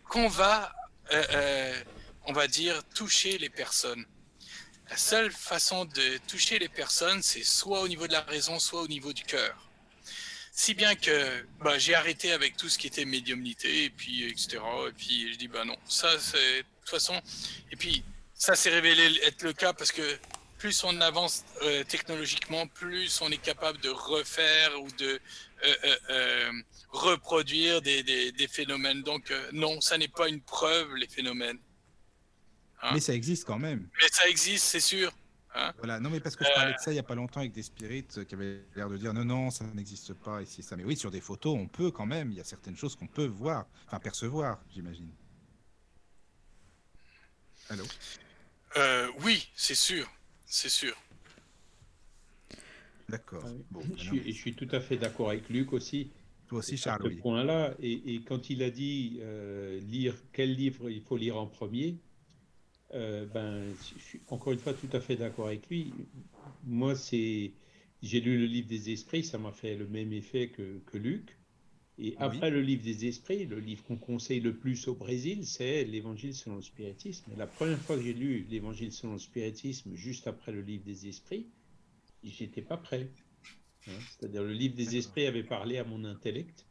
qu'on 0.08 0.28
va, 0.28 0.74
euh, 1.12 1.24
euh, 1.30 1.82
on 2.26 2.32
va 2.32 2.46
dire, 2.46 2.82
toucher 2.94 3.38
les 3.38 3.50
personnes. 3.50 4.04
La 4.90 4.96
seule 4.96 5.32
façon 5.32 5.84
de 5.86 6.18
toucher 6.28 6.58
les 6.58 6.68
personnes, 6.68 7.22
c'est 7.22 7.42
soit 7.42 7.80
au 7.80 7.88
niveau 7.88 8.06
de 8.06 8.12
la 8.12 8.20
raison, 8.20 8.58
soit 8.58 8.82
au 8.82 8.88
niveau 8.88 9.12
du 9.12 9.22
cœur. 9.22 9.56
Si 10.52 10.74
bien 10.74 10.94
que 10.94 11.44
bah, 11.60 11.78
j'ai 11.78 11.94
arrêté 11.94 12.30
avec 12.32 12.56
tout 12.56 12.68
ce 12.68 12.78
qui 12.78 12.86
était 12.86 13.04
médiumnité, 13.04 13.84
et 13.84 13.90
puis 13.90 14.24
etc. 14.24 14.58
Et 14.88 14.92
puis 14.92 15.32
je 15.32 15.38
dis 15.38 15.48
bah 15.48 15.64
non, 15.64 15.76
ça 15.88 16.16
c'est 16.20 16.58
de 16.58 16.66
toute 16.80 16.90
façon. 16.90 17.20
Et 17.72 17.76
puis 17.76 18.04
ça 18.34 18.54
s'est 18.54 18.70
révélé 18.70 19.20
être 19.24 19.42
le 19.42 19.52
cas 19.52 19.72
parce 19.72 19.90
que 19.90 20.18
plus 20.58 20.84
on 20.84 21.00
avance 21.00 21.44
euh, 21.62 21.82
technologiquement, 21.84 22.66
plus 22.68 23.20
on 23.20 23.30
est 23.30 23.42
capable 23.42 23.78
de 23.80 23.88
refaire 23.90 24.80
ou 24.80 24.88
de 24.92 25.20
euh, 25.64 25.74
euh, 25.84 25.96
euh, 26.10 26.52
reproduire 26.90 27.82
des, 27.82 28.02
des- 28.04 28.30
des 28.32 28.48
phénomènes. 28.48 29.02
Donc 29.02 29.30
euh, 29.32 29.48
non, 29.52 29.80
ça 29.80 29.98
n'est 29.98 30.08
pas 30.08 30.28
une 30.28 30.40
preuve, 30.40 30.94
les 30.94 31.08
phénomènes. 31.08 31.58
Hein? 32.84 32.90
Mais 32.92 33.00
ça 33.00 33.14
existe 33.14 33.46
quand 33.46 33.58
même. 33.58 33.88
Mais 34.00 34.08
ça 34.12 34.28
existe, 34.28 34.64
c'est 34.66 34.80
sûr. 34.80 35.10
Voilà. 35.78 36.00
Non, 36.00 36.10
mais 36.10 36.18
parce 36.20 36.34
que 36.34 36.44
je 36.44 36.50
parlais 36.52 36.72
de 36.72 36.78
ça 36.78 36.90
il 36.90 36.94
n'y 36.94 37.00
a 37.00 37.04
pas 37.04 37.14
longtemps 37.14 37.38
avec 37.38 37.52
des 37.52 37.62
spirites 37.62 38.18
euh, 38.18 38.24
qui 38.24 38.34
avaient 38.34 38.64
l'air 38.74 38.88
de 38.90 38.96
dire 38.96 39.14
non, 39.14 39.24
non, 39.24 39.50
ça 39.50 39.64
n'existe 39.72 40.12
pas 40.12 40.42
ici, 40.42 40.62
ça. 40.64 40.76
Mais 40.76 40.82
oui, 40.84 40.96
sur 40.96 41.12
des 41.12 41.20
photos, 41.20 41.56
on 41.56 41.68
peut 41.68 41.92
quand 41.92 42.06
même. 42.06 42.32
Il 42.32 42.36
y 42.36 42.40
a 42.40 42.44
certaines 42.44 42.76
choses 42.76 42.96
qu'on 42.96 43.06
peut 43.06 43.26
voir, 43.26 43.66
enfin 43.86 44.00
percevoir, 44.00 44.60
j'imagine. 44.72 45.10
Allô? 47.70 47.84
Euh, 48.76 49.08
oui, 49.22 49.48
c'est 49.54 49.76
sûr, 49.76 50.10
c'est 50.44 50.68
sûr. 50.68 50.96
D'accord. 53.08 53.44
Bon, 53.70 53.80
je, 53.82 53.86
maintenant, 53.88 54.02
suis, 54.02 54.18
et 54.28 54.32
je 54.32 54.38
suis 54.38 54.54
tout 54.54 54.68
à 54.72 54.80
fait 54.80 54.96
d'accord 54.96 55.30
avec 55.30 55.48
Luc 55.50 55.72
aussi. 55.72 56.10
toi 56.48 56.58
aussi, 56.58 56.76
Charles, 56.76 57.02
ce 57.02 57.08
oui. 57.08 57.16
point-là. 57.16 57.74
Et, 57.80 58.14
et 58.14 58.22
quand 58.24 58.50
il 58.50 58.62
a 58.64 58.70
dit 58.70 59.18
euh, 59.20 59.78
lire 59.80 60.16
quel 60.32 60.54
livre 60.54 60.90
il 60.90 61.00
faut 61.02 61.16
lire 61.16 61.36
en 61.36 61.46
premier, 61.46 61.96
euh, 62.92 63.26
ben, 63.26 63.72
je 63.96 64.02
suis 64.02 64.20
encore 64.28 64.52
une 64.52 64.58
fois 64.58 64.74
tout 64.74 64.88
à 64.92 65.00
fait 65.00 65.16
d'accord 65.16 65.46
avec 65.46 65.68
lui. 65.68 65.92
Moi, 66.64 66.94
c'est 66.94 67.52
j'ai 68.02 68.20
lu 68.20 68.38
le 68.38 68.44
livre 68.44 68.68
des 68.68 68.90
esprits, 68.90 69.24
ça 69.24 69.38
m'a 69.38 69.52
fait 69.52 69.76
le 69.76 69.86
même 69.86 70.12
effet 70.12 70.48
que, 70.48 70.78
que 70.86 70.98
Luc. 70.98 71.38
Et 71.96 72.16
après 72.18 72.50
le 72.50 72.60
livre 72.60 72.82
des 72.82 73.06
esprits, 73.06 73.46
le 73.46 73.60
livre 73.60 73.84
qu'on 73.84 73.96
conseille 73.96 74.40
le 74.40 74.56
plus 74.56 74.88
au 74.88 74.94
Brésil, 74.94 75.46
c'est 75.46 75.84
l'Évangile 75.84 76.34
selon 76.34 76.56
le 76.56 76.62
spiritisme. 76.62 77.30
Et 77.32 77.36
la 77.36 77.46
première 77.46 77.78
fois 77.78 77.96
que 77.96 78.02
j'ai 78.02 78.12
lu 78.12 78.46
l'Évangile 78.50 78.92
selon 78.92 79.14
le 79.14 79.18
spiritisme, 79.18 79.94
juste 79.94 80.26
après 80.26 80.50
le 80.50 80.60
livre 80.60 80.84
des 80.84 81.06
esprits, 81.08 81.46
j'étais 82.24 82.62
pas 82.62 82.76
prêt. 82.76 83.08
Hein, 83.86 83.92
C'est-à-dire 84.10 84.42
le 84.42 84.52
livre 84.52 84.74
des 84.74 84.96
esprits 84.96 85.26
avait 85.26 85.44
parlé 85.44 85.78
à 85.78 85.84
mon 85.84 86.04
intellect 86.04 86.66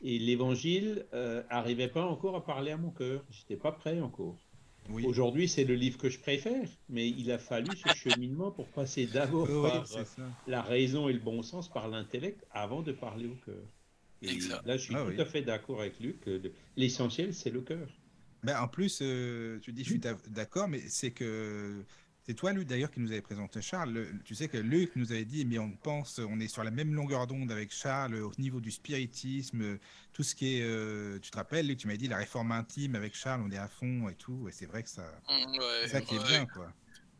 et 0.00 0.18
l'évangile 0.18 1.06
euh, 1.12 1.42
arrivait 1.48 1.88
pas 1.88 2.04
encore 2.04 2.34
à 2.34 2.44
parler 2.44 2.72
à 2.72 2.76
mon 2.76 2.90
cœur. 2.90 3.24
J'étais 3.30 3.56
pas 3.56 3.72
prêt 3.72 4.00
encore. 4.00 4.38
Oui, 4.88 5.02
Aujourd'hui, 5.02 5.48
c'est 5.48 5.64
le 5.64 5.74
livre 5.74 5.98
que 5.98 6.08
je 6.10 6.18
préfère, 6.20 6.68
mais 6.88 7.08
il 7.10 7.30
a 7.32 7.38
fallu 7.38 7.74
ce 7.76 7.88
cheminement 7.92 8.52
pour 8.52 8.72
passer 8.72 9.06
d'abord 9.06 9.48
Oui, 9.48 9.60
par 9.60 9.88
la 10.46 10.62
raison 10.62 11.08
et 11.08 11.12
le 11.12 11.18
bon 11.20 11.42
sens, 11.42 11.70
par 11.72 11.88
l'intellect, 11.88 12.46
avant 12.50 12.82
de 12.82 12.92
parler 12.92 13.26
au 13.26 13.36
cœur. 13.36 13.68
Et 14.22 14.32
Exact. 14.32 14.64
là, 14.64 14.76
je 14.76 14.82
suis 14.84 14.98
Ah 14.98 15.02
tout 15.02 15.14
oui. 15.14 15.18
à 15.18 15.24
fait 15.26 15.42
d'accord 15.42 15.80
avec 15.80 15.98
Luc. 16.00 16.24
L'essentiel, 16.76 17.34
c'est 17.34 17.50
le 17.50 17.62
cœur. 17.62 18.00
Ben, 18.42 18.60
en 18.60 18.66
plus, 18.68 19.00
euh, 19.02 19.60
tu 19.60 19.72
dis, 19.72 19.84
je 19.84 19.88
suis 19.90 20.00
d'ac- 20.00 20.28
d'accord, 20.28 20.66
mais 20.68 20.88
c'est 20.88 21.12
que 21.12 21.86
c'est 22.24 22.34
toi, 22.34 22.52
Luc, 22.52 22.68
d'ailleurs, 22.68 22.90
qui 22.90 23.00
nous 23.00 23.10
avait 23.10 23.20
présenté 23.22 23.60
Charles. 23.60 23.92
Le- 23.92 24.08
tu 24.24 24.34
sais 24.34 24.48
que 24.48 24.56
Luc 24.56 24.94
nous 24.96 25.12
avait 25.12 25.24
dit, 25.24 25.44
mais 25.44 25.58
on 25.58 25.70
pense, 25.72 26.18
on 26.20 26.38
est 26.40 26.48
sur 26.48 26.62
la 26.64 26.70
même 26.70 26.94
longueur 26.94 27.26
d'onde 27.26 27.50
avec 27.50 27.72
Charles 27.72 28.14
au 28.16 28.32
niveau 28.38 28.60
du 28.60 28.70
spiritisme, 28.70 29.78
tout 30.12 30.22
ce 30.22 30.34
qui 30.34 30.58
est, 30.58 30.62
euh, 30.62 31.18
tu 31.20 31.30
te 31.30 31.36
rappelles, 31.36 31.66
Luc, 31.66 31.78
tu 31.78 31.86
m'avais 31.88 31.98
dit 31.98 32.08
la 32.08 32.18
réforme 32.18 32.52
intime 32.52 32.94
avec 32.94 33.14
Charles, 33.14 33.42
on 33.44 33.50
est 33.50 33.58
à 33.58 33.68
fond 33.68 34.08
et 34.08 34.14
tout, 34.14 34.48
et 34.48 34.52
c'est 34.52 34.66
vrai 34.66 34.82
que 34.82 34.88
ça, 34.90 35.04
Mm, 35.28 35.58
ouais, 35.58 35.64
c'est 35.82 35.88
ça 35.88 36.00
qui 36.00 36.14
est 36.14 36.18
ouais. 36.18 36.24
bien, 36.28 36.46
quoi. 36.46 36.72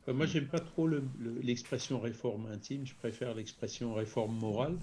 Euh, 0.09 0.15
Moi, 0.15 0.27
j'aime 0.27 0.49
pas 0.49 0.61
trop 0.61 0.87
le- 0.89 1.05
le- 1.21 1.39
l'expression 1.41 2.01
réforme 2.01 2.47
intime. 2.47 2.87
Je 2.87 2.95
préfère 2.95 3.35
l'expression 3.35 3.95
réforme 3.95 4.37
morale. 4.37 4.77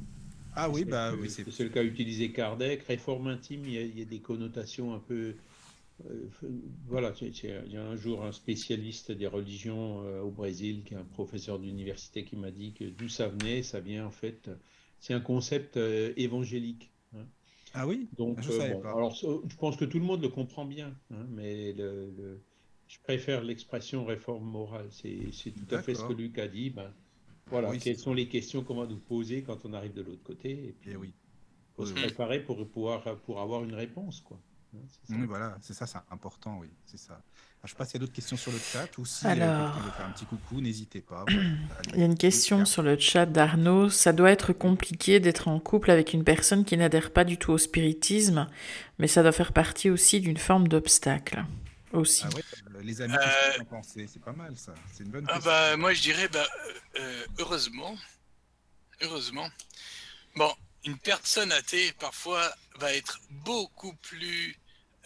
Ah 0.56 0.70
oui, 0.70 0.82
C'est 0.84 0.86
bah 0.90 1.12
que- 1.14 1.22
oui, 1.22 1.30
c'est 1.30 1.50
C'est 1.52 1.64
le 1.64 1.70
cas 1.70 1.84
utilisé 1.84 2.32
Kardec. 2.32 2.84
Réforme 2.84 3.28
intime, 3.28 3.66
il 3.66 3.72
y 3.74 3.78
a, 3.78 3.82
il 3.82 4.00
y 4.00 4.02
a 4.02 4.06
des 4.06 4.20
connotations 4.20 4.94
un 4.94 5.00
peu. 5.00 5.36
Euh, 6.06 6.30
voilà, 6.88 7.14
il 7.22 7.72
y 7.72 7.78
a 7.78 7.84
un 7.86 7.96
jour 7.96 8.24
un 8.26 8.32
spécialiste 8.32 9.12
des 9.12 9.28
religions 9.28 10.04
euh, 10.06 10.22
au 10.22 10.32
Brésil, 10.32 10.84
qui 10.84 10.94
est 10.94 10.98
un 10.98 11.04
professeur 11.06 11.60
d'université, 11.60 12.24
qui 12.26 12.36
m'a 12.36 12.52
dit 12.52 12.74
que 12.74 12.86
d'où 12.86 13.08
ça 13.10 13.28
venait, 13.28 13.64
ça 13.64 13.80
vient 13.80 14.06
en 14.06 14.12
fait, 14.12 14.50
c'est 15.00 15.14
un 15.14 15.20
concept 15.22 15.78
euh, 15.78 16.14
évangélique. 16.18 16.94
hein. 17.16 17.28
Ah 17.74 17.88
oui? 17.88 18.12
Donc, 18.18 18.40
Je 18.40 18.52
euh, 18.52 18.62
savais 18.62 18.76
bon, 18.76 18.82
pas. 18.82 18.96
alors, 18.96 19.14
je 19.16 19.56
pense 19.58 19.78
que 19.78 19.86
tout 19.86 20.00
le 20.00 20.06
monde 20.06 20.22
le 20.22 20.30
comprend 20.30 20.66
bien, 20.66 20.96
hein, 21.12 21.26
mais 21.30 21.74
le, 21.74 22.12
le- 22.12 22.44
je 22.88 23.00
préfère 23.04 23.44
l'expression 23.44 24.06
réforme 24.06 24.46
morale. 24.46 24.90
C'est 24.92 25.32
tout 25.56 25.68
à 25.72 25.80
fait 25.80 25.96
ce 25.96 26.06
que. 26.06 26.14
Luc 26.14 26.38
a 26.40 26.48
dit. 26.48 26.70
Ben, 26.72 26.94
voilà, 27.50 27.74
Oui, 27.74 27.80
quelles 27.80 27.98
sont 28.00 28.14
les 28.14 28.28
questions 28.30 28.64
qu'on 28.64 28.76
va 28.76 28.88
nous 28.88 29.00
poser 29.00 29.44
quand 29.44 29.66
on 29.66 29.74
arrive 29.74 29.94
de 29.94 30.02
l'autre 30.02 30.24
côté 30.24 30.52
Et 30.70 30.74
puis, 30.74 30.92
Eh 30.92 30.96
oui. 30.98 31.14
faut 31.76 31.86
se 31.86 31.96
Oui, 31.96 31.96
préparer 31.96 32.44
pour 32.44 32.70
pouvoir 32.70 33.22
pour 33.24 33.42
avoir 33.42 33.64
une 33.64 33.74
réponse, 33.76 34.22
quoi. 34.22 34.42
Ça. 34.72 35.16
Oui, 35.16 35.26
voilà, 35.26 35.58
c'est 35.62 35.74
ça, 35.74 35.88
c'est 35.88 35.98
important, 36.12 36.58
oui, 36.60 36.70
c'est 36.86 37.00
ça. 37.00 37.14
Alors, 37.14 37.24
je 37.66 37.70
sais 37.70 37.76
pas 37.76 37.86
s'il 37.86 37.96
y 37.96 37.98
a 37.98 38.00
d'autres 38.02 38.14
questions 38.14 38.38
sur 38.38 38.52
le 38.52 38.60
chat 38.60 38.98
ou 39.00 39.06
si 39.06 39.26
Alors. 39.28 39.48
euh, 39.48 39.66
quelqu'un 39.74 39.86
veut 39.86 39.92
faire 39.92 40.06
un 40.06 40.12
petit 40.12 40.26
coucou, 40.26 40.62
n'hésitez 40.62 41.02
pas. 41.02 41.26
Voilà. 41.28 41.42
Il 41.94 42.00
y 42.00 42.04
a 42.04 42.06
une 42.06 42.18
question 42.18 42.66
sur 42.66 42.84
le 42.84 42.98
chat 42.98 43.26
d'Arnaud. 43.26 43.90
Ça 43.90 44.14
doit 44.14 44.32
être 44.32 44.54
compliqué 44.54 45.20
d'être 45.20 45.48
en 45.48 45.60
couple 45.60 45.92
avec 45.92 46.14
une 46.14 46.24
personne 46.24 46.64
qui 46.64 46.78
n'adhère 46.78 47.12
pas 47.12 47.24
du 47.26 47.38
tout 47.38 47.52
au 47.52 47.58
spiritisme, 47.58 48.48
mais 49.00 49.08
ça 49.08 49.24
doit 49.24 49.32
faire 49.32 49.52
partie 49.54 49.90
aussi 49.90 50.22
d'une 50.22 50.38
forme 50.38 50.68
d'obstacle. 50.68 51.44
Aussi. 51.92 52.24
Ah 52.26 52.36
ouais, 52.36 52.44
euh, 52.76 52.82
les 52.84 53.02
amis, 53.02 53.16
Euh, 53.16 53.64
pensez? 53.68 54.06
C'est 54.08 54.22
pas 54.22 54.32
mal 54.32 54.56
ça, 54.56 54.76
c'est 54.94 55.04
une 55.04 55.10
bonne 55.10 55.26
Ah 55.28 55.40
bah 55.44 55.76
moi 55.76 55.92
je 55.92 56.02
dirais 56.04 56.28
bah 56.32 56.46
euh, 57.00 57.26
heureusement, 57.40 57.96
heureusement. 59.02 59.50
Bon, 60.36 60.52
une 60.90 60.98
personne 60.98 61.52
athée 61.52 61.92
parfois 61.94 62.52
va 62.76 62.94
être 62.96 63.20
beaucoup 63.30 63.94
plus 63.98 64.58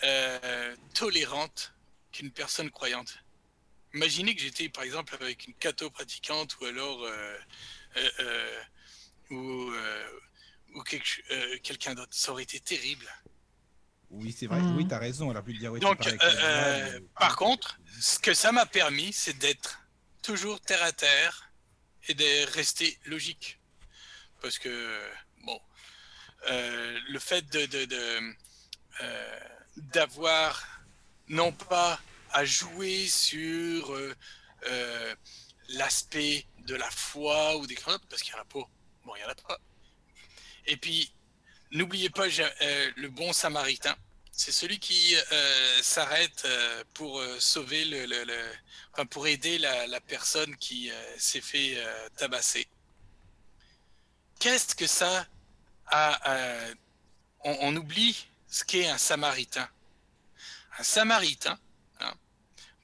euh, 0.03 0.75
tolérante 0.93 1.73
qu'une 2.13 2.31
personne 2.31 2.71
croyante. 2.71 3.17
Imaginez 3.93 4.33
que 4.33 4.41
j'étais 4.41 4.69
par 4.69 4.85
exemple 4.85 5.13
avec 5.19 5.45
une 5.45 5.53
catho 5.55 5.89
pratiquante 5.89 6.57
ou 6.59 6.65
alors 6.65 7.03
euh, 7.03 7.35
euh, 7.97 8.09
euh, 8.19 8.61
ou, 9.31 9.71
euh, 9.71 10.09
ou 10.75 10.83
quelque 10.83 11.05
ch- 11.05 11.21
euh, 11.31 11.57
quelqu'un 11.61 11.95
d'autre. 11.95 12.13
Ça 12.15 12.31
aurait 12.31 12.43
été 12.43 12.59
terrible. 12.61 13.07
Oui, 14.09 14.33
c'est 14.37 14.47
vrai, 14.47 14.61
Mhm. 14.61 14.75
oui, 14.77 14.87
t'as 14.87 14.99
raison, 14.99 15.31
elle 15.31 15.37
a 15.37 15.41
pu 15.41 15.53
dire 15.53 15.71
oui, 15.73 15.79
tu 15.79 15.85
Donc, 15.85 16.07
euh, 16.07 16.17
euh, 16.23 16.91
euh, 16.93 16.99
par 17.19 17.35
contre, 17.35 17.77
ce 17.99 18.19
que 18.19 18.33
ça 18.33 18.51
m'a 18.53 18.65
permis, 18.65 19.11
c'est 19.11 19.37
d'être 19.37 19.79
toujours 20.21 20.61
terre 20.61 20.83
à 20.83 20.93
terre 20.93 21.51
et 22.07 22.13
de 22.13 22.51
rester 22.53 22.97
logique. 23.05 23.59
Parce 24.41 24.59
que, 24.59 25.09
euh, 26.49 26.99
le 27.09 27.19
fait 27.19 27.41
de, 27.49 28.33
euh, 29.01 29.39
d'avoir 29.77 30.63
non 31.27 31.51
pas 31.51 31.99
à 32.31 32.45
jouer 32.45 33.07
sur 33.07 33.93
euh, 33.93 35.15
l'aspect 35.69 36.45
de 36.59 36.75
la 36.75 36.89
foi 36.91 37.57
ou 37.57 37.67
des 37.67 37.75
choses, 37.75 37.99
parce 38.09 38.21
qu'il 38.21 38.33
n'y 38.33 38.39
en 38.39 38.43
a 38.43 38.45
pas. 38.45 38.69
Bon, 39.05 39.15
il 39.15 39.19
n'y 39.19 39.25
en 39.25 39.29
a 39.29 39.35
pas. 39.35 39.59
Et 40.65 40.77
puis, 40.77 41.13
n'oubliez 41.71 42.09
pas 42.09 42.27
le 42.27 43.07
bon 43.09 43.33
samaritain. 43.33 43.95
C'est 44.31 44.51
celui 44.51 44.79
qui 44.79 45.15
s'arrête 45.81 46.47
pour 46.93 47.21
sauver 47.39 47.85
le, 47.85 48.05
le- 48.05 48.23
le- 48.23 48.51
enfin, 48.93 49.05
pour 49.05 49.27
aider 49.27 49.57
la, 49.59 49.99
personne 50.01 50.55
qui 50.57 50.89
s'est 51.17 51.41
fait 51.41 51.77
tabasser. 52.17 52.67
Qu'est-ce 54.39 54.75
que 54.75 54.87
ça 54.87 55.27
euh, 55.91 56.75
on, 57.43 57.57
on 57.61 57.75
oublie 57.75 58.25
ce 58.47 58.63
qu'est 58.63 58.87
un 58.87 58.97
samaritain. 58.97 59.67
Un 60.77 60.83
samaritain, 60.83 61.59
hein, 61.99 62.13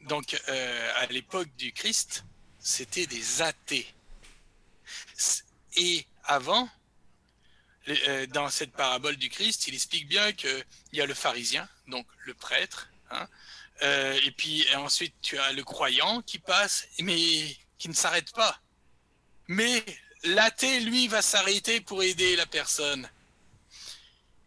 donc 0.01 0.39
euh, 0.47 0.91
à 0.97 1.05
l'époque 1.07 1.49
du 1.57 1.71
Christ, 1.73 2.23
c'était 2.59 3.07
des 3.07 3.41
athées. 3.41 3.87
Et 5.75 6.05
avant, 6.23 6.69
euh, 7.87 8.27
dans 8.27 8.49
cette 8.49 8.71
parabole 8.71 9.15
du 9.15 9.29
Christ, 9.29 9.67
il 9.67 9.73
explique 9.73 10.07
bien 10.07 10.31
qu'il 10.33 10.65
y 10.93 11.01
a 11.01 11.05
le 11.05 11.13
pharisien, 11.13 11.67
donc 11.87 12.05
le 12.25 12.33
prêtre, 12.33 12.89
hein, 13.11 13.27
euh, 13.81 14.19
et 14.23 14.31
puis 14.31 14.65
ensuite 14.75 15.15
tu 15.21 15.37
as 15.37 15.51
le 15.53 15.63
croyant 15.63 16.21
qui 16.21 16.37
passe, 16.37 16.87
mais 16.99 17.55
qui 17.77 17.89
ne 17.89 17.93
s'arrête 17.93 18.31
pas. 18.33 18.59
Mais 19.47 19.83
l'athée, 20.23 20.79
lui, 20.81 21.07
va 21.07 21.21
s'arrêter 21.21 21.81
pour 21.81 22.03
aider 22.03 22.35
la 22.35 22.45
personne. 22.45 23.07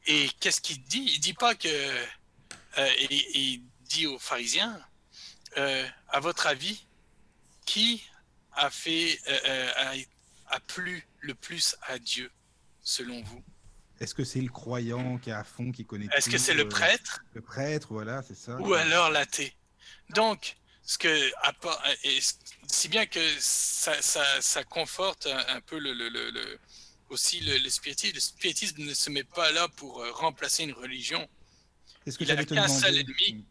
Et 0.06 0.28
qu'est-ce 0.40 0.60
qu'il 0.60 0.82
dit? 0.82 1.04
Il 1.14 1.20
dit 1.20 1.34
pas 1.34 1.54
que. 1.54 1.68
euh, 1.68 2.90
et- 2.98 3.38
il 3.38 3.62
dit 3.82 4.06
aux 4.06 4.18
pharisiens 4.18 4.80
euh, 5.58 5.86
à 6.08 6.20
votre 6.20 6.46
avis, 6.46 6.86
qui 7.66 8.02
a 8.54 8.70
fait 8.70 9.18
euh, 9.28 9.70
a, 9.76 9.92
a 10.56 10.60
plu 10.60 11.06
le 11.20 11.34
plus 11.34 11.76
à 11.82 11.98
Dieu 11.98 12.30
selon 12.82 13.22
vous? 13.22 13.42
Est-ce 14.00 14.14
que 14.14 14.24
c'est 14.24 14.40
le 14.40 14.48
croyant 14.48 15.18
qui 15.18 15.30
est 15.30 15.34
à 15.34 15.44
fond, 15.44 15.70
qui 15.70 15.84
connaît 15.84 16.08
Est-ce 16.16 16.28
que 16.30 16.38
c'est 16.38 16.54
le 16.54 16.68
prêtre? 16.68 17.22
Le 17.34 17.40
prêtre, 17.42 17.88
voilà, 17.92 18.22
c'est 18.26 18.34
ça. 18.34 18.56
ou 18.56 18.74
alors 18.74 19.10
l'athée 19.10 19.54
Donc, 20.10 20.56
ce 20.82 20.98
que 20.98 21.30
si 22.72 22.88
bien 22.88 23.06
que 23.06 23.20
ça, 23.38 24.00
ça, 24.02 24.24
ça 24.40 24.64
conforte 24.64 25.26
un, 25.26 25.56
un 25.56 25.60
peu 25.60 25.78
le, 25.78 25.92
le- 25.92 26.08
le- 26.08 26.30
le- 26.30 26.58
aussi 27.10 27.40
le, 27.40 27.68
spiritisme. 27.68 28.14
Le 28.14 28.20
spiritisme 28.20 28.82
ne 28.82 28.94
se 28.94 29.10
met 29.10 29.24
pas 29.24 29.52
là 29.52 29.68
pour 29.68 30.00
euh, 30.02 30.10
remplacer 30.12 30.64
une 30.64 30.72
religion. 30.72 31.28
Est-ce 32.06 32.18
que 32.18 32.24
il 32.24 32.30
a 32.30 32.34
j'allais 32.34 32.46
te 32.46 32.54
qu'un 32.54 32.68
seul 32.68 32.96
ennemi. 32.98 33.44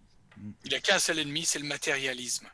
Il 0.65 0.73
a 0.73 0.79
qu'un 0.79 0.99
seul 0.99 1.19
ennemi, 1.19 1.45
c'est 1.45 1.59
le 1.59 1.65
matérialisme. 1.65 2.47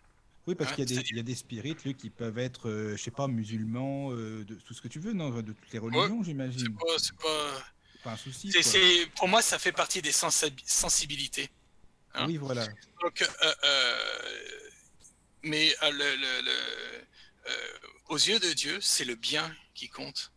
Oui, 0.46 0.56
parce 0.56 0.72
Hein, 0.72 0.76
qu'il 0.76 0.82
y, 0.82 0.84
a 0.84 0.86
des- 0.86 0.94
c'est-à-dire- 0.96 1.12
il 1.12 1.18
y 1.18 1.20
a 1.20 1.24
des 1.24 1.36
spirites 1.36 1.84
lui, 1.86 1.96
qui 1.96 2.10
peuvent 2.10 2.38
être, 2.38 2.70
euh, 2.70 2.96
je 2.98 3.02
sais 3.04 3.12
pas, 3.12 3.28
musulmans, 3.28 4.12
euh, 4.14 4.44
de 4.46 4.56
tout 4.56 4.74
ce 4.74 4.82
que 4.82 4.88
tu 4.88 5.00
veux, 5.00 5.14
non, 5.14 5.30
de 5.30 5.52
toutes 5.54 5.72
les 5.72 5.80
religions, 5.80 6.24
j'imagine. 6.24 6.78
c'est 6.98 7.16
pas. 7.18 7.64
Pas 8.04 8.12
un 8.12 8.18
souci. 8.18 8.52
pour 9.16 9.28
moi, 9.28 9.42
ça 9.42 9.58
fait 9.60 9.72
partie 9.72 10.02
des 10.02 10.12
sensi- 10.12 10.54
sensibilités. 10.66 11.50
hein. 12.14 12.26
Oui, 12.28 12.38
voilà. 12.38 12.66
Donc, 13.02 13.22
euh, 13.22 13.54
mais 15.48 15.76
euh, 15.84 15.92
le- 15.92 16.16
le- 16.16 16.42
le- 16.42 17.06
euh, 17.50 17.78
aux 18.10 18.18
yeux 18.18 18.40
de 18.40 18.54
Dieu, 18.54 18.80
c'est 18.82 19.06
le 19.06 19.16
bien 19.16 19.54
qui 19.74 19.90
compte. 19.90 20.32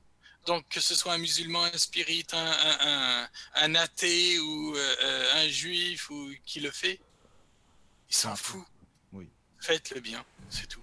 Donc, 0.46 0.66
que 0.68 0.80
ce 0.80 0.94
soit 0.94 1.12
un 1.12 1.18
musulman, 1.18 1.64
un 1.64 1.78
spirit, 1.78 2.26
un, 2.32 2.38
un- 2.38 2.78
un- 3.24 3.28
un 3.56 3.74
athée 3.74 4.38
ou 4.38 4.74
euh, 4.76 5.32
un 5.34 5.48
juif 5.48 6.08
ou 6.10 6.30
qui 6.46 6.60
le 6.60 6.70
fait, 6.70 6.98
il 8.08 8.16
s'en 8.16 8.34
fout. 8.36 8.64
oui. 9.12 9.28
Faites 9.60 9.90
le 9.90 10.00
bien, 10.00 10.24
c'est 10.48 10.66
tout. 10.66 10.82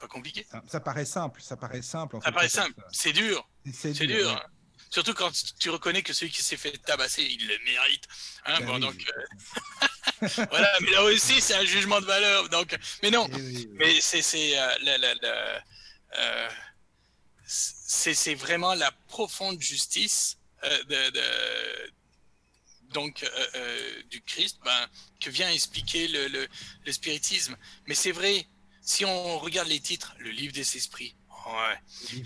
Pas 0.00 0.08
compliqué. 0.08 0.44
Ça, 0.50 0.60
ça 0.66 0.80
paraît 0.80 1.04
simple, 1.04 1.40
ça 1.40 1.56
paraît 1.56 1.82
simple. 1.82 2.16
En 2.16 2.20
Ça 2.20 2.26
fait, 2.26 2.32
paraît 2.34 2.48
simple, 2.48 2.82
c'est 2.90 3.12
dur. 3.12 3.48
C'est 3.72 3.94
C'est 3.94 4.06
dur. 4.06 4.28
dur. 4.32 4.48
Hein. 4.92 4.94
Surtout 4.94 5.14
quand 5.14 5.30
tu 5.58 5.70
reconnais 5.70 6.02
que 6.02 6.12
celui 6.12 6.30
qui 6.30 6.42
s'est 6.42 6.56
fait 6.56 6.76
tabasser, 6.78 7.22
il 7.22 7.46
le 7.46 7.58
mérite. 7.64 8.04
Hein, 8.44 8.58
Ben 8.60 8.66
bon, 8.66 8.74
oui. 8.74 8.80
donc, 8.80 9.04
euh, 9.08 10.28
voilà, 10.50 10.70
mais 10.80 10.90
là 10.90 11.02
aussi, 11.04 11.40
c'est 11.40 11.54
un 11.54 11.64
jugement 11.64 12.00
de 12.00 12.06
valeur. 12.06 12.48
Donc, 12.48 12.76
mais 13.02 13.10
non, 13.10 13.28
oui, 13.32 13.40
oui. 13.42 13.68
mais 13.72 14.00
c'est 14.00 14.22
c'est 14.22 14.58
euh, 14.58 14.68
vraiment 18.36 18.74
la 18.74 18.92
profonde 19.08 19.60
justice 19.60 20.38
euh, 20.64 20.84
de, 20.84 21.10
de- 21.10 21.92
donc 22.94 23.22
euh, 23.22 23.46
euh, 23.54 24.02
du 24.10 24.20
Christ 24.22 24.58
ben, 24.64 24.86
que 25.20 25.30
vient 25.30 25.50
expliquer 25.50 26.08
le, 26.08 26.28
le- 26.28 26.48
le 26.84 26.92
spiritisme. 26.92 27.56
Mais 27.86 27.94
c'est 27.94 28.12
vrai, 28.12 28.46
si 28.82 29.04
on 29.04 29.38
regarde 29.38 29.68
les 29.68 29.80
titres, 29.80 30.14
le 30.18 30.30
livre 30.30 30.52
des 30.52 30.76
esprits, 30.76 31.14
ouais. 31.46 31.78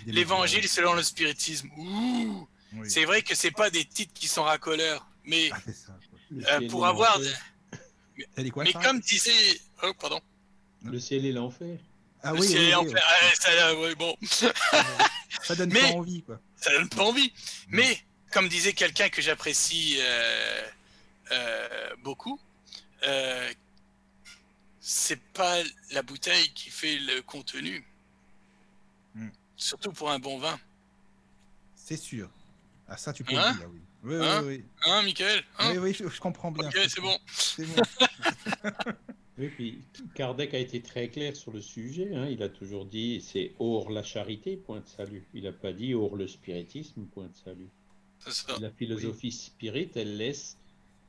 L'évangile 0.07 0.67
selon 0.67 0.93
le 0.93 1.03
spiritisme, 1.03 1.69
ouh, 1.77 2.47
Oui. 2.73 2.89
c'est 2.89 3.05
vrai 3.05 3.21
que 3.21 3.33
c'est 3.35 3.51
pas 3.51 3.69
des 3.69 3.85
titres 3.85 4.13
qui 4.13 4.27
sont 4.27 4.43
racoleurs, 4.43 5.07
mais 5.23 5.49
Ah, 5.53 5.59
ça. 5.73 5.97
euh, 6.53 6.67
pour 6.69 6.85
avoir, 6.85 7.17
quoi 8.51 8.63
mais 8.63 8.71
ça 8.71 8.81
comme 8.81 8.99
disait, 8.99 9.59
oh 9.83 9.93
pardon, 9.93 10.19
Le 10.83 10.99
ciel 10.99 11.25
et 11.25 11.31
l'enfer. 11.31 11.79
Ah 12.23 12.33
le 12.33 12.39
oui, 12.41 12.47
ciel 12.47 12.61
oui, 12.65 12.71
l'enfer, 12.71 13.03
ah, 13.05 13.35
ça, 13.39 13.75
ouais, 13.79 13.95
bon, 13.95 14.15
oui. 14.21 14.27
Ça 15.43 15.55
donne 15.55 15.71
Mais- 15.71 15.79
pas 15.81 15.87
envie, 15.97 16.23
quoi. 16.23 16.39
ça 16.55 16.71
donne 16.71 16.89
pas 16.89 17.03
envie. 17.03 17.31
Mais 17.69 18.01
comme 18.33 18.49
disait 18.49 18.73
quelqu'un 18.73 19.09
que 19.09 19.21
j'apprécie 19.21 19.97
euh, 19.99 20.67
euh, 21.31 21.95
beaucoup, 22.03 22.39
euh, 23.03 23.53
c'est 24.79 25.21
pas 25.33 25.57
la 25.91 26.01
bouteille 26.01 26.51
qui 26.53 26.69
fait 26.69 26.97
le 26.97 27.21
contenu. 27.21 27.85
Hmm. 29.15 29.29
Surtout 29.55 29.91
pour 29.91 30.09
un 30.11 30.19
bon 30.19 30.37
vin. 30.39 30.59
C'est 31.75 31.97
sûr. 31.97 32.29
Ah, 32.87 32.97
ça, 32.97 33.11
tu 33.13 33.23
peux 33.23 33.35
Hein 33.35 33.51
le 33.53 33.57
dire, 33.57 33.69
oui. 33.71 33.81
Oui, 34.03 34.15
Hein 34.15 34.41
oui, 34.45 34.57
oui. 34.57 34.65
Hein, 34.85 35.01
Michael 35.03 35.43
Hein 35.59 35.71
Oui, 35.73 35.77
oui, 35.79 35.93
je, 35.93 36.07
je 36.07 36.19
comprends 36.21 36.51
bien. 36.51 36.67
Ok, 36.69 36.77
c'est 36.87 37.01
bon. 37.01 37.17
C'est 37.27 37.65
bon. 37.65 37.75
Oui, 39.39 39.49
puis 39.49 39.83
Kardec 40.15 40.55
a 40.55 40.57
été 40.57 40.81
très 40.81 41.09
clair 41.09 41.35
sur 41.35 41.51
le 41.51 41.61
sujet. 41.61 42.15
hein. 42.15 42.25
Il 42.27 42.41
a 42.41 42.49
toujours 42.49 42.85
dit 42.85 43.21
c'est 43.21 43.53
hors 43.59 43.91
la 43.91 44.01
charité, 44.01 44.57
point 44.57 44.79
de 44.79 44.87
salut. 44.87 45.27
Il 45.35 45.43
n'a 45.43 45.51
pas 45.51 45.73
dit 45.73 45.93
hors 45.93 46.15
le 46.15 46.27
spiritisme, 46.27 47.05
point 47.05 47.27
de 47.27 47.35
salut. 47.35 47.69
C'est 48.17 48.31
ça. 48.31 48.57
La 48.59 48.71
philosophie 48.71 49.31
spirit, 49.31 49.91
elle 49.93 50.17
laisse, 50.17 50.57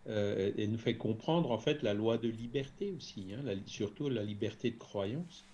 euh, 0.08 0.52
elle 0.58 0.70
nous 0.72 0.78
fait 0.78 0.98
comprendre 0.98 1.50
en 1.50 1.58
fait 1.58 1.82
la 1.82 1.94
loi 1.94 2.18
de 2.18 2.28
liberté 2.28 2.92
aussi, 2.94 3.32
hein, 3.32 3.40
la- 3.44 3.54
surtout 3.64 4.10
la 4.10 4.24
liberté 4.24 4.70
de 4.72 4.76
croyance. 4.78 5.44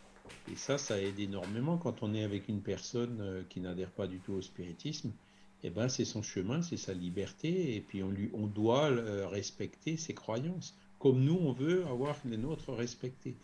Et 0.52 0.56
ça, 0.56 0.76
ça 0.76 1.00
aide 1.00 1.20
énormément 1.20 1.78
quand 1.78 2.02
on 2.02 2.12
est 2.12 2.24
avec 2.24 2.48
une 2.48 2.60
personne 2.60 3.20
euh, 3.20 3.42
qui 3.48 3.60
n'adhère 3.60 3.92
pas 3.92 4.08
du 4.08 4.18
tout 4.18 4.32
au 4.32 4.42
spiritisme 4.42 5.12
eh 5.64 5.70
ben, 5.70 5.88
c'est 5.88 6.04
son 6.04 6.22
chemin, 6.22 6.60
c'est 6.60 6.76
sa 6.76 6.92
liberté, 6.92 7.74
et 7.74 7.80
puis 7.80 8.02
on, 8.02 8.10
lui, 8.10 8.30
on 8.34 8.46
doit 8.46 8.90
euh, 8.90 9.26
respecter 9.26 9.96
ses 9.96 10.12
croyances, 10.12 10.76
comme 10.98 11.24
nous, 11.24 11.38
on 11.40 11.52
veut 11.52 11.86
avoir 11.86 12.16
les 12.26 12.36
nôtres 12.36 12.70
respectées. 12.70 13.34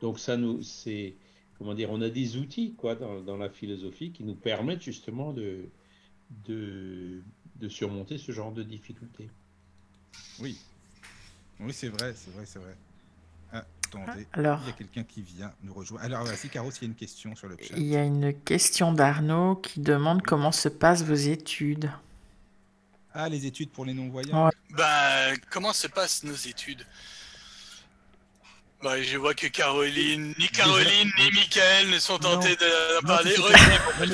Donc 0.00 0.20
ça 0.20 0.36
nous, 0.36 0.62
c'est, 0.62 1.14
comment 1.58 1.74
dire, 1.74 1.90
on 1.90 2.00
a 2.00 2.08
des 2.08 2.36
outils 2.36 2.74
quoi 2.74 2.94
dans, 2.94 3.20
dans, 3.20 3.36
la 3.36 3.50
philosophie 3.50 4.12
qui 4.12 4.22
nous 4.22 4.36
permettent 4.36 4.82
justement 4.82 5.32
de, 5.32 5.64
de, 6.46 7.22
de 7.56 7.68
surmonter 7.68 8.18
ce 8.18 8.30
genre 8.30 8.52
de 8.52 8.62
difficultés. 8.62 9.28
Oui, 10.40 10.56
oui, 11.58 11.72
c'est 11.72 11.88
vrai, 11.88 12.14
c'est 12.14 12.30
vrai, 12.32 12.46
c'est 12.46 12.60
vrai. 12.60 12.76
Attendez, 14.02 14.26
Alors, 14.32 14.60
il 14.62 14.66
y 14.66 14.70
a 14.70 14.72
quelqu'un 14.72 15.02
qui 15.04 15.22
vient 15.22 15.52
nous 15.62 15.72
rejoindre. 15.72 16.04
Alors, 16.04 16.24
voici, 16.24 16.48
Caro, 16.48 16.70
s'il 16.70 16.82
y 16.82 16.86
a 16.86 16.88
une 16.88 16.94
question 16.94 17.34
sur 17.36 17.48
le 17.48 17.56
chat. 17.60 17.74
il 17.76 17.84
y 17.86 17.96
a 17.96 18.02
une 18.02 18.34
question 18.34 18.92
d'Arnaud 18.92 19.56
qui 19.56 19.80
demande 19.80 20.22
comment 20.22 20.52
se 20.52 20.68
passent 20.68 21.02
vos 21.04 21.14
études. 21.14 21.90
Ah, 23.14 23.28
les 23.28 23.46
études 23.46 23.70
pour 23.70 23.84
les 23.84 23.94
non-voyants 23.94 24.46
Ouais. 24.46 24.52
Ben, 24.70 25.36
comment 25.50 25.72
se 25.72 25.86
passent 25.86 26.24
nos 26.24 26.34
études? 26.34 26.84
Ben, 28.82 29.00
Je 29.02 29.16
vois 29.16 29.34
que 29.34 29.46
Caroline, 29.46 30.34
ni 30.38 30.48
Caroline, 30.48 31.10
ni 31.18 31.30
Michael 31.30 31.90
ne 31.90 31.98
sont 31.98 32.18
tentés 32.18 32.56
de 32.56 32.96
Non, 33.02 33.06
parler. 33.06 33.34
mais 33.38 34.06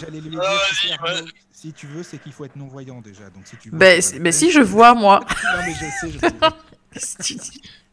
j'allais- 0.00 0.20
lui 0.20 0.30
dire, 0.30 0.42
Ah, 0.44 1.04
vas-y, 1.06 1.24
si 1.52 1.72
tu 1.72 1.86
veux, 1.86 2.02
c'est 2.02 2.18
qu'il 2.18 2.32
faut 2.32 2.44
être 2.44 2.56
non-voyant 2.56 3.00
déjà. 3.00 3.30
Donc, 3.30 3.46
si 3.46 3.56
tu 3.56 3.70
veux, 3.70 3.78
Ben, 3.78 3.96
le 4.12 4.18
ben 4.18 4.24
faire. 4.24 4.34
si 4.34 4.50
je 4.50 4.60
vois, 4.60 4.94
moi. 4.94 5.20
Non, 5.20 5.58
mais 5.64 5.74
je 5.74 5.78
sais, 5.78 6.10
je 6.12 6.18
sais. 6.18 6.34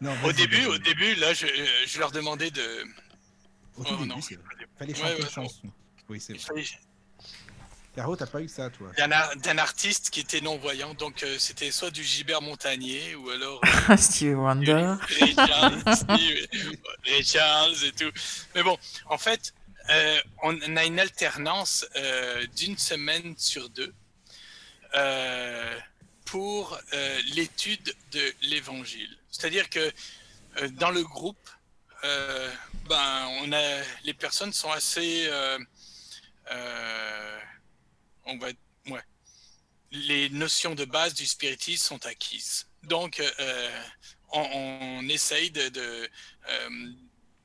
Non, 0.00 0.14
Au 0.24 0.32
début, 0.32 0.64
au 0.66 0.78
début, 0.78 1.14
là, 1.16 1.32
je, 1.34 1.46
je 1.86 1.98
leur 1.98 2.10
demandais 2.12 2.50
de. 2.50 2.84
Au 3.76 3.84
tout 3.84 3.90
Oh, 3.92 3.96
début, 3.96 4.08
non. 4.08 4.20
c'est 4.20 4.34
vrai. 4.36 4.44
Fallait 4.78 4.92
Ouais, 4.92 4.98
chanter 4.98 5.10
ouais, 5.12 5.16
une 5.18 5.24
non. 5.24 5.30
chanson. 5.30 5.62
Oui, 6.08 6.20
c'est 6.20 6.34
vrai. 6.36 6.64
Caro, 7.96 8.14
t'as 8.14 8.26
pas 8.26 8.40
eu 8.40 8.48
ça, 8.48 8.70
toi 8.70 8.92
D'un 8.96 9.10
ar- 9.10 9.34
d'un 9.36 9.58
artiste 9.58 10.10
qui 10.10 10.20
était 10.20 10.40
non-voyant, 10.40 10.94
donc 10.94 11.22
euh, 11.24 11.36
c'était 11.40 11.72
soit 11.72 11.90
du 11.90 12.04
Gilbert 12.04 12.40
Montagnier 12.40 13.16
ou 13.16 13.30
alors 13.30 13.60
Stevie 13.98 14.34
Wonder. 14.34 14.94
Ray 15.18 15.34
Charles, 15.34 15.82
Steve, 15.96 16.46
Ray 17.04 17.24
Charles 17.24 17.74
et 17.84 17.92
tout. 17.92 18.10
Mais 18.54 18.62
bon, 18.62 18.78
en 19.06 19.18
fait, 19.18 19.52
euh, 19.90 20.20
on 20.44 20.76
a 20.76 20.84
une 20.84 21.00
alternance 21.00 21.84
euh, 21.96 22.46
d'une 22.56 22.78
semaine 22.78 23.34
sur 23.36 23.68
deux 23.70 23.92
euh, 24.94 25.78
pour 26.30 26.78
euh, 26.92 27.22
l'étude 27.34 27.92
de 28.12 28.32
l'évangile. 28.42 29.18
C'est-à-dire 29.32 29.68
que 29.68 29.80
euh, 30.60 30.68
dans 30.68 30.92
le 30.92 31.02
groupe, 31.02 31.50
euh, 32.04 32.52
ben, 32.88 33.26
on 33.42 33.52
a, 33.52 33.82
les 34.04 34.14
personnes 34.14 34.52
sont 34.52 34.70
assez. 34.70 35.28
on 38.26 38.38
va. 38.38 38.48
Ouais. 38.86 39.02
Les 39.90 40.30
notions 40.30 40.76
de 40.76 40.84
base 40.84 41.14
du 41.14 41.26
spiritisme 41.26 41.84
sont 41.84 42.06
acquises. 42.06 42.68
Donc, 42.84 43.20
on, 44.32 45.08
essaye 45.08 45.50
de, 45.50 46.08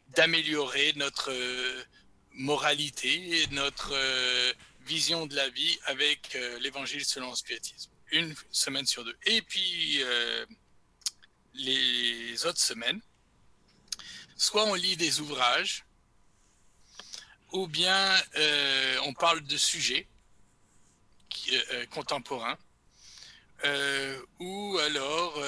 d'améliorer 0.09 0.93
notre 0.95 1.33
moralité 2.33 3.41
et 3.41 3.47
notre 3.47 3.95
vision 4.81 5.25
de 5.25 5.35
la 5.35 5.49
vie 5.49 5.77
avec 5.85 6.37
l'évangile 6.61 7.03
selon 7.03 7.31
le 7.31 7.35
spiritisme. 7.35 7.94
Une 8.11 8.35
semaine 8.51 8.85
sur 8.85 9.03
deux. 9.03 9.17
Et 9.25 9.41
puis, 9.41 10.01
euh, 10.03 10.45
les 11.53 12.45
autres 12.45 12.59
semaines, 12.61 13.01
soit 14.37 14.65
on 14.65 14.73
lit 14.75 14.95
des 14.97 15.19
ouvrages, 15.21 15.85
ou 17.51 17.67
bien 17.67 18.21
euh, 18.35 18.97
on 19.05 19.13
parle 19.13 19.41
de 19.41 19.57
sujets 19.57 20.07
qui- 21.29 21.55
euh, 21.71 21.85
contemporains, 21.87 22.57
ou 24.39 24.77
alors 24.79 25.41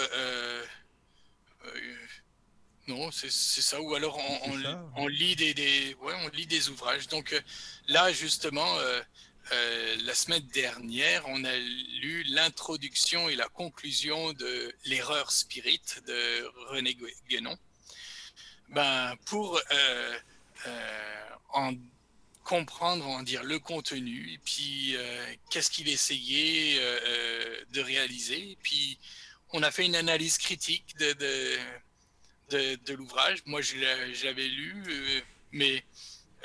non, 2.87 3.11
c'est 3.11 3.29
ça. 3.29 3.81
Ou 3.81 3.93
alors 3.95 4.17
on, 4.17 4.39
C'est 4.39 4.49
on- 4.49 4.63
ça. 4.63 4.89
on 4.95 5.07
lit 5.07 5.35
des, 5.35 5.53
des- 5.53 5.93
ouais, 5.95 6.13
on 6.23 6.29
lit 6.29 6.47
des 6.47 6.69
ouvrages. 6.69 7.07
Donc 7.09 7.35
là, 7.87 8.11
justement, 8.13 8.77
euh, 9.51 9.95
la 10.03 10.13
semaine 10.13 10.45
dernière, 10.53 11.23
on 11.27 11.43
a 11.43 11.55
lu 11.55 12.23
l'introduction 12.27 13.29
et 13.29 13.35
la 13.35 13.47
conclusion 13.49 14.33
de 14.33 14.73
l'erreur 14.85 15.31
spirit 15.31 15.81
de 16.05 16.43
René 16.69 16.93
Gu- 16.93 17.13
Guénon. 17.29 17.57
Ben, 18.69 19.15
pour 19.25 19.57
euh, 19.57 20.19
euh, 20.65 21.29
en 21.53 21.73
comprendre, 22.43 23.05
en 23.07 23.23
dire 23.23 23.43
le 23.43 23.59
contenu, 23.59 24.31
et 24.33 24.37
puis 24.37 24.95
qu'est-ce 25.49 25.69
qu'il 25.69 25.89
essayait 25.89 26.79
de 27.71 27.81
réaliser. 27.81 28.57
Puis 28.63 28.97
on 29.51 29.63
a 29.63 29.71
fait 29.71 29.85
une 29.85 29.95
analyse 29.95 30.37
critique 30.37 30.95
de, 30.97 31.13
de, 32.49 32.93
l'ouvrage. 32.93 33.39
Moi, 33.45 33.61
je 33.61 33.75
l'avais 34.25 34.47
lu, 34.47 35.23
mais 35.51 35.83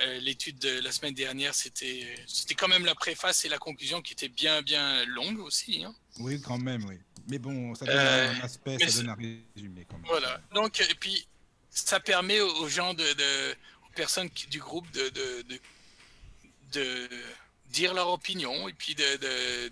euh, 0.00 0.18
l'étude 0.20 0.58
de 0.58 0.80
la 0.80 0.90
semaine 0.90 1.14
dernière, 1.14 1.54
c'était 1.54 2.14
c'était 2.26 2.54
quand 2.54 2.68
même 2.68 2.84
la 2.84 2.94
préface 2.94 3.44
et 3.44 3.48
la 3.48 3.58
conclusion 3.58 4.00
qui 4.02 4.14
étaient 4.14 4.28
bien, 4.28 4.62
bien 4.62 5.04
longues 5.04 5.40
aussi. 5.40 5.84
hein. 5.84 5.94
Oui, 6.18 6.40
quand 6.40 6.58
même, 6.58 6.84
oui. 6.86 6.96
Mais 7.28 7.38
bon, 7.38 7.74
ça 7.74 7.84
donne 7.86 7.96
Euh, 7.96 8.32
un 8.32 8.40
aspect, 8.40 8.76
ça 8.78 8.98
donne 9.02 9.10
un 9.10 9.14
résumé 9.14 9.86
quand 9.88 9.96
même. 9.98 10.06
Voilà. 10.06 10.40
Donc, 10.54 10.80
et 10.80 10.94
puis, 10.94 11.26
ça 11.70 12.00
permet 12.00 12.40
aux 12.40 12.68
gens, 12.68 12.94
de, 12.94 13.04
de- 13.04 13.52
aux 13.88 13.92
personnes 13.94 14.28
qui- 14.30 14.46
du 14.48 14.58
groupe 14.58 14.90
de, 14.92 15.08
de, 15.10 15.42
de, 15.42 15.60
de 16.72 17.08
dire 17.70 17.94
leur 17.94 18.08
opinion 18.10 18.68
et 18.68 18.72
puis 18.72 18.94
de, 18.94 19.70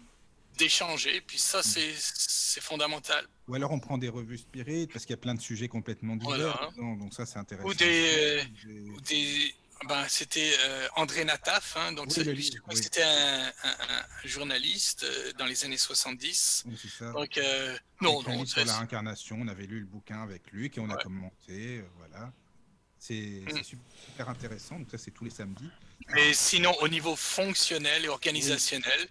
d'échanger. 0.58 1.20
Puis 1.22 1.38
ça, 1.38 1.62
c'est, 1.62 1.92
c'est 1.96 2.62
fondamental. 2.62 3.26
Ou 3.48 3.54
alors 3.54 3.72
on 3.72 3.80
prend 3.80 3.98
des 3.98 4.08
revues 4.08 4.38
spirit 4.38 4.86
parce 4.86 5.04
qu'il 5.04 5.14
y 5.14 5.18
a 5.18 5.22
plein 5.22 5.34
de 5.34 5.40
sujets 5.40 5.68
complètement 5.68 6.16
divers. 6.16 6.70
Voilà. 6.76 6.96
donc 6.98 7.12
ça, 7.14 7.26
c'est 7.26 7.38
intéressant. 7.38 7.68
Ou 7.68 7.74
des, 7.74 8.44
Des- 8.64 8.80
ou 8.90 9.00
des 9.00 9.54
ben, 9.88 10.04
c'était 10.08 10.52
euh, 10.64 10.88
André 10.96 11.24
Nataf, 11.24 11.76
hein, 11.76 11.92
donc 11.92 12.08
Oui, 12.16 12.22
oui. 12.26 12.76
c'était 12.76 13.02
un, 13.02 13.46
un- 13.64 13.76
un 13.88 14.04
journaliste 14.28 15.04
euh, 15.04 15.32
dans 15.38 15.46
les 15.46 15.64
années 15.64 15.78
70. 15.78 16.64
Oui, 16.66 16.76
ça. 16.98 17.10
Donc, 17.12 17.38
euh, 17.38 17.76
non, 18.00 18.22
non, 18.22 18.44
sur 18.44 18.64
la 18.64 18.76
réincarnation, 18.76 19.38
on 19.40 19.48
avait 19.48 19.66
lu 19.66 19.80
le 19.80 19.86
bouquin 19.86 20.22
avec 20.22 20.50
lui, 20.52 20.66
et 20.66 20.80
on 20.80 20.90
a 20.90 20.96
commenté, 20.96 21.82
voilà. 21.96 22.32
C'est 22.98 23.14
Mm. 23.46 23.62
super 23.64 24.28
intéressant, 24.28 24.78
donc 24.78 24.90
ça 24.90 24.98
c'est 24.98 25.10
tous 25.10 25.24
les 25.24 25.30
samedis. 25.30 25.70
Mais 26.10 26.34
sinon, 26.34 26.74
au 26.80 26.88
niveau 26.88 27.16
fonctionnel 27.16 28.04
et 28.04 28.08
organisationnel, 28.08 29.08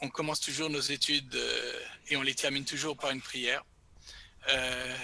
on 0.00 0.08
commence 0.08 0.40
toujours 0.40 0.68
nos 0.70 0.80
études 0.80 1.38
et 2.08 2.16
on 2.16 2.22
les 2.22 2.34
termine 2.34 2.64
toujours 2.64 2.96
par 2.96 3.12
une 3.12 3.20
prière. 3.20 3.64
Euh, 4.48 4.96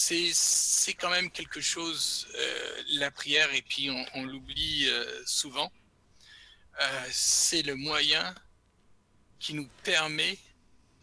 c'est 0.00 0.30
c'est 0.32 0.94
quand 0.94 1.10
même 1.10 1.30
quelque 1.30 1.60
chose, 1.60 2.26
euh, 2.34 2.82
la 2.94 3.10
prière, 3.10 3.52
et 3.54 3.62
puis 3.62 3.90
on, 3.90 4.06
on 4.14 4.24
l'oublie 4.24 4.88
euh, 4.88 5.22
souvent. 5.26 5.70
Euh, 6.80 7.06
c'est 7.10 7.62
le 7.62 7.74
moyen 7.74 8.34
qui 9.38 9.52
nous 9.54 9.68
permet 9.84 10.38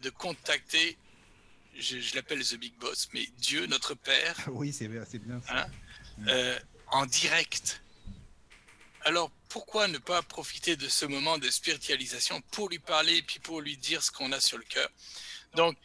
de 0.02 0.10
contacter, 0.10 0.96
je, 1.76 2.00
je 2.00 2.14
l'appelle 2.16 2.44
The 2.44 2.56
Big 2.56 2.74
Boss, 2.78 3.08
mais 3.12 3.26
Dieu, 3.38 3.66
notre 3.66 3.94
Père, 3.94 4.36
oui, 4.48 4.72
c'est 4.72 4.88
bien, 4.88 5.04
c'est 5.08 5.18
bien 5.18 5.40
ça. 5.46 5.60
Hein 5.60 5.70
euh, 6.26 6.58
en 6.88 7.06
direct. 7.06 7.80
Alors 9.04 9.30
pourquoi 9.48 9.86
ne 9.86 9.98
pas 9.98 10.22
profiter 10.22 10.76
de 10.76 10.88
ce 10.88 11.06
moment 11.06 11.38
de 11.38 11.48
spiritualisation 11.48 12.40
pour 12.50 12.68
lui 12.68 12.80
parler 12.80 13.18
et 13.18 13.22
puis 13.22 13.38
pour 13.38 13.60
lui 13.60 13.76
dire 13.76 14.02
ce 14.02 14.10
qu'on 14.10 14.32
a 14.32 14.40
sur 14.40 14.58
le 14.58 14.64
cœur? 14.64 14.88
Donc, 15.54 15.76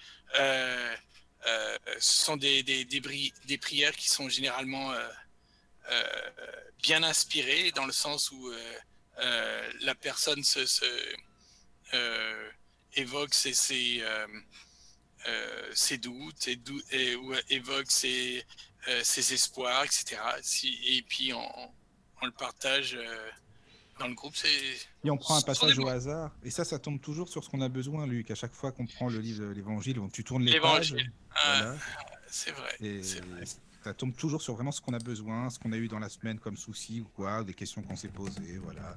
euh, 1.47 1.77
ce 1.99 2.23
sont 2.25 2.37
des, 2.37 2.63
des, 2.63 2.85
des, 2.85 3.01
bri- 3.01 3.33
des 3.45 3.57
prières 3.57 3.95
qui 3.95 4.09
sont 4.09 4.29
généralement 4.29 4.91
euh, 4.91 5.07
euh, 5.91 6.03
bien 6.81 7.03
inspirées 7.03 7.71
dans 7.71 7.85
le 7.85 7.91
sens 7.93 8.31
où 8.31 8.51
la 9.81 9.95
personne 9.95 10.43
se, 10.43 10.65
se, 10.65 10.85
évoque 12.95 13.33
ses, 13.33 13.53
ses, 13.53 14.03
ses 15.73 15.97
doutes 15.97 16.47
et, 16.47 16.55
dou- 16.55 16.81
et- 16.91 17.15
ou 17.15 17.33
évoque 17.49 17.89
ses, 17.91 18.43
ses 19.03 19.33
espoirs, 19.33 19.83
etc. 19.85 20.17
Si- 20.41 20.77
et 20.85 21.01
puis 21.03 21.33
on, 21.33 21.71
on 22.21 22.25
le 22.25 22.31
partage 22.31 22.97
dans 23.99 24.07
le 24.07 24.13
groupe. 24.15 24.35
C'est 24.35 24.49
Et 25.03 25.09
on 25.11 25.17
prend 25.17 25.35
un 25.37 25.41
passage 25.41 25.77
au 25.77 25.87
hasard, 25.87 26.31
et 26.43 26.49
ça, 26.49 26.65
ça 26.65 26.79
tombe 26.79 26.99
toujours 26.99 27.29
sur 27.29 27.43
ce 27.43 27.49
qu'on 27.49 27.61
a 27.61 27.69
besoin, 27.69 28.07
Luc. 28.07 28.31
À 28.31 28.35
chaque 28.35 28.53
fois 28.53 28.71
qu'on 28.71 28.87
prend 28.87 29.09
le 29.09 29.19
livre 29.19 29.45
de 29.45 29.51
l'Évangile, 29.51 29.99
tu 30.11 30.23
tournes 30.23 30.43
les 30.43 30.53
pages, 30.59 30.95
voilà, 31.45 31.75
c'est 32.27 32.51
vrai. 32.51 32.75
et 32.81 33.03
c'est 33.03 33.23
vrai. 33.25 33.43
ça 33.83 33.93
tombe 33.93 34.15
toujours 34.15 34.41
sur 34.41 34.55
vraiment 34.55 34.71
ce 34.71 34.81
qu'on 34.81 34.93
a 34.93 34.99
besoin, 34.99 35.49
ce 35.49 35.59
qu'on 35.59 35.71
a 35.71 35.77
eu 35.77 35.87
dans 35.87 35.99
la 35.99 36.09
semaine 36.09 36.39
comme 36.39 36.57
souci 36.57 37.01
ou 37.01 37.07
quoi, 37.15 37.43
des 37.43 37.53
questions 37.53 37.81
qu'on 37.81 37.95
s'est 37.95 38.07
posées, 38.07 38.57
voilà. 38.63 38.95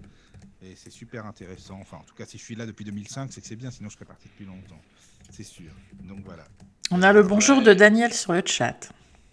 Et 0.62 0.74
c'est 0.76 0.90
super 0.90 1.26
intéressant. 1.26 1.78
Enfin, 1.80 1.98
en 1.98 2.02
tout 2.04 2.14
cas, 2.14 2.24
si 2.26 2.38
je 2.38 2.42
suis 2.42 2.54
là 2.54 2.66
depuis 2.66 2.84
2005, 2.84 3.32
c'est 3.32 3.40
que 3.40 3.46
c'est 3.46 3.56
bien, 3.56 3.70
sinon 3.70 3.88
je 3.88 3.94
serais 3.94 4.04
parti 4.04 4.28
depuis 4.28 4.46
longtemps. 4.46 4.80
C'est 5.30 5.44
sûr. 5.44 5.70
Donc 6.02 6.20
voilà. 6.24 6.44
On 6.90 7.02
a 7.02 7.12
le 7.12 7.22
bonjour 7.22 7.62
de 7.62 7.74
Daniel 7.74 8.12
sur 8.14 8.32
le 8.32 8.42
chat. 8.44 8.90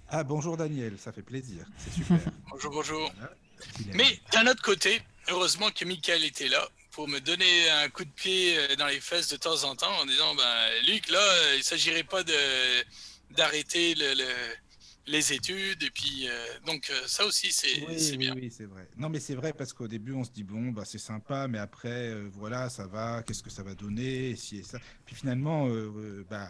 Ah, 0.10 0.24
bonjour 0.24 0.58
Daniel, 0.58 0.98
ça 0.98 1.12
fait 1.12 1.22
plaisir. 1.22 1.66
C'est 1.78 1.92
super. 1.94 2.20
Bonjour, 2.52 2.72
bonjour. 2.72 3.12
Voilà. 3.18 3.34
Mais 3.96 4.20
d'un 4.32 4.46
autre 4.46 4.62
côté, 4.62 5.02
heureusement 5.30 5.70
que 5.72 5.86
Michael 5.86 6.24
était 6.24 6.50
là 6.50 6.68
pour 6.94 7.08
me 7.08 7.20
donner 7.20 7.70
un 7.70 7.90
coup 7.90 8.06
de 8.06 8.12
pied 8.12 8.58
euh, 8.58 8.76
dans 8.76 8.88
les 8.88 9.02
fesses 9.02 9.30
de 9.30 9.36
temps 9.36 9.64
en 9.64 9.76
temps 9.76 10.00
en 10.00 10.06
disant 10.06 10.34
ben, 10.36 10.84
Luc, 10.88 11.10
là, 11.10 11.54
il 11.54 11.58
ne 11.58 11.64
s'agirait 11.64 12.04
pas 12.04 12.24
de, 12.24 12.34
d'arrêter 13.32 13.96
le, 13.96 14.24
les 15.08 15.34
études. 15.34 15.84
Et 15.84 15.90
puis, 15.90 16.28
donc, 16.66 16.92
ça 17.08 17.26
aussi, 17.26 17.52
c'est, 17.52 17.84
oui, 17.88 18.18
bien. 18.18 18.34
Oui, 18.36 18.54
c'est 18.56 18.66
vrai. 18.66 18.88
Non, 18.96 19.10
mais 19.10 19.20
c'est 19.20 19.36
vrai 19.36 19.54
parce 19.54 19.74
qu'au 19.74 19.88
début, 19.88 20.14
on 20.14 20.24
se 20.24 20.32
dit 20.32 20.44
bon, 20.44 20.72
bah, 20.72 20.84
c'est 20.86 21.00
sympa, 21.00 21.48
mais 21.48 21.58
après, 21.58 22.14
voilà, 22.32 22.70
ça 22.70 22.88
va, 22.88 23.24
qu'est-ce 23.24 23.44
que 23.44 23.50
ça 23.50 23.64
va 23.64 23.74
donner 23.76 24.30
et 24.30 24.36
si 24.36 24.60
et 24.60 24.64
ça. 24.64 24.78
Puis 25.06 25.16
finalement, 25.16 25.68
bah, 26.30 26.50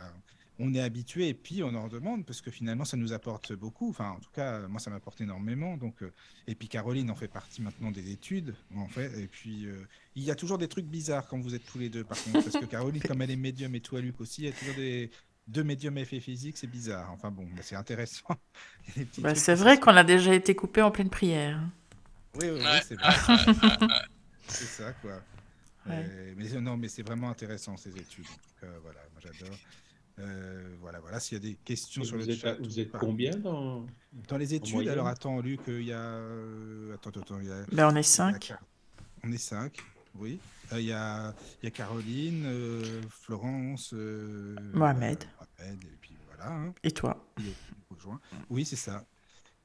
on 0.64 0.74
est 0.74 0.80
habitué 0.80 1.28
et 1.28 1.34
puis 1.34 1.62
on 1.62 1.76
en 1.76 1.88
demande 1.88 2.26
parce 2.26 2.42
que 2.42 2.50
finalement 2.50 2.86
ça 2.86 2.96
nous 2.96 3.12
apporte 3.12 3.54
beaucoup. 3.54 3.90
Enfin, 3.90 4.12
en 4.12 4.20
tout 4.20 4.32
cas, 4.32 4.68
moi 4.68 4.80
ça 4.80 4.90
m'apporte 4.90 5.20
énormément. 5.20 5.76
Donc, 5.78 6.02
euh, 6.02 6.12
et 6.48 6.56
puis 6.56 6.70
Caroline 6.70 7.12
en 7.12 7.16
fait 7.16 7.28
partie 7.28 7.62
maintenant 7.62 7.92
des 7.92 8.12
études, 8.12 8.56
en 8.76 8.88
fait. 8.88 9.20
Et 9.20 9.28
puis 9.28 9.66
euh, 9.66 9.86
il 10.16 10.24
y 10.24 10.32
a 10.32 10.36
toujours 10.36 10.58
des 10.58 10.70
trucs 10.70 10.86
bizarres 10.86 11.28
quand 11.28 11.40
vous 11.40 11.54
êtes 11.54 11.66
tous 11.66 11.80
les 11.80 11.90
deux, 11.90 12.04
par 12.04 12.22
contre, 12.24 12.50
parce 12.50 12.58
que 12.58 12.66
Caroline, 12.66 13.02
comme 13.02 13.22
elle 13.22 13.32
est 13.32 13.36
médium 13.36 13.76
et 13.76 13.82
toi, 13.82 14.00
Luc 14.00 14.22
aussi, 14.22 14.44
il 14.44 14.46
y 14.46 14.48
a 14.50 14.54
toujours 14.54 14.76
des 14.76 15.12
deux 15.48 15.64
médiums 15.64 15.98
effets 15.98 16.22
physiques, 16.22 16.58
c'est 16.58 16.68
bizarre. 16.68 17.12
Enfin 17.12 17.30
bon, 17.30 17.46
bah, 17.56 17.62
c'est 17.62 17.76
intéressant. 17.76 18.36
Bah, 19.20 19.36
c'est 19.36 19.56
vrai 19.56 19.80
qu'on 19.80 19.96
a 19.96 20.04
déjà 20.04 20.34
été 20.34 20.56
coupé 20.56 20.82
en 20.82 20.92
pleine 20.92 21.10
prière. 21.10 21.62
Oui, 22.36 22.48
oui, 22.50 22.62
c'est 22.84 22.96
vrai. 22.96 23.14
c'est 24.48 24.66
ça, 24.66 24.94
quoi. 24.94 25.22
mais 25.86 26.62
non, 26.62 26.78
mais 26.78 26.88
c'est 26.88 27.04
vraiment 27.04 27.30
intéressant 27.30 27.78
ces 27.78 27.96
études. 27.98 28.26
En 28.26 28.36
tout 28.36 28.66
cas, 28.66 28.80
voilà, 28.82 29.00
moi 29.14 29.22
j'adore. 29.22 29.58
Euh, 30.20 30.76
voilà, 30.80 31.00
voilà. 31.00 31.20
S'il 31.20 31.38
y 31.38 31.42
a 31.42 31.50
des 31.50 31.56
questions 31.56 32.04
sur 32.04 32.18
le 32.18 32.32
chat. 32.34 32.56
vous 32.60 32.80
êtes 32.80 32.92
combien 32.92 33.36
dans, 33.36 33.86
dans 34.28 34.38
les 34.38 34.54
études 34.54 34.88
Alors 34.88 35.08
attends, 35.08 35.40
Luc, 35.42 35.62
il 35.68 35.84
y 35.84 35.94
a. 35.94 36.00
Euh, 36.00 36.94
attends, 36.96 37.10
attends, 37.10 37.40
il 37.40 37.48
y 37.48 37.52
a. 37.52 37.64
Ben, 37.72 37.90
on 37.92 37.96
est 37.96 38.04
5. 38.04 38.54
On 39.24 39.32
est 39.32 39.38
5, 39.38 39.78
oui. 40.16 40.40
Euh, 40.72 40.80
il 40.80 40.86
y, 40.88 40.92
a, 40.92 41.34
il 41.62 41.66
y 41.66 41.68
a 41.68 41.72
Caroline, 41.72 42.46
Florence. 43.10 43.94
Mohamed. 43.94 44.74
Mohamed. 44.74 45.84
Et 45.84 45.98
puis 46.02 46.16
voilà. 46.28 46.52
Hein. 46.52 46.74
Et 46.84 46.92
toi 46.92 47.26
Oui, 48.50 48.66
c'est 48.66 48.76
ça. 48.76 49.06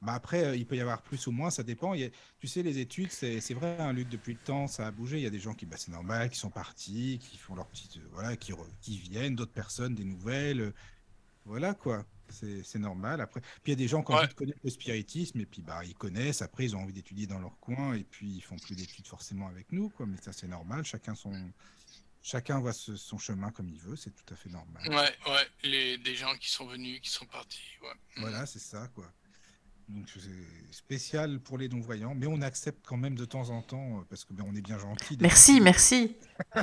Bah 0.01 0.13
après, 0.13 0.45
euh, 0.45 0.55
il 0.55 0.65
peut 0.65 0.77
y 0.77 0.81
avoir 0.81 1.01
plus 1.01 1.27
ou 1.27 1.31
moins, 1.31 1.49
ça 1.49 1.63
dépend. 1.63 1.93
tu 2.39 2.47
sais, 2.47 2.63
les 2.63 2.79
études, 2.79 3.11
c'est 3.11 3.53
vrai, 3.53 3.77
hein, 3.79 3.91
Luc, 3.91 4.07
depuis 4.07 4.33
le 4.33 4.39
temps, 4.39 4.67
ça 4.67 4.87
a 4.87 4.91
bougé. 4.91 5.17
Il 5.17 5.23
y 5.23 5.27
a 5.27 5.29
des 5.29 5.39
gens 5.39 5.53
qui, 5.53 5.65
bah, 5.65 5.75
c'est 5.77 5.91
normal, 5.91 6.29
qui 6.29 6.37
sont 6.37 6.49
partis, 6.49 7.19
qui 7.21 7.37
font 7.37 7.55
leur 7.55 7.67
petite. 7.67 7.97
Euh, 7.97 8.09
voilà, 8.13 8.37
qui, 8.37 8.53
qui 8.81 8.97
viennent, 8.97 9.35
d'autres 9.35 9.51
personnes, 9.51 9.95
des 9.95 10.05
nouvelles. 10.05 10.61
Euh, 10.61 10.73
voilà, 11.45 11.73
quoi. 11.73 12.05
C'est 12.29 12.75
normal. 12.75 13.21
Après, 13.21 13.41
puis 13.41 13.59
il 13.65 13.69
y 13.71 13.73
a 13.73 13.75
des 13.75 13.87
gens 13.87 14.03
qui 14.03 14.11
ont 14.11 14.15
envie 14.15 14.27
de 14.27 14.33
connaître 14.33 14.59
le 14.63 14.69
spiritisme, 14.69 15.39
et 15.39 15.47
puis 15.47 15.63
bah, 15.63 15.83
ils 15.83 15.95
connaissent. 15.95 16.43
Après, 16.43 16.63
ils 16.63 16.75
ont 16.75 16.81
envie 16.81 16.93
d'étudier 16.93 17.25
dans 17.25 17.39
leur 17.39 17.59
coin, 17.59 17.95
et 17.95 18.03
puis 18.03 18.27
ils 18.27 18.41
font 18.41 18.57
plus 18.57 18.75
d'études 18.75 19.07
forcément 19.07 19.47
avec 19.47 19.71
nous, 19.71 19.89
quoi. 19.89 20.05
Mais 20.05 20.17
ça, 20.17 20.31
c'est 20.31 20.47
normal. 20.47 20.85
Chacun 20.85 21.15
son. 21.15 21.33
Chacun 22.21 22.59
voit 22.59 22.73
son 22.73 23.17
chemin 23.17 23.49
comme 23.49 23.69
il 23.69 23.79
veut, 23.79 23.95
c'est 23.95 24.11
tout 24.11 24.33
à 24.33 24.35
fait 24.35 24.49
normal. 24.49 24.83
Ouais, 24.89 25.31
ouais, 25.31 25.47
les, 25.63 25.97
des 25.97 26.15
gens 26.15 26.35
qui 26.35 26.51
sont 26.51 26.67
venus, 26.67 26.99
qui 27.01 27.09
sont 27.09 27.25
partis. 27.25 27.61
Ouais. 27.81 27.93
Voilà, 28.17 28.45
c'est 28.45 28.59
ça, 28.59 28.89
quoi. 28.93 29.09
Donc 29.89 30.05
c'est 30.07 30.73
spécial 30.75 31.39
pour 31.39 31.57
les 31.57 31.67
non-voyants, 31.67 32.13
mais 32.15 32.27
on 32.27 32.41
accepte 32.41 32.85
quand 32.85 32.97
même 32.97 33.15
de 33.15 33.25
temps 33.25 33.49
en 33.49 33.63
temps, 33.63 33.97
euh, 33.97 34.05
parce 34.09 34.23
que 34.23 34.33
ben, 34.33 34.45
on 34.47 34.55
est 34.55 34.61
bien 34.61 34.77
gentil. 34.77 35.17
Merci, 35.19 35.59
merci. 35.61 36.15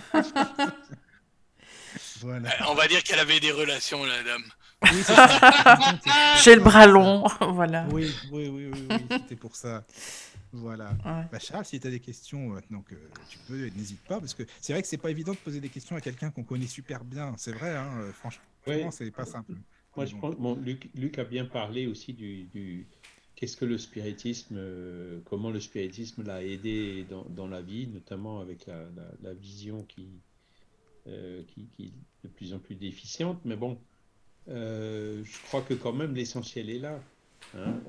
voilà. 2.21 2.51
Euh, 2.51 2.65
on 2.69 2.75
va 2.75 2.87
dire 2.87 3.03
qu'elle 3.03 3.19
avait 3.19 3.41
des 3.41 3.51
relations, 3.51 4.05
la 4.05 4.23
dame. 4.23 4.45
Oui, 4.85 5.03
J'ai 6.45 6.55
le 6.55 6.61
bras 6.61 6.87
long, 6.87 7.27
voilà. 7.41 7.89
Oui, 7.91 8.15
oui, 8.31 8.49
oui, 8.49 8.71
oui, 8.73 8.87
oui 8.89 9.07
c'était 9.11 9.35
pour 9.35 9.57
ça. 9.57 9.85
Voilà. 10.53 10.93
Bah, 11.05 11.39
Charles, 11.41 11.65
si 11.65 11.81
tu 11.81 11.89
as 11.89 11.91
des 11.91 11.99
questions 12.01 12.51
maintenant 12.51 12.83
que 12.83 12.95
tu 13.29 13.39
peux, 13.49 13.67
n'hésite 13.71 14.03
pas, 14.03 14.21
parce 14.21 14.35
que 14.35 14.45
c'est 14.61 14.73
vrai 14.73 14.83
que 14.83 14.89
c'est 14.89 14.97
pas 14.99 15.11
évident 15.11 15.33
de 15.33 15.39
poser 15.39 15.61
des 15.61 15.69
questions 15.69 15.97
à 15.97 16.01
quelqu'un 16.01 16.31
qu'on 16.31 16.45
connaît 16.45 16.69
super 16.69 17.05
bien. 17.05 17.35
C'est 17.39 17.53
vrai, 17.53 17.75
hein, 17.75 17.91
euh, 17.99 18.13
franchement, 18.13 18.45
c'est 18.93 19.11
pas 19.11 19.27
simple. 19.27 19.55
Moi, 19.97 20.07
je 20.07 20.15
pense, 20.15 20.37
bon, 20.37 20.55
Luc, 20.57 20.91
Luc, 20.95 21.19
a 21.19 21.25
bien 21.25 21.47
parlé 21.47 21.87
aussi 21.87 22.13
du, 22.13 22.45
du, 22.45 22.87
qu'est-ce 23.37 23.57
que 23.57 23.67
le 23.67 23.79
spiritisme, 23.79 24.57
euh, 24.59 25.21
comment 25.27 25.51
le 25.51 25.61
spiritisme 25.61 26.25
l'a 26.25 26.43
aidé 26.43 27.07
dans, 27.29 27.47
la 27.47 27.63
vie, 27.63 27.87
notamment 27.87 28.41
avec 28.41 28.67
la, 28.67 29.35
vision 29.35 29.85
qui, 29.85 30.09
euh, 31.07 31.43
qui, 31.49 31.67
qui, 31.77 31.85
est 31.85 31.93
de 32.25 32.29
plus 32.29 32.55
en 32.55 32.59
plus 32.59 32.75
déficiente. 32.75 33.39
Mais 33.45 33.57
bon, 33.57 33.79
euh, 34.49 35.23
je 35.25 35.43
crois 35.43 35.63
que 35.63 35.75
quand 35.75 35.93
même 35.93 36.15
l'essentiel 36.15 36.71
est 36.71 36.79
là. 36.79 37.01
Hein. 37.55 37.81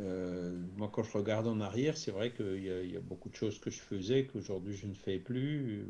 moi, 0.77 0.89
quand 0.93 1.03
je 1.03 1.17
regarde 1.17 1.47
en 1.47 1.61
arrière, 1.61 1.97
c'est 1.97 2.11
vrai 2.11 2.31
qu'il 2.31 2.63
y, 2.63 2.97
a 2.97 2.99
beaucoup 2.99 3.29
de 3.29 3.35
choses 3.35 3.57
que 3.59 3.71
je 3.71 3.79
faisais 3.79 4.25
qu'aujourd'hui 4.25 4.75
je 4.75 4.85
ne 4.85 4.93
fais 4.93 5.17
plus. 5.17 5.85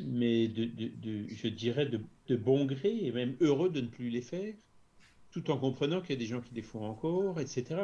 mais 0.00 0.48
de, 0.48 0.64
de, 0.64 1.28
je 1.28 1.48
dirais 1.48 1.86
de, 1.86 2.36
bon 2.36 2.64
gré 2.64 2.96
et 3.02 3.12
même 3.12 3.36
heureux 3.40 3.68
de 3.68 3.80
ne 3.80 3.88
plus 3.88 4.08
les 4.08 4.22
faire 4.22 4.54
tout 5.30 5.50
en 5.50 5.58
comprenant 5.58 6.00
qu'il 6.00 6.10
y 6.10 6.14
a 6.14 6.18
des 6.18 6.26
gens 6.26 6.40
qui 6.40 6.54
les 6.54 6.62
font 6.62 6.84
encore, 6.84 7.38
etc. 7.38 7.82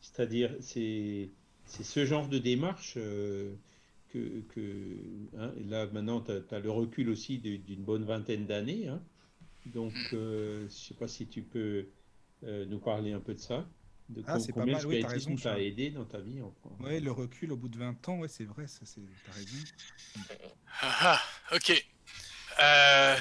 C'est-à-dire, 0.00 0.54
c'est, 0.60 1.30
c'est 1.64 1.84
ce 1.84 2.04
genre 2.04 2.28
de 2.28 2.38
démarche 2.38 2.94
euh, 2.96 3.54
que, 4.10 4.40
que 4.54 4.96
hein, 5.38 5.52
là 5.66 5.86
maintenant, 5.86 6.20
tu 6.20 6.32
as, 6.32 6.58
le 6.60 6.70
recul 6.70 7.08
aussi 7.08 7.38
d'une 7.38 7.82
bonne 7.82 8.04
vingtaine 8.04 8.46
d'années. 8.46 8.88
Hein. 8.88 9.02
Donc, 9.66 9.94
euh, 10.12 10.60
je 10.60 10.64
ne 10.64 10.68
sais 10.68 10.94
pas 10.94 11.08
si 11.08 11.26
tu 11.26 11.42
peux 11.42 11.86
euh, 12.44 12.66
nous 12.66 12.78
parler 12.78 13.12
un 13.12 13.20
peu 13.20 13.34
de 13.34 13.40
ça. 13.40 13.66
De 14.10 14.22
ah, 14.26 14.38
c'est 14.38 14.52
pas 14.52 14.66
mal, 14.66 14.84
oui, 14.86 15.02
as 15.02 15.08
raison. 15.08 15.34
t'a 15.34 15.58
aidé 15.58 15.90
dans 15.90 16.04
ta 16.04 16.20
vie. 16.20 16.38
Oui, 16.80 17.00
le 17.00 17.10
recul 17.10 17.52
au 17.52 17.56
bout 17.56 17.68
de 17.68 17.78
20 17.78 18.08
ans, 18.10 18.18
ouais, 18.18 18.28
c'est 18.28 18.44
vrai, 18.44 18.66
ça, 18.66 18.80
c'est, 18.84 19.00
as 19.00 19.32
raison. 19.32 19.56
Ah, 20.82 20.98
ah, 21.00 21.20
ok. 21.56 21.86
Euh... 22.62 23.16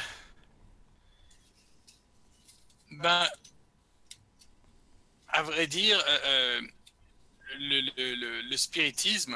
Ben, 2.91 3.25
à 5.33 5.41
vrai 5.41 5.67
dire, 5.67 6.01
euh, 6.07 6.61
euh, 7.59 8.41
le, 8.49 8.57
spiritisme, 8.57 9.35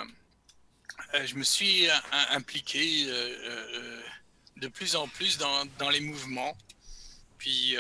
euh, 1.14 1.26
je 1.26 1.36
me 1.36 1.44
suis 1.44 1.88
impliqué 2.30 3.06
de 4.58 4.68
plus 4.68 4.96
en 4.96 5.08
plus 5.08 5.38
dans, 5.38 5.90
les 5.90 6.00
mouvements. 6.00 6.56
Puis 7.38 7.76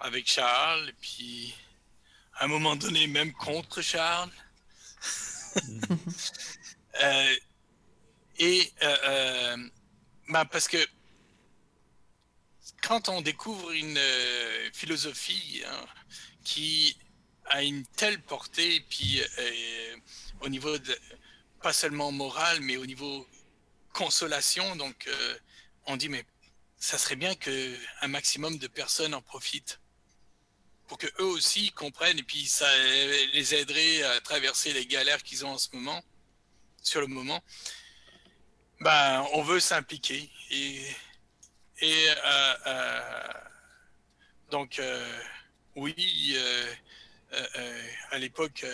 avec 0.00 0.26
Charles, 0.28 0.88
et 0.88 0.94
puis 1.00 1.54
à 2.34 2.44
un 2.44 2.48
moment 2.48 2.76
donné 2.76 3.06
même 3.06 3.32
contre 3.32 3.82
Charles. 3.82 4.30
et 8.38 8.72
ben, 10.28 10.44
parce 10.46 10.68
que 10.68 10.78
quand 12.86 13.08
on 13.08 13.20
découvre 13.20 13.72
une 13.72 13.98
euh, 13.98 14.70
philosophie 14.72 15.62
hein, 15.66 15.86
qui 16.44 16.96
a 17.46 17.62
une 17.64 17.84
telle 17.84 18.20
portée, 18.20 18.80
puis 18.88 19.20
euh, 19.20 19.96
au 20.40 20.48
niveau 20.48 20.78
de, 20.78 20.96
pas 21.62 21.72
seulement 21.72 22.12
moral, 22.12 22.60
mais 22.60 22.76
au 22.76 22.86
niveau 22.86 23.26
consolation, 23.92 24.76
donc 24.76 25.08
euh, 25.08 25.38
on 25.86 25.96
dit 25.96 26.08
mais 26.08 26.24
ça 26.78 26.96
serait 26.96 27.16
bien 27.16 27.34
que 27.34 27.76
un 28.02 28.08
maximum 28.08 28.56
de 28.58 28.68
personnes 28.68 29.14
en 29.14 29.22
profitent 29.22 29.80
pour 30.86 30.98
que 30.98 31.08
eux 31.18 31.26
aussi 31.26 31.72
comprennent 31.72 32.18
et 32.20 32.22
puis 32.22 32.46
ça 32.46 32.68
les 33.32 33.54
aiderait 33.54 34.02
à 34.02 34.20
traverser 34.20 34.72
les 34.72 34.86
galères 34.86 35.24
qu'ils 35.24 35.44
ont 35.44 35.50
en 35.50 35.58
ce 35.58 35.68
moment, 35.72 36.04
sur 36.82 37.00
le 37.00 37.08
moment. 37.08 37.42
Ben, 38.78 39.26
on 39.32 39.42
veut 39.42 39.58
s'impliquer 39.58 40.30
et 40.50 40.86
et 41.80 42.08
euh, 42.08 42.54
euh, 42.66 43.32
donc, 44.50 44.78
euh, 44.78 45.20
oui, 45.74 46.36
à 48.10 48.18
l'époque, 48.18 48.64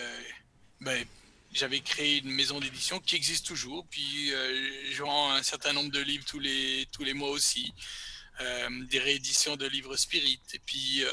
ben, 0.79 1.05
j'avais 1.51 1.81
créé 1.81 2.19
une 2.19 2.31
maison 2.31 2.59
d'édition 2.59 2.99
qui 2.99 3.15
existe 3.15 3.45
toujours. 3.45 3.85
Puis 3.89 4.29
je 4.91 5.03
rends 5.03 5.33
un 5.33 5.43
certain 5.43 5.73
nombre 5.73 5.91
de 5.91 5.99
livres 5.99 6.25
tous 6.25 6.39
les, 6.39 6.87
tous 6.91 7.03
les 7.03 7.13
mois 7.13 7.29
aussi. 7.29 7.73
des 8.39 8.99
rééditions 8.99 9.57
de 9.57 9.67
livres 9.67 9.97
spirit. 9.97 10.39
Et 10.53 10.59
puis, 10.59 11.03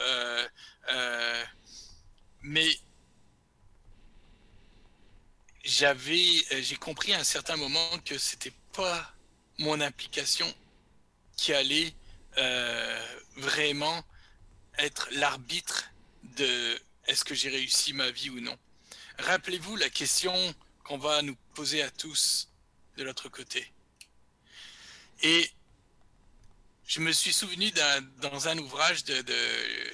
mais 2.43 2.71
j'avais, 5.65 6.62
j'ai 6.62 6.77
compris 6.77 7.12
à 7.15 7.21
un 7.21 7.25
certain 7.25 7.57
moment 7.57 7.99
que 8.05 8.17
c'était 8.17 8.55
pas 8.73 9.12
mon 9.59 9.81
implication 9.81 10.47
qui 11.41 11.55
allait 11.55 11.95
euh, 12.37 13.17
vraiment 13.37 14.05
être 14.77 15.09
l'arbitre 15.12 15.91
de 16.37 16.79
est-ce 17.07 17.25
que 17.25 17.35
j'ai 17.35 17.49
réussi 17.49 17.95
ma 17.95 18.11
vie 18.11 18.29
ou 18.29 18.41
non. 18.41 18.59
Rappelez-vous 19.19 19.77
la 19.77 19.89
question 19.89 20.35
qu'on 20.85 20.99
va 20.99 21.23
nous 21.23 21.37
poser 21.55 21.83
à 21.83 21.91
tous 21.91 22.51
de 22.99 23.05
l'autre 23.05 23.31
côté. 23.31 23.73
Et 25.23 25.51
je 26.87 27.01
me 27.01 27.11
suis 27.11 27.33
souvenu 27.33 27.73
dans 28.19 28.49
un 28.49 28.59
ouvrage 28.59 29.05
de, 29.05 29.25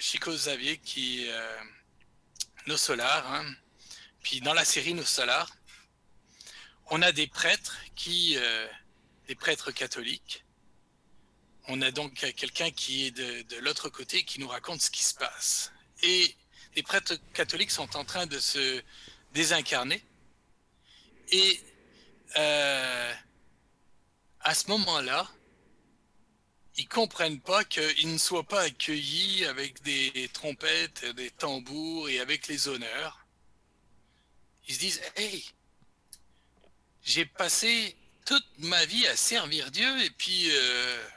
Chico 0.00 0.32
Xavier 0.32 0.78
qui 0.78 1.28
euh, 1.28 1.58
Nos 2.66 2.76
Solars. 2.76 3.32
Hein. 3.32 3.54
puis 4.20 4.40
dans 4.40 4.54
la 4.54 4.64
série 4.64 4.94
Nos 4.94 5.04
Solars, 5.04 5.54
on 6.90 7.02
a 7.02 7.12
des 7.12 7.28
prêtres 7.28 7.76
qui, 7.94 8.34
euh, 8.36 8.66
des 9.28 9.36
prêtres 9.36 9.70
catholiques. 9.70 10.42
On 11.68 11.82
a 11.82 11.90
donc 11.90 12.14
quelqu'un 12.36 12.70
qui 12.70 13.06
est 13.06 13.10
de, 13.10 13.42
de 13.42 13.56
l'autre 13.56 13.88
côté 13.88 14.22
qui 14.24 14.40
nous 14.40 14.48
raconte 14.48 14.80
ce 14.80 14.90
qui 14.90 15.02
se 15.02 15.14
passe. 15.14 15.72
Et 16.02 16.34
les 16.76 16.82
prêtres 16.82 17.14
catholiques 17.32 17.70
sont 17.70 17.96
en 17.96 18.04
train 18.04 18.26
de 18.26 18.38
se 18.38 18.82
désincarner. 19.32 20.02
Et 21.30 21.60
euh, 22.36 23.14
à 24.40 24.54
ce 24.54 24.68
moment-là, 24.68 25.28
ils 26.76 26.86
comprennent 26.86 27.40
pas 27.40 27.64
qu'ils 27.64 28.12
ne 28.12 28.18
soient 28.18 28.46
pas 28.46 28.60
accueillis 28.60 29.46
avec 29.46 29.82
des 29.82 30.28
trompettes, 30.32 31.04
des 31.16 31.30
tambours 31.30 32.08
et 32.08 32.20
avec 32.20 32.46
les 32.48 32.68
honneurs. 32.68 33.26
Ils 34.68 34.74
se 34.74 34.80
disent, 34.80 35.00
hey, 35.16 35.44
j'ai 37.02 37.24
passé 37.24 37.96
toute 38.26 38.46
ma 38.58 38.84
vie 38.84 39.06
à 39.06 39.16
servir 39.16 39.70
Dieu 39.70 40.04
et 40.04 40.10
puis 40.10 40.50
euh, 40.50 41.08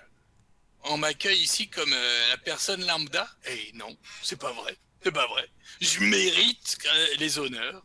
on 0.84 0.98
m'accueille 0.98 1.40
ici 1.42 1.68
comme 1.70 1.92
euh, 1.94 2.30
la 2.30 2.38
personne 2.38 2.86
lambda. 2.86 3.30
Hey, 3.44 3.72
non, 3.74 3.96
c'est 4.22 4.40
pas 4.40 4.52
vrai, 4.52 4.78
c'est 5.04 5.12
pas 5.12 5.28
vrai. 5.28 5.50
Je 5.82 6.00
mérite 6.02 6.78
euh, 6.86 7.16
les 7.18 7.38
honneurs. 7.40 7.84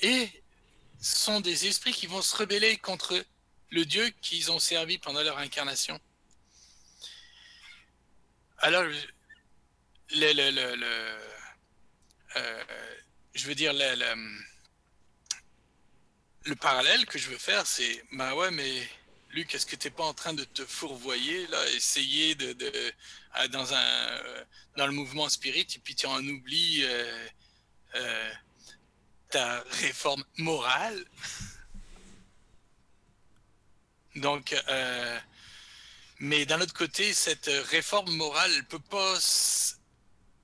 Et 0.00 0.28
ce 1.00 1.18
sont 1.18 1.40
des 1.40 1.66
esprits 1.66 1.92
qui 1.92 2.06
vont 2.06 2.22
se 2.22 2.36
rebeller 2.36 2.76
contre 2.78 3.22
le 3.70 3.84
Dieu 3.84 4.08
qu'ils 4.22 4.50
ont 4.50 4.58
servi 4.58 4.98
pendant 4.98 5.22
leur 5.22 5.38
incarnation. 5.38 6.00
Alors, 8.58 8.82
le, 8.82 8.98
euh, 12.36 12.64
je 13.34 13.46
veux 13.46 13.54
dire, 13.54 13.72
le 16.44 16.56
parallèle 16.56 17.06
que 17.06 17.18
je 17.18 17.30
veux 17.30 17.38
faire, 17.38 17.66
c'est, 17.66 18.04
bah 18.12 18.34
ouais, 18.34 18.50
mais 18.50 18.88
Luc, 19.30 19.54
est-ce 19.54 19.66
que 19.66 19.76
tu 19.76 19.86
n'es 19.86 19.90
pas 19.92 20.04
en 20.04 20.14
train 20.14 20.34
de 20.34 20.44
te 20.44 20.64
fourvoyer, 20.64 21.46
là, 21.48 21.70
essayer 21.70 22.34
de, 22.34 22.52
de 22.52 22.72
dans 23.52 23.72
un, 23.72 24.22
dans 24.76 24.86
le 24.86 24.92
mouvement 24.92 25.28
spirit, 25.28 25.66
et 25.74 25.78
puis 25.78 25.94
tu 25.94 26.06
en 26.06 26.24
oublies 26.26 26.82
euh, 26.84 27.28
euh, 27.94 28.32
ta 29.30 29.60
réforme 29.82 30.24
morale? 30.38 31.04
Donc, 34.16 34.52
euh, 34.68 35.20
mais 36.18 36.44
d'un 36.44 36.60
autre 36.60 36.74
côté, 36.74 37.14
cette 37.14 37.50
réforme 37.70 38.12
morale 38.16 38.54
ne 38.56 38.62
peut 38.62 38.80
pas 38.80 39.16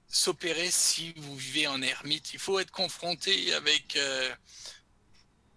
s'opérer 0.09 0.71
si 0.71 1.13
vous 1.17 1.37
vivez 1.37 1.67
en 1.67 1.83
ermite. 1.83 2.33
Il 2.33 2.39
faut 2.39 2.61
être 2.61 2.71
confronté 2.71 3.53
avec 3.53 3.97
euh, 3.97 4.35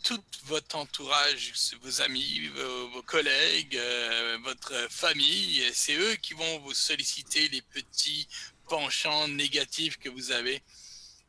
tout 0.03 0.23
votre 0.45 0.75
entourage, 0.75 1.53
vos 1.81 2.01
amis, 2.01 2.47
vos, 2.47 3.01
collègues, 3.03 3.77
euh, 3.77 4.37
votre 4.43 4.73
famille. 4.89 5.63
C'est 5.73 5.95
eux 5.95 6.15
qui 6.15 6.33
vont 6.33 6.59
vous 6.59 6.73
solliciter 6.73 7.49
les 7.49 7.61
petits 7.61 8.27
penchants 8.67 9.27
négatifs 9.27 9.97
que 9.97 10.09
vous 10.09 10.31
avez. 10.31 10.61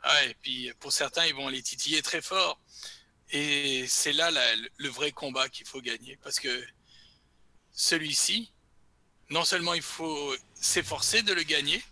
Ah, 0.02 0.24
et 0.24 0.34
puis 0.34 0.72
pour 0.80 0.92
certains, 0.92 1.26
ils 1.26 1.34
vont 1.34 1.48
les 1.48 1.62
titiller 1.62 2.02
très 2.02 2.22
fort. 2.22 2.60
Et 3.32 3.86
c'est 3.88 4.12
là 4.12 4.30
le 4.76 4.88
vrai 4.88 5.12
combat 5.12 5.48
qu'il 5.48 5.66
faut 5.66 5.80
gagner. 5.80 6.18
Parce 6.22 6.40
que 6.40 6.66
celui-ci, 7.72 8.50
non 9.30 9.44
seulement 9.44 9.74
il 9.74 9.82
faut 9.82 10.34
s'efforcer 10.54 11.22
de 11.22 11.32
le 11.32 11.42
gagner, 11.42 11.82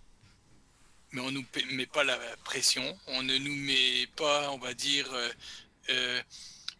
mais 1.12 1.20
on 1.20 1.30
ne 1.30 1.40
nous 1.40 1.46
met 1.72 1.86
pas 1.86 2.04
la 2.04 2.18
pression, 2.44 2.98
on 3.06 3.22
ne 3.22 3.38
nous 3.38 3.54
met 3.54 4.06
pas, 4.16 4.50
on 4.50 4.58
va 4.58 4.74
dire, 4.74 5.10
euh, 5.12 5.32
euh, 5.90 6.22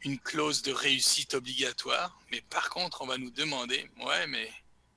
une 0.03 0.19
clause 0.19 0.63
de 0.63 0.73
réussite 0.73 1.35
obligatoire, 1.35 2.19
mais 2.31 2.41
par 2.43 2.71
contre, 2.71 3.03
on 3.03 3.07
va 3.07 3.19
nous 3.19 3.31
demander, 3.31 3.91
ouais, 4.01 4.27
mais 4.27 4.51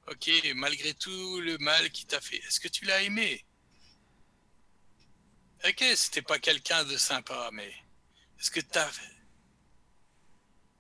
ok, 0.08 0.30
malgré 0.56 0.94
tout 0.94 1.42
le 1.42 1.58
mal 1.58 1.90
qu'il 1.92 2.08
t'a 2.08 2.22
fait, 2.22 2.38
est-ce 2.38 2.60
que 2.60 2.68
tu 2.68 2.86
l'as 2.86 3.02
aimé? 3.02 3.46
Ok, 5.66 5.84
c'était 5.96 6.22
pas 6.22 6.40
quelqu'un 6.40 6.84
de 6.86 6.98
sympa, 6.98 7.50
mais 7.54 7.72
est-ce 8.40 8.52
que 8.52 8.62
t'as 8.62 8.90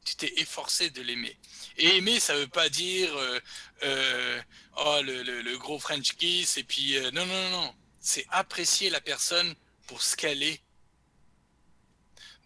tu 0.03 0.15
t'es 0.15 0.34
efforcé 0.38 0.89
de 0.89 1.02
l'aimer. 1.02 1.38
Et 1.77 1.98
aimer, 1.98 2.19
ça 2.19 2.35
veut 2.35 2.48
pas 2.48 2.69
dire 2.69 3.15
euh, 3.15 3.39
euh, 3.84 4.41
oh 4.77 4.99
le, 5.03 5.23
le, 5.23 5.41
le, 5.41 5.57
gros 5.57 5.80
French 5.80 6.15
kiss 6.15 6.57
et 6.57 6.64
puis 6.64 6.98
euh, 6.98 7.11
non 7.11 7.26
non 7.26 7.49
non, 7.52 7.76
c'est 7.99 8.26
apprécier 8.30 8.89
la 8.89 9.02
personne 9.02 9.53
pour 9.88 10.02
ce 10.02 10.15
qu'elle 10.15 10.41
est. 10.41 10.61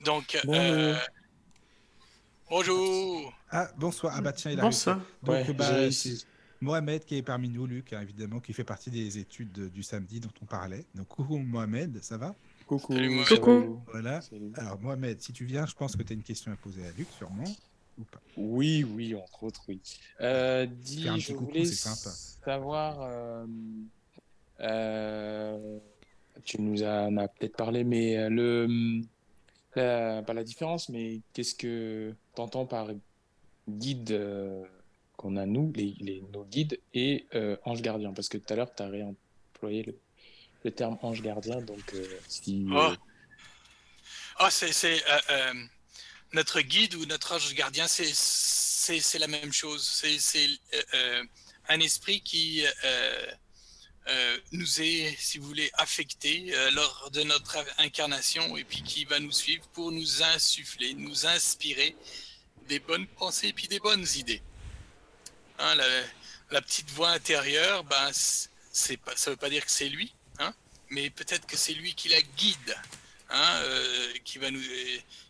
Donc 0.02 0.38
bonjour. 0.44 0.98
Bonjour. 2.50 3.34
Ah 3.50 3.70
bonsoir. 3.78 4.14
Ah 4.16 4.22
bah 4.22 4.34
tiens 4.34 4.52
il 4.52 4.60
a 4.60 4.64
bonsoir. 4.64 5.00
Donc 5.24 5.36
ouais, 5.36 5.54
bah, 5.54 5.90
Mohamed 6.62 7.06
qui 7.06 7.18
est 7.18 7.22
parmi 7.22 7.50
nous, 7.50 7.68
Luc, 7.68 7.94
hein, 7.94 8.02
évidemment, 8.02 8.40
qui 8.40 8.54
fait 8.54 8.64
partie 8.64 8.90
des 8.90 9.18
études 9.18 9.52
de, 9.52 9.68
du 9.68 9.84
samedi 9.84 10.20
dont 10.20 10.32
on 10.42 10.46
parlait. 10.46 10.86
Donc 10.96 11.08
coucou 11.08 11.38
Mohamed, 11.38 12.02
ça 12.02 12.18
va? 12.18 12.34
Coucou. 12.66 12.94
Salut, 12.94 13.24
Coucou. 13.26 13.82
Voilà. 13.92 14.22
Salut. 14.22 14.52
Alors 14.56 14.80
Mohamed, 14.80 15.22
si 15.22 15.34
tu 15.34 15.46
viens, 15.46 15.66
je 15.66 15.76
pense 15.76 15.96
que 15.96 16.04
tu 16.04 16.14
as 16.14 16.16
une 16.16 16.24
question 16.24 16.52
à 16.52 16.56
poser 16.56 16.86
à 16.86 16.92
Luc, 16.98 17.08
sûrement. 17.18 17.44
Ou 17.98 18.04
pas 18.04 18.20
oui, 18.36 18.84
oui, 18.84 19.16
entre 19.16 19.44
autres, 19.44 19.64
oui. 19.70 19.80
Euh, 20.20 20.66
dis, 20.66 21.08
je 21.20 21.34
coucou, 21.34 21.46
voulais 21.46 21.66
savoir, 21.66 23.02
euh, 23.02 23.46
euh, 24.60 25.78
tu 26.44 26.62
nous 26.62 26.84
en 26.84 27.16
as 27.18 27.28
peut-être 27.30 27.56
parlé, 27.56 27.84
mais 27.86 28.30
le, 28.30 29.02
la, 29.76 30.24
pas 30.24 30.34
la 30.34 30.44
différence, 30.44 30.90
mais 30.90 31.22
qu'est-ce 31.32 31.56
que 31.56 32.14
tu 32.36 32.42
entends 32.42 32.66
par 32.66 32.90
guide 33.68 34.12
euh, 34.12 34.64
qu'on 35.18 35.38
a 35.38 35.46
nous, 35.46 35.72
les, 35.76 36.24
nos 36.34 36.44
guides, 36.44 36.80
et 36.94 37.26
ange 37.64 37.82
gardien 37.82 38.14
Parce 38.14 38.30
que 38.30 38.38
tout 38.38 38.54
à 38.54 38.56
l'heure, 38.56 38.74
tu 38.74 38.84
as 38.84 38.88
réemployé 38.88 39.84
le 39.84 39.98
le 40.66 40.72
terme 40.72 40.98
ange 41.02 41.22
gardien. 41.22 41.62
Donc, 41.62 41.94
euh, 41.94 42.20
si. 42.28 42.68
Oh, 42.74 42.94
oh 44.42 44.48
c'est 44.50 45.04
euh, 45.10 45.20
euh, 45.30 45.54
notre 46.34 46.60
guide 46.60 46.96
ou 46.96 47.06
notre 47.06 47.36
ange 47.36 47.54
gardien, 47.54 47.88
c'est 47.88 49.20
la 49.20 49.28
même 49.28 49.54
chose. 49.54 49.88
C'est 50.20 50.50
euh, 50.94 51.24
un 51.70 51.80
esprit 51.80 52.22
qui 52.22 52.66
nous 54.52 54.82
est, 54.82 55.16
si 55.20 55.38
vous 55.38 55.48
voulez, 55.48 55.70
affecté 55.74 56.54
lors 56.74 57.10
de 57.12 57.24
notre 57.24 57.58
incarnation 57.80 58.56
et 58.58 58.64
puis 58.64 58.84
qui 58.84 59.06
va 59.06 59.20
nous 59.20 59.32
suivre 59.32 59.66
pour 59.74 59.92
nous 59.92 60.24
insuffler, 60.24 60.94
nous 60.94 61.26
inspirer 61.26 61.96
des 62.68 62.80
bonnes 62.80 63.08
pensées 63.08 63.50
et 63.50 63.54
puis 63.54 63.68
des 63.68 63.80
bonnes 63.80 64.06
idées. 64.16 64.42
Hein, 65.60 65.76
la, 66.52 66.62
petite 66.62 66.90
voix 66.92 67.12
intérieure, 67.12 67.84
ben, 67.84 68.12
ça 68.14 68.96
veut 69.28 69.36
pas 69.36 69.50
dire 69.50 69.66
que 69.66 69.72
c'est 69.72 69.90
lui, 69.90 70.14
hein, 70.40 70.54
mais 70.90 71.10
peut-être 71.10 71.46
que 71.46 71.58
c'est 71.58 71.74
lui 71.74 71.94
qui 71.96 72.10
la 72.10 72.22
guide, 72.22 72.76
hein, 73.30 73.62
euh, 73.64 74.14
qui 74.24 74.38
va 74.38 74.52
nous, 74.52 74.62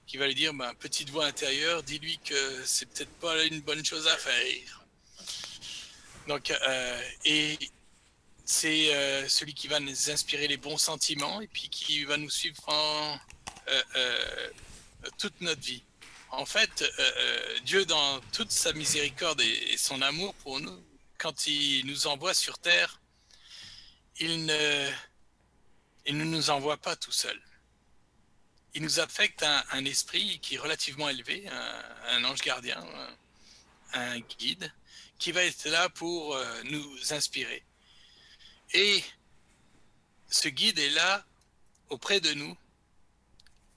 qui 0.08 0.18
va 0.18 0.28
lui 0.28 0.36
dire, 0.36 0.54
ben, 0.54 0.74
petite 0.76 1.10
voix 1.10 1.26
intérieure, 1.26 1.84
dis-lui 1.84 2.20
que 2.20 2.64
c'est 2.66 2.88
peut-être 2.88 3.14
pas 3.20 3.44
une 3.44 3.62
bonne 3.62 3.86
chose 3.86 4.08
à 4.08 4.18
faire. 4.18 4.86
Donc, 6.28 6.50
euh, 6.50 7.02
et 7.24 7.58
c'est 8.46 8.94
euh, 8.94 9.28
celui 9.28 9.54
qui 9.54 9.68
va 9.68 9.80
nous 9.80 10.10
inspirer 10.10 10.48
les 10.48 10.58
bons 10.58 10.78
sentiments 10.78 11.42
et 11.42 11.48
puis 11.48 11.70
qui 11.70 12.04
va 12.06 12.18
nous 12.18 12.30
suivre 12.30 12.64
en, 12.68 13.20
toute 15.18 15.42
notre 15.42 15.62
vie. 15.62 15.84
En 16.32 16.46
fait, 16.46 16.84
Dieu, 17.64 17.86
dans 17.86 18.20
toute 18.32 18.52
sa 18.52 18.74
miséricorde 18.74 19.42
et, 19.42 19.76
son 19.78 20.02
amour 20.02 20.34
pour 20.36 20.60
nous, 20.60 20.84
quand 21.18 21.48
il 21.48 21.86
nous 21.88 22.08
envoie 22.08 22.34
sur 22.34 22.60
terre, 22.60 23.02
il 24.20 24.46
ne, 24.46 24.90
il 26.06 26.18
ne 26.18 26.24
nous 26.24 26.50
envoie 26.50 26.78
pas 26.78 26.96
tout 26.96 27.12
seul. 27.12 27.40
Il 28.74 28.84
nous 28.84 29.00
affecte 29.00 29.44
un, 29.44 29.86
esprit 29.86 30.40
qui 30.40 30.56
est 30.56 30.60
relativement 30.60 31.10
élevé, 31.10 31.48
un, 32.10 32.24
ange 32.26 32.42
gardien, 32.42 32.84
un, 33.94 34.20
guide, 34.20 34.72
qui 35.18 35.32
va 35.32 35.44
être 35.44 35.66
là 35.70 35.88
pour 35.90 36.36
euh, 36.36 36.62
nous 36.66 37.14
inspirer. 37.14 37.64
Et 38.78 39.02
ce 40.30 40.50
guide 40.50 40.78
est 40.80 40.90
là 40.90 41.24
auprès 41.90 42.20
de 42.20 42.34
nous 42.34 42.58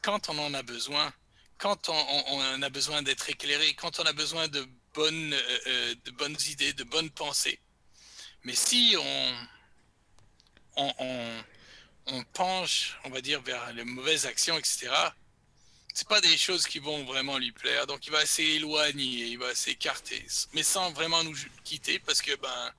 quand 0.02 0.28
on 0.28 0.36
en 0.38 0.52
a 0.54 0.62
besoin, 0.64 1.12
quand 1.56 1.88
on, 1.88 2.62
a 2.62 2.68
besoin 2.68 3.02
d'être 3.02 3.30
éclairé, 3.30 3.74
quand 3.74 4.00
on 4.00 4.02
a 4.02 4.12
besoin 4.12 4.48
de 4.48 4.66
bonnes, 4.94 5.32
euh, 5.32 5.94
euh 6.08 6.34
idées, 6.48 6.72
de 6.72 6.82
bonnes 6.82 7.10
pensées. 7.10 7.60
Mais 8.42 8.56
si 8.56 8.96
on, 10.76 10.94
penche, 12.32 12.98
on 13.04 13.10
va 13.10 13.20
dire, 13.20 13.40
vers 13.42 13.72
les 13.74 13.84
mauvaises 13.84 14.26
actions, 14.26 14.58
etc., 14.58 14.90
c'est 15.94 16.08
pas 16.08 16.20
des 16.20 16.36
choses 16.36 16.66
qui 16.66 16.80
vont 16.80 17.04
vraiment 17.04 17.38
lui 17.38 17.52
plaire. 17.52 17.86
Donc 17.86 18.04
il 18.08 18.10
va 18.10 18.26
s'éloigner, 18.26 19.26
il 19.26 19.38
va 19.38 19.54
s'écarter, 19.54 20.26
mais 20.54 20.64
sans 20.64 20.90
vraiment 20.90 21.22
nous 21.22 21.36
quitter, 21.62 22.00
parce 22.00 22.20
que 22.20 22.34
ben, 22.34 22.72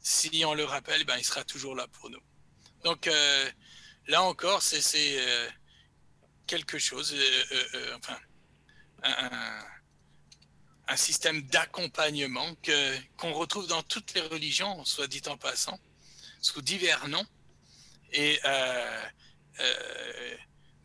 si 0.00 0.44
on 0.44 0.54
le 0.54 0.64
rappelle, 0.64 1.04
ben, 1.04 1.16
il 1.18 1.24
sera 1.24 1.44
toujours 1.44 1.74
là 1.74 1.86
pour 1.88 2.10
nous. 2.10 2.20
Donc 2.84 3.06
euh, 3.06 3.50
là 4.06 4.22
encore, 4.22 4.62
c'est 4.62 5.20
euh, 5.20 5.48
quelque 6.46 6.78
chose, 6.78 7.14
enfin, 7.96 8.18
un, 9.02 10.96
système 10.96 11.42
d'accompagnement 11.42 12.56
qu'on 13.16 13.32
retrouve 13.32 13.68
dans 13.68 13.82
toutes 13.82 14.12
les 14.14 14.22
religions, 14.22 14.84
soit 14.84 15.06
dit 15.06 15.22
en 15.28 15.36
passant, 15.36 15.78
sous 16.40 16.62
divers 16.62 17.06
noms, 17.06 17.26
et 18.12 18.40
euh, 18.44 19.02
euh, 19.60 20.36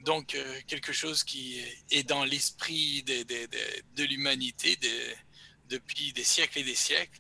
donc 0.01 0.35
euh, 0.35 0.61
quelque 0.67 0.93
chose 0.93 1.23
qui 1.23 1.59
est 1.89 2.03
dans 2.03 2.23
l'esprit 2.23 3.03
de 3.03 4.03
l'humanité 4.03 4.77
depuis 5.69 6.13
des 6.13 6.23
siècles 6.23 6.59
et 6.59 6.63
des 6.63 6.75
siècles, 6.75 7.19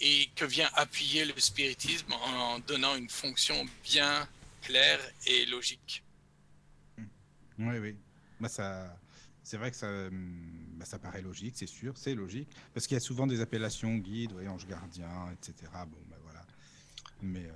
et 0.00 0.30
que 0.34 0.44
vient 0.44 0.70
appuyer 0.74 1.24
le 1.24 1.38
spiritisme 1.38 2.12
en 2.12 2.58
donnant 2.60 2.96
une 2.96 3.08
fonction 3.08 3.66
bien 3.84 4.28
claire 4.62 5.00
et 5.26 5.46
logique. 5.46 6.02
Oui, 7.58 7.78
oui. 7.78 7.96
Bah, 8.40 8.48
ça, 8.48 8.96
c'est 9.42 9.56
vrai 9.56 9.70
que 9.70 9.76
ça, 9.76 9.88
bah, 10.10 10.84
ça 10.84 10.98
paraît 10.98 11.22
logique, 11.22 11.54
c'est 11.56 11.66
sûr, 11.66 11.94
c'est 11.96 12.14
logique, 12.14 12.48
parce 12.72 12.86
qu'il 12.86 12.94
y 12.94 12.98
a 12.98 13.00
souvent 13.00 13.26
des 13.26 13.40
appellations 13.40 13.96
guide, 13.96 14.32
ouais, 14.32 14.46
ange 14.46 14.66
gardien, 14.66 15.10
etc. 15.32 15.70
Bon, 15.86 15.98
ben 16.08 16.16
voilà. 16.22 16.44
Mais 17.20 17.46
euh, 17.46 17.52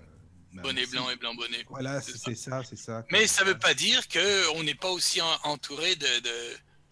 bah, 0.54 0.62
bonnet 0.62 0.86
blanc 0.86 1.08
et 1.10 1.16
blanc 1.16 1.34
bonnet. 1.34 1.64
Voilà, 1.68 2.00
c'est 2.00 2.34
ça, 2.34 2.62
c'est 2.64 2.76
ça. 2.76 3.06
Mais 3.10 3.26
ça 3.26 3.44
ne 3.44 3.50
veut 3.50 3.58
pas 3.58 3.74
dire 3.74 4.08
que 4.08 4.56
on 4.56 4.62
n'est 4.64 4.74
pas 4.74 4.90
aussi 4.90 5.20
entouré 5.44 5.94
de 5.96 6.06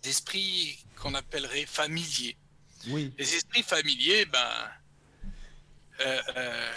d'esprits 0.02 0.82
qu'on 0.96 1.14
appellerait 1.14 1.66
familiers. 1.66 2.36
Oui. 2.88 3.12
Les 3.18 3.34
esprits 3.34 3.62
familiers, 3.62 4.24
ben, 4.24 4.70
euh, 6.00 6.22
euh, 6.36 6.72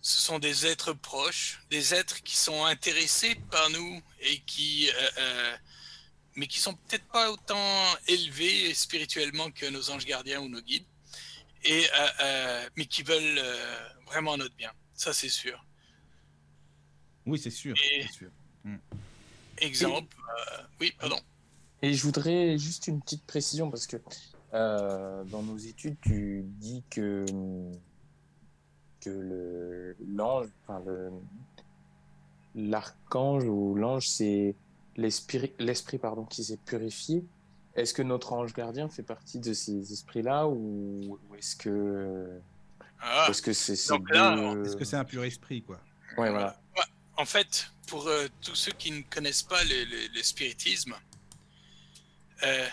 ce 0.00 0.20
sont 0.20 0.38
des 0.38 0.66
êtres 0.66 0.92
proches, 0.92 1.60
des 1.70 1.94
êtres 1.94 2.22
qui 2.22 2.36
sont 2.36 2.64
intéressés 2.64 3.34
par 3.50 3.70
nous 3.70 4.02
et 4.20 4.40
qui 4.40 4.90
euh, 5.18 5.56
mais 6.36 6.46
qui 6.46 6.58
sont 6.58 6.74
peut-être 6.74 7.06
pas 7.08 7.30
autant 7.30 7.84
élevés 8.06 8.72
spirituellement 8.74 9.50
que 9.50 9.66
nos 9.66 9.90
anges 9.90 10.06
gardiens 10.06 10.40
ou 10.40 10.48
nos 10.48 10.60
guides, 10.60 10.86
et, 11.64 11.84
euh, 11.84 12.08
euh, 12.20 12.68
mais 12.76 12.86
qui 12.86 13.02
veulent 13.02 13.38
euh, 13.38 13.88
vraiment 14.06 14.36
notre 14.36 14.54
bien. 14.56 14.72
Ça, 14.94 15.12
c'est 15.12 15.28
sûr. 15.28 15.64
Oui, 17.26 17.38
c'est 17.38 17.50
sûr. 17.50 17.76
sûr. 18.12 18.30
Hmm. 18.64 18.78
Exemple, 19.58 20.16
oui, 20.80 20.92
pardon. 20.98 21.20
Et 21.82 21.92
je 21.92 22.02
voudrais 22.02 22.56
juste 22.56 22.86
une 22.86 23.02
petite 23.02 23.24
précision 23.26 23.70
parce 23.70 23.86
que 23.86 23.98
dans 24.52 25.42
nos 25.42 25.58
études, 25.58 25.96
tu 26.00 26.42
dis 26.44 26.82
que 26.90 27.26
que 29.00 29.10
le 29.10 29.96
l'ange, 30.14 30.46
enfin 30.62 30.82
le 30.86 31.10
l'archange 32.54 33.44
ou 33.44 33.74
l'ange, 33.74 34.08
c'est 34.08 34.54
l'esprit, 34.96 35.52
l'esprit 35.58 35.98
pardon, 35.98 36.24
qui 36.24 36.44
s'est 36.44 36.58
purifié. 36.58 37.24
Est-ce 37.76 37.94
que 37.94 38.02
notre 38.02 38.32
ange 38.32 38.52
gardien 38.52 38.88
fait 38.88 39.02
partie 39.02 39.38
de 39.38 39.52
ces 39.52 39.92
esprits-là 39.92 40.48
ou, 40.48 41.18
est-ce 41.38 41.56
que 41.56 42.28
ah, 43.00 43.26
est-ce 43.30 43.40
que 43.40 43.52
c'est, 43.52 43.72
est-ce 43.72 44.76
que 44.76 44.84
c'est 44.84 44.96
un 44.96 45.04
pur 45.04 45.24
esprit 45.24 45.62
quoi? 45.62 45.80
Ouais, 46.18 46.30
voilà. 46.30 46.60
En 47.16 47.24
fait, 47.24 47.70
pour 47.86 48.06
euh, 48.08 48.28
tous 48.40 48.54
ceux 48.54 48.72
qui 48.72 48.90
ne 48.90 49.02
connaissent 49.02 49.42
pas 49.42 49.62
le, 49.64 50.22
spiritisme, 50.22 50.94
euh, 52.42 52.66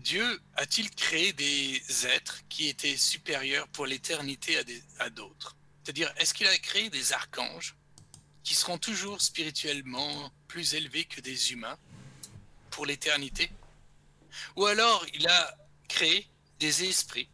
Dieu 0.00 0.40
a-t-il 0.54 0.90
créé 0.90 1.34
des 1.34 2.06
êtres 2.06 2.40
qui 2.48 2.68
étaient 2.68 2.96
supérieurs 2.96 3.68
pour 3.68 3.84
l'éternité 3.86 4.58
à, 4.98 5.10
d'autres? 5.10 5.56
C'est-à-dire, 5.82 6.10
est-ce 6.16 6.32
qu'il 6.32 6.46
a 6.46 6.56
créé 6.58 6.88
des 6.88 7.12
archanges 7.12 7.76
qui 8.42 8.54
seront 8.54 8.78
toujours 8.78 9.20
spirituellement 9.20 10.32
plus 10.48 10.74
élevés 10.74 11.04
que 11.04 11.20
des 11.20 11.52
humains 11.52 11.78
pour 12.70 12.86
l'éternité? 12.86 13.50
Ou 14.56 14.64
alors 14.64 15.04
il 15.12 15.28
a 15.28 15.54
créé 15.86 16.26
des 16.58 16.84
esprits, 16.84 17.28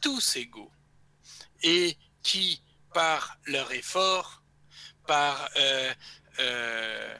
tous 0.00 0.34
égaux, 0.34 0.72
et 1.62 1.96
qui, 2.24 2.60
par 2.92 3.38
leur 3.44 3.70
effort, 3.70 4.42
par 5.06 5.48
euh, 5.56 5.94
euh, 6.40 7.18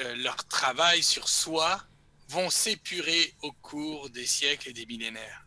euh, 0.00 0.14
leur 0.16 0.36
travail 0.46 1.02
sur 1.02 1.28
soi, 1.28 1.84
vont 2.32 2.50
s'épurer 2.50 3.34
au 3.42 3.52
cours 3.52 4.10
des 4.10 4.26
siècles 4.26 4.70
et 4.70 4.72
des 4.72 4.86
millénaires. 4.86 5.46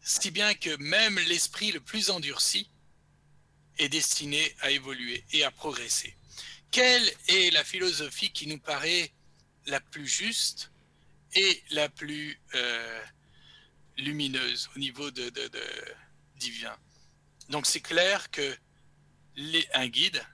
Si 0.00 0.30
bien 0.30 0.54
que 0.54 0.76
même 0.76 1.18
l'esprit 1.28 1.72
le 1.72 1.80
plus 1.80 2.10
endurci 2.10 2.70
est 3.78 3.88
destiné 3.88 4.54
à 4.60 4.70
évoluer 4.70 5.24
et 5.32 5.44
à 5.44 5.50
progresser 5.50 6.14
quelle 6.72 7.12
est 7.28 7.52
la 7.52 7.62
philosophie 7.62 8.32
qui 8.32 8.48
nous 8.48 8.58
paraît 8.58 9.12
la 9.66 9.78
plus 9.78 10.08
juste 10.08 10.72
et 11.34 11.62
la 11.70 11.88
plus 11.88 12.40
euh, 12.54 13.04
lumineuse 13.98 14.68
au 14.74 14.78
niveau 14.78 15.10
de, 15.10 15.30
divin? 16.36 16.76
Donc 17.50 17.66
c'est 17.66 17.82
clair 17.82 18.30
que 18.30 18.56
un 19.74 19.86
guide, 19.86 20.24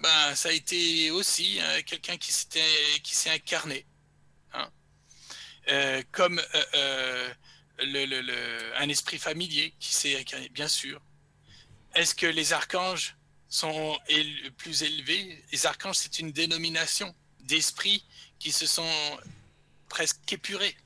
ben, 0.00 0.34
ça 0.34 0.48
a 0.48 0.52
été 0.52 1.10
aussi 1.10 1.58
hein, 1.60 1.82
quelqu'un 1.82 2.16
qui 2.16 2.32
s'est 2.32 3.30
incarné. 3.30 3.84
Euh, 5.68 6.02
comme 6.12 6.40
euh, 6.74 7.34
le, 7.78 8.76
un 8.76 8.88
esprit 8.88 9.18
familier 9.18 9.74
qui 9.80 9.92
s'est 9.92 10.24
bien 10.50 10.68
sûr. 10.68 11.00
Est-ce 11.94 12.14
que 12.14 12.26
les 12.26 12.52
archanges 12.52 13.16
sont 13.48 13.98
plus 14.56 14.82
élevés? 14.82 15.44
Les 15.52 15.66
archanges, 15.66 15.96
c'est 15.98 16.18
une 16.18 16.32
dénomination 16.32 17.14
d'esprits 17.40 18.04
qui 18.38 18.52
se 18.52 18.66
sont 18.66 19.18
presque 19.88 20.32
épurés. 20.32 20.76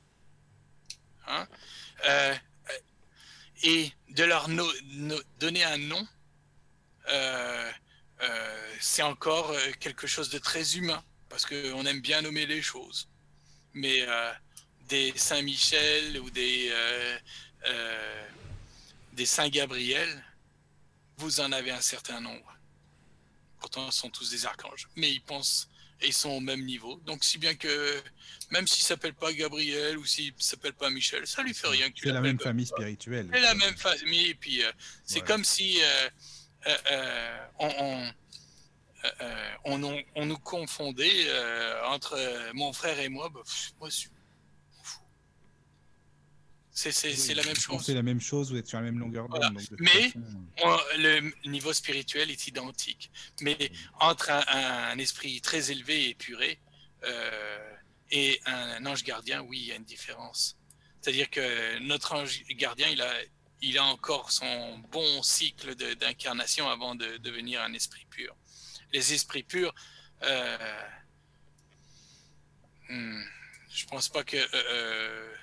Hein? 1.27 1.47
Euh, 2.05 2.35
et 3.63 3.91
de 4.09 4.23
leur 4.23 4.47
donner 5.39 5.63
un 5.63 5.77
nom, 5.77 6.07
euh, 7.09 7.71
euh, 8.21 8.75
c'est 8.79 9.01
encore 9.01 9.53
quelque 9.79 10.07
chose 10.07 10.29
de 10.29 10.39
très 10.39 10.77
humain, 10.77 11.03
parce 11.27 11.45
qu'on 11.45 11.85
aime 11.85 12.01
bien 12.01 12.21
nommer 12.21 12.45
les 12.45 12.61
choses. 12.61 13.09
Mais 13.73 14.05
des 14.89 15.13
Saint-Michel 15.15 16.19
ou 16.19 16.29
des, 16.29 16.73
des 19.13 19.25
Saint-Gabriel, 19.25 20.23
vous 21.17 21.39
en 21.39 21.51
avez 21.51 21.71
un 21.71 21.81
certain 21.81 22.19
nombre. 22.19 22.57
Pourtant, 23.59 23.91
ce 23.91 23.99
sont 23.99 24.09
tous 24.09 24.31
des 24.31 24.45
archanges. 24.45 24.87
Mais 24.95 25.11
ils 25.11 25.21
pensent 25.21 25.69
et 26.01 26.07
ils 26.07 26.13
sont 26.13 26.29
au 26.29 26.39
même 26.39 26.63
niveau. 26.65 27.01
Donc, 27.05 27.23
si 27.23 27.37
bien 27.37 27.55
que 27.55 28.01
même 28.51 28.67
s'il 28.67 28.83
ne 28.83 28.87
s'appelle 28.87 29.13
pas 29.13 29.33
Gabriel 29.33 29.97
ou 29.97 30.05
s'il 30.05 30.33
ne 30.33 30.41
s'appelle 30.41 30.73
pas 30.73 30.89
Michel, 30.89 31.27
ça 31.27 31.43
lui 31.43 31.53
fait 31.53 31.67
rien. 31.67 31.89
C'est 31.95 32.11
la 32.11 32.21
même 32.21 32.39
famille 32.39 32.65
spirituelle. 32.65 33.29
C'est 33.33 33.41
la 33.41 33.55
même 33.55 33.75
famille. 33.75 34.29
Et 34.29 34.35
puis, 34.35 34.63
euh, 34.63 34.71
c'est 35.05 35.21
comme 35.21 35.43
si 35.43 35.79
euh, 35.81 36.09
euh, 36.91 37.37
on, 37.59 38.13
on, 39.65 39.97
on, 40.15 40.25
nous 40.25 40.37
confondait 40.39 41.27
entre 41.85 42.17
mon 42.53 42.71
frère 42.73 42.99
et 42.99 43.09
moi. 43.09 43.29
Bah, 43.29 43.41
moi, 43.79 43.89
je 43.89 44.07
c'est 46.79 47.33
la 47.33 47.43
même 47.43 47.55
chose. 47.55 47.85
C'est 47.85 47.93
la 47.93 48.03
même 48.03 48.21
chose, 48.21 48.51
vous 48.51 48.57
êtes 48.57 48.67
sur 48.67 48.77
la 48.77 48.85
même 48.85 48.99
longueur 48.99 49.27
d'onde. 49.27 49.59
Mais 49.79 50.13
le 50.97 51.49
niveau 51.49 51.73
spirituel 51.73 52.31
est 52.31 52.47
identique. 52.47 53.11
Mais 53.41 53.71
entre 53.99 54.29
un, 54.31 54.97
esprit 54.97 55.41
très 55.41 55.71
élevé 55.71 56.05
et 56.05 56.09
épuré 56.09 56.59
euh, 57.03 57.75
et 58.11 58.39
un, 58.45 58.85
ange 58.85 59.03
gardien, 59.03 59.41
oui, 59.41 59.59
il 59.59 59.67
y 59.67 59.71
a 59.71 59.75
une 59.75 59.83
différence. 59.83 60.57
C'est-à-dire 61.01 61.29
que 61.29 61.79
notre 61.79 62.13
ange 62.13 62.43
gardien, 62.51 62.87
il 62.87 63.01
a, 63.01 63.13
il 63.61 63.77
a 63.77 63.83
encore 63.83 64.31
son 64.31 64.79
bon 64.91 65.21
cycle 65.21 65.75
d'incarnation 65.95 66.69
avant 66.69 66.95
de 66.95 67.17
devenir 67.17 67.61
un 67.61 67.73
esprit 67.73 68.05
pur. 68.09 68.35
Les 68.93 69.13
esprits 69.13 69.43
purs, 69.43 69.73
euh, 70.23 70.57
hmm, 72.89 73.21
je 73.69 73.85
pense 73.85 74.07
pas 74.07 74.23
que... 74.23 74.37
Euh, 74.37 75.35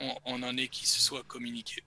on, 0.00 0.42
en 0.42 0.56
est 0.56 0.68
qui 0.68 0.86
se 0.86 1.00
soit 1.00 1.22
communiqué. 1.24 1.82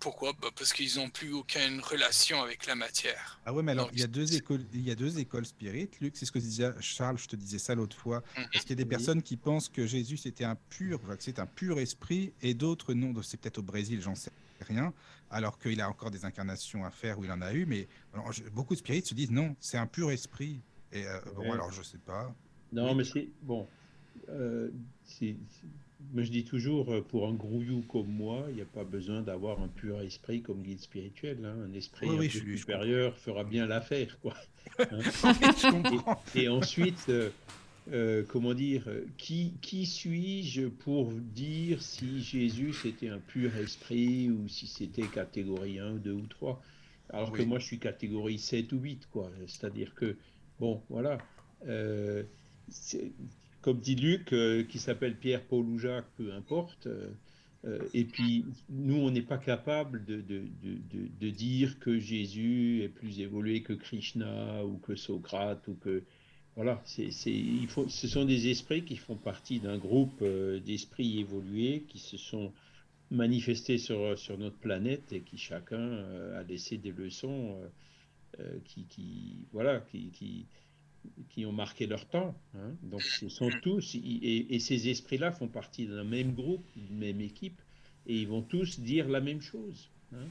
Pourquoi? 0.00 0.32
Bah, 0.40 0.48
Parce 0.54 0.72
qu'ils 0.72 0.96
n'ont 0.96 1.08
plus 1.08 1.32
aucune 1.32 1.80
relation 1.80 2.42
avec 2.42 2.66
la 2.66 2.74
matière. 2.74 3.40
Ah 3.46 3.54
ouais, 3.54 3.62
mais 3.62 3.72
alors 3.72 3.88
il, 3.92 4.00
y 4.00 4.02
a 4.02 4.06
deux 4.06 4.34
écoles, 4.36 4.64
il 4.74 4.82
y 4.82 4.90
a 4.90 4.94
deux 4.94 5.18
écoles 5.18 5.46
spirites, 5.46 5.98
Luc, 6.00 6.16
c'est 6.16 6.26
ce 6.26 6.32
que 6.32 6.38
disais 6.38 6.70
Charles, 6.80 7.18
je 7.18 7.26
te 7.26 7.36
disais 7.36 7.58
ça 7.58 7.74
l'autre 7.74 7.96
fois. 7.96 8.22
Mhm. 8.36 8.46
Parce 8.52 8.64
qu'il 8.64 8.70
y 8.70 8.80
a 8.80 8.84
des 8.84 8.88
personnes 8.88 9.22
qui 9.22 9.36
pensent 9.36 9.68
que 9.68 9.86
Jésus 9.86 10.18
c'était 10.18 10.44
un 10.44 10.56
pur, 10.56 11.00
que 11.00 11.14
c'est 11.20 11.38
un 11.38 11.46
pur 11.46 11.78
esprit, 11.78 12.32
et 12.42 12.52
d'autres 12.52 12.92
non, 12.92 13.14
c'est 13.22 13.38
peut-être 13.40 13.58
au 13.58 13.62
Brésil, 13.62 14.00
j'en 14.02 14.14
sais 14.14 14.30
rien, 14.60 14.92
alors 15.30 15.58
qu'il 15.58 15.80
a 15.80 15.88
encore 15.88 16.10
des 16.10 16.24
incarnations 16.24 16.84
à 16.84 16.90
faire 16.90 17.18
où 17.18 17.24
il 17.24 17.32
en 17.32 17.40
a 17.40 17.54
eu, 17.54 17.64
mais 17.64 17.88
beaucoup 18.52 18.74
de 18.74 18.80
spirites 18.80 19.06
se 19.06 19.14
disent 19.14 19.30
non, 19.30 19.56
c'est 19.58 19.78
un 19.78 19.86
pur 19.86 20.10
esprit. 20.10 20.60
Et 20.92 21.06
euh, 21.06 21.18
bon, 21.34 21.50
alors 21.50 21.72
je 21.72 21.82
sais 21.82 21.98
pas. 21.98 22.34
Non, 22.72 22.94
mais 22.94 23.04
c'est 23.04 23.28
bon. 23.42 23.66
Euh, 24.28 24.70
moi, 26.12 26.22
je 26.22 26.30
dis 26.30 26.44
toujours, 26.44 26.92
euh, 26.92 27.00
pour 27.00 27.28
un 27.28 27.34
grouillou 27.34 27.82
comme 27.82 28.08
moi, 28.08 28.44
il 28.50 28.56
n'y 28.56 28.62
a 28.62 28.66
pas 28.66 28.84
besoin 28.84 29.22
d'avoir 29.22 29.60
un 29.60 29.68
pur 29.68 30.00
esprit 30.00 30.42
comme 30.42 30.62
guide 30.62 30.80
spirituel. 30.80 31.38
Hein. 31.44 31.56
Un 31.68 31.72
esprit 31.72 32.30
supérieur 32.30 33.16
fera 33.16 33.44
bien 33.44 33.66
l'affaire. 33.66 34.18
Quoi. 34.20 34.34
Hein. 34.78 36.16
et, 36.34 36.48
ensuite, 36.48 37.06
euh, 37.08 37.30
euh, 37.92 38.24
comment 38.26 38.54
dire, 38.54 38.88
qui, 39.18 39.52
qui 39.60 39.84
suis-je 39.84 40.68
pour 40.68 41.12
dire 41.12 41.82
si 41.82 42.22
Jésus 42.22 42.72
c'était 42.72 43.10
un 43.10 43.18
pur 43.18 43.54
esprit 43.56 44.30
ou 44.30 44.48
si 44.48 44.66
c'était 44.66 45.06
catégorie 45.06 45.78
1, 45.78 45.96
2 45.96 46.12
ou 46.12 46.26
3 46.26 46.62
Alors 47.10 47.30
que 47.30 47.42
moi 47.42 47.58
je 47.58 47.66
suis 47.66 47.78
catégorie 47.78 48.38
7 48.38 48.72
ou 48.72 48.78
8, 48.78 49.06
quoi. 49.12 49.30
C'est-à-dire 49.46 49.94
que, 49.94 50.16
bon, 50.58 50.82
voilà. 50.88 51.18
Euh, 51.68 52.24
comme 53.64 53.80
dit 53.80 53.94
Luc, 53.94 54.34
euh, 54.34 54.62
qui 54.62 54.78
s'appelle 54.78 55.16
Pierre, 55.16 55.42
Paul 55.42 55.64
ou 55.64 55.78
Jacques, 55.78 56.10
peu 56.18 56.34
importe. 56.34 56.86
euh, 56.86 57.08
euh, 57.64 57.78
et 57.94 58.04
puis, 58.04 58.44
nous, 58.68 58.96
on 58.96 59.10
n'est 59.10 59.22
pas 59.22 59.38
capable 59.38 60.04
de, 60.04 61.30
dire 61.30 61.78
que 61.78 61.98
Jésus 61.98 62.82
est 62.82 62.90
plus 62.90 63.20
évolué 63.20 63.62
que 63.62 63.72
Krishna 63.72 64.62
ou 64.66 64.76
que 64.76 64.94
Socrate 64.94 65.66
ou 65.68 65.74
que. 65.76 66.02
Voilà, 66.56 66.80
ce 66.86 68.06
sont 68.06 68.26
des 68.26 68.48
esprits 68.48 68.84
qui 68.84 68.96
font 68.96 69.16
partie 69.16 69.60
d'un 69.60 69.78
groupe 69.78 70.22
d'esprits 70.64 71.18
évolués 71.18 71.84
qui 71.88 71.98
se 71.98 72.16
sont 72.16 72.52
manifestés 73.10 73.78
sur, 73.78 73.98
notre 74.38 74.58
planète 74.58 75.12
et 75.12 75.22
qui 75.22 75.36
chacun 75.36 76.04
a 76.36 76.44
laissé 76.44 76.76
des 76.76 76.92
leçons 76.92 77.58
qui, 78.66 79.46
voilà, 79.52 79.80
qui, 79.90 80.46
qui 81.30 81.44
ont 81.46 81.52
marqué 81.52 81.86
leur 81.86 82.06
temps. 82.08 82.34
hein. 82.54 82.72
Donc, 82.82 83.02
ce 83.02 83.28
sont 83.28 83.50
tous, 83.62 83.94
et, 83.94 84.54
et 84.54 84.58
ces 84.60 84.88
esprits-là 84.88 85.32
font 85.32 85.48
partie 85.48 85.86
d'un 85.86 86.04
même 86.04 86.32
groupe, 86.34 86.64
d'une 86.76 86.98
même 86.98 87.20
équipe, 87.20 87.60
et 88.06 88.16
ils 88.20 88.28
vont 88.28 88.42
tous 88.42 88.80
dire 88.80 89.08
la 89.08 89.20
même 89.20 89.40
chose. 89.40 89.90
hein. 90.12 90.26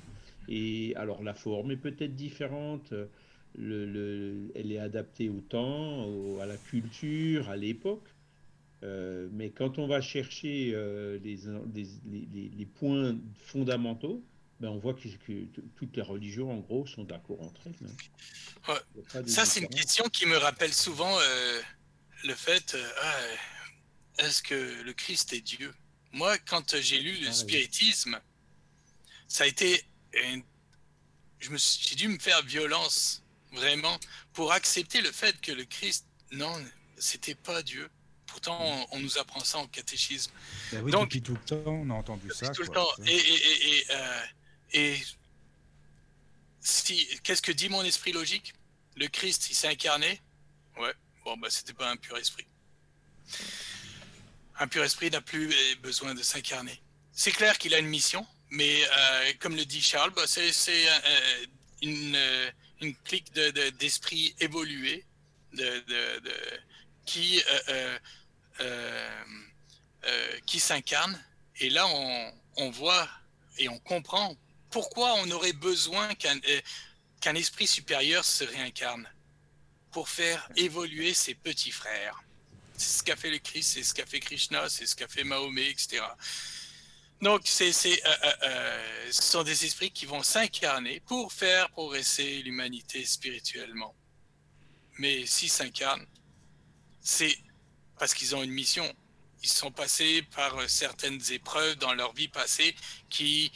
Et 0.47 0.93
alors, 0.95 1.23
la 1.23 1.33
forme 1.33 1.71
est 1.71 1.77
peut-être 1.77 2.15
différente, 2.15 2.93
le, 3.55 3.85
le- 3.85 4.51
elle 4.55 4.71
est 4.71 4.79
adaptée 4.79 5.29
au 5.29 5.41
temps, 5.41 6.05
au- 6.05 6.39
à 6.39 6.45
la 6.45 6.57
culture, 6.57 7.49
à 7.49 7.55
l'époque. 7.55 8.09
Euh, 8.83 9.29
mais 9.31 9.51
quand 9.51 9.79
on 9.79 9.87
va 9.87 10.01
chercher 10.01 10.71
euh, 10.73 11.17
les, 11.23 11.37
les, 11.73 11.85
les- 12.11 12.27
les- 12.33 12.49
les 12.49 12.65
points 12.65 13.17
fondamentaux, 13.35 14.21
ben 14.59 14.69
on 14.69 14.79
voit 14.79 14.93
que, 14.93 15.07
toutes 15.75 15.95
les 15.95 16.01
religions, 16.01 16.51
en 16.51 16.57
gros, 16.57 16.85
sont 16.87 17.03
d'accord 17.03 17.41
entre 17.41 17.61
elles. 17.67 17.87
hein. 17.87 18.71
Ouais. 18.73 19.27
Ça, 19.27 19.45
c'est 19.45 19.59
une 19.61 19.69
question 19.69 20.05
qui 20.09 20.25
me 20.25 20.37
rappelle 20.37 20.73
souvent 20.73 21.17
euh, 21.19 21.61
le 22.23 22.33
fait 22.35 22.73
euh, 22.75 22.91
ah, 23.01 23.15
est-ce 24.19 24.41
que 24.41 24.81
le 24.83 24.93
Christ 24.93 25.33
est 25.33 25.41
Dieu? 25.41 25.73
Moi, 26.13 26.37
quand 26.37 26.75
j'ai 26.79 26.99
lu 27.01 27.13
le 27.19 27.27
Ah, 27.27 27.29
oui. 27.31 27.35
spiritisme, 27.35 28.19
ça 29.27 29.43
a 29.43 29.47
été. 29.47 29.83
J'ai 31.39 31.95
dû 31.95 32.07
me 32.07 32.19
faire 32.19 32.41
violence, 32.43 33.21
vraiment, 33.51 33.99
pour 34.33 34.53
accepter 34.53 35.01
le 35.01 35.11
fait 35.11 35.39
que 35.41 35.51
le 35.51 35.65
Christ, 35.65 36.05
non, 36.31 36.53
c'était 36.97 37.35
pas 37.35 37.61
Dieu. 37.63 37.89
Pourtant, 38.27 38.57
on, 38.61 38.97
on 38.97 38.99
nous 38.99 39.17
apprend 39.17 39.41
ça 39.43 39.57
en 39.57 39.67
catéchisme. 39.67 40.31
Ben 40.71 40.81
oui, 40.83 40.91
Donc- 40.91 41.03
depuis 41.09 41.21
tout 41.21 41.33
le 41.33 41.39
temps, 41.41 41.63
on 41.67 41.89
a 41.89 41.93
entendu 41.95 42.29
ça. 42.33 42.49
tout 42.49 42.61
le 42.63 42.69
temps. 42.69 42.87
tu 42.97 43.03
sais. 43.05 43.11
Et, 43.11 43.17
et, 43.17 43.33
et, 43.35 43.77
et, 43.79 43.85
euh, 43.91 44.23
et 44.73 44.97
si, 46.61 47.07
qu'est-ce 47.23 47.41
que 47.41 47.51
dit 47.51 47.69
mon 47.69 47.83
esprit 47.83 48.11
logique? 48.11 48.53
Le 48.95 49.07
Christ, 49.07 49.49
il 49.49 49.55
s'est 49.55 49.67
incarné 49.67 50.21
Ouais. 50.77 50.93
Bon, 51.25 51.37
bah, 51.37 51.49
c'était 51.49 51.73
pas 51.73 51.89
un 51.89 51.97
pur 51.97 52.17
esprit. 52.17 52.45
Un 54.59 54.67
pur 54.67 54.83
esprit 54.83 55.09
n'a 55.09 55.21
plus 55.21 55.53
besoin 55.81 56.13
de 56.13 56.21
s'incarner. 56.23 56.81
C'est 57.11 57.31
clair 57.31 57.57
qu'il 57.57 57.73
a 57.73 57.79
une 57.79 57.87
mission, 57.87 58.25
mais 58.49 58.83
euh, 58.85 59.33
comme 59.39 59.55
le 59.55 59.65
dit 59.65 59.81
Charles, 59.81 60.11
bah, 60.11 60.25
c'est, 60.27 60.51
euh, 60.69 61.45
une, 61.81 62.15
euh, 62.15 62.51
une 62.81 62.95
clique 62.95 63.31
de, 63.33 63.51
de- 63.51 63.69
d'esprit 63.71 64.35
évolué 64.39 65.05
de, 65.53 65.79
de- 66.19 66.21
qui, 67.05 67.41
qui 70.45 70.59
s'incarne. 70.59 71.21
Et 71.59 71.69
là, 71.69 71.85
on, 71.87 72.33
on 72.57 72.69
voit 72.71 73.09
et 73.57 73.69
on 73.69 73.79
comprend 73.79 74.35
pourquoi 74.73 75.13
on 75.19 75.29
aurait 75.29 75.53
besoin 75.53 76.15
qu'un, 76.15 76.35
euh, 76.35 76.61
qu'un 77.21 77.35
esprit 77.35 77.67
supérieur 77.67 78.25
se 78.25 78.43
réincarne 78.43 79.07
pour 79.91 80.09
faire 80.09 80.49
évoluer 80.55 81.13
ses 81.13 81.35
petits 81.35 81.71
frères? 81.71 82.23
C'est 82.75 82.97
ce 82.97 83.03
qu'a 83.03 83.15
fait 83.15 83.29
le 83.29 83.37
Christ, 83.37 83.73
c'est 83.75 83.83
ce 83.83 83.93
qu'a 83.93 84.07
fait 84.07 84.19
Krishna, 84.19 84.67
c'est 84.69 84.87
ce 84.87 84.95
qu'a 84.95 85.07
fait 85.07 85.23
Mahomet, 85.23 85.69
etc. 85.69 86.01
Donc, 87.21 87.47
euh, 87.61 87.71
euh, 88.43 89.11
ce 89.11 89.21
sont 89.21 89.43
des 89.43 89.63
esprits 89.63 89.91
qui 89.91 90.07
vont 90.07 90.23
s'incarner 90.23 91.01
pour 91.01 91.31
faire 91.31 91.69
progresser 91.69 92.41
l'humanité 92.41 93.05
spirituellement. 93.05 93.93
Mais 94.97 95.27
s'ils 95.27 95.51
s'incarnent, 95.51 96.07
c'est 96.99 97.37
parce 97.99 98.15
qu'ils 98.15 98.35
ont 98.35 98.41
une 98.41 98.51
mission. 98.51 98.91
Ils 99.43 99.49
sont 99.49 99.71
passés 99.71 100.23
par 100.35 100.67
certaines 100.67 101.21
épreuves 101.31 101.75
dans 101.75 101.93
leur 101.93 102.13
vie 102.13 102.27
passée 102.27 102.75
qui 103.09 103.51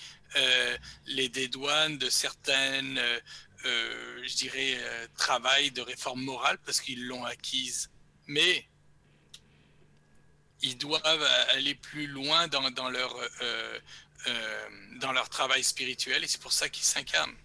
les 1.06 1.30
dédouanent 1.30 1.98
de 1.98 2.10
certaines, 2.10 2.98
euh, 2.98 3.20
euh, 3.66 4.24
je 4.28 4.36
dirais, 4.36 4.76
euh, 4.78 5.08
travail 5.18 5.72
de 5.72 5.82
réforme 5.82 6.22
morale 6.24 6.58
parce 6.66 6.80
qu'ils 6.82 7.06
l'ont 7.08 7.26
acquise. 7.26 7.90
Mais 8.28 8.68
ils 10.62 10.78
doivent 10.78 11.28
aller 11.52 11.76
plus 11.76 12.08
loin 12.08 12.48
dans, 12.48 12.70
dans 12.72 12.90
leur, 12.90 13.16
euh, 13.42 13.80
euh, 14.28 14.70
dans 15.00 15.12
leur 15.12 15.30
travail 15.30 15.64
spirituel 15.64 16.24
et 16.24 16.28
c'est 16.28 16.42
pour 16.42 16.52
ça 16.54 16.68
qu'ils 16.70 16.84
s'incarnent. 16.86 17.36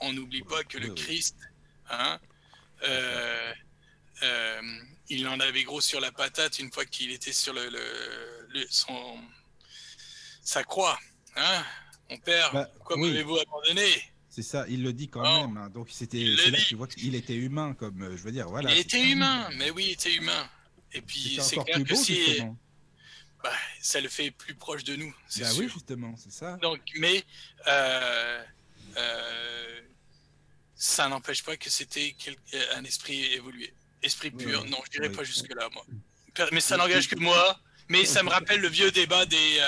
On 0.00 0.12
n'oublie 0.12 0.42
pas 0.42 0.62
que 0.64 0.78
le. 0.78 0.88
Christ, 0.94 1.36
hein, 1.90 2.20
euh, 2.82 3.52
euh, 4.22 4.62
il 5.08 5.26
en 5.28 5.38
avait 5.40 5.64
gros 5.64 5.80
sur 5.80 6.00
la 6.00 6.12
patate 6.12 6.58
une 6.58 6.72
fois 6.72 6.84
qu'il 6.84 7.10
était 7.12 7.32
sur 7.32 7.52
le, 7.52 7.68
le- 7.68 8.46
le- 8.50 8.66
son, 8.70 9.20
sa 10.42 10.62
croix. 10.64 10.98
Hein 11.36 11.64
Mon 12.10 12.18
père, 12.18 12.50
Bah, 12.52 12.68
pourquoi 12.76 12.98
oui. 12.98 13.08
m'avez-vous 13.08 13.38
abandonné? 13.38 13.86
C'est 14.28 14.42
ça, 14.42 14.66
il 14.68 14.82
le 14.82 14.92
dit 14.92 15.08
quand 15.08 15.22
Non. 15.22 15.48
même. 15.48 15.56
hein. 15.56 15.70
Donc 15.70 15.88
c'était, 15.90 16.18
là 16.24 16.50
que 16.58 16.64
tu 16.64 16.74
vois 16.74 16.86
qu'il 16.88 17.14
était 17.14 17.34
humain, 17.36 17.74
comme 17.74 18.02
euh, 18.02 18.16
je 18.16 18.22
veux 18.22 18.32
dire. 18.32 18.48
Voilà. 18.48 18.72
Il 18.72 18.78
était 18.78 19.00
humain, 19.02 19.48
mais 19.56 19.70
oui, 19.70 19.84
il 19.88 19.92
était 19.92 20.12
humain. 20.14 20.48
Et 20.92 21.00
puis 21.00 21.38
c'est 21.40 21.56
clair 21.56 21.76
plus 21.76 21.84
que 21.84 21.88
beau, 21.94 22.02
si 22.02 22.42
bah, 23.42 23.52
ça 23.80 24.00
le 24.00 24.08
fait 24.08 24.30
plus 24.30 24.54
proche 24.54 24.84
de 24.84 24.96
nous, 24.96 25.14
c'est 25.28 25.42
Bah 25.42 25.50
sûr. 25.50 25.58
oui, 25.64 25.68
justement, 25.72 26.14
c'est 26.16 26.32
ça. 26.32 26.56
Donc, 26.62 26.80
mais 26.96 27.22
euh, 27.66 28.42
euh, 28.96 29.80
ça 30.74 31.08
n'empêche 31.08 31.42
pas 31.42 31.56
que 31.56 31.68
c'était 31.70 32.14
un 32.74 32.84
esprit 32.84 33.22
évolué. 33.34 33.72
Esprit 34.02 34.30
pur, 34.30 34.62
oui. 34.64 34.70
non, 34.70 34.78
je 34.86 34.90
dirais 34.90 35.08
Oui. 35.08 35.16
pas 35.16 35.24
jusque-là, 35.24 35.68
moi. 35.72 35.84
Mais 36.52 36.60
ça 36.60 36.76
n'engage 36.76 37.08
que 37.08 37.16
moi. 37.16 37.60
Mais 37.88 38.04
ça 38.06 38.22
me 38.22 38.30
rappelle 38.30 38.60
le 38.60 38.68
vieux 38.68 38.90
débat 38.90 39.26
des, 39.26 39.58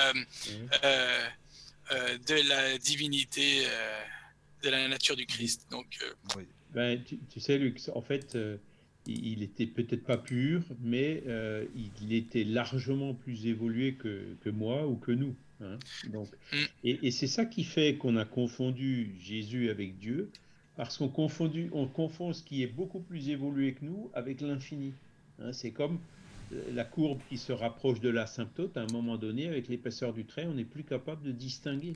euh, 0.83 1.27
euh, 1.91 2.17
de 2.17 2.47
la 2.49 2.77
divinité, 2.77 3.65
euh, 3.65 4.01
de 4.63 4.69
la 4.69 4.87
nature 4.87 5.15
du 5.15 5.25
Christ. 5.25 5.67
Donc, 5.71 5.97
euh, 6.03 6.13
Oui. 6.37 6.43
Ben, 6.73 7.01
tu, 7.03 7.17
tu 7.29 7.39
sais, 7.39 7.57
Luc, 7.57 7.79
en 7.95 8.01
fait, 8.01 8.35
euh, 8.35 8.57
il, 9.05 9.41
était 9.41 9.65
peut-être 9.65 10.03
pas 10.03 10.17
pur, 10.17 10.61
mais 10.81 11.23
euh, 11.27 11.65
il 12.01 12.13
était 12.13 12.43
largement 12.43 13.13
plus 13.13 13.45
évolué 13.47 13.93
que, 13.95 14.35
que 14.43 14.49
moi 14.49 14.85
ou 14.87 14.95
que 14.95 15.11
nous. 15.11 15.35
hein. 15.61 15.77
Donc, 16.11 16.29
Mm. 16.51 16.57
et 16.83 17.07
et 17.07 17.11
c'est 17.11 17.27
ça 17.27 17.45
qui 17.45 17.63
fait 17.63 17.95
qu'on 17.97 18.15
a 18.17 18.25
confondu 18.25 19.15
Jésus 19.19 19.69
avec 19.69 19.97
Dieu, 19.97 20.29
parce 20.75 20.97
qu'on 20.97 21.05
on 21.05 21.87
confond 21.87 22.33
ce 22.33 22.43
qui 22.43 22.63
est 22.63 22.67
beaucoup 22.67 22.99
plus 22.99 23.29
évolué 23.29 23.73
que 23.73 23.83
nous 23.85 24.11
avec 24.13 24.41
l'infini. 24.41 24.93
hein. 25.39 25.53
c'est 25.53 25.71
comme 25.71 25.95
euh, 25.95 25.99
la 26.51 26.85
courbe 26.85 27.21
qui 27.29 27.37
se 27.37 27.51
rapproche 27.51 27.99
de 27.99 28.09
l'asymptote, 28.09 28.77
à 28.77 28.81
un 28.81 28.87
moment 28.87 29.17
donné, 29.17 29.47
avec 29.47 29.67
l'épaisseur 29.67 30.13
du 30.13 30.25
trait, 30.25 30.45
on 30.45 30.53
n'est 30.53 30.65
plus 30.65 30.83
capable 30.83 31.23
de 31.23 31.31
distinguer. 31.31 31.93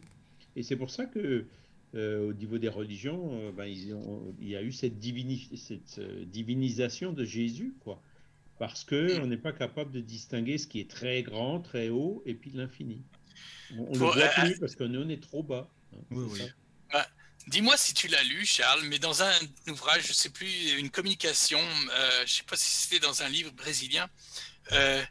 Et 0.56 0.64
c'est 0.64 0.76
pour 0.76 0.90
ça 0.90 1.06
que 1.06 1.46
euh, 1.94 2.30
au 2.30 2.34
niveau 2.34 2.58
des 2.58 2.70
religions, 2.70 3.32
euh, 3.34 3.52
ben, 3.52 3.66
ils 3.66 3.94
ont- 3.94 4.34
il 4.40 4.48
y 4.48 4.56
a 4.56 4.62
eu 4.64 4.72
cette, 4.72 4.98
divini- 4.98 5.58
cette, 5.58 6.00
euh, 6.00 6.24
divinisation 6.26 7.12
de 7.12 7.26
Jésus, 7.26 7.74
quoi. 7.82 8.02
Parce 8.60 8.84
que 8.86 9.20
on 9.22 9.28
n'est 9.28 9.38
pas 9.38 9.52
capable 9.52 9.92
de 9.92 10.00
distinguer 10.00 10.58
ce 10.58 10.68
qui 10.68 10.80
est 10.80 10.90
très 10.90 11.22
grand, 11.24 11.60
très 11.60 11.90
haut, 11.90 12.24
et 12.26 12.34
puis 12.34 12.52
l'infini. 12.52 13.02
On 13.78 13.92
le 13.92 13.98
voit 13.98 14.16
euh, 14.18 14.46
plus 14.46 14.60
parce 14.60 14.76
qu'on 14.76 15.10
est 15.10 15.22
trop 15.22 15.44
bas. 15.44 15.70
hein, 15.94 16.00
Oui, 16.12 16.26
oui. 16.32 16.40
ça. 16.92 17.08
Dis-moi 17.48 17.76
si 17.76 17.94
tu 17.94 18.08
l'as 18.08 18.24
lu, 18.24 18.46
Charles, 18.46 18.84
mais 18.84 19.00
dans 19.00 19.24
un 19.24 19.32
ouvrage, 19.68 20.08
je 20.08 20.14
sais 20.14 20.30
plus, 20.30 20.78
une 20.78 20.92
communication, 20.92 21.60
euh, 21.60 22.24
je 22.26 22.34
sais 22.36 22.44
pas 22.44 22.56
si 22.56 22.70
c'était 22.70 23.00
dans 23.00 23.24
un 23.24 23.30
livre 23.30 23.52
brésilien, 23.52 24.08
euh, 24.74 25.04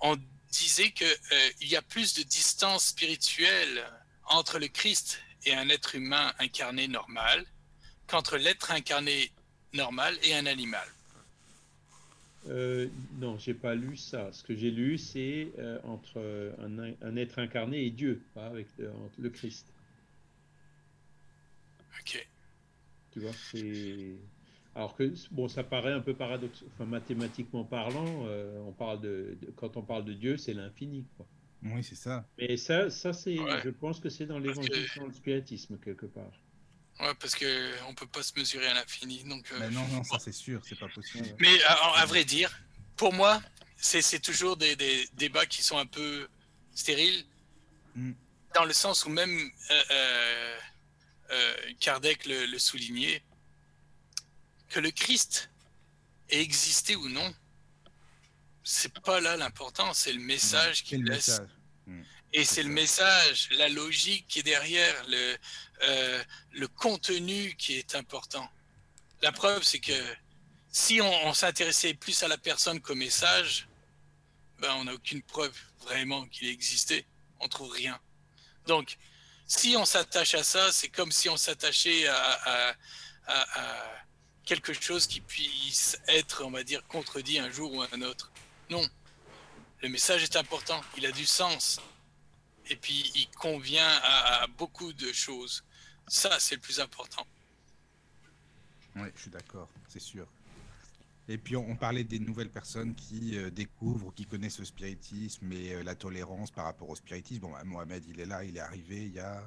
on 0.00 0.18
disait 0.50 0.90
que 0.90 1.04
euh, 1.04 1.50
y 1.60 1.76
a 1.76 1.82
plus 1.82 2.14
de 2.14 2.22
distance 2.22 2.86
spirituelle 2.86 3.84
entre 4.24 4.58
le 4.58 4.68
Christ 4.68 5.20
et 5.44 5.54
un 5.54 5.68
être 5.68 5.94
humain 5.94 6.32
incarné 6.38 6.88
normal 6.88 7.44
qu'entre 8.06 8.38
l'être 8.38 8.70
incarné 8.70 9.30
normal 9.74 10.18
et 10.22 10.34
un 10.34 10.46
animal. 10.46 10.86
Non, 13.18 13.38
j'ai 13.38 13.54
pas 13.54 13.74
lu 13.74 13.96
ça. 13.96 14.32
Ce 14.32 14.42
que 14.42 14.56
j'ai 14.56 14.70
lu, 14.70 14.96
c'est 14.98 15.48
entre 15.84 16.20
un, 17.02 17.16
être 17.16 17.38
incarné 17.38 17.84
et 17.84 17.90
Dieu, 17.90 18.22
pas 18.34 18.46
avec 18.46 18.66
le 18.78 19.28
Christ. 19.28 19.66
Ok. 22.00 22.28
Tu 23.12 23.20
vois, 23.20 23.32
c'est 23.50 24.14
Alors 24.74 24.96
que 24.96 25.12
bon, 25.30 25.48
ça 25.48 25.64
paraît 25.64 25.92
un 25.92 26.00
peu 26.00 26.14
paradoxal, 26.14 26.68
enfin 26.72 26.84
mathématiquement 26.84 27.64
parlant, 27.64 28.26
euh, 28.26 28.60
on 28.66 28.72
parle 28.72 29.00
de, 29.00 29.36
quand 29.56 29.76
on 29.76 29.82
parle 29.82 30.04
de 30.04 30.12
Dieu, 30.12 30.36
c'est 30.36 30.54
l'infini, 30.54 31.06
quoi. 31.16 31.26
Oui, 31.62 31.84
c'est 31.84 31.96
ça. 31.96 32.24
Mais 32.38 32.56
ça, 32.56 32.88
ça 32.88 33.12
c'est, 33.12 33.36
je 33.36 33.68
pense 33.68 34.00
que 34.00 34.08
c'est 34.08 34.26
dans 34.26 34.38
l'évangile, 34.38 34.86
dans 34.96 35.06
le 35.06 35.12
spiritisme 35.12 35.78
quelque 35.78 36.06
part. 36.06 36.32
Ouais, 37.00 37.14
parce 37.18 37.34
que 37.34 37.86
on 37.88 37.94
peut 37.94 38.06
pas 38.06 38.22
se 38.22 38.38
mesurer 38.38 38.66
à 38.66 38.74
l'infini, 38.74 39.24
donc. 39.24 39.50
Euh, 39.52 39.56
Mais 39.58 39.70
non, 39.70 39.86
non, 39.88 40.04
ça 40.04 40.18
c'est 40.18 40.32
sûr, 40.32 40.62
c'est 40.66 40.78
pas 40.78 40.88
possible. 40.88 41.28
Mais 41.38 41.62
à, 41.64 42.04
vrai 42.06 42.24
dire, 42.24 42.50
pour 42.96 43.12
moi, 43.12 43.42
c'est 43.76 44.20
toujours 44.20 44.56
des, 44.56 44.76
des, 44.76 45.06
débats 45.14 45.46
qui 45.46 45.62
sont 45.62 45.78
un 45.78 45.86
peu 45.86 46.28
stériles, 46.74 47.24
mm. 47.94 48.12
dans 48.54 48.64
le 48.64 48.72
sens 48.72 49.04
où 49.04 49.10
même 49.10 49.50
euh, 49.70 50.56
Kardec 51.78 52.26
le, 52.26 52.46
le 52.46 52.58
soulignait 52.58 53.22
que 54.68 54.80
le 54.80 54.90
Christ 54.90 55.50
ait 56.30 56.40
existé 56.40 56.96
ou 56.96 57.08
non, 57.08 57.34
c'est 58.62 58.98
pas 59.00 59.20
là 59.20 59.36
l'important, 59.36 59.92
c'est 59.92 60.12
le 60.12 60.20
message 60.20 60.84
qu'il 60.84 61.04
laisse. 61.04 61.40
Hmm. 61.86 62.02
Et 62.32 62.44
c'est 62.44 62.62
le 62.62 62.70
message, 62.70 63.48
la 63.52 63.68
logique 63.68 64.26
qui 64.28 64.38
est 64.38 64.44
derrière, 64.44 64.94
le, 65.08 65.36
euh, 65.82 66.24
le 66.52 66.68
contenu 66.68 67.54
qui 67.56 67.74
est 67.74 67.94
important. 67.96 68.48
La 69.22 69.32
preuve, 69.32 69.64
c'est 69.64 69.80
que 69.80 70.16
si 70.70 71.00
on, 71.00 71.34
s'intéressait 71.34 71.94
plus 71.94 72.22
à 72.22 72.28
la 72.28 72.38
personne 72.38 72.80
qu'au 72.80 72.94
message, 72.94 73.68
ben 74.60 74.72
on 74.74 74.84
n'a 74.84 74.94
aucune 74.94 75.22
preuve 75.22 75.56
vraiment 75.80 76.26
qu'il 76.26 76.48
existait. 76.48 77.04
On 77.40 77.48
trouve 77.48 77.72
rien. 77.72 77.98
Donc, 78.66 78.96
si 79.50 79.76
on 79.76 79.84
s'attache 79.84 80.34
à 80.36 80.44
ça, 80.44 80.70
c'est 80.70 80.88
comme 80.88 81.10
si 81.10 81.28
on 81.28 81.36
s'attachait 81.36 82.06
à, 82.06 82.76
quelque 84.44 84.72
chose 84.72 85.06
qui 85.06 85.20
puisse 85.20 85.98
être, 86.06 86.44
on 86.44 86.50
va 86.50 86.62
dire, 86.62 86.86
contredit 86.86 87.38
un 87.40 87.50
jour 87.50 87.72
ou 87.72 87.82
un 87.82 88.02
autre. 88.02 88.30
Non. 88.68 88.88
Le 89.82 89.88
message 89.88 90.22
est 90.22 90.36
important, 90.36 90.80
il 90.96 91.04
a 91.04 91.12
du 91.12 91.26
sens. 91.26 91.80
Et 92.68 92.76
puis, 92.76 93.10
il 93.16 93.28
convient 93.30 94.00
à, 94.04 94.46
beaucoup 94.56 94.92
de 94.92 95.12
choses. 95.12 95.64
Ça, 96.06 96.38
c'est 96.38 96.54
le 96.54 96.60
plus 96.60 96.78
important. 96.78 97.26
Oui, 98.96 99.08
je 99.16 99.22
suis 99.22 99.30
d'accord, 99.30 99.68
c'est 99.88 100.00
sûr. 100.00 100.26
Et 101.30 101.38
puis 101.38 101.54
on, 101.56 101.76
parlait 101.76 102.02
des 102.02 102.18
nouvelles 102.18 102.50
personnes 102.50 102.92
qui 102.96 103.38
euh, 103.38 103.50
découvrent 103.50 104.08
ou 104.08 104.10
qui 104.10 104.26
connaissent 104.26 104.58
le 104.58 104.64
spiritisme 104.64 105.52
et 105.52 105.74
euh, 105.74 105.84
la 105.84 105.94
tolérance 105.94 106.50
par 106.50 106.64
rapport 106.64 106.90
au 106.90 106.96
spiritisme. 106.96 107.42
Bon, 107.42 107.52
bah, 107.52 107.62
Mohamed, 107.64 108.04
il 108.08 108.18
est 108.18 108.26
là, 108.26 108.42
il 108.42 108.56
est 108.56 108.60
arrivé 108.60 109.04
il 109.06 109.14
y 109.14 109.20
a, 109.20 109.40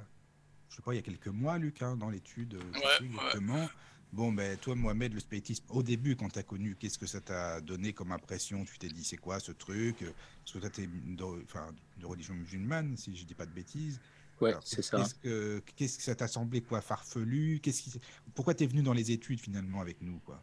je 0.70 0.76
sais 0.76 0.82
pas, 0.82 0.94
il 0.94 0.96
y 0.96 0.98
a 0.98 1.02
quelques 1.02 1.28
mois, 1.28 1.58
Luc, 1.58 1.82
hein, 1.82 1.94
dans 1.98 2.08
l'étude. 2.08 2.54
Euh, 2.54 2.72
ouais, 2.72 3.06
exactement. 3.06 3.68
Bon, 4.14 4.32
ben 4.32 4.56
toi, 4.56 4.74
Mohamed, 4.74 5.12
le 5.12 5.20
spiritisme, 5.20 5.66
au 5.68 5.82
début, 5.82 6.16
quand 6.16 6.30
tu 6.30 6.38
as 6.38 6.42
connu, 6.42 6.74
qu'est-ce 6.74 6.98
que 6.98 7.06
ça 7.06 7.20
t'a 7.20 7.60
donné 7.60 7.92
comme 7.92 8.12
impression? 8.12 8.64
Tu 8.64 8.78
t'es 8.78 8.88
dit, 8.88 9.04
c'est 9.04 9.18
quoi 9.18 9.38
ce 9.38 9.52
truc? 9.52 9.98
Parce 9.98 10.52
que 10.52 10.58
toi, 10.60 10.70
tu 10.70 10.84
es 10.84 10.86
de, 10.86 12.06
religion 12.06 12.32
musulmane, 12.32 12.96
si 12.96 13.14
je 13.14 13.26
dis 13.26 13.34
pas 13.34 13.44
de 13.44 13.52
bêtises. 13.52 14.00
Ouais, 14.40 14.54
c'est 14.64 14.80
ça. 14.80 14.96
Qu'est-ce 14.96 15.14
que, 15.16 15.62
qu'est-ce 15.76 15.98
que 15.98 16.04
ça 16.04 16.14
t'a 16.14 16.28
semblé 16.28 16.62
quoi 16.62 16.80
farfelu? 16.80 17.60
Qu'est-ce 17.60 17.82
qui, 17.82 18.00
Pourquoi 18.34 18.54
tu 18.54 18.64
es 18.64 18.66
venu 18.66 18.82
dans 18.82 18.94
les 18.94 19.10
études 19.10 19.40
finalement 19.40 19.82
avec 19.82 20.00
nous 20.00 20.18
quoi? 20.20 20.42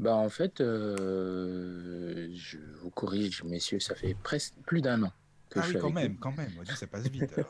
Bah 0.00 0.14
en 0.14 0.28
fait, 0.28 0.60
euh, 0.60 2.28
je 2.34 2.58
vous 2.80 2.90
corrige, 2.90 3.44
messieurs, 3.44 3.80
ça 3.80 3.94
fait 3.94 4.14
presque 4.14 4.54
plus 4.66 4.80
d'un 4.80 5.02
an 5.02 5.12
que 5.50 5.58
ah 5.58 5.62
je 5.62 5.74
oui, 5.74 5.80
quand 5.80 5.90
même, 5.90 6.16
quand 6.16 6.36
même. 6.36 6.50
ça 6.74 6.86
passe 6.86 7.08
vite. 7.08 7.34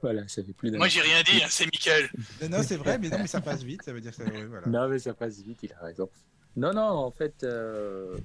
Voilà, 0.00 0.28
ça 0.28 0.44
fait 0.44 0.52
plus 0.52 0.70
d'un 0.70 0.78
Moi, 0.78 0.86
j'ai 0.86 1.00
rien 1.00 1.22
dit, 1.22 1.42
hein, 1.42 1.48
c'est 1.50 1.64
Mickaël. 1.64 2.08
non, 2.50 2.62
c'est 2.62 2.76
vrai, 2.76 2.98
mais 2.98 3.08
non, 3.08 3.18
mais 3.18 3.26
ça 3.26 3.40
passe 3.40 3.64
vite, 3.64 3.82
ça 3.82 3.92
veut 3.92 4.00
dire 4.00 4.12
que 4.12 4.22
ça. 4.22 4.30
Voilà. 4.48 4.66
Non, 4.68 4.88
mais 4.88 5.00
ça 5.00 5.12
passe 5.12 5.40
vite, 5.40 5.58
il 5.64 5.72
a 5.72 5.80
raison. 5.80 6.08
Non, 6.54 6.72
non, 6.72 6.82
en 6.82 7.10
fait, 7.10 7.42
euh, 7.42 8.16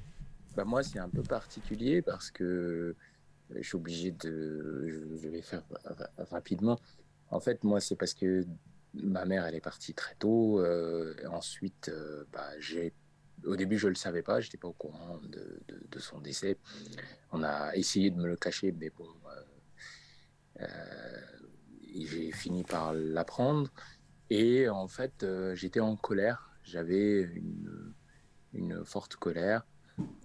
bah, 0.55 0.63
moi, 0.63 0.83
c'est 0.83 0.99
un 0.99 1.09
peu 1.09 1.23
particulier 1.23 2.03
parce 2.03 2.29
que 2.29 2.95
je 3.55 3.63
suis 3.63 3.75
obligé 3.75 4.11
de. 4.11 4.87
Je 5.19 5.29
vais 5.29 5.41
faire 5.41 5.63
rapidement. 6.29 6.79
En 7.31 7.39
fait, 7.39 7.63
moi, 7.63 7.79
c'est 7.79 7.95
parce 7.95 8.13
que 8.13 8.45
ma 8.93 9.25
mère, 9.25 9.45
elle 9.45 9.55
est 9.55 9.61
partie 9.61 9.93
très 9.93 10.15
tôt. 10.15 10.59
Euh, 10.59 11.15
ensuite, 11.29 11.89
euh, 11.89 12.25
bah, 12.31 12.49
j'ai. 12.59 12.93
Au 13.45 13.55
début, 13.55 13.77
je 13.77 13.87
ne 13.87 13.91
le 13.91 13.95
savais 13.95 14.21
pas, 14.21 14.39
je 14.39 14.47
n'étais 14.47 14.57
pas 14.57 14.67
au 14.67 14.73
courant 14.73 15.19
de, 15.29 15.99
son 15.99 16.19
décès. 16.19 16.57
On 17.31 17.43
a 17.43 17.75
essayé 17.75 18.09
de 18.09 18.17
me 18.17 18.27
le 18.27 18.35
cacher, 18.35 18.71
mais 18.71 18.89
bon, 18.89 19.07
euh, 20.61 20.67
j'ai 21.95 22.31
fini 22.31 22.63
par 22.63 22.93
l'apprendre. 22.93 23.69
Et 24.29 24.69
en 24.69 24.87
fait, 24.87 25.23
euh, 25.23 25.55
j'étais 25.55 25.79
en 25.79 25.95
colère. 25.95 26.49
J'avais 26.63 27.29
une, 28.53 28.85
forte 28.85 29.15
colère. 29.15 29.65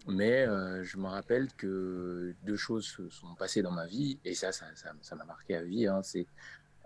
Mais 0.09 0.47
euh, 0.47 0.83
je 0.85 0.97
me 0.97 1.07
rappelle 1.07 1.53
que 1.55 2.35
deux 2.45 2.57
choses 2.57 2.87
se 2.87 3.09
sont 3.11 3.35
passées 3.35 3.63
dans 3.63 3.73
ma 3.73 3.87
vie. 3.87 4.19
Et 4.25 4.35
ça, 4.35 4.53
ça 4.53 5.17
m'a 5.17 5.25
marqué 5.25 5.57
à 5.57 5.63
vie. 5.63 5.87
Hein. 5.87 6.03
C'est 6.03 6.27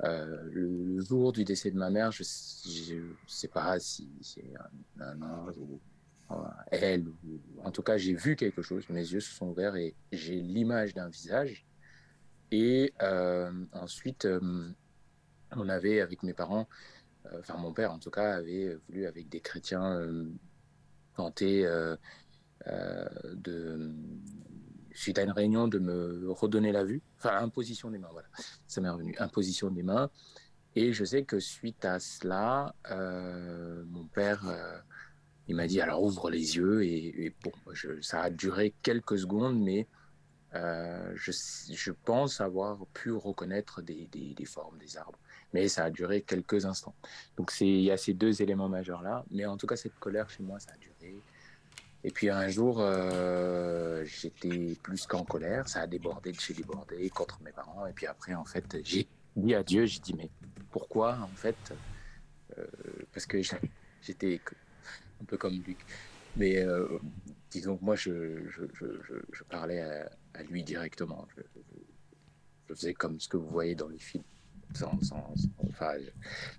le, 0.03 1.01
jour 1.01 1.33
du 1.33 1.45
décès 1.45 1.71
de 1.71 1.77
ma 1.77 1.91
mère. 1.91 2.11
Je 2.13 2.23
ne 2.23 3.15
sais 3.27 3.49
pas 3.49 3.79
si 3.79 4.11
c'est 4.23 4.53
un, 4.99 5.23
ange 5.23 5.55
ou 5.59 5.81
elle. 6.71 7.07
en 7.65 7.71
tout 7.71 7.83
cas, 7.83 7.97
j'ai 7.97 8.15
vu 8.15 8.37
quelque 8.37 8.63
chose. 8.63 8.89
Mes 8.89 9.01
yeux 9.13 9.21
se 9.21 9.35
sont 9.35 9.49
ouverts 9.49 9.77
et 9.77 9.95
j'ai 10.13 10.37
l'image 10.41 10.95
d'un 10.95 11.09
visage 11.09 11.67
et 12.51 12.93
euh, 13.03 13.53
ensuite, 13.73 14.25
euh, 14.25 14.69
on 15.53 15.69
avait 15.69 16.01
avec 16.01 16.23
mes 16.23 16.35
parents, 16.35 16.69
euh, 17.27 17.39
enfin 17.41 17.57
mon 17.59 17.73
père 17.73 17.93
en 17.93 17.99
tout 17.99 18.11
cas, 18.11 18.35
avait 18.35 18.77
voulu 18.89 19.07
avec 19.07 19.29
des 19.29 19.41
chrétiens 19.41 20.01
tenter 21.17 21.67
de 22.67 23.95
suite 24.93 25.19
à 25.19 25.23
une 25.23 25.31
réunion 25.31 25.69
de 25.69 25.79
me 25.79 26.31
redonner 26.31 26.73
la 26.73 26.85
vue, 26.85 27.03
enfin 27.19 27.37
imposition 27.39 27.91
des 27.91 27.99
mains, 27.99 28.11
voilà, 28.13 28.29
ça 28.67 28.81
m'est 28.81 28.89
revenu, 28.89 29.15
imposition 29.19 29.71
des 29.71 29.83
mains. 29.83 30.11
Et 30.77 30.93
je 30.93 31.05
sais 31.05 31.25
que 31.25 31.41
suite 31.41 31.85
à 31.85 31.99
cela, 32.01 32.75
mon 33.87 34.07
père, 34.07 34.45
il 35.51 35.57
m'a 35.57 35.67
dit 35.67 35.81
alors 35.81 36.01
ouvre 36.01 36.31
les 36.31 36.57
yeux 36.57 36.85
et, 36.85 37.35
bon, 37.43 37.51
ça 38.03 38.23
a 38.23 38.31
duré 38.31 38.73
quelques 38.85 39.19
secondes, 39.19 39.61
mais 39.61 39.89
euh, 40.55 41.13
je, 41.17 41.91
pense 41.91 42.41
avoir 42.41 42.87
pu 42.95 43.11
reconnaître 43.11 43.83
des, 43.83 44.09
formes 44.47 44.79
des 44.79 44.97
arbres, 44.97 45.19
mais 45.53 45.67
ça 45.67 45.87
a 45.87 45.91
duré 45.91 46.23
quelques 46.23 46.67
instants. 46.67 46.95
Donc 47.37 47.53
il 47.61 47.81
y 47.81 47.91
a 47.91 47.97
ces 47.97 48.15
deux 48.15 48.41
éléments 48.41 48.69
majeurs 48.69 49.03
là, 49.03 49.25
mais 49.33 49.45
en 49.45 49.57
tout 49.57 49.67
cas 49.67 49.75
cette 49.75 49.99
colère 49.99 50.31
chez 50.31 50.45
moi 50.45 50.61
ça 50.61 50.71
a 50.73 50.77
duré. 50.77 51.17
Et 52.05 52.13
puis 52.13 52.31
un 52.31 52.47
jour 52.47 52.77
euh, 52.79 54.05
j'étais 54.05 54.77
plus 54.85 55.05
qu'en 55.05 55.25
colère, 55.25 55.69
ça 55.69 55.81
a 55.81 55.89
débordé, 55.89 56.33
j'ai 56.39 56.55
débordé 56.55 57.11
contre 57.11 57.43
mes 57.43 57.51
parents. 57.51 57.87
Et 57.87 57.93
puis 57.93 58.07
après 58.07 58.35
en 58.35 58.45
fait 58.45 58.79
j'ai 58.85 59.09
dit 59.35 59.55
à 59.57 59.65
Dieu, 59.65 59.85
j'ai 59.87 59.99
dit 59.99 60.15
mais 60.15 60.31
pourquoi 60.71 61.19
en 61.19 61.35
fait 61.35 61.75
euh, 62.57 62.65
Parce 63.13 63.27
que 63.27 63.41
j'étais 64.01 64.41
un 65.21 65.25
peu 65.25 65.37
comme 65.37 65.55
Luc. 65.67 65.79
Mais 66.37 66.65
disons 67.51 67.77
que 67.77 67.85
moi, 67.85 67.97
je, 67.97 69.43
parlais 69.49 69.81
à, 70.35 70.43
lui 70.45 70.63
directement. 70.63 71.27
Je, 71.37 71.43
faisais 72.75 72.95
comme 72.95 73.19
ce 73.19 73.29
que 73.29 73.37
vous 73.37 73.49
voyez 73.49 73.75
dans 73.75 73.89
les 73.89 73.99
films. 73.99 74.23
Enfin, 74.81 75.97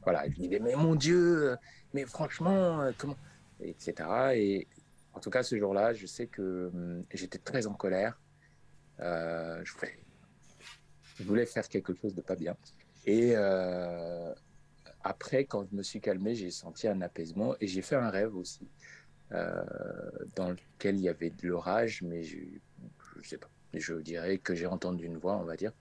voilà, 0.03 0.29
je 0.29 0.35
disais, 0.35 0.59
mais 0.59 0.75
mon 0.75 0.95
Dieu, 0.95 1.55
mais 1.93 2.05
franchement, 2.05 2.91
comment 2.97 3.15
Etc. 3.61 3.93
Et 4.35 4.67
en 5.13 5.19
tout 5.19 5.29
cas, 5.29 5.43
ce 5.43 5.57
jour-là, 5.57 5.93
je 5.93 6.05
sais 6.05 6.27
que 6.27 6.71
hum, 6.73 7.05
j'étais 7.13 7.37
très 7.37 7.67
en 7.67 7.73
colère. 7.73 8.19
Euh, 8.99 9.63
je, 9.63 11.23
voulais, 11.23 11.45
faire 11.45 11.67
quelque 11.67 11.93
chose 11.95 12.13
de 12.15 12.21
pas 12.21 12.35
bien. 12.35 12.55
Et 13.05 13.33
euh, 13.35 14.33
après, 15.03 15.45
quand 15.45 15.65
je 15.69 15.75
me 15.75 15.83
suis 15.83 16.01
calmé, 16.01 16.35
j'ai 16.35 16.51
senti 16.51 16.87
un 16.87 17.01
apaisement 17.01 17.55
et 17.59 17.67
j'ai 17.67 17.81
fait 17.81 17.95
un 17.95 18.09
rêve 18.09 18.35
aussi. 18.35 18.67
Euh, 19.33 19.63
dans 20.35 20.49
lequel 20.49 20.97
il 20.97 21.03
y 21.03 21.09
avait 21.09 21.29
de 21.29 21.47
l'orage, 21.47 22.01
mais 22.01 22.21
je 22.21 22.37
ne 22.37 23.23
sais 23.23 23.37
pas. 23.37 23.47
Je 23.73 23.93
dirais 23.93 24.37
que 24.37 24.53
j'ai 24.53 24.65
entendu 24.65 25.05
une 25.05 25.17
voix, 25.17 25.37
on 25.37 25.45
va 25.45 25.55
dire. 25.55 25.71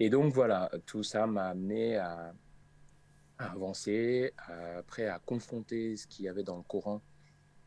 Et 0.00 0.08
donc 0.08 0.32
voilà, 0.32 0.70
tout 0.86 1.02
ça 1.02 1.26
m'a 1.26 1.48
amené 1.48 1.98
à, 1.98 2.32
avancer, 3.38 4.32
après 4.78 5.06
à 5.06 5.18
confronter 5.18 5.96
ce 5.96 6.06
qu'il 6.06 6.24
y 6.24 6.28
avait 6.28 6.44
dans 6.44 6.56
le 6.56 6.62
Coran 6.62 7.02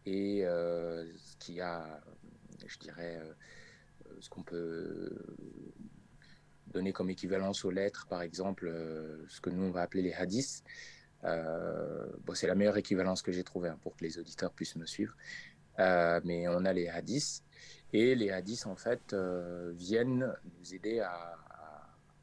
et 0.08 0.44
euh, 0.44 1.06
ce 1.18 1.36
qu'il 1.38 1.56
y 1.56 1.62
a, 1.62 2.02
je 2.66 2.80
dirais, 2.80 3.18
euh, 3.18 3.34
ce 4.20 4.30
qu'on 4.30 4.44
peut 4.44 5.12
donner 6.76 6.92
comme 6.92 7.10
équivalence 7.10 7.64
aux 7.64 7.72
lettres, 7.72 8.06
par 8.08 8.22
exemple, 8.22 8.72
ce 9.30 9.40
que 9.40 9.50
nous 9.50 9.64
on 9.64 9.72
va 9.72 9.82
appeler 9.82 10.04
les 10.04 10.14
hadiths. 10.14 10.64
Euh, 11.26 12.06
bon, 12.26 12.36
c'est 12.36 12.48
la 12.48 12.56
meilleure 12.56 12.78
équivalence 12.78 13.22
que 13.22 13.32
j'ai 13.32 13.44
trouvée 13.44 13.70
hein, 13.70 13.80
pour 13.82 13.96
que 13.96 14.04
les 14.04 14.20
auditeurs 14.20 14.52
puissent 14.52 14.76
me 14.76 14.86
suivre. 14.86 15.16
Euh, 15.80 16.22
mais 16.24 16.48
on 16.48 16.66
a 16.66 16.74
les 16.74 16.88
hadiths. 16.88 17.44
Et 17.94 18.16
les 18.16 18.30
hadiths, 18.32 18.68
en 18.68 18.76
fait, 18.76 19.14
euh, 19.14 19.72
viennent 19.76 20.34
nous 20.60 20.74
aider 20.74 21.00
à, 21.00 21.38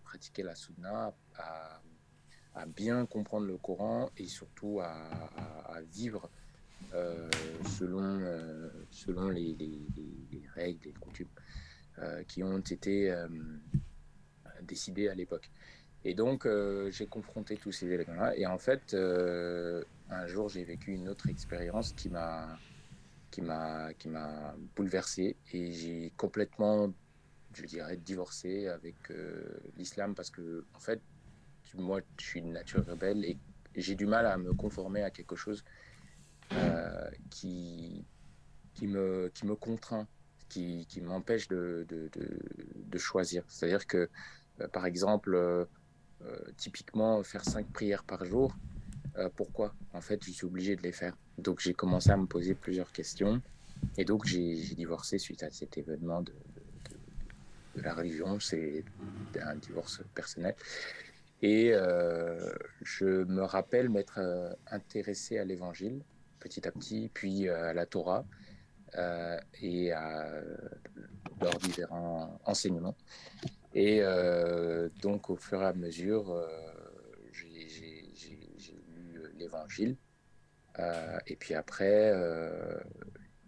pratiquer 0.05 0.43
la 0.43 0.55
sunna, 0.55 1.15
à, 1.37 1.81
bien 2.67 3.07
comprendre 3.07 3.47
le 3.47 3.57
Coran 3.57 4.11
et 4.19 4.27
surtout 4.27 4.81
à, 4.81 5.81
vivre 5.91 6.31
selon, 7.79 8.21
selon 8.91 9.31
les, 9.31 9.57
règles, 10.55 10.85
les 10.85 10.93
coutumes 10.93 11.31
qui 12.29 12.43
ont 12.43 12.59
été 12.59 13.11
décidées 14.63 15.09
à 15.09 15.15
l'époque. 15.15 15.51
Et 16.05 16.15
donc, 16.15 16.49
j'ai 16.91 17.07
confronté 17.07 17.57
tous 17.57 17.71
ces 17.73 17.87
éléments-là. 17.87 18.37
Et 18.37 18.47
en 18.47 18.59
fait, 18.59 18.95
un 18.95 20.27
jour, 20.27 20.49
j'ai 20.49 20.65
vécu 20.65 20.93
une 20.93 21.09
autre 21.09 21.29
expérience 21.29 21.93
qui 21.93 22.09
m'a 22.09 22.59
qui 23.33 23.43
m'a 23.43 23.93
qui 23.95 24.09
m'a 24.09 24.55
bouleversé 24.77 25.37
et 25.53 25.73
j'ai 25.73 26.13
complètement 26.17 26.93
je 27.55 27.65
dirais 27.65 27.97
divorcé 27.97 28.69
avec 28.69 28.95
euh, 29.11 29.61
l'islam 29.77 30.15
parce 30.15 30.31
que 30.31 30.65
en 30.75 30.81
fait 30.81 31.01
moi 31.75 32.01
je 32.19 32.25
suis 32.25 32.41
une 32.41 32.53
nature 32.53 32.85
rebelle 32.87 33.25
et 33.25 33.39
j'ai 33.75 33.95
du 33.95 34.07
mal 34.07 34.27
à 34.27 34.37
me 34.37 34.53
conformer 34.53 35.03
à 35.03 35.11
quelque 35.11 35.35
chose 35.35 35.65
euh, 36.53 37.11
qui 37.31 38.05
qui 38.75 38.87
me 38.87 39.31
qui 39.35 39.47
me 39.47 39.57
contraint 39.57 40.07
qui, 40.51 40.85
qui 40.87 41.01
m'empêche 41.01 41.49
de, 41.49 41.87
de, 41.89 42.11
de, 42.13 42.99
choisir 42.99 43.43
c'est 43.49 43.65
à 43.65 43.69
dire 43.71 43.87
que 43.87 43.97
euh, 43.97 44.09
par 44.73 44.87
exemple 44.87 45.67
typiquement 46.57 47.23
faire 47.23 47.45
cinq 47.45 47.67
prières 47.73 48.05
par 48.05 48.25
jour 48.25 48.55
euh, 49.19 49.29
pourquoi? 49.35 49.75
En 49.93 50.01
fait, 50.01 50.25
je 50.25 50.31
suis 50.31 50.47
obligé 50.47 50.77
de 50.77 50.83
les 50.83 50.93
faire. 50.93 51.17
Donc, 51.39 51.61
j'ai 51.61 51.75
commencé 51.75 52.11
à 52.11 52.17
me 52.17 52.27
poser 52.27 52.55
plusieurs 52.55 52.93
questions. 52.93 53.43
Et 53.99 54.05
donc, 54.05 54.27
j'ai 54.27 54.55
divorcé 54.75 55.19
suite 55.19 55.43
à 55.43 55.51
cet 55.51 55.77
événement 55.77 56.23
de, 56.23 56.33
la 57.77 57.95
religion. 57.95 58.39
C'est 58.41 58.85
un 59.41 59.57
divorce 59.57 60.03
personnel. 60.15 60.55
Et 61.43 61.71
euh, 61.73 62.53
je 62.83 63.25
me 63.25 63.43
rappelle 63.43 63.89
m'être 63.89 64.19
euh, 64.19 64.53
intéressé 64.71 65.39
à 65.39 65.45
l'évangile 65.45 66.03
petit 66.39 66.67
à 66.67 66.73
petit, 66.73 67.09
puis 67.13 67.49
à 67.49 67.73
la 67.73 67.87
Torah 67.87 68.25
et 69.63 69.93
à 69.93 70.29
leurs 71.41 71.59
différents 71.59 72.41
enseignements. 72.45 72.97
Et 73.75 74.03
donc, 75.01 75.31
au 75.31 75.37
fur 75.37 75.63
et 75.63 75.67
à 75.67 75.73
mesure, 75.73 76.37
l'évangile. 79.43 79.97
Euh, 80.79 81.19
et 81.27 81.37
puis 81.37 81.55
après, 81.55 82.11
euh, 82.15 82.79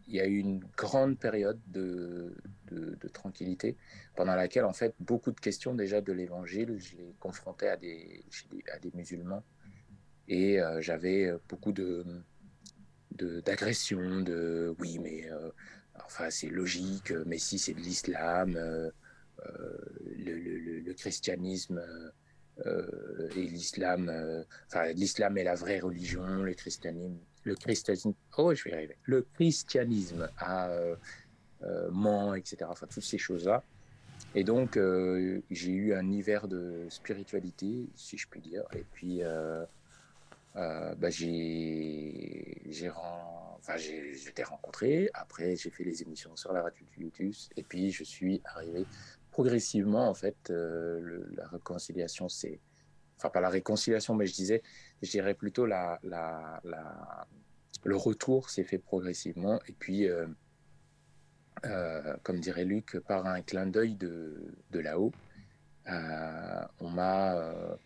il 0.07 0.15
y 0.15 0.21
a 0.21 0.27
eu 0.27 0.39
une 0.39 0.61
grande 0.77 1.19
période 1.19 1.61
de, 1.67 2.37
de, 2.71 3.09
tranquillité 3.09 3.77
pendant 4.17 4.35
laquelle, 4.35 4.65
en 4.65 4.73
fait, 4.73 4.95
beaucoup 4.99 5.31
de 5.31 5.41
questions 5.41 5.75
déjà 5.75 6.01
de 6.01 6.13
l'évangile, 6.13 6.77
je 6.79 6.97
les 6.97 7.15
confrontais 7.21 7.69
à 7.69 7.77
des, 7.77 8.25
à 8.73 8.79
des 8.79 8.91
musulmans. 8.93 9.45
Et 10.27 10.61
euh, 10.61 10.81
j'avais 10.81 11.33
beaucoup 11.49 11.73
de 11.73 12.05
d'agression, 13.47 14.23
de, 14.23 14.75
oui, 14.81 14.99
mais 14.99 15.31
enfin 16.05 16.31
c'est 16.31 16.49
logique, 16.49 17.13
mais 17.27 17.39
si 17.39 17.61
c'est 17.61 17.73
de 17.73 17.79
l'islam, 17.79 18.59
le, 20.16 20.81
le, 20.81 20.94
christianisme 20.94 21.82
euh, 22.66 23.28
et 23.35 23.43
l'islam, 23.43 24.09
euh, 24.09 24.44
enfin 24.69 24.93
l'islam 24.93 25.36
est 25.39 25.44
la 25.44 25.56
vraie 25.56 25.81
religion, 25.81 26.24
le 26.24 26.55
christianisme, 26.55 27.19
le 27.43 27.56
christianisme, 27.56 28.15
oh 28.39 28.55
je 28.55 28.65
vais 28.65 28.70
y 28.70 28.74
arriver, 28.74 28.97
le 29.02 29.23
christianisme 29.35 30.28
euh, 30.47 30.94
ment, 31.90 32.35
etc. 32.35 32.66
Enfin 32.69 32.86
toutes 32.86 33.02
ces 33.02 33.19
choses-là. 33.19 33.65
Et 34.36 34.44
donc, 34.44 34.78
j'ai 35.51 35.73
eu 35.73 35.94
un 35.94 36.11
hiver 36.11 36.47
de 36.48 36.86
spiritualité, 36.89 37.89
si 37.97 38.16
je 38.16 38.28
puis 38.28 38.40
dire. 38.40 38.62
Et 38.73 38.85
puis, 38.93 39.23
bah, 40.55 41.11
j'ai, 41.11 42.62
j'ai, 42.69 42.90
enfin, 42.90 43.77
j'étais 43.77 44.44
rencontré. 44.44 45.11
Après, 45.15 45.56
j'ai 45.56 45.70
fait 45.70 45.85
les 45.85 46.02
émissions 46.02 46.35
sur 46.36 46.52
la 46.52 46.62
radio 46.62 46.85
du 46.97 47.05
YouTube. 47.05 47.32
Et 47.56 47.62
puis, 47.62 47.90
je 47.90 48.05
suis 48.05 48.40
arrivé 48.44 48.86
progressivement, 49.35 50.09
en 50.09 50.15
fait, 50.15 50.51
euh, 50.51 51.27
la 51.36 51.48
réconciliation, 51.48 52.28
c'est. 52.28 52.61
Enfin, 53.16 53.31
pas 53.31 53.40
la 53.40 53.48
réconciliation, 53.48 54.15
mais 54.15 54.27
je 54.27 54.35
disais, 54.35 54.62
je 55.02 55.11
dirais 55.11 55.35
plutôt 55.35 55.66
la, 55.66 55.98
le 57.85 57.97
retour 57.97 58.48
s'est 58.48 58.62
fait 58.62 58.78
progressivement. 58.78 59.59
Et 59.66 59.73
puis, 59.73 60.09
euh, 60.09 60.27
euh, 61.65 62.16
comme 62.23 62.39
dirait 62.39 62.65
Luc, 62.65 62.97
par 63.09 63.27
un 63.27 63.43
clin 63.43 63.66
d'œil 63.66 63.97
de, 63.97 64.55
de 64.70 64.78
là-haut, 64.78 65.12
on 66.81 66.90
m'a 66.90 67.77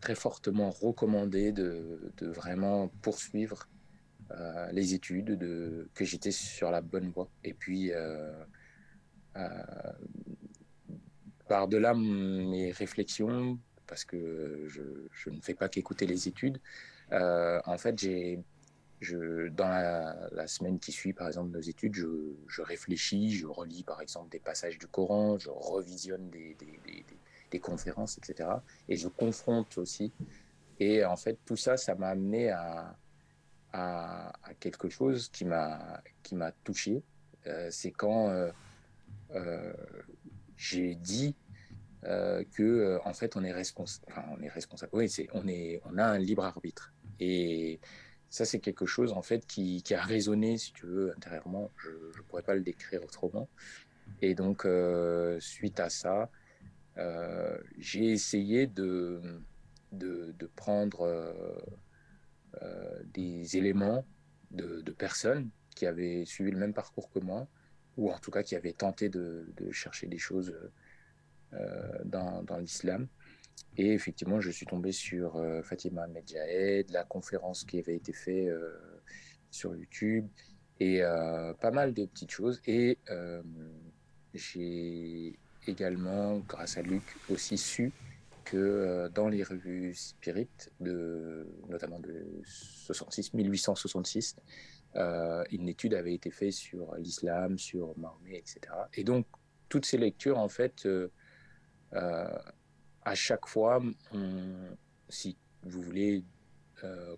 très 0.00 0.14
fortement 0.14 0.70
recommandé 0.70 1.52
de, 1.52 2.12
de 2.18 2.26
vraiment 2.28 2.88
poursuivre 3.00 3.68
les 4.72 4.92
études, 4.92 5.38
de, 5.38 5.88
que 5.94 6.04
j'étais 6.04 6.30
sur 6.30 6.70
la 6.70 6.82
bonne 6.82 7.10
voie. 7.10 7.30
Et 7.44 7.54
puis, 7.54 7.92
par-delà 11.48 11.94
mes 11.94 12.72
réflexions, 12.72 13.58
parce 13.86 14.04
que 14.04 14.66
je, 14.68 15.30
ne 15.30 15.40
fais 15.40 15.54
pas 15.54 15.68
qu'écouter 15.68 16.06
les 16.06 16.28
études, 16.28 16.58
euh, 17.12 17.60
en 17.66 17.76
fait, 17.76 17.98
j'ai, 17.98 18.40
je, 19.00 19.48
dans 19.48 19.68
la, 19.68 20.46
semaine 20.46 20.78
qui 20.78 20.92
suit, 20.92 21.12
par 21.12 21.26
exemple, 21.26 21.50
nos 21.50 21.60
études, 21.60 21.94
je, 21.94 22.62
réfléchis, 22.62 23.32
je 23.32 23.46
relis, 23.46 23.82
par 23.82 24.00
exemple, 24.00 24.30
des 24.30 24.38
passages 24.38 24.78
du 24.78 24.86
Coran, 24.86 25.38
je 25.38 25.50
revisionne 25.50 26.30
des, 26.30 26.56
des, 27.50 27.60
conférences, 27.60 28.16
etc. 28.16 28.48
Et 28.88 28.96
je 28.96 29.08
confronte 29.08 29.76
aussi. 29.76 30.10
Et 30.80 31.04
en 31.04 31.16
fait, 31.16 31.38
tout 31.44 31.56
ça, 31.56 31.76
ça 31.76 31.94
m'a 31.94 32.08
amené 32.08 32.48
à, 32.48 32.96
à, 33.74 34.32
quelque 34.58 34.88
chose 34.88 35.28
qui 35.28 35.44
m'a, 35.44 36.02
touché. 36.64 37.02
Euh, 37.46 37.68
c'est 37.70 37.90
quand 37.90 38.30
euh, 38.30 38.50
j'ai 40.56 40.94
dit 40.94 41.34
euh, 42.04 42.42
que 42.52 42.62
euh, 42.64 42.98
en 43.04 43.14
fait 43.14 43.36
on 43.36 43.44
est 43.44 43.52
responsable. 43.52 44.12
On. 44.92 44.96
Oui, 44.96 45.08
c'est 45.08 45.28
on 45.34 45.46
est 45.46 45.80
on 45.84 45.98
a 45.98 46.04
un 46.04 46.18
libre 46.18 46.44
arbitre. 46.44 46.92
Et 47.20 47.78
ça 48.28 48.44
c'est 48.44 48.58
quelque 48.58 48.86
chose 48.86 49.12
en 49.12 49.22
fait 49.22 49.46
qui, 49.46 49.82
a 49.94 50.02
résonné, 50.02 50.58
si 50.58 50.72
tu 50.72 50.86
veux, 50.86 51.12
intérieurement. 51.16 51.70
Je 51.76 51.90
ne 51.90 52.22
pourrais 52.24 52.42
pas 52.42 52.54
le 52.54 52.62
décrire 52.62 53.04
autrement. 53.04 53.48
Et 54.20 54.34
donc 54.34 54.66
suite 55.38 55.78
à 55.78 55.90
ça, 55.90 56.28
j'ai 57.78 58.10
essayé 58.10 58.66
de, 58.66 59.20
de, 59.92 60.50
prendre 60.56 61.08
des 63.14 63.56
éléments 63.56 64.04
de, 64.50 64.90
personnes 64.90 65.50
qui 65.76 65.86
avaient 65.86 66.24
suivi 66.24 66.50
le 66.50 66.58
même 66.58 66.74
parcours 66.74 67.10
que 67.10 67.20
moi 67.20 67.46
ou 67.96 68.10
en 68.10 68.18
tout 68.18 68.30
cas 68.30 68.42
qui 68.42 68.56
avait 68.56 68.72
tenté 68.72 69.08
de, 69.08 69.46
chercher 69.70 70.06
des 70.06 70.18
choses 70.18 70.54
euh, 71.52 71.98
dans, 72.04 72.58
l'islam. 72.58 73.08
Et 73.76 73.92
effectivement, 73.92 74.40
je 74.40 74.50
suis 74.50 74.66
tombé 74.66 74.92
sur 74.92 75.36
euh, 75.36 75.62
Fatima 75.62 76.06
Medjahed, 76.06 76.90
la 76.90 77.04
conférence 77.04 77.64
qui 77.64 77.78
avait 77.78 77.96
été 77.96 78.12
faite 78.12 78.48
euh, 78.48 79.00
sur 79.50 79.74
YouTube, 79.76 80.26
et 80.80 81.00
pas 81.60 81.70
mal 81.70 81.94
de 81.94 82.06
petites 82.06 82.32
choses. 82.32 82.60
Et 82.66 82.98
j'ai 84.34 85.38
également, 85.68 86.38
grâce 86.38 86.76
à 86.76 86.82
Luc, 86.82 87.04
aussi 87.30 87.56
su 87.56 87.92
que 88.44 89.08
dans 89.14 89.28
les 89.28 89.44
revues 89.44 89.94
Spirit, 89.94 90.48
notamment 91.68 92.00
de 92.00 92.26
66, 92.44 93.32
1866, 93.34 94.34
euh, 94.36 94.40
une 94.94 95.68
étude 95.68 95.94
avait 95.94 96.14
été 96.14 96.30
faite 96.30 96.52
sur 96.52 96.94
l'islam, 96.96 97.58
sur 97.58 97.96
Mahomet, 97.98 98.38
etc. 98.38 98.60
Et 98.94 99.04
donc, 99.04 99.26
toutes 99.68 99.86
ces 99.86 99.98
lectures, 99.98 100.38
en 100.38 100.48
fait, 100.48 100.84
euh, 100.84 101.10
euh, 101.94 102.38
à 103.04 103.14
chaque 103.14 103.46
fois, 103.46 103.82
si 105.08 105.36
vous 105.62 105.82
voulez 105.82 106.24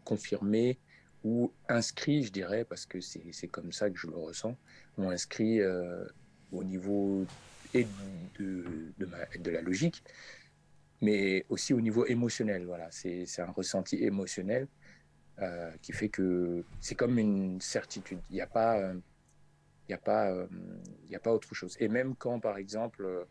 confirmer 0.04 0.78
ou 1.24 1.52
inscrit, 1.68 2.22
je 2.22 2.30
dirais, 2.30 2.64
parce 2.64 2.86
que 2.86 3.00
c'est 3.00 3.48
comme 3.48 3.72
ça 3.72 3.90
que 3.90 3.98
je 3.98 4.06
le 4.06 4.16
ressens, 4.16 4.56
ont 4.98 5.10
inscrit 5.10 5.60
au 6.52 6.64
niveau 6.64 7.26
et 7.74 7.86
de, 8.38 8.92
de, 8.98 9.06
de, 9.38 9.50
la 9.50 9.60
logique, 9.60 10.02
mais 11.02 11.44
aussi 11.48 11.74
au 11.74 11.80
niveau 11.80 12.06
émotionnel. 12.06 12.64
Voilà, 12.64 12.88
c'est 12.90 13.26
un 13.40 13.50
ressenti 13.50 13.96
émotionnel 13.96 14.68
euh, 15.40 15.70
qui 15.82 15.92
fait 15.92 16.08
que 16.08 16.64
c'est 16.80 16.94
comme 16.94 17.18
une 17.18 17.60
certitude. 17.60 18.20
Il 18.30 18.34
n'y 18.34 18.40
a 18.40 18.46
pas, 18.46 18.78
il 18.92 19.88
n'y 19.88 19.94
a 19.94 19.98
pas, 19.98 20.32
il 21.04 21.10
y 21.10 21.16
a 21.16 21.20
pas 21.20 21.32
autre 21.32 21.54
chose. 21.54 21.76
Et 21.80 21.88
même 21.88 22.14
quand, 22.16 22.40
par 22.40 22.56
exemple, 22.56 23.26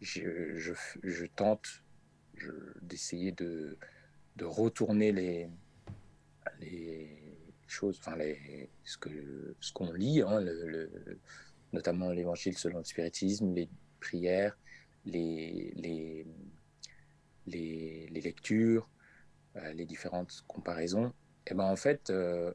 je, 0.00 0.56
je, 0.56 1.26
tente 1.26 1.82
d'essayer 2.82 3.32
de, 3.32 3.78
de 4.36 4.44
retourner 4.44 5.12
les, 5.12 5.48
les 6.60 7.26
choses, 7.66 7.98
enfin 7.98 8.16
les, 8.16 8.70
ce 8.84 8.98
que 8.98 9.54
ce 9.60 9.72
qu'on 9.72 9.92
lit, 9.92 10.22
hein, 10.22 10.44
notamment 11.72 12.10
l'Évangile 12.10 12.56
selon 12.56 12.78
le 12.78 12.84
spiritisme, 12.84 13.52
les 13.54 13.68
prières, 14.00 14.56
les, 15.04 15.72
les, 15.76 16.26
les, 17.46 18.20
lectures, 18.20 18.88
euh, 19.56 19.72
les 19.72 19.84
différentes 19.84 20.44
comparaisons 20.46 21.12
et 21.46 21.54
ben 21.54 21.64
en 21.64 21.76
fait, 21.76 22.10
euh, 22.10 22.52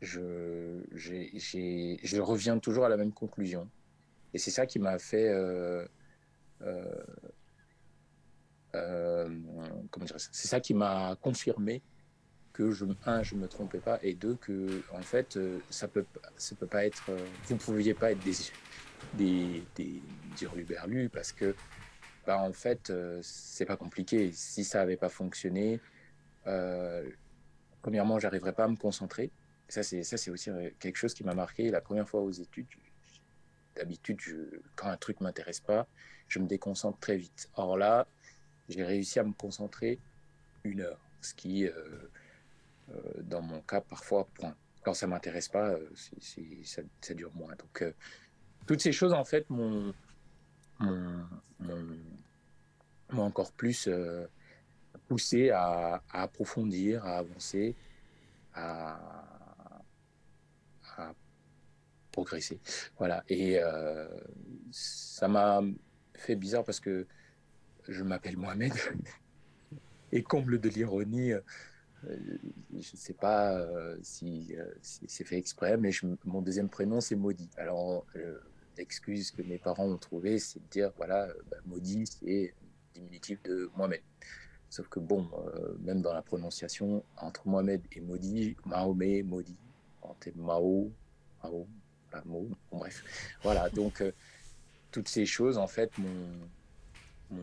je, 0.00 0.82
je 0.94 2.20
reviens 2.20 2.58
toujours 2.58 2.84
à 2.84 2.88
la 2.88 2.96
même 2.96 3.12
conclusion. 3.12 3.68
Et 4.34 4.38
c'est 4.38 4.50
ça 4.50 4.66
qui 4.66 4.78
m'a 4.78 4.98
fait. 4.98 5.28
Euh, 5.28 5.86
euh, 6.62 7.02
euh, 8.74 9.28
comment 9.90 10.06
dire 10.06 10.16
C'est 10.18 10.48
ça 10.48 10.60
qui 10.60 10.74
m'a 10.74 11.16
confirmé 11.20 11.82
que 12.52 12.70
un, 13.06 13.22
je 13.22 13.34
me 13.34 13.48
trompais 13.48 13.78
pas, 13.78 13.98
et 14.02 14.14
deux, 14.14 14.34
que 14.36 14.82
en 14.92 15.00
fait, 15.00 15.38
ça 15.70 15.88
peut, 15.88 16.04
ça 16.36 16.54
peut 16.56 16.66
pas 16.66 16.84
être. 16.84 17.10
vous 17.44 17.54
ne 17.54 17.58
pouviez 17.58 17.94
pas 17.94 18.12
être 18.12 18.22
des 18.22 18.34
des, 19.14 19.62
des 19.74 20.02
hurluberlus 20.40 21.08
parce 21.08 21.32
que, 21.32 21.54
bah, 22.26 22.38
en 22.38 22.52
fait, 22.52 22.92
c'est 23.22 23.66
pas 23.66 23.76
compliqué. 23.76 24.32
Si 24.32 24.64
ça 24.64 24.82
avait 24.82 24.96
pas 24.96 25.08
fonctionné, 25.08 25.80
premièrement, 27.82 28.18
j'arriverais 28.18 28.52
pas 28.52 28.64
à 28.64 28.68
me 28.68 28.76
concentrer. 28.76 29.30
Ça, 29.68 29.82
c'est 29.82 30.02
ça, 30.04 30.16
c'est 30.16 30.30
aussi 30.30 30.50
euh, 30.50 30.70
quelque 30.78 30.96
chose 30.96 31.14
qui 31.14 31.24
m'a 31.24 31.34
marqué. 31.34 31.70
La 31.70 31.80
première 31.80 32.08
fois 32.08 32.20
aux 32.20 32.30
études, 32.30 32.66
d'habitude, 33.76 34.20
quand 34.76 34.88
un 34.88 34.96
truc 34.96 35.20
m'intéresse 35.20 35.60
pas, 35.60 35.86
je 36.28 36.38
me 36.38 36.46
déconcentre 36.46 36.98
très 36.98 37.16
vite. 37.16 37.50
Or 37.54 37.76
là, 37.76 38.06
j'ai 38.68 38.84
réussi 38.84 39.18
à 39.18 39.24
me 39.24 39.32
concentrer 39.32 39.98
une 40.64 40.80
heure, 40.80 41.00
ce 41.20 41.34
qui, 41.34 41.66
euh, 41.66 41.72
euh, 42.90 43.00
dans 43.22 43.42
mon 43.42 43.60
cas, 43.62 43.80
parfois, 43.80 44.26
point. 44.34 44.54
quand 44.84 44.94
ça 44.94 45.06
m'intéresse 45.06 45.48
pas, 45.48 45.76
ça, 46.64 46.82
ça 47.00 47.14
dure 47.14 47.32
moins. 47.34 47.54
Donc, 47.56 47.94
toutes 48.66 48.80
ces 48.80 48.92
choses, 48.92 49.12
en 49.12 49.24
fait, 49.24 49.48
m'ont 49.50 49.92
encore 53.10 53.52
plus 53.52 53.88
poussé 55.08 55.50
à, 55.50 56.02
approfondir, 56.10 57.04
à 57.04 57.18
avancer, 57.18 57.74
à, 58.54 58.98
progresser. 62.10 62.60
Voilà. 62.98 63.24
Et 63.28 63.58
euh, 63.58 64.06
ça 64.70 65.28
m'a 65.28 65.62
fait 66.14 66.36
bizarre 66.36 66.62
parce 66.62 66.78
que 66.78 67.06
je 67.88 68.02
m'appelle 68.02 68.36
Mohamed. 68.36 68.72
Et 70.14 70.22
comble 70.22 70.60
de 70.60 70.68
l'ironie, 70.68 71.32
euh, 71.32 71.40
je 72.04 72.76
ne 72.76 72.80
sais 72.80 73.14
pas 73.14 73.58
euh, 73.58 73.96
si, 74.02 74.54
c'est 74.82 75.24
fait 75.24 75.38
exprès, 75.38 75.78
mais 75.78 75.90
mon 76.26 76.42
deuxième 76.42 76.68
prénom, 76.68 77.00
c'est 77.00 77.16
Maudit. 77.16 77.48
Alors, 77.56 78.04
l'excuse 78.76 79.30
que 79.30 79.40
mes 79.40 79.56
parents 79.56 79.86
ont 79.86 79.96
trouvée, 79.96 80.38
c'est 80.38 80.58
de 80.58 80.68
dire, 80.68 80.92
voilà, 80.98 81.28
bah, 81.50 81.56
Maudit, 81.64 82.06
c'est 82.06 82.54
diminutif 82.92 83.42
de 83.42 83.70
Mohamed. 83.74 84.02
Sauf 84.72 84.88
que 84.88 85.00
bon, 85.00 85.28
euh, 85.34 85.74
même 85.80 86.00
dans 86.00 86.14
la 86.14 86.22
prononciation, 86.22 87.04
entre 87.18 87.46
Mohamed 87.46 87.82
et 87.92 88.00
Maudit, 88.00 88.56
Mahomet, 88.64 89.22
Maudit, 89.22 89.58
entre 90.00 90.30
Mao, 90.34 90.90
Mao, 91.44 91.68
bon, 92.24 92.50
bref. 92.70 93.04
Voilà, 93.42 93.68
donc 93.68 94.00
euh, 94.00 94.12
toutes 94.90 95.08
ces 95.08 95.26
choses, 95.26 95.58
en 95.58 95.66
fait, 95.66 95.90
m'ont 95.98 97.42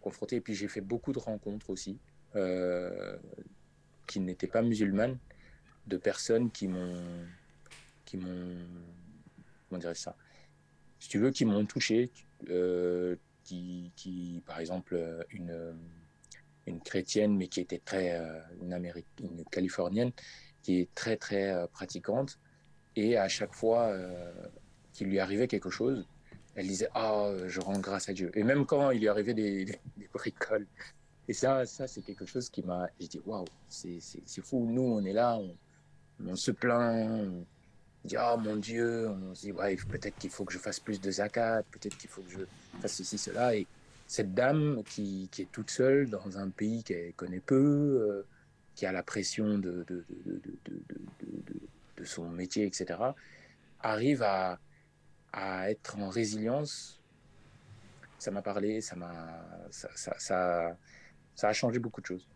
confronté. 0.00 0.36
Et 0.36 0.40
puis 0.40 0.54
j'ai 0.54 0.68
fait 0.68 0.80
beaucoup 0.80 1.12
de 1.12 1.18
rencontres 1.18 1.70
aussi, 1.70 1.98
euh, 2.36 3.18
qui 4.06 4.20
n'étaient 4.20 4.46
pas 4.46 4.62
musulmanes, 4.62 5.18
de 5.88 5.96
personnes 5.96 6.52
qui 6.52 6.68
m'ont, 6.68 7.26
qui 8.04 8.16
m'ont, 8.16 8.64
comment 9.68 9.80
dirais 9.80 9.96
ça, 9.96 10.14
si 11.00 11.08
tu 11.08 11.18
veux, 11.18 11.32
qui 11.32 11.44
m'ont 11.44 11.66
touché, 11.66 12.12
qui, 13.48 14.42
par 14.46 14.60
exemple, 14.60 14.94
euh, 14.94 15.22
une, 15.30 15.74
une 16.68 16.80
chrétienne, 16.80 17.36
mais 17.36 17.48
qui 17.48 17.60
était 17.60 17.80
très, 17.84 18.12
euh, 18.12 18.40
une, 18.62 18.72
Amérique, 18.72 19.06
une 19.20 19.44
californienne, 19.46 20.12
qui 20.62 20.80
est 20.80 20.94
très, 20.94 21.16
très 21.16 21.50
euh, 21.50 21.66
pratiquante, 21.66 22.38
et 22.96 23.16
à 23.16 23.28
chaque 23.28 23.54
fois 23.54 23.86
euh, 23.86 24.32
qu'il 24.92 25.08
lui 25.08 25.18
arrivait 25.18 25.48
quelque 25.48 25.70
chose, 25.70 26.06
elle 26.54 26.66
disait 26.66 26.88
Ah, 26.94 27.30
je 27.46 27.60
rends 27.60 27.78
grâce 27.78 28.08
à 28.08 28.12
Dieu. 28.12 28.30
Et 28.34 28.42
même 28.42 28.66
quand 28.66 28.90
il 28.90 29.00
lui 29.00 29.08
arrivait 29.08 29.34
des, 29.34 29.66
bricoles. 30.12 30.66
Et 31.28 31.32
ça, 31.32 31.66
ça 31.66 31.86
c'est 31.86 32.02
quelque 32.02 32.26
chose 32.26 32.50
qui 32.50 32.62
m'a. 32.62 32.88
J'ai 32.98 33.08
dit 33.08 33.20
Waouh, 33.24 33.44
c'est 33.68 34.00
fou. 34.42 34.66
Nous, 34.68 34.82
on 34.82 35.04
est 35.04 35.12
là, 35.12 35.38
on, 36.26 36.34
se 36.34 36.50
plaint, 36.50 37.46
dit 38.04 38.16
Ah, 38.16 38.36
mon 38.36 38.56
Dieu. 38.56 39.08
On 39.08 39.34
se 39.34 39.42
dit 39.42 39.52
Ouais, 39.52 39.76
peut-être 39.76 40.16
qu'il 40.18 40.30
faut 40.30 40.44
que 40.44 40.52
je 40.52 40.58
fasse 40.58 40.80
plus 40.80 41.00
de 41.00 41.10
zakat, 41.10 41.62
peut-être 41.70 41.96
qu'il 41.96 42.10
faut 42.10 42.22
que 42.22 42.30
je 42.30 42.44
fasse 42.80 42.94
ceci, 42.94 43.18
cela. 43.18 43.54
Et 43.54 43.66
cette 44.06 44.34
dame 44.34 44.82
qui, 44.84 45.28
est 45.38 45.52
toute 45.52 45.70
seule 45.70 46.08
dans 46.08 46.38
un 46.38 46.48
pays 46.50 46.82
qu'elle 46.82 47.12
connaît 47.14 47.40
peu, 47.40 47.54
euh, 47.54 48.26
qui 48.74 48.86
a 48.86 48.92
la 48.92 49.02
pression 49.02 49.58
de, 49.58 49.84
son 52.04 52.28
métier, 52.30 52.64
etc., 52.64 52.98
arrive 53.80 54.22
à, 54.22 54.58
être 55.68 55.98
en 55.98 56.08
résilience. 56.08 57.00
Ça 58.18 58.30
m'a 58.30 58.42
parlé, 58.42 58.80
ça 58.80 58.96
m'a, 58.96 59.44
ça 59.70 60.76
a 61.42 61.52
changé 61.52 61.78
beaucoup 61.78 62.00
de 62.00 62.06
choses. 62.06 62.26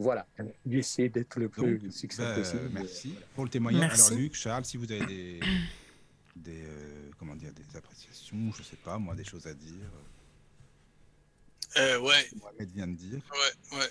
Voilà, 0.00 0.26
j'essaie 0.66 1.10
d'être 1.10 1.38
le 1.38 1.50
plus 1.50 1.78
Donc, 1.78 1.92
succinct 1.92 2.24
bah, 2.24 2.36
possible. 2.36 2.70
merci 2.72 3.14
pour 3.34 3.44
le 3.44 3.50
témoignage. 3.50 3.82
Merci. 3.82 4.12
Alors, 4.12 4.18
Luc, 4.18 4.34
Charles, 4.34 4.64
si 4.64 4.78
vous 4.78 4.90
avez 4.90 5.04
des, 5.04 5.40
des, 6.36 6.64
euh, 6.64 7.10
comment 7.18 7.36
dire, 7.36 7.52
des 7.52 7.76
appréciations, 7.76 8.50
je 8.56 8.62
sais 8.62 8.76
pas, 8.76 8.96
moi, 8.96 9.14
des 9.14 9.24
choses 9.24 9.46
à 9.46 9.52
dire. 9.52 9.90
Euh, 11.76 11.98
ouais, 11.98 12.30
Mohamed 12.40 12.70
vient 12.70 12.86
de 12.86 12.94
dire. 12.94 13.20
ouais, 13.30 13.78
ouais. 13.78 13.90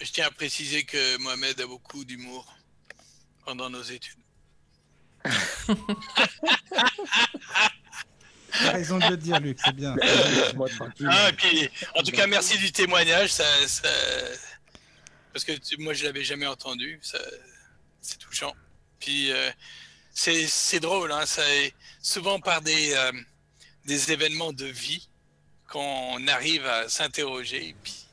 Je 0.00 0.12
tiens 0.12 0.28
à 0.28 0.30
préciser 0.30 0.84
que 0.84 1.18
Mohamed 1.18 1.60
a 1.60 1.66
beaucoup 1.66 2.04
d'humour 2.04 2.56
pendant 3.44 3.68
nos 3.68 3.82
études. 3.82 4.20
T'as 5.24 5.32
raison 8.70 8.98
de 8.98 9.10
le 9.10 9.16
dire, 9.16 9.40
Luc, 9.40 9.58
c'est 9.64 9.74
bien. 9.74 9.96
Ah, 11.08 11.28
et 11.28 11.32
puis, 11.32 11.68
en 11.96 12.04
tout 12.04 12.12
cas, 12.12 12.28
merci 12.28 12.56
du 12.56 12.70
témoignage. 12.70 13.32
Ça, 13.32 13.44
ça... 13.66 13.88
Parce 15.34 15.44
que 15.44 15.52
moi, 15.78 15.94
je 15.94 16.04
l'avais 16.04 16.22
jamais 16.22 16.46
entendu. 16.46 17.00
C'est 18.00 18.18
touchant. 18.18 18.54
Puis, 19.00 19.32
euh, 19.32 19.50
c'est 20.14 20.78
drôle. 20.78 21.10
Hein, 21.10 21.26
ça 21.26 21.42
souvent 22.00 22.38
par 22.38 22.62
des, 22.62 22.94
euh, 22.94 23.10
des 23.84 24.12
événements 24.12 24.52
de 24.52 24.66
vie 24.66 25.08
qu'on 25.68 26.24
arrive 26.28 26.64
à 26.66 26.88
s'interroger, 26.88 27.74
puis 27.82 28.06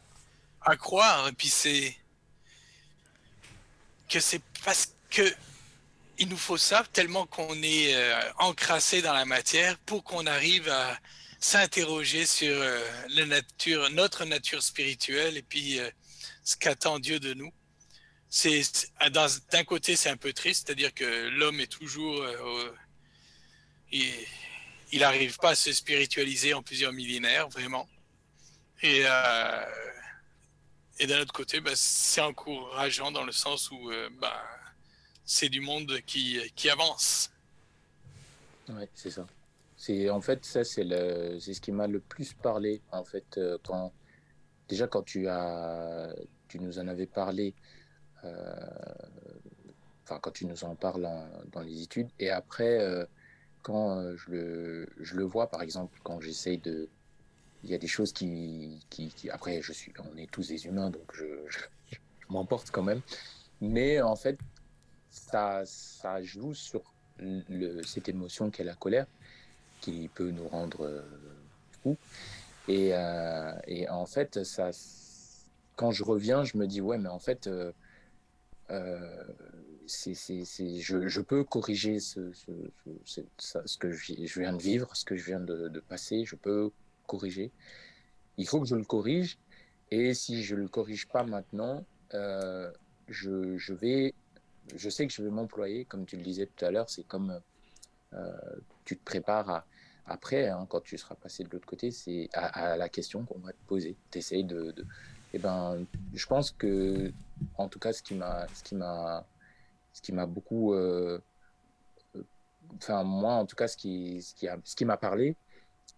à 0.61 0.75
croire. 0.75 1.27
Et 1.27 1.31
puis, 1.33 1.49
c'est 1.49 1.95
que 4.09 4.19
c'est 4.19 4.41
parce 4.65 4.95
que 5.11 5.31
il 6.17 6.27
nous 6.27 6.37
faut 6.37 6.57
ça 6.57 6.83
tellement 6.91 7.27
qu'on 7.27 7.61
est 7.61 7.95
euh, 7.95 8.19
encrassé 8.39 9.03
dans 9.03 9.13
la 9.13 9.25
matière 9.25 9.77
pour 9.85 10.03
qu'on 10.03 10.25
arrive 10.25 10.69
à 10.69 10.97
s'interroger 11.39 12.25
sur 12.25 12.53
euh, 12.59 12.79
la 13.09 13.27
nature, 13.27 13.89
notre 13.91 14.25
nature 14.25 14.63
spirituelle 14.63 15.37
et 15.37 15.43
puis 15.43 15.79
ce 16.43 16.55
qu'attend 16.57 16.99
Dieu 16.99 17.19
de 17.19 17.33
nous. 17.33 17.51
C'est 18.29 18.61
d'un 19.11 19.63
côté 19.65 19.95
c'est 19.95 20.09
un 20.09 20.17
peu 20.17 20.31
triste, 20.31 20.65
c'est-à-dire 20.65 20.93
que 20.93 21.27
l'homme 21.29 21.59
est 21.59 21.71
toujours, 21.71 22.21
euh, 22.21 22.73
il, 23.91 24.99
n'arrive 24.99 25.37
pas 25.37 25.49
à 25.49 25.55
se 25.55 25.73
spiritualiser 25.73 26.53
en 26.53 26.63
plusieurs 26.63 26.93
millénaires 26.93 27.49
vraiment. 27.49 27.89
Et 28.81 29.01
euh, 29.03 29.65
d'un 31.05 31.19
autre 31.19 31.33
côté, 31.33 31.59
bah, 31.59 31.71
c'est 31.75 32.21
encourageant 32.21 33.11
dans 33.11 33.25
le 33.25 33.33
sens 33.33 33.69
où 33.69 33.91
euh, 33.91 34.09
bah, 34.21 34.41
c'est 35.25 35.49
du 35.49 35.59
monde 35.59 35.99
qui, 36.05 36.69
avance. 36.69 37.31
Ouais, 38.69 38.87
c'est 38.95 39.11
ça. 39.11 39.27
C'est 39.75 40.09
en 40.09 40.21
fait 40.21 40.45
ça 40.45 40.63
c'est 40.63 40.83
ce 40.83 41.59
qui 41.59 41.71
m'a 41.71 41.87
le 41.87 41.99
plus 41.99 42.33
parlé 42.33 42.81
en 42.91 43.03
fait 43.03 43.39
quand 43.63 43.91
déjà 44.71 44.87
quand 44.87 45.03
tu 45.03 45.27
nous 46.59 46.79
en 46.79 46.87
avais 46.87 47.05
parlé 47.05 47.53
euh, 48.23 48.55
quand 50.05 50.31
tu 50.31 50.45
nous 50.45 50.63
en 50.63 50.75
parles 50.75 51.07
dans 51.51 51.61
les 51.61 51.83
études 51.83 52.09
et 52.19 52.29
après 52.29 52.79
euh, 52.79 53.05
quand 53.61 53.97
euh, 53.97 54.15
je 54.17 55.15
le 55.15 55.23
vois 55.23 55.47
par 55.47 55.61
exemple 55.61 55.99
quand 56.03 56.21
j'essaye 56.21 56.57
de 56.57 56.89
il 57.63 57.69
y 57.69 57.75
a 57.75 57.77
des 57.77 57.87
choses 57.87 58.11
qui, 58.11 58.79
après 59.31 59.61
je 59.61 59.73
suis 59.73 59.93
on 60.13 60.17
est 60.17 60.31
tous 60.31 60.47
des 60.47 60.65
humains 60.65 60.89
donc 60.89 61.07
je, 61.13 61.25
m'emporte 62.29 62.71
quand 62.71 62.83
même 62.83 63.01
mais 63.59 64.01
en 64.01 64.15
fait 64.15 64.37
ça 65.09 65.65
joue 66.21 66.53
sur 66.53 66.81
cette 67.85 68.07
émotion 68.07 68.49
qu'est 68.49 68.63
la 68.63 68.73
colère, 68.73 69.05
qui 69.81 70.09
peut 70.15 70.31
nous 70.31 70.47
rendre 70.47 71.03
fous. 71.83 71.97
Et, 72.67 72.91
euh, 72.93 73.51
et 73.67 73.89
en 73.89 74.05
fait, 74.05 74.43
ça, 74.43 74.71
quand 75.75 75.91
je 75.91 76.03
reviens, 76.03 76.43
je 76.43 76.57
me 76.57 76.67
dis, 76.67 76.81
ouais, 76.81 76.97
mais 76.97 77.09
en 77.09 77.19
fait, 77.19 77.47
euh, 77.47 77.71
euh, 78.69 79.25
c'est, 79.87 80.13
c'est, 80.13 80.79
je, 80.79 81.21
peux 81.21 81.43
corriger 81.43 81.99
ce, 81.99 82.31
que 83.79 83.91
je, 83.91 84.39
viens 84.39 84.53
de 84.53 84.61
vivre, 84.61 84.95
ce 84.95 85.05
que 85.05 85.15
je 85.15 85.25
viens 85.25 85.39
de, 85.39 85.79
passer, 85.79 86.23
je 86.25 86.35
peux 86.35 86.71
corriger. 87.07 87.51
Il 88.37 88.47
faut 88.47 88.61
que 88.61 88.67
je 88.67 88.75
le 88.75 88.85
corrige. 88.85 89.37
Et 89.89 90.13
si 90.13 90.41
je 90.41 90.55
ne 90.55 90.61
le 90.61 90.67
corrige 90.69 91.07
pas 91.07 91.23
maintenant, 91.23 91.83
je, 92.13 93.57
je 93.57 93.73
vais, 93.73 94.13
je 94.75 94.89
sais 94.89 95.05
que 95.05 95.11
je 95.11 95.21
vais 95.21 95.29
m'employer, 95.29 95.83
comme 95.83 96.05
tu 96.05 96.15
le 96.15 96.23
disais 96.23 96.45
tout 96.45 96.63
à 96.63 96.71
l'heure, 96.71 96.89
c'est 96.89 97.03
comme 97.03 97.41
tu 98.85 98.97
te 98.97 99.03
prépares 99.03 99.49
à, 99.49 99.65
après, 100.05 100.49
hein, 100.49 100.65
quand 100.69 100.81
tu 100.81 100.97
seras 100.97 101.15
passé 101.15 101.43
de 101.43 101.49
l'autre 101.51 101.67
côté, 101.67 101.91
c'est 101.91 102.29
à, 102.33 102.75
la 102.77 102.89
question 102.89 103.25
qu'on 103.25 103.39
va 103.39 103.51
te 103.53 103.63
poser. 103.67 103.95
Tu 104.11 104.17
essayes 104.19 104.43
de, 104.43 104.73
eh 105.33 105.39
ben, 105.39 105.85
je 106.13 106.25
pense 106.25 106.51
que, 106.51 107.11
en 107.57 107.67
tout 107.67 107.79
cas, 107.79 107.93
ce 107.93 108.03
qui 108.03 108.15
m'a, 108.15 108.47
ce 108.53 108.63
qui 108.63 108.75
m'a, 108.75 109.25
ce 109.93 110.01
qui 110.01 110.11
m'a 110.13 110.25
beaucoup, 110.25 110.73
euh, 110.73 111.19
enfin 112.77 113.03
moi, 113.03 113.33
en 113.33 113.45
tout 113.45 113.55
cas, 113.55 113.67
ce 113.67 113.77
qui, 113.77 114.21
ce 114.21 114.33
qui 114.35 114.47
ce 114.63 114.75
qui 114.75 114.85
m'a 114.85 114.97
parlé, 114.97 115.35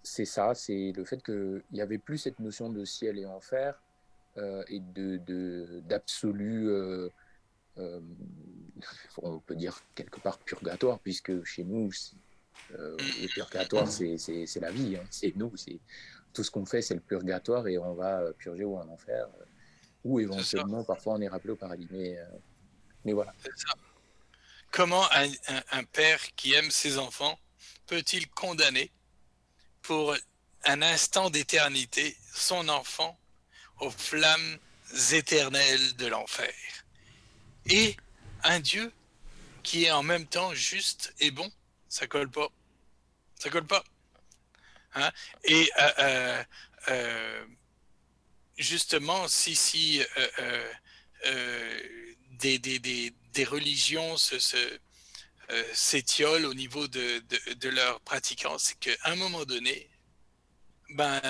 c'est 0.04 0.26
ça, 0.26 0.54
c'est 0.54 0.92
le 0.96 1.06
fait 1.06 1.24
qu'il 1.24 1.64
n'y 1.72 1.82
avait 1.82 1.98
plus 1.98 2.18
cette 2.18 2.40
notion 2.40 2.70
de 2.70 2.86
ciel 2.86 3.18
et 3.18 3.26
enfer 3.26 3.82
euh, 4.38 4.64
et 4.68 4.80
de 4.80 5.82
d'absolu, 5.88 6.70
euh, 6.70 7.10
euh, 7.78 8.00
on 9.22 9.40
peut 9.40 9.56
dire 9.56 9.82
quelque 9.96 10.20
part 10.20 10.40
purgatoire, 10.40 11.00
puisque 11.00 11.44
chez 11.44 11.64
nous, 11.64 11.92
le 12.70 13.28
purgatoire, 13.28 13.88
c'est 13.88 14.60
la 14.60 14.72
vie, 14.72 14.96
hein. 14.96 15.06
c'est 15.10 15.36
nous, 15.36 15.52
tout 16.34 16.44
ce 16.44 16.52
qu'on 16.52 16.66
fait, 16.66 16.82
c'est 16.82 16.96
le 16.96 17.02
purgatoire 17.02 17.68
et 17.68 17.78
on 17.78 17.94
va 17.94 18.34
purger 18.34 18.64
ou 18.64 18.78
en 18.78 18.88
enfer, 18.88 19.28
ou 20.04 20.20
éventuellement, 20.20 20.84
parfois, 20.84 21.14
on 21.14 21.22
est 21.22 21.28
rappelé 21.28 21.54
au 21.54 21.56
paradis. 21.56 21.88
Mais, 21.92 22.18
mais 23.06 23.14
voilà. 23.14 23.34
Comment 24.72 25.06
un, 25.14 25.30
un 25.72 25.84
père 25.84 26.20
qui 26.36 26.54
aime 26.54 26.72
ses 26.72 26.98
enfants 26.98 27.38
peut-il 27.86 28.28
condamner 28.30 28.92
pour 29.82 30.16
un 30.66 30.82
instant 30.82 31.30
d'éternité 31.30 32.18
son 32.34 32.68
enfant 32.70 33.18
aux 33.80 33.92
flammes 33.92 34.58
éternelles 35.12 35.96
de 35.98 36.08
l'enfer? 36.08 36.54
Et 37.68 37.96
un 38.44 38.60
Dieu 38.60 38.92
qui 39.62 39.86
est 39.86 39.92
en 39.92 40.04
même 40.04 40.26
temps 40.26 40.54
juste 40.54 41.14
et 41.20 41.32
bon, 41.32 41.50
ça 41.94 42.08
colle 42.08 42.30
pas. 42.30 42.50
Ça 43.40 43.52
colle 43.52 43.68
pas. 43.68 43.84
Hein? 44.96 45.12
Et 45.44 45.70
euh, 45.80 45.92
euh, 46.00 46.44
euh, 46.88 47.46
justement, 48.58 49.28
si, 49.28 49.56
si 49.56 50.02
des, 52.40 52.58
des, 52.58 53.46
religions 53.46 54.18
se, 54.18 54.38
s'étiolent 55.74 56.46
au 56.46 56.56
niveau 56.56 56.88
de, 56.88 57.70
leurs 57.70 58.02
pratiquants, 58.02 58.58
c'est 58.58 58.80
qu'à 58.80 58.96
un 59.04 59.16
moment 59.16 59.46
donné, 59.46 59.88
ben, 60.90 61.22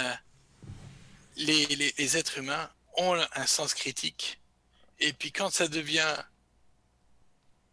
les, 1.36 1.66
les, 1.66 2.18
êtres 2.18 2.38
humains 2.38 2.72
ont 2.96 3.16
un 3.36 3.48
sens 3.48 3.74
critique. 3.74 4.40
Et 5.00 5.12
puis 5.12 5.34
quand 5.34 5.50
ça 5.50 5.68
devient 5.68 6.16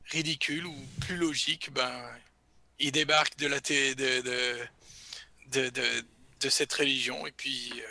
ridicule 0.06 0.66
ou 0.66 0.74
plus 1.00 1.16
logique, 1.16 1.70
ben, 1.72 2.02
ils 2.80 2.92
débarquent 2.92 3.36
de, 3.36 3.46
la 3.46 3.60
de, 3.60 3.94
de, 3.94 5.68
de, 5.68 6.04
de, 6.40 6.48
cette 6.48 6.72
religion. 6.72 7.26
Et 7.26 7.32
puis, 7.32 7.72
euh, 7.76 7.86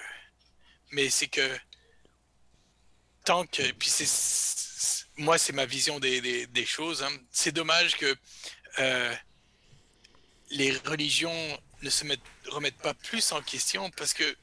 mais 0.91 1.09
c'est 1.09 1.27
que 1.27 1.57
tant 3.23 3.45
que, 3.45 3.71
puis 3.73 3.89
c'est, 3.89 5.05
moi 5.17 5.37
c'est 5.37 5.53
ma 5.53 5.65
vision 5.65 5.99
des, 5.99 6.19
des, 6.21 6.47
des 6.47 6.65
choses. 6.65 7.03
Hein. 7.03 7.11
C'est 7.31 7.51
dommage 7.51 7.95
que 7.97 8.15
euh, 8.79 9.15
les 10.49 10.71
religions 10.77 11.59
ne 11.81 11.89
se 11.89 12.03
mettent, 12.05 12.19
remettent 12.47 12.81
pas 12.81 12.95
plus 12.95 13.31
en 13.31 13.41
question 13.41 13.89
parce 13.91 14.13
que 14.13 14.35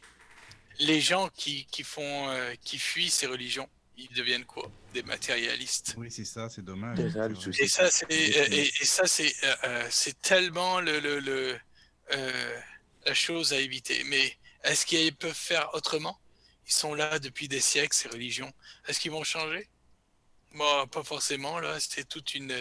les 0.78 1.00
gens 1.00 1.28
qui, 1.30 1.66
qui 1.66 1.82
font, 1.82 2.28
euh, 2.30 2.54
qui 2.62 2.78
fuient 2.78 3.10
ces 3.10 3.26
religions, 3.26 3.68
ils 3.96 4.12
deviennent 4.14 4.44
quoi? 4.44 4.70
Des 4.92 5.02
matérialistes. 5.02 5.94
Oui, 5.96 6.10
c'est 6.10 6.24
ça, 6.24 6.48
c'est 6.48 6.64
dommage. 6.64 6.98
Et 7.58 7.68
ça, 7.68 7.90
c'est, 7.90 8.06
et, 8.10 8.84
ça, 8.84 9.06
c'est, 9.06 9.32
euh, 9.44 9.54
euh, 9.64 9.86
c'est 9.90 10.20
tellement 10.20 10.80
le, 10.80 11.00
le, 11.00 11.20
le 11.20 11.58
la 13.04 13.14
chose 13.14 13.52
à 13.52 13.58
éviter. 13.58 14.04
Mais 14.04 14.36
est-ce 14.64 14.84
qu'ils 14.84 15.14
peuvent 15.14 15.34
faire 15.34 15.70
autrement? 15.74 16.18
Ils 16.66 16.72
sont 16.72 16.94
là 16.94 17.18
depuis 17.18 17.48
des 17.48 17.60
siècles, 17.60 17.96
ces 17.96 18.08
religions. 18.08 18.52
Est-ce 18.86 18.98
qu'ils 19.00 19.12
vont 19.12 19.24
changer? 19.24 19.68
Moi, 20.52 20.86
pas 20.88 21.04
forcément. 21.04 21.60
Là, 21.60 21.78
c'est 21.80 22.08
toute 22.08 22.34
une 22.34 22.54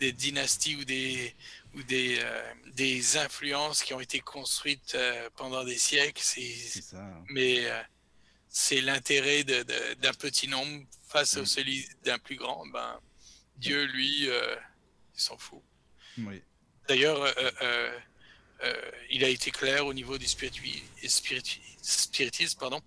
des 0.00 0.12
dynasties 0.12 0.76
ou 0.76 0.84
des 0.84 1.34
ou 1.74 1.82
des, 1.82 2.18
euh, 2.20 2.54
des 2.74 3.16
influences 3.16 3.82
qui 3.82 3.94
ont 3.94 4.00
été 4.00 4.20
construites 4.20 4.94
euh, 4.94 5.28
pendant 5.36 5.64
des 5.64 5.78
siècles. 5.78 6.22
C'est, 6.22 6.54
Mais 7.28 7.66
euh, 7.66 7.82
c'est 8.52 8.80
l'intérêt 8.82 9.42
d'un 9.44 10.12
petit 10.12 10.46
nombre 10.46 10.84
face 11.08 11.36
au 11.36 11.42
mm. 11.42 11.46
celui 11.46 11.88
d'un 12.04 12.18
plus 12.18 12.36
grand. 12.36 12.64
Ben, 12.66 13.00
Dieu, 13.56 13.84
lui, 13.86 14.26
il 14.26 14.58
s'en 15.14 15.38
fout. 15.38 15.62
Oui. 16.18 16.42
D'ailleurs, 16.86 17.34
il 19.10 19.24
a 19.24 19.28
été 19.28 19.50
clair 19.50 19.86
au 19.86 19.94
niveau 19.94 20.18
du 20.18 20.26
spiritisme. 20.28 20.84
Pardon. 22.58 22.80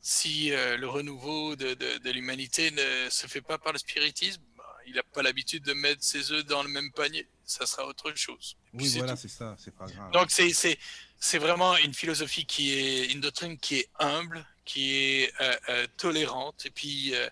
Si 0.00 0.48
le 0.50 0.86
renouveau 0.86 1.54
de, 1.56 1.74
de, 1.74 1.98
de, 1.98 2.10
l'humanité 2.10 2.70
ne 2.70 3.10
se 3.10 3.26
fait 3.26 3.42
pas 3.42 3.58
par 3.58 3.72
le 3.72 3.78
spiritisme, 3.78 4.42
ben, 4.56 4.64
il 4.86 4.94
n'a 4.94 5.02
pas 5.02 5.22
l'habitude 5.22 5.62
de 5.62 5.74
mettre 5.74 6.02
ses 6.02 6.32
œufs 6.32 6.44
dans 6.46 6.62
le 6.62 6.68
même 6.70 6.90
panier 6.92 7.28
ça 7.52 7.66
sera 7.66 7.86
autre 7.86 8.14
chose. 8.14 8.56
Oui, 8.72 8.88
voilà, 8.96 9.16
c'est 9.16 9.28
ça, 9.28 9.56
c'est 9.58 9.74
pas 9.74 9.86
grave. 9.86 10.10
Donc 10.12 10.30
c'est 10.30 11.38
vraiment 11.38 11.76
une 11.76 11.94
philosophie 11.94 12.46
qui 12.46 12.72
est 12.72 13.12
une 13.12 13.20
doctrine 13.20 13.58
qui 13.58 13.76
est 13.76 13.88
humble, 13.98 14.44
qui 14.64 14.94
est 14.94 15.32
euh, 15.40 15.56
euh, 15.68 15.86
tolérante 15.96 16.66
et 16.66 16.70
puis 16.70 17.14
euh, 17.14 17.28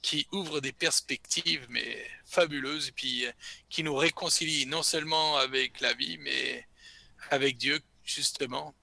qui 0.00 0.26
ouvre 0.32 0.60
des 0.60 0.72
perspectives 0.72 1.66
mais 1.68 2.04
fabuleuses 2.24 2.88
et 2.88 2.92
puis 2.92 3.24
qui 3.68 3.82
nous 3.82 3.94
réconcilie 3.94 4.66
non 4.66 4.82
seulement 4.82 5.36
avec 5.36 5.80
la 5.80 5.94
vie 5.94 6.18
mais 6.18 6.66
avec 7.30 7.56
Dieu 7.56 7.78
justement. 8.04 8.74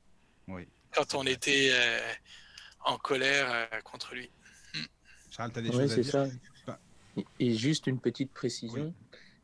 Oui. 0.47 0.67
Quand 0.93 1.13
on 1.13 1.25
était 1.25 1.71
en 2.85 2.97
colère 2.97 3.69
contre 3.83 4.15
lui. 4.15 4.31
Hmm. 4.73 4.85
Charles, 5.29 5.51
as 5.55 5.61
des 5.61 5.71
choses 5.71 5.91
à 5.91 5.95
dire? 5.95 6.05
ça. 6.05 6.79
Et 7.39 7.55
juste 7.55 7.87
une 7.87 7.99
petite 7.99 8.31
précision 8.31 8.93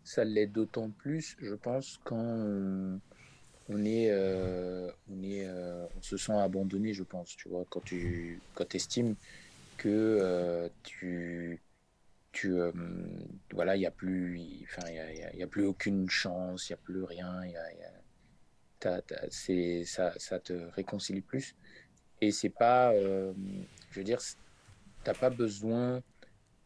ça 0.05 0.23
l'est 0.23 0.47
d'autant 0.47 0.91
plus, 0.91 1.35
je 1.41 1.55
pense, 1.55 1.99
quand 2.03 2.15
on, 2.15 3.85
est, 3.85 4.09
euh, 4.11 4.89
on, 5.09 5.23
est 5.23 5.45
euh, 5.45 5.85
on 5.94 5.94
se 6.05 6.17
sent 6.17 6.33
abandonné, 6.33 6.93
je 6.93 7.03
pense, 7.03 7.35
tu 7.35 7.49
vois, 7.49 7.65
quand 7.69 7.83
tu 7.83 8.39
quand 8.53 8.75
estimes 8.75 9.15
que 9.77 9.89
euh, 9.89 10.69
tu, 10.83 11.61
tu 12.31 12.55
voilà, 13.53 13.75
il 13.75 13.79
n'y 13.79 13.85
a 13.85 13.91
plus, 13.91 14.39
enfin, 14.63 14.89
il 14.89 15.39
y 15.39 15.43
a, 15.43 15.47
plus 15.47 15.65
aucune 15.65 16.09
chance, 16.09 16.69
il 16.69 16.73
n'y 16.73 16.75
a 16.75 16.81
plus 16.83 17.03
rien, 17.03 17.45
y 17.45 17.55
a, 17.55 19.01
c'est, 19.29 19.83
ça, 19.85 20.13
ça 20.17 20.39
te 20.39 20.53
réconcilie 20.75 21.21
plus. 21.21 21.55
Et 22.21 22.31
c'est 22.31 22.49
pas, 22.49 22.93
je 22.93 23.99
veux 23.99 24.03
dire, 24.03 24.21
t'as 25.03 25.13
pas 25.13 25.29
besoin 25.29 26.01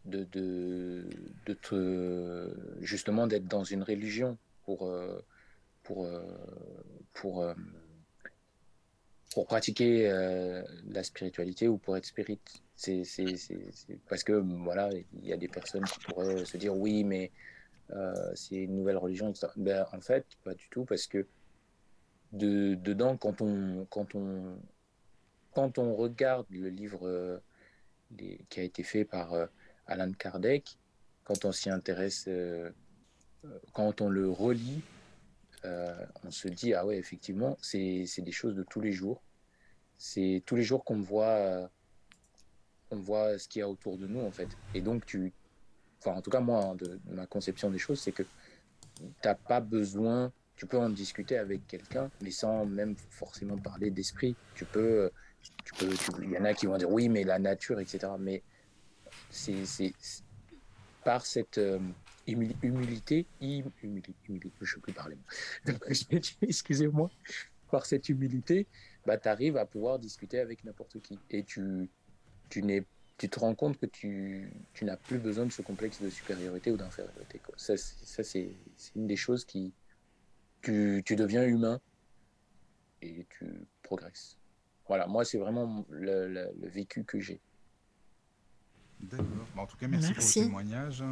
de, 0.05 0.23
de, 0.31 1.07
de 1.45 1.53
te, 1.53 2.53
justement 2.81 3.27
d'être 3.27 3.47
dans 3.47 3.63
une 3.63 3.83
religion 3.83 4.37
pour, 4.63 4.87
euh, 4.87 5.19
pour, 5.83 6.05
euh, 6.05 6.23
pour, 7.13 7.41
euh, 7.41 7.53
pour 9.33 9.45
pratiquer 9.45 10.09
la 10.89 11.03
spiritualité 11.03 11.67
ou 11.67 11.77
pour 11.77 11.95
être 11.97 12.05
spirit. 12.05 12.39
C'est 12.75 13.03
parce 14.07 14.23
que 14.23 14.33
voilà, 14.33 14.89
il 15.21 15.27
y 15.27 15.33
a 15.33 15.37
des 15.37 15.47
personnes 15.47 15.83
qui 15.83 15.99
pourraient 15.99 16.45
se 16.45 16.57
dire 16.57 16.75
oui, 16.75 17.03
mais 17.03 17.31
c'est 18.35 18.55
une 18.55 18.75
nouvelle 18.75 18.97
religion, 18.97 19.33
Ben, 19.57 19.85
en 19.93 20.01
fait, 20.01 20.25
pas 20.43 20.53
du 20.53 20.67
tout, 20.69 20.85
parce 20.85 21.05
que 21.07 21.27
de, 22.31 22.75
dedans, 22.75 23.17
quand 23.17 23.41
on, 23.41 23.85
quand, 23.89 24.15
on, 24.15 24.57
quand 25.53 25.77
on 25.77 25.95
regarde 25.95 26.45
le 26.49 26.69
livre 26.69 27.41
qui 28.49 28.59
a 28.59 28.63
été 28.63 28.83
fait 28.83 29.05
par 29.05 29.49
Alan 29.85 30.11
Kardec, 30.13 30.77
quand 31.29 31.45
on 31.45 31.51
s'y 31.51 31.69
intéresse, 31.69 32.25
euh, 32.27 32.71
euh, 33.45 33.59
quand 33.73 34.01
on 34.01 34.09
le 34.09 34.29
relit, 34.31 34.81
euh, 34.81 34.98
on 35.63 36.31
se 36.31 36.47
dit 36.47 36.73
ah 36.73 36.85
ouais 36.85 36.97
effectivement 36.97 37.57
c'est 37.61 38.05
des 38.19 38.31
choses 38.31 38.55
de 38.55 38.63
tous 38.63 38.81
les 38.81 38.91
jours. 38.91 39.21
C'est 39.97 40.41
tous 40.45 40.55
les 40.55 40.63
jours 40.63 40.85
qu'on 40.85 41.01
voit, 41.01 41.69
on 42.89 42.97
voit 42.97 43.37
ce 43.37 43.47
qu'il 43.47 43.59
y 43.59 43.63
a 43.63 43.69
autour 43.69 43.97
de 43.97 44.07
nous 44.07 44.21
en 44.21 44.31
fait. 44.31 44.47
Et 44.73 44.81
donc 44.81 45.05
tu, 45.05 45.33
enfin 45.99 46.17
en 46.17 46.21
tout 46.21 46.29
cas 46.29 46.39
moi 46.39 46.63
hein, 46.63 46.75
de, 46.75 46.99
ma 47.11 47.25
conception 47.25 47.69
des 47.69 47.77
choses 47.77 47.99
c'est 47.99 48.13
que 48.13 48.23
t'as 49.21 49.35
pas 49.35 49.59
besoin, 49.59 50.31
tu 50.55 50.65
peux 50.65 50.77
en 50.77 50.89
discuter 50.89 51.37
avec 51.37 51.67
quelqu'un, 51.67 52.09
mais 52.21 52.31
sans 52.31 52.65
même 52.65 52.95
forcément 53.09 53.57
parler 53.57 53.91
d'esprit. 53.91 54.35
Tu 54.55 54.65
peux, 54.65 55.11
tu 55.63 55.73
peux, 55.73 55.89
il 56.23 56.31
y 56.31 56.37
en 56.37 56.45
a 56.45 56.53
qui 56.53 56.65
vont 56.65 56.77
dire 56.77 56.89
oui 56.89 57.09
mais 57.09 57.23
la 57.23 57.39
nature 57.39 57.79
etc. 57.79 58.07
Mais 58.19 58.43
c'est 59.29 59.93
par 61.03 61.25
cette 61.25 61.59
humilité, 62.31 62.67
humilité, 62.67 63.25
humilité, 63.41 64.13
je 64.61 64.63
ne 64.63 64.67
sais 64.67 64.79
plus 64.79 64.93
parler, 64.93 65.17
excusez-moi, 66.41 67.09
par 67.69 67.85
cette 67.85 68.09
humilité, 68.09 68.67
bah, 69.05 69.17
tu 69.17 69.27
arrives 69.27 69.57
à 69.57 69.65
pouvoir 69.65 69.99
discuter 69.99 70.39
avec 70.39 70.63
n'importe 70.63 70.99
qui. 71.01 71.19
Et 71.29 71.43
tu, 71.43 71.89
tu 72.49 72.63
n'es, 72.63 72.85
tu 73.17 73.29
te 73.29 73.39
rends 73.39 73.55
compte 73.55 73.77
que 73.77 73.85
tu, 73.85 74.51
tu 74.73 74.85
n'as 74.85 74.97
plus 74.97 75.19
besoin 75.19 75.45
de 75.45 75.51
ce 75.51 75.61
complexe 75.61 76.01
de 76.01 76.09
supériorité 76.09 76.71
ou 76.71 76.77
d'infériorité. 76.77 77.39
Ça, 77.57 77.77
ça 77.77 78.23
c'est 78.23 78.51
une 78.95 79.07
des 79.07 79.15
choses 79.15 79.45
qui... 79.45 79.73
Tu, 80.61 81.01
tu, 81.05 81.15
deviens 81.15 81.45
humain 81.45 81.79
et 83.01 83.25
tu 83.29 83.45
progresses. 83.81 84.37
Voilà, 84.89 85.07
moi, 85.07 85.23
c'est 85.23 85.37
vraiment 85.37 85.85
le, 85.89 86.27
le, 86.27 86.49
le, 86.59 86.67
vécu 86.67 87.05
que 87.05 87.17
j'ai. 87.17 87.39
D'accord. 88.99 89.25
en 89.55 89.65
tout 89.67 89.77
cas, 89.77 89.87
merci, 89.87 90.11
merci. 90.11 90.39
pour 90.39 90.41
le 90.41 90.47
témoignage. 90.47 91.03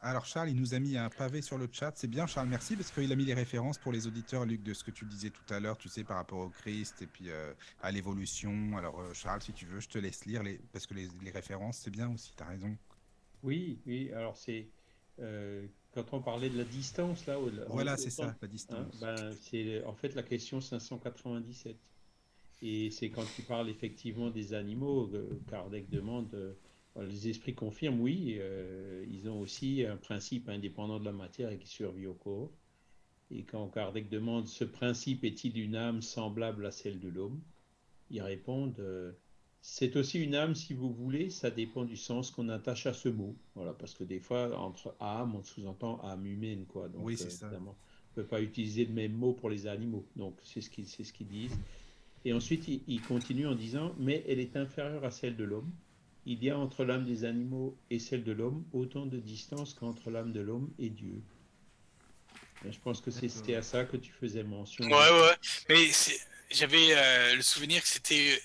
Alors 0.00 0.24
Charles, 0.24 0.50
il 0.50 0.56
nous 0.56 0.74
a 0.74 0.78
mis 0.78 0.96
un 0.96 1.10
pavé 1.10 1.42
sur 1.42 1.58
le 1.58 1.68
chat. 1.70 1.92
C'est 1.96 2.06
bien 2.06 2.26
Charles, 2.26 2.48
merci 2.48 2.76
parce 2.76 2.90
qu'il 2.92 3.10
a 3.10 3.16
mis 3.16 3.24
les 3.24 3.34
références 3.34 3.78
pour 3.78 3.90
les 3.90 4.06
auditeurs, 4.06 4.44
Luc, 4.44 4.62
de 4.62 4.72
ce 4.72 4.84
que 4.84 4.92
tu 4.92 5.04
disais 5.04 5.30
tout 5.30 5.52
à 5.52 5.58
l'heure, 5.58 5.76
tu 5.76 5.88
sais, 5.88 6.04
par 6.04 6.18
rapport 6.18 6.38
au 6.38 6.50
Christ 6.50 7.02
et 7.02 7.06
puis 7.06 7.30
euh, 7.30 7.52
à 7.82 7.90
l'évolution. 7.90 8.76
Alors 8.76 9.00
euh, 9.00 9.12
Charles, 9.12 9.42
si 9.42 9.52
tu 9.52 9.66
veux, 9.66 9.80
je 9.80 9.88
te 9.88 9.98
laisse 9.98 10.24
lire 10.24 10.44
les... 10.44 10.60
parce 10.72 10.86
que 10.86 10.94
les, 10.94 11.08
les 11.22 11.30
références, 11.32 11.78
c'est 11.78 11.90
bien 11.90 12.12
aussi, 12.12 12.32
tu 12.36 12.42
as 12.42 12.46
raison. 12.46 12.76
Oui, 13.42 13.80
oui, 13.86 14.12
alors 14.12 14.36
c'est... 14.36 14.68
Euh, 15.18 15.66
quand 15.92 16.12
on 16.12 16.22
parlait 16.22 16.48
de 16.48 16.58
la 16.58 16.64
distance, 16.64 17.26
là... 17.26 17.36
Voilà, 17.68 17.96
c'est 17.96 18.10
ça, 18.10 18.36
la 18.40 18.48
distance. 18.48 19.02
Hein, 19.02 19.14
ben, 19.16 19.32
c'est 19.40 19.82
en 19.82 19.94
fait 19.94 20.14
la 20.14 20.22
question 20.22 20.60
597. 20.60 21.76
Et 22.62 22.90
c'est 22.92 23.10
quand 23.10 23.24
tu 23.34 23.42
parles 23.42 23.68
effectivement 23.68 24.30
des 24.30 24.54
animaux, 24.54 25.10
Kardec 25.48 25.90
demande 25.90 26.56
les 27.02 27.28
esprits 27.28 27.54
confirment, 27.54 28.00
oui, 28.00 28.36
euh, 28.38 29.04
ils 29.10 29.28
ont 29.28 29.40
aussi 29.40 29.84
un 29.84 29.96
principe 29.96 30.48
indépendant 30.48 30.98
de 30.98 31.04
la 31.04 31.12
matière 31.12 31.50
et 31.50 31.58
qui 31.58 31.68
survit 31.68 32.06
au 32.06 32.14
corps. 32.14 32.50
Et 33.30 33.42
quand 33.42 33.68
Kardec 33.68 34.08
demande 34.08 34.48
ce 34.48 34.64
principe 34.64 35.24
est-il 35.24 35.58
une 35.58 35.76
âme 35.76 36.02
semblable 36.02 36.66
à 36.66 36.70
celle 36.70 36.98
de 36.98 37.08
l'homme, 37.08 37.40
ils 38.10 38.22
répondent 38.22 38.80
euh, 38.80 39.12
c'est 39.60 39.96
aussi 39.96 40.22
une 40.22 40.34
âme 40.34 40.54
si 40.54 40.72
vous 40.72 40.92
voulez, 40.92 41.30
ça 41.30 41.50
dépend 41.50 41.84
du 41.84 41.96
sens 41.96 42.30
qu'on 42.30 42.48
attache 42.48 42.86
à 42.86 42.94
ce 42.94 43.08
mot. 43.08 43.34
Voilà, 43.54 43.72
parce 43.72 43.92
que 43.92 44.04
des 44.04 44.20
fois, 44.20 44.56
entre 44.58 44.94
âme, 45.00 45.34
on 45.34 45.42
sous-entend 45.42 46.00
âme 46.02 46.26
humaine, 46.26 46.64
quoi. 46.66 46.88
Donc, 46.88 47.04
oui, 47.04 47.16
c'est 47.16 47.30
ça. 47.30 47.50
On 47.52 47.60
ne 47.60 48.14
peut 48.14 48.24
pas 48.24 48.40
utiliser 48.40 48.84
le 48.84 48.92
même 48.92 49.12
mot 49.12 49.32
pour 49.32 49.50
les 49.50 49.66
animaux. 49.66 50.06
Donc, 50.16 50.38
c'est 50.42 50.60
ce 50.60 50.70
qu'ils 50.70 50.86
ce 50.86 51.12
qu'ils 51.12 51.26
disent. 51.26 51.58
Et 52.24 52.32
ensuite, 52.32 52.68
ils 52.68 52.82
il 52.86 53.02
continuent 53.02 53.48
en 53.48 53.54
disant 53.54 53.94
mais 53.98 54.24
elle 54.28 54.38
est 54.38 54.56
inférieure 54.56 55.04
à 55.04 55.10
celle 55.10 55.36
de 55.36 55.44
l'homme 55.44 55.70
il 56.26 56.42
y 56.44 56.50
a 56.50 56.58
entre 56.58 56.84
l'âme 56.84 57.04
des 57.04 57.24
animaux 57.24 57.76
et 57.90 57.98
celle 57.98 58.24
de 58.24 58.32
l'homme 58.32 58.64
autant 58.72 59.06
de 59.06 59.18
distance 59.18 59.74
qu'entre 59.74 60.10
l'âme 60.10 60.32
de 60.32 60.40
l'homme 60.40 60.70
et 60.78 60.90
Dieu. 60.90 61.22
Et 62.66 62.72
je 62.72 62.80
pense 62.80 63.00
que 63.00 63.10
c'était 63.10 63.54
à 63.54 63.62
ça 63.62 63.84
que 63.84 63.96
tu 63.96 64.12
faisais 64.12 64.42
mention. 64.42 64.84
Ouais, 64.84 64.90
ouais. 64.90 65.36
Mais 65.68 65.90
j'avais 66.50 66.96
euh, 66.96 67.36
le 67.36 67.42
souvenir 67.42 67.80
que 67.82 67.88
c'était 67.88 68.40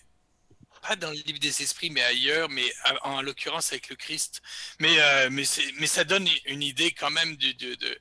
pas 0.81 0.95
dans 0.95 1.09
le 1.09 1.15
livre 1.15 1.39
des 1.39 1.61
esprits, 1.61 1.89
mais 1.89 2.03
ailleurs, 2.03 2.49
mais 2.49 2.65
en, 3.03 3.21
l'occurrence 3.21 3.71
avec 3.71 3.89
le 3.89 3.95
Christ. 3.95 4.41
Mais, 4.79 4.95
euh, 4.99 5.29
mais, 5.31 5.43
mais 5.79 5.87
ça 5.87 6.03
donne 6.03 6.27
une 6.45 6.61
idée 6.61 6.91
quand 6.91 7.09
même 7.09 7.35
de, 7.37 7.51
de, 7.53 7.75
de, 7.75 7.99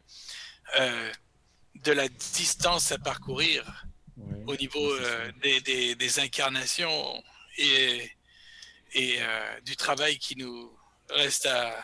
euh, 0.80 1.12
de 1.76 1.92
la 1.92 2.08
distance 2.08 2.92
à 2.92 2.98
parcourir 2.98 3.86
ouais, 4.16 4.44
au 4.46 4.56
niveau 4.56 4.98
des, 5.42 5.60
des, 5.60 5.94
des, 5.94 6.18
incarnations. 6.18 7.22
Et 7.56 8.10
et 8.94 9.16
euh, 9.20 9.60
du 9.64 9.76
travail 9.76 10.18
qui 10.18 10.36
nous 10.36 10.70
reste 11.10 11.46
à 11.46 11.82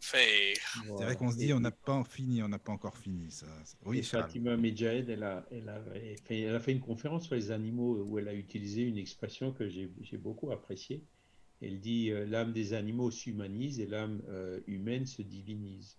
faire. 0.00 0.56
C'est 0.74 1.04
vrai 1.04 1.16
qu'on 1.16 1.30
se 1.30 1.36
dit 1.36 1.52
on 1.52 1.60
n'a 1.60 1.70
pas 1.70 2.02
fini, 2.04 2.42
on 2.42 2.48
n'a 2.48 2.58
pas 2.58 2.72
encore 2.72 2.96
fini 2.96 3.30
ça. 3.30 3.46
Oui, 3.84 4.02
Fatima 4.02 4.56
Medjahed, 4.56 5.08
elle 5.08 5.24
a, 5.24 5.44
elle, 5.50 5.68
a 5.68 5.80
fait, 6.24 6.40
elle 6.40 6.54
a 6.54 6.60
fait 6.60 6.72
une 6.72 6.80
conférence 6.80 7.26
sur 7.26 7.34
les 7.34 7.50
animaux 7.50 8.04
où 8.04 8.18
elle 8.18 8.28
a 8.28 8.34
utilisé 8.34 8.82
une 8.82 8.98
expression 8.98 9.52
que 9.52 9.68
j'ai 9.68 10.18
beaucoup 10.18 10.50
appréciée. 10.52 11.02
Elle 11.60 11.80
dit 11.80 12.10
euh, 12.10 12.24
l'âme 12.24 12.52
des 12.52 12.72
animaux 12.72 13.10
s'humanise 13.10 13.80
et 13.80 13.86
l'âme 13.86 14.22
euh, 14.28 14.60
humaine 14.68 15.06
se 15.06 15.22
divinise. 15.22 15.96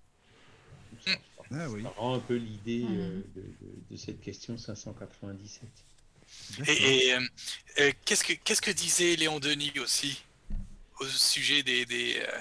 Ça, 1.05 1.11
ah, 1.51 1.65
ça, 1.65 1.69
oui. 1.69 1.83
rend 1.97 2.15
un 2.15 2.19
peu 2.19 2.35
l'idée 2.35 2.85
euh, 2.89 3.21
de, 3.35 3.41
de, 3.41 3.81
de, 3.91 3.95
cette 3.97 4.21
question 4.21 4.57
597. 4.57 5.67
Et, 6.67 7.07
et 7.07 7.13
euh, 7.13 7.91
qu'est-ce 8.05 8.23
que 8.23 8.33
qu'est-ce 8.33 8.61
que 8.61 8.71
disait 8.71 9.15
Léon 9.15 9.39
Denis 9.39 9.73
aussi? 9.79 10.23
Au 10.99 11.05
sujet 11.05 11.63
des, 11.63 11.85
des 11.85 12.17
euh, 12.19 12.37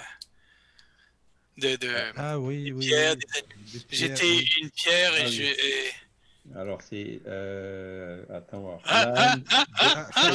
de, 1.57 1.75
de 1.75 1.95
ah 2.15 2.39
oui 2.39 2.71
oui, 2.71 2.87
pierres, 2.87 3.15
j'étais 3.91 4.23
oui. 4.23 4.49
une 4.61 4.69
pierre 4.71 5.15
et 5.15 5.23
ah, 5.23 5.27
je 5.27 5.43
et... 5.43 5.93
alors 6.55 6.81
c'est 6.81 7.21
euh, 7.27 8.23
attends 8.33 8.79
ah, 8.85 9.13
ah, 9.15 9.35
ah, 9.79 10.09
ah, 10.15 10.31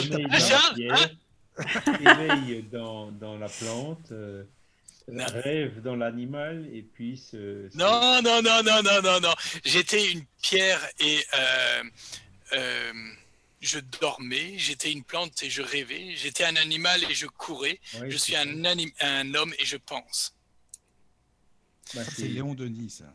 éveil 2.00 2.62
dans, 2.70 3.10
dans 3.12 3.38
la 3.38 3.48
plante 3.48 4.12
euh, 4.12 4.44
rêve 5.08 5.82
dans 5.82 5.96
l'animal 5.96 6.66
et 6.72 6.82
puis 6.82 7.16
ce, 7.16 7.68
ce... 7.70 7.76
non 7.76 8.22
non 8.22 8.42
non 8.42 8.62
non 8.62 8.82
non 8.82 9.02
non 9.02 9.20
non. 9.20 9.34
J'étais 9.64 10.12
une 10.12 10.24
pierre 10.42 10.80
et 10.98 11.24
euh, 11.34 11.82
euh, 12.54 12.92
je 13.64 13.78
dormais, 14.00 14.54
j'étais 14.58 14.92
une 14.92 15.02
plante 15.02 15.42
et 15.42 15.50
je 15.50 15.62
rêvais, 15.62 16.14
j'étais 16.16 16.44
un 16.44 16.56
animal 16.56 17.02
et 17.10 17.14
je 17.14 17.26
courais, 17.26 17.80
je 18.08 18.16
suis 18.16 18.36
un, 18.36 18.64
anim... 18.64 18.90
un, 19.00 19.34
homme 19.34 19.54
et 19.58 19.64
je 19.64 19.76
pense. 19.76 20.34
Bah, 21.94 22.02
c'est 22.04 22.28
Léon 22.28 22.54
Denis, 22.54 22.90
ça. 22.90 23.12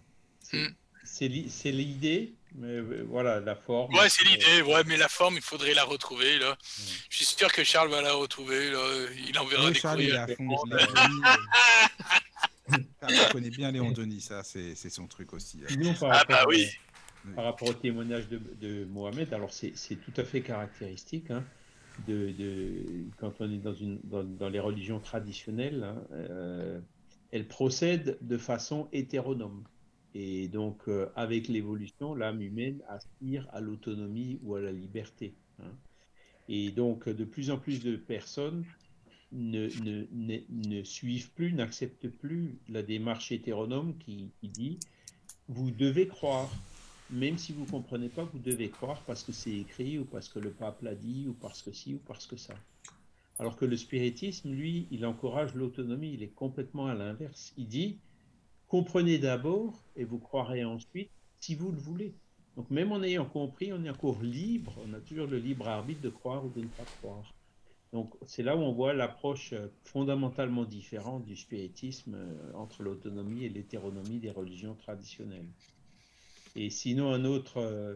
C'est 1.04 1.30
hmm. 1.30 1.72
l'idée, 1.72 2.34
mais 2.56 2.68
euh, 2.68 3.06
voilà, 3.08 3.40
la 3.40 3.56
forme. 3.56 3.94
Ouais, 3.94 4.10
c'est 4.10 4.26
l'idée, 4.26 4.62
ouais, 4.64 4.84
mais 4.86 4.98
la 4.98 5.08
forme, 5.08 5.36
il 5.36 5.42
faudrait 5.42 5.74
la 5.74 5.84
retrouver, 5.84 6.40
là. 6.40 6.58
Je 7.10 7.18
suis 7.18 7.26
sûr 7.26 7.52
que 7.52 7.64
Charles 7.64 7.90
va 7.90 8.02
la 8.02 8.14
retrouver, 8.14 8.72
là. 8.72 9.08
Il 9.28 9.38
enverra 9.38 9.66
oui, 9.66 9.74
des 9.74 9.80
Charles, 9.80 9.98
courriers. 9.98 10.10
Il 10.10 10.16
est 10.16 10.18
à 10.18 10.28
fond, 10.36 10.58
Charles 13.02 13.32
connaît 13.32 13.50
bien 13.50 13.72
Léon 13.72 13.92
Denis, 13.92 14.22
ça, 14.22 14.44
c'est 14.44 14.76
son 14.76 15.08
truc 15.08 15.34
aussi. 15.34 15.62
Sinon, 15.68 15.96
ah 16.02 16.24
bah 16.28 16.46
oui. 16.48 16.70
Par 17.36 17.46
rapport 17.46 17.70
au 17.70 17.74
témoignage 17.74 18.28
de, 18.30 18.86
Mohamed, 18.86 19.34
alors 19.34 19.52
c'est 19.52 19.96
tout 19.96 20.14
à 20.18 20.24
fait 20.24 20.42
caractéristique 20.42 21.32
hein, 21.32 21.44
de, 22.08 22.34
quand 23.18 23.34
on 23.40 23.52
est 23.52 23.62
dans, 24.04 24.50
les 24.50 24.60
religions 24.60 25.00
traditionnelles, 25.00 25.84
hein, 25.84 26.04
euh, 26.12 26.80
elles 27.32 27.48
procèdent 27.48 28.18
de 28.22 28.38
façon 28.38 28.88
hétéronome. 28.92 29.64
Et 30.16 30.48
donc, 30.48 30.88
euh, 30.88 31.08
avec 31.16 31.48
l'évolution, 31.48 32.16
l'âme 32.16 32.42
humaine 32.42 32.82
aspire 32.88 33.48
à 33.52 33.62
l'autonomie 33.62 34.40
ou 34.44 34.56
à 34.56 34.62
la 34.62 34.72
liberté. 34.72 35.36
Hein. 35.60 35.72
Et 36.48 36.72
donc, 36.72 37.08
de 37.08 37.24
plus 37.24 37.52
en 37.52 37.60
plus 37.60 37.84
de 37.84 37.96
personnes 37.96 38.66
ne, 39.32 40.84
suivent 40.84 41.32
plus, 41.34 41.54
n'acceptent 41.54 42.10
plus 42.10 42.58
la 42.68 42.82
démarche 42.82 43.32
hétéronome 43.32 43.96
qui 44.00 44.32
dit 44.42 44.80
vous 45.50 45.72
devez 45.72 46.08
croire 46.08 46.50
même 47.12 47.38
si 47.38 47.54
vous 47.54 47.66
ne 47.66 47.70
comprenez 47.70 48.10
pas, 48.10 48.24
vous 48.24 48.40
devez 48.40 48.70
croire 48.70 49.02
parce 49.04 49.24
que 49.24 49.32
c'est 49.32 49.56
écrit 49.56 49.98
ou 49.98 50.06
parce 50.06 50.30
que 50.30 50.40
le 50.40 50.52
pape 50.52 50.82
l'a 50.82 50.96
dit 50.96 51.28
ou 51.28 51.34
parce 51.34 51.62
que 51.62 51.72
ci 51.72 51.96
ou 51.96 52.00
parce 52.06 52.28
que 52.28 52.38
ça. 52.38 52.56
Alors 53.40 53.56
que 53.56 53.66
le 53.66 53.78
spiritisme, 53.78 54.52
lui, 54.52 54.88
il 54.92 55.06
encourage 55.06 55.56
l'autonomie, 55.56 56.14
il 56.14 56.24
est 56.24 56.36
complètement 56.36 56.88
à 56.88 56.94
l'inverse. 56.94 57.54
Il 57.58 57.68
dit, 57.68 57.98
comprenez 58.68 59.18
d'abord 59.18 59.82
et 59.96 60.04
vous 60.04 60.20
croirez 60.20 60.64
ensuite 60.64 61.10
si 61.40 61.56
vous 61.56 61.72
le 61.72 61.78
voulez. 61.78 62.14
Donc 62.58 62.70
même 62.70 62.92
en 62.92 63.02
ayant 63.02 63.26
compris, 63.26 63.72
on 63.72 63.84
est 63.86 63.90
encore 63.90 64.22
libre, 64.22 64.76
on 64.86 64.94
a 64.94 65.00
toujours 65.00 65.28
le 65.28 65.38
libre 65.38 65.68
arbitre 65.68 66.02
de 66.02 66.10
croire 66.10 66.46
ou 66.46 66.50
de 66.50 66.62
ne 66.62 66.68
pas 66.68 66.84
croire. 67.00 67.34
Donc 67.94 68.14
c'est 68.28 68.44
là 68.44 68.56
où 68.56 68.60
on 68.60 68.74
voit 68.74 68.94
l'approche 68.94 69.54
fondamentalement 69.84 70.66
différente 70.66 71.26
du 71.26 71.36
spiritisme 71.36 72.18
entre 72.54 72.84
l'autonomie 72.84 73.46
et 73.46 73.50
l'hétéronomie 73.50 74.20
des 74.20 74.30
religions 74.30 74.76
traditionnelles. 74.76 75.48
Et 76.60 76.70
sinon, 76.70 77.14
un 77.14 77.24
autre 77.24 77.56
euh, 77.62 77.96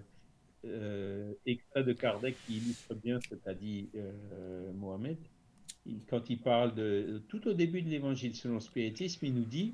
euh, 0.64 1.34
extrait 1.46 1.84
de 1.84 1.92
Kardec 1.92 2.38
qui 2.48 2.56
illustre 2.60 2.96
bien 2.96 3.20
ce 3.20 3.36
qu'a 3.36 3.54
dit 3.54 3.90
euh, 3.96 4.72
Mohamed, 4.72 5.18
quand 6.10 6.30
il 6.30 6.40
parle 6.40 6.74
de 6.74 7.22
tout 7.28 7.46
au 7.46 7.54
début 7.54 7.82
de 7.82 7.90
l'évangile 7.90 8.34
selon 8.38 8.54
le 8.54 8.60
spiritisme, 8.62 9.26
il 9.26 9.34
nous 9.34 9.44
dit 9.44 9.74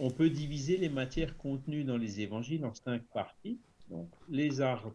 on 0.00 0.10
peut 0.10 0.30
diviser 0.30 0.78
les 0.78 0.88
matières 0.88 1.36
contenues 1.36 1.84
dans 1.84 1.96
les 1.96 2.20
évangiles 2.20 2.64
en 2.64 2.74
cinq 2.74 3.02
parties. 3.14 3.60
Donc, 3.88 4.08
les 4.28 4.60
arts 4.60 4.90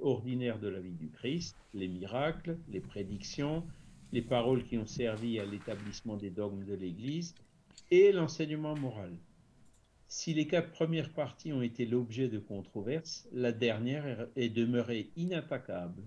ordinaires 0.00 0.58
de 0.58 0.68
la 0.68 0.80
vie 0.80 0.94
du 0.94 1.10
Christ, 1.10 1.56
les 1.74 1.88
miracles, 1.88 2.56
les 2.70 2.80
prédictions, 2.80 3.64
les 4.12 4.22
paroles 4.22 4.64
qui 4.64 4.78
ont 4.78 4.86
servi 4.86 5.38
à 5.38 5.44
l'établissement 5.44 6.16
des 6.16 6.30
dogmes 6.30 6.64
de 6.64 6.74
l'Église 6.74 7.34
et 7.90 8.12
l'enseignement 8.12 8.74
moral. 8.76 9.12
Si 10.08 10.34
les 10.34 10.46
quatre 10.46 10.70
premières 10.70 11.12
parties 11.12 11.52
ont 11.52 11.62
été 11.62 11.84
l'objet 11.84 12.28
de 12.28 12.38
controverses, 12.38 13.28
la 13.32 13.52
dernière 13.52 14.28
est 14.36 14.48
demeurée 14.48 15.10
inattaquable. 15.16 16.02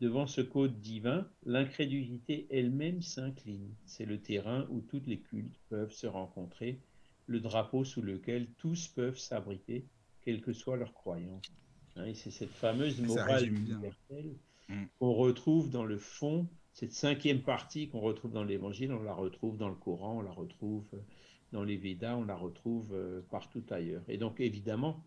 Devant 0.00 0.26
ce 0.26 0.42
code 0.42 0.80
divin, 0.80 1.28
l'incrédulité 1.44 2.46
elle-même 2.50 3.02
s'incline. 3.02 3.74
C'est 3.84 4.04
le 4.04 4.20
terrain 4.20 4.66
où 4.70 4.80
toutes 4.80 5.06
les 5.06 5.20
cultes 5.20 5.58
peuvent 5.68 5.92
se 5.92 6.06
rencontrer, 6.06 6.80
le 7.26 7.40
drapeau 7.40 7.82
sous 7.84 8.02
lequel 8.02 8.46
tous 8.58 8.88
peuvent 8.88 9.18
s'abriter, 9.18 9.86
quelle 10.22 10.40
que 10.40 10.52
soit 10.52 10.76
leur 10.76 10.92
croyance. 10.92 11.46
Hein, 11.96 12.12
c'est 12.14 12.30
cette 12.30 12.50
fameuse 12.50 13.00
morale 13.00 13.48
universelle 13.48 14.36
mm. 14.68 14.84
qu'on 14.98 15.14
retrouve 15.14 15.70
dans 15.70 15.84
le 15.84 15.98
fond 15.98 16.46
cette 16.76 16.92
cinquième 16.92 17.40
partie 17.40 17.88
qu'on 17.88 18.00
retrouve 18.00 18.32
dans 18.32 18.44
l'Évangile, 18.44 18.92
on 18.92 19.02
la 19.02 19.14
retrouve 19.14 19.56
dans 19.56 19.70
le 19.70 19.74
Coran, 19.74 20.18
on 20.18 20.20
la 20.20 20.30
retrouve 20.30 20.84
dans 21.56 21.64
les 21.64 21.78
Védas, 21.78 22.16
on 22.16 22.24
la 22.24 22.36
retrouve 22.36 22.94
partout 23.30 23.64
ailleurs. 23.70 24.02
Et 24.08 24.18
donc 24.18 24.40
évidemment, 24.40 25.02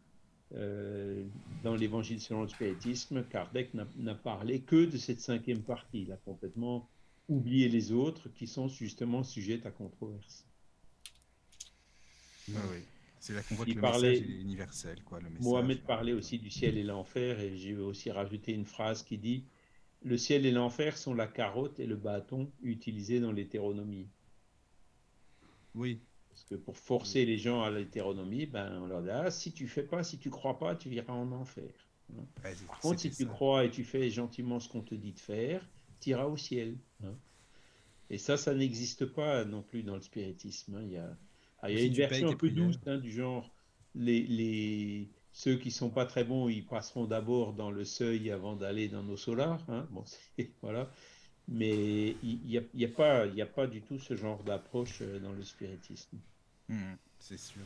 dans 0.52 1.76
l'Évangile 1.76 2.20
selon 2.20 2.42
le 2.42 2.48
spiritisme, 2.48 3.24
Kardec 3.24 3.74
n'a 3.74 4.16
parlé 4.16 4.62
que 4.62 4.86
de 4.86 4.98
cette 4.98 5.20
cinquième 5.22 5.62
partie. 5.62 6.02
Il 6.02 6.12
a 6.12 6.18
complètement 6.18 6.90
oublié 7.28 7.70
les 7.70 7.92
autres 7.92 8.30
qui 8.30 8.48
sont 8.48 8.68
justement 8.68 9.24
sujets 9.24 9.62
à 9.66 9.70
controverse. 9.72 10.46
Ah 12.56 12.60
oui. 12.72 12.80
C'est 13.20 13.34
là 13.34 13.44
qu'on 13.44 13.56
voit 13.56 13.66
que 13.66 13.72
le 13.72 13.82
message 13.82 14.04
est 14.04 14.42
universel. 14.42 15.04
Quoi, 15.04 15.20
le 15.20 15.30
Mohamed 15.42 15.82
parlait 15.82 16.14
aussi 16.14 16.40
du 16.40 16.50
ciel 16.50 16.78
et 16.78 16.84
l'enfer, 16.84 17.40
et 17.40 17.56
j'ai 17.58 17.76
aussi 17.76 18.12
rajouté 18.12 18.54
une 18.54 18.66
phrase 18.66 19.04
qui 19.04 19.18
dit 19.18 19.44
Le 20.02 20.18
ciel 20.18 20.46
et 20.46 20.52
l'enfer 20.52 20.98
sont 20.98 21.14
la 21.14 21.28
carotte 21.28 21.80
et 21.80 21.86
le 21.86 21.98
bâton 21.98 22.50
utilisés 22.64 23.20
dans 23.20 23.34
l'hétéronomie. 23.34 24.08
Oui. 25.76 26.02
Parce 26.30 26.44
que 26.44 26.56
pour 26.56 26.78
forcer 26.78 27.26
les 27.26 27.38
gens 27.38 27.64
à 27.64 27.72
l'hétéronomie, 27.72 28.46
ben, 28.46 28.80
on 28.82 28.88
leur 28.88 29.02
dit 29.02 29.10
ah, 29.10 29.32
si 29.32 29.52
tu 29.52 29.68
fais 29.68 29.84
pas, 29.84 30.04
si 30.04 30.18
tu 30.18 30.30
crois 30.30 30.58
pas, 30.58 30.76
tu 30.76 30.90
iras 30.90 31.14
en 31.14 31.32
enfer. 31.32 31.72
Hein. 32.14 32.24
Par 32.68 32.80
contre, 32.80 33.00
si 33.00 33.12
tu 33.12 33.26
crois 33.26 33.66
et 33.66 33.72
tu 33.72 33.84
fais 33.84 34.10
gentiment 34.10 34.60
ce 34.60 34.70
qu'on 34.70 34.82
te 34.82 34.96
dit 34.96 35.14
de 35.14 35.20
faire, 35.20 35.68
tu 36.00 36.12
iras 36.12 36.26
au 36.26 36.38
ciel. 36.38 36.78
Hein. 37.04 37.16
Et 38.10 38.18
ça, 38.18 38.38
ça 38.38 38.54
n'existe 38.54 39.06
pas 39.06 39.46
non 39.46 39.62
plus 39.62 39.84
dans 39.84 39.96
le 39.96 40.02
spiritisme. 40.02 40.76
Hein. 40.76 40.84
Il 40.84 40.92
y 40.92 40.98
a 40.98 41.18
ah, 41.62 41.70
il 41.70 41.78
y 41.78 41.82
a 41.82 41.86
une 41.86 41.94
version 41.94 42.30
un 42.30 42.36
peu 42.36 42.50
douce 42.50 42.80
du 43.02 43.12
genre 43.12 43.52
les, 43.96 44.22
les, 44.24 45.10
ceux 45.34 45.58
qui 45.58 45.72
sont 45.72 45.90
pas 45.90 46.06
très 46.06 46.24
bons, 46.24 46.48
ils 46.48 46.66
passeront 46.66 47.06
d'abord 47.06 47.54
dans 47.54 47.72
le 47.72 47.84
seuil 47.84 48.32
avant 48.32 48.56
d'aller 48.56 48.88
dans 48.88 49.04
nos 49.04 49.18
solars. 49.18 49.64
Bon, 49.92 50.04
voilà. 50.62 50.90
Mais 51.52 52.16
il 52.24 52.40
n'y 52.46 52.58
a, 52.58 52.62
y 52.76 52.86
a, 52.86 52.88
pas, 52.88 53.24
a 53.24 53.46
pas 53.46 53.66
du 53.66 53.82
tout 53.82 54.00
ce 54.00 54.16
genre 54.16 54.42
d'approche 54.44 55.02
euh, 55.02 55.20
dans 55.20 55.32
le 55.32 55.44
spiritisme. 55.44 56.18
Mmh, 56.68 56.94
c'est 57.20 57.40
sûr. 57.40 57.66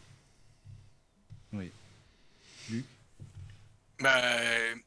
Oui. 1.52 1.70
Luc? 2.70 2.86
Ben, 4.00 4.80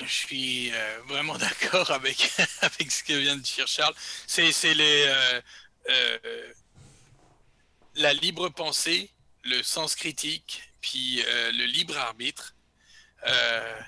je 0.00 0.12
suis 0.12 0.70
euh, 0.72 1.00
vraiment 1.08 1.38
d'accord 1.38 1.90
avec, 1.90 2.30
avec 2.60 2.90
ce 2.90 3.02
que 3.02 3.14
vient 3.14 3.36
de 3.36 3.42
dire 3.42 3.66
Charles. 3.66 3.94
C'est 4.26 4.74
les, 4.74 5.04
euh, 5.06 5.40
euh, 5.88 6.52
la 7.96 8.12
libre 8.12 8.48
pensée, 8.50 9.10
le 9.44 9.62
sens 9.62 9.94
critique, 9.94 10.62
puis 10.80 11.22
euh, 11.24 11.52
le 11.52 11.64
libre 11.64 11.96
arbitre, 11.96 12.54
euh, 13.26 13.80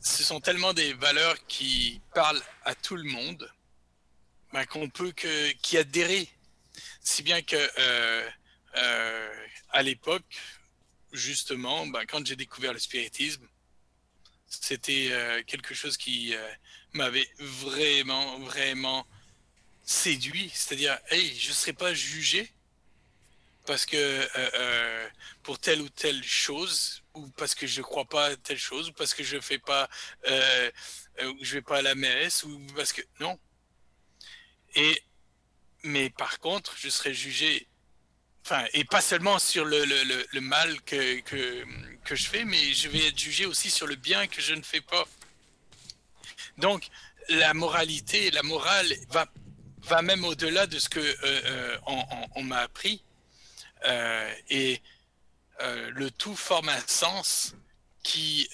ce 0.00 0.22
sont 0.22 0.40
tellement 0.40 0.72
des 0.72 0.92
valeurs 0.94 1.36
qui 1.46 2.00
parlent 2.14 2.42
à 2.64 2.74
tout 2.74 2.96
le 2.96 3.04
monde 3.04 3.50
ben, 4.52 4.64
qu'on 4.66 4.88
peut 4.88 5.12
que 5.12 5.76
adhérer. 5.76 6.28
Si 7.00 7.22
bien 7.22 7.42
que 7.42 7.56
à 9.70 9.82
l'époque, 9.82 10.38
justement, 11.12 11.86
ben, 11.86 12.04
quand 12.06 12.26
j'ai 12.26 12.36
découvert 12.36 12.72
le 12.72 12.78
spiritisme, 12.78 13.46
c'était 14.48 15.44
quelque 15.46 15.74
chose 15.74 15.96
qui 15.96 16.34
m'avait 16.92 17.28
vraiment, 17.38 18.38
vraiment 18.40 19.06
séduit, 19.84 20.50
c'est-à-dire, 20.54 20.98
hey, 21.10 21.38
je 21.38 21.48
ne 21.50 21.54
serai 21.54 21.72
pas 21.72 21.92
jugé 21.92 22.53
parce 23.66 23.86
que 23.86 23.96
euh, 23.96 24.26
euh, 24.36 25.08
pour 25.42 25.58
telle 25.58 25.80
ou 25.80 25.88
telle 25.88 26.22
chose, 26.22 27.02
ou 27.14 27.28
parce 27.30 27.54
que 27.54 27.66
je 27.66 27.80
ne 27.80 27.84
crois 27.84 28.04
pas 28.04 28.26
à 28.26 28.36
telle 28.36 28.58
chose, 28.58 28.90
ou 28.90 28.92
parce 28.92 29.14
que 29.14 29.24
je 29.24 29.40
fais 29.40 29.58
pas, 29.58 29.88
euh, 30.28 30.70
je 31.40 31.54
vais 31.54 31.62
pas 31.62 31.78
à 31.78 31.82
la 31.82 31.94
messe, 31.94 32.44
ou 32.44 32.60
parce 32.74 32.92
que 32.92 33.02
non. 33.20 33.38
Et 34.74 35.02
mais 35.82 36.10
par 36.10 36.40
contre, 36.40 36.74
je 36.78 36.88
serai 36.88 37.14
jugé, 37.14 37.68
enfin, 38.44 38.64
et 38.72 38.84
pas 38.84 39.00
seulement 39.02 39.38
sur 39.38 39.64
le, 39.64 39.84
le, 39.84 40.26
le, 40.32 40.40
mal 40.40 40.80
que, 40.82 41.20
que, 41.20 41.64
que 42.04 42.16
je 42.16 42.26
fais, 42.26 42.44
mais 42.44 42.72
je 42.72 42.88
vais 42.88 43.08
être 43.08 43.18
jugé 43.18 43.46
aussi 43.46 43.70
sur 43.70 43.86
le 43.86 43.96
bien 43.96 44.26
que 44.26 44.40
je 44.40 44.54
ne 44.54 44.62
fais 44.62 44.80
pas. 44.80 45.04
Donc, 46.58 46.88
la 47.28 47.54
moralité, 47.54 48.30
la 48.30 48.42
morale 48.42 48.94
va 49.10 49.26
va 49.86 50.00
même 50.00 50.24
au-delà 50.24 50.66
de 50.66 50.78
ce 50.78 50.88
que 50.88 52.40
m'a 52.42 52.60
appris. 52.60 53.04
Euh, 53.86 54.34
et 54.48 54.80
le 55.96 56.10
tout 56.10 56.36
forme 56.36 56.68
un 56.68 56.86
sens 56.86 57.54
qui 58.02 58.48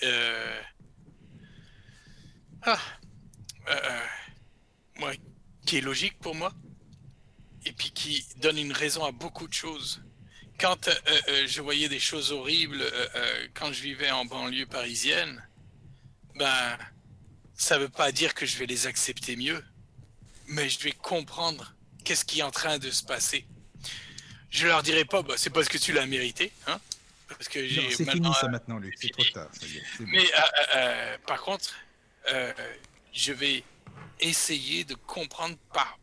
ah, 2.63 2.79
qui 5.67 5.79
est 5.79 5.81
logique 5.81 6.19
pour 6.19 6.35
moi 6.35 6.53
et 7.65 7.73
puis 7.73 7.91
qui 7.91 8.27
donne 8.37 8.59
une 8.59 8.73
raison 8.73 9.05
à 9.05 9.13
beaucoup 9.13 9.49
de 9.49 9.53
choses. 9.53 10.03
Quand 10.59 10.91
je 11.27 11.61
voyais 11.63 11.89
des 11.89 11.99
choses 11.99 12.33
horribles 12.33 12.85
quand 13.55 13.73
je 13.73 13.83
vivais 13.83 14.11
en 14.11 14.25
banlieue 14.25 14.67
parisienne, 14.67 15.43
ben 16.37 16.79
ça 17.55 17.79
veut 17.79 17.89
pas 17.89 18.13
dire 18.13 18.35
que 18.35 18.47
je 18.47 18.59
vais 18.59 18.67
les 18.67 18.87
accepter 18.87 19.37
mieux 19.37 19.65
mais 20.51 20.69
je 20.69 20.81
vais 20.81 20.93
comprendre 20.93 21.75
qu'est-ce 22.05 22.25
qui 22.25 22.41
est 22.41 22.43
en 22.43 22.51
train 22.51 22.79
de 22.79 22.91
se 22.91 23.05
passer. 23.05 23.47
Je 24.51 24.67
leur 24.67 24.83
dirai 24.83 25.05
pas, 25.05 25.23
bah, 25.23 25.35
c'est 25.37 25.51
parce 25.51 25.69
que 25.69 25.79
tu 25.79 25.93
l'as 25.93 26.07
mérité, 26.07 26.53
hein, 26.67 26.81
parce 27.29 27.49
que 27.49 27.67
j'ai 27.67 27.91
C'est 27.93 28.11
fini 28.11 28.33
ça 28.35 28.49
maintenant, 28.49 28.79
Luc. 28.79 28.95
C'est 29.01 29.11
trop 29.11 29.25
tard. 29.33 29.49
mais 30.01 30.19
euh, 30.19 30.39
euh, 30.39 30.77
euh, 30.77 31.19
par 31.27 31.41
contre, 31.43 31.73
je 33.13 33.33
vais 33.33 33.65
essayer 34.21 34.85
de 34.85 34.95
comprendre 34.95 35.57
par 35.73 35.99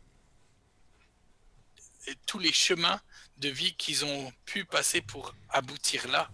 tous 2.26 2.38
les 2.38 2.52
chemins 2.52 3.00
de 3.36 3.48
vie 3.50 3.74
qu'ils 3.74 4.04
ont 4.04 4.32
pu 4.46 4.64
passer 4.64 5.00
pour 5.02 5.34
aboutir 5.50 6.08
là, 6.08 6.30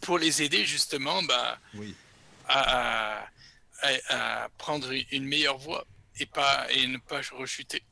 pour 0.00 0.18
les 0.18 0.42
aider 0.42 0.64
justement 0.64 1.22
bah, 1.24 1.58
à, 2.48 3.26
à 3.82 4.48
prendre 4.58 4.92
une 5.10 5.24
meilleure 5.24 5.58
voie 5.58 5.84
et, 6.20 6.26
pas, 6.26 6.70
et 6.70 6.86
ne 6.86 6.98
pas 6.98 7.20
rechuter. 7.32 7.82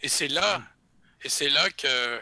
Et 0.00 0.08
c'est 0.08 0.28
là, 0.28 0.62
et 1.22 1.28
c'est 1.28 1.48
là 1.48 1.68
que 1.70 2.20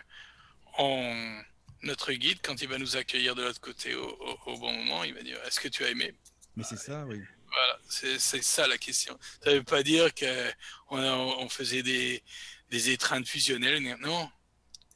on, 0.79 1.43
notre 1.83 2.13
guide, 2.13 2.39
quand 2.43 2.61
il 2.61 2.69
va 2.69 2.79
nous 2.79 2.97
accueillir 2.97 3.35
de 3.35 3.43
l'autre 3.43 3.61
côté 3.61 3.95
au, 3.95 4.57
bon 4.59 4.73
moment, 4.73 5.05
il 5.05 5.15
va 5.15 5.23
dire 5.23 5.39
Est-ce 5.45 5.61
que 5.61 5.69
tu 5.69 5.85
as 5.85 5.91
aimé? 5.91 6.15
Mais 6.57 6.65
c'est 6.65 6.79
ça, 6.79 7.05
oui. 7.07 7.23
Voilà, 7.49 7.79
c'est 7.89 8.19
ça 8.19 8.67
la 8.67 8.77
question. 8.77 9.19
Ça 9.43 9.51
ne 9.51 9.57
veut 9.57 9.65
pas 9.65 9.83
dire 9.83 10.15
qu'on 10.15 10.99
on 10.99 11.49
faisait 11.49 11.83
des, 11.83 12.23
des 12.71 12.91
étreintes 12.91 13.29
fusionnelles. 13.29 13.83
Non. 14.01 14.31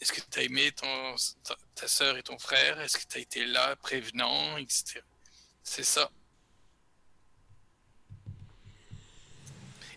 Est-ce 0.00 0.12
que 0.12 0.20
tu 0.20 0.38
as 0.38 0.42
aimé 0.42 0.72
ton, 0.72 1.14
ta, 1.44 1.56
ta 1.74 1.88
soeur 1.88 2.16
et 2.16 2.22
ton 2.22 2.38
frère? 2.38 2.80
Est-ce 2.80 2.98
que 2.98 3.04
tu 3.06 3.18
as 3.18 3.20
été 3.20 3.46
là, 3.46 3.76
prévenant, 3.76 4.56
etc. 4.56 5.00
C'est 5.62 5.84
ça. 5.84 6.10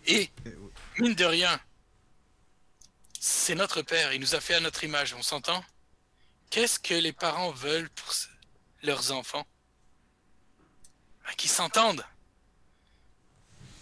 Et, 0.06 0.30
mine 0.98 1.14
de 1.14 1.24
rien, 1.24 1.60
c'est 3.26 3.54
notre 3.54 3.80
Père, 3.80 4.12
il 4.12 4.20
nous 4.20 4.34
a 4.34 4.40
fait 4.40 4.52
à 4.52 4.60
notre 4.60 4.84
image, 4.84 5.14
on 5.14 5.22
s'entend? 5.22 5.64
Qu'est-ce 6.50 6.78
que 6.78 6.92
les 6.92 7.12
parents 7.12 7.52
veulent 7.52 7.88
pour 7.88 8.12
leurs 8.82 9.12
enfants? 9.12 9.46
Ben, 11.24 11.32
Qu'ils 11.34 11.48
s'entendent, 11.48 12.04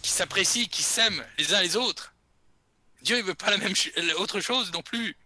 qu'ils 0.01 0.13
s'apprécient, 0.13 0.69
qu'ils 0.69 0.85
s'aiment 0.85 1.25
les 1.39 1.55
uns 1.55 1.61
les 1.61 1.77
autres. 1.77 2.15
Dieu, 3.03 3.19
il 3.19 3.25
veut 3.25 3.35
pas 3.35 3.51
la 3.51 3.59
même 3.59 3.75
autre 4.17 4.39
chose 4.39 4.71
non 4.73 4.83
plus. 4.83 5.17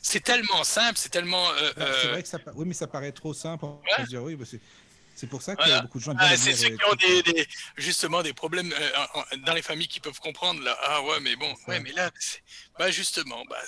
C'est 0.00 0.24
tellement 0.24 0.64
simple, 0.64 0.96
c'est 0.96 1.10
tellement. 1.10 1.50
Euh, 1.50 1.70
c'est 1.76 1.82
euh, 1.82 2.12
vrai 2.12 2.22
que 2.22 2.28
ça, 2.28 2.38
oui, 2.54 2.64
mais 2.66 2.74
ça 2.74 2.86
paraît 2.86 3.12
trop 3.12 3.34
simple. 3.34 3.66
Ouais. 3.66 4.06
Dire, 4.06 4.22
oui, 4.22 4.36
bah 4.36 4.46
c'est 5.14 5.28
pour 5.28 5.42
ça 5.42 5.56
qu'il 5.56 5.68
y 5.68 5.72
a 5.72 5.82
beaucoup 5.82 5.98
de 5.98 6.04
gens. 6.04 6.14
Ah, 6.18 6.36
c'est 6.36 6.54
ceux 6.54 6.70
qui 6.70 6.84
ont 6.84 6.94
des, 6.94 7.46
justement 7.76 8.22
des 8.22 8.32
problèmes 8.32 8.72
euh, 8.72 9.36
dans 9.46 9.54
les 9.54 9.62
familles 9.62 9.88
qui 9.88 10.00
peuvent 10.00 10.18
comprendre. 10.20 10.62
Là. 10.62 10.76
Ah 10.84 11.02
ouais, 11.02 11.20
mais 11.20 11.36
bon, 11.36 11.54
ouais, 11.68 11.80
mais 11.80 11.92
là, 11.92 12.10
bah, 12.78 12.90
justement, 12.90 13.44
bah, 13.48 13.60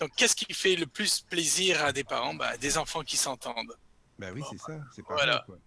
donc 0.00 0.14
qu'est-ce 0.16 0.36
qui 0.36 0.52
fait 0.52 0.76
le 0.76 0.86
plus 0.86 1.20
plaisir 1.20 1.84
à 1.84 1.92
des 1.92 2.04
parents? 2.04 2.34
Bah, 2.34 2.56
Des 2.56 2.78
enfants 2.78 3.02
qui 3.02 3.16
s'entendent. 3.16 3.76
Bah 4.18 4.28
oui, 4.34 4.42
c'est 4.50 4.58
ça. 4.58 4.78
C'est 4.94 5.02
pas 5.06 5.14
voilà. 5.14 5.42
quoi. 5.46 5.58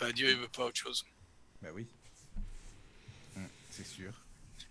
Bah, 0.00 0.12
Dieu, 0.12 0.30
il 0.30 0.36
veut 0.36 0.48
pas 0.48 0.64
autre 0.64 0.78
chose. 0.78 1.04
Bah 1.62 1.68
oui. 1.74 1.86
Hum, 3.36 3.48
c'est 3.70 3.86
sûr. 3.86 4.12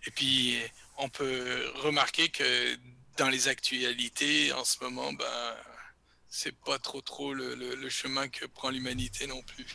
Et 0.06 0.10
puis, 0.10 0.58
on 0.96 1.08
peut 1.08 1.70
remarquer 1.76 2.28
que 2.28 2.76
dans 3.16 3.28
les 3.28 3.48
actualités, 3.48 4.52
en 4.52 4.64
ce 4.64 4.82
moment, 4.82 5.12
bah, 5.12 5.56
c'est 6.28 6.54
pas 6.64 6.78
trop 6.78 7.00
trop 7.00 7.32
le, 7.34 7.88
chemin 7.88 8.28
que 8.28 8.46
prend 8.46 8.70
l'humanité 8.70 9.26
non 9.26 9.42
plus. 9.42 9.66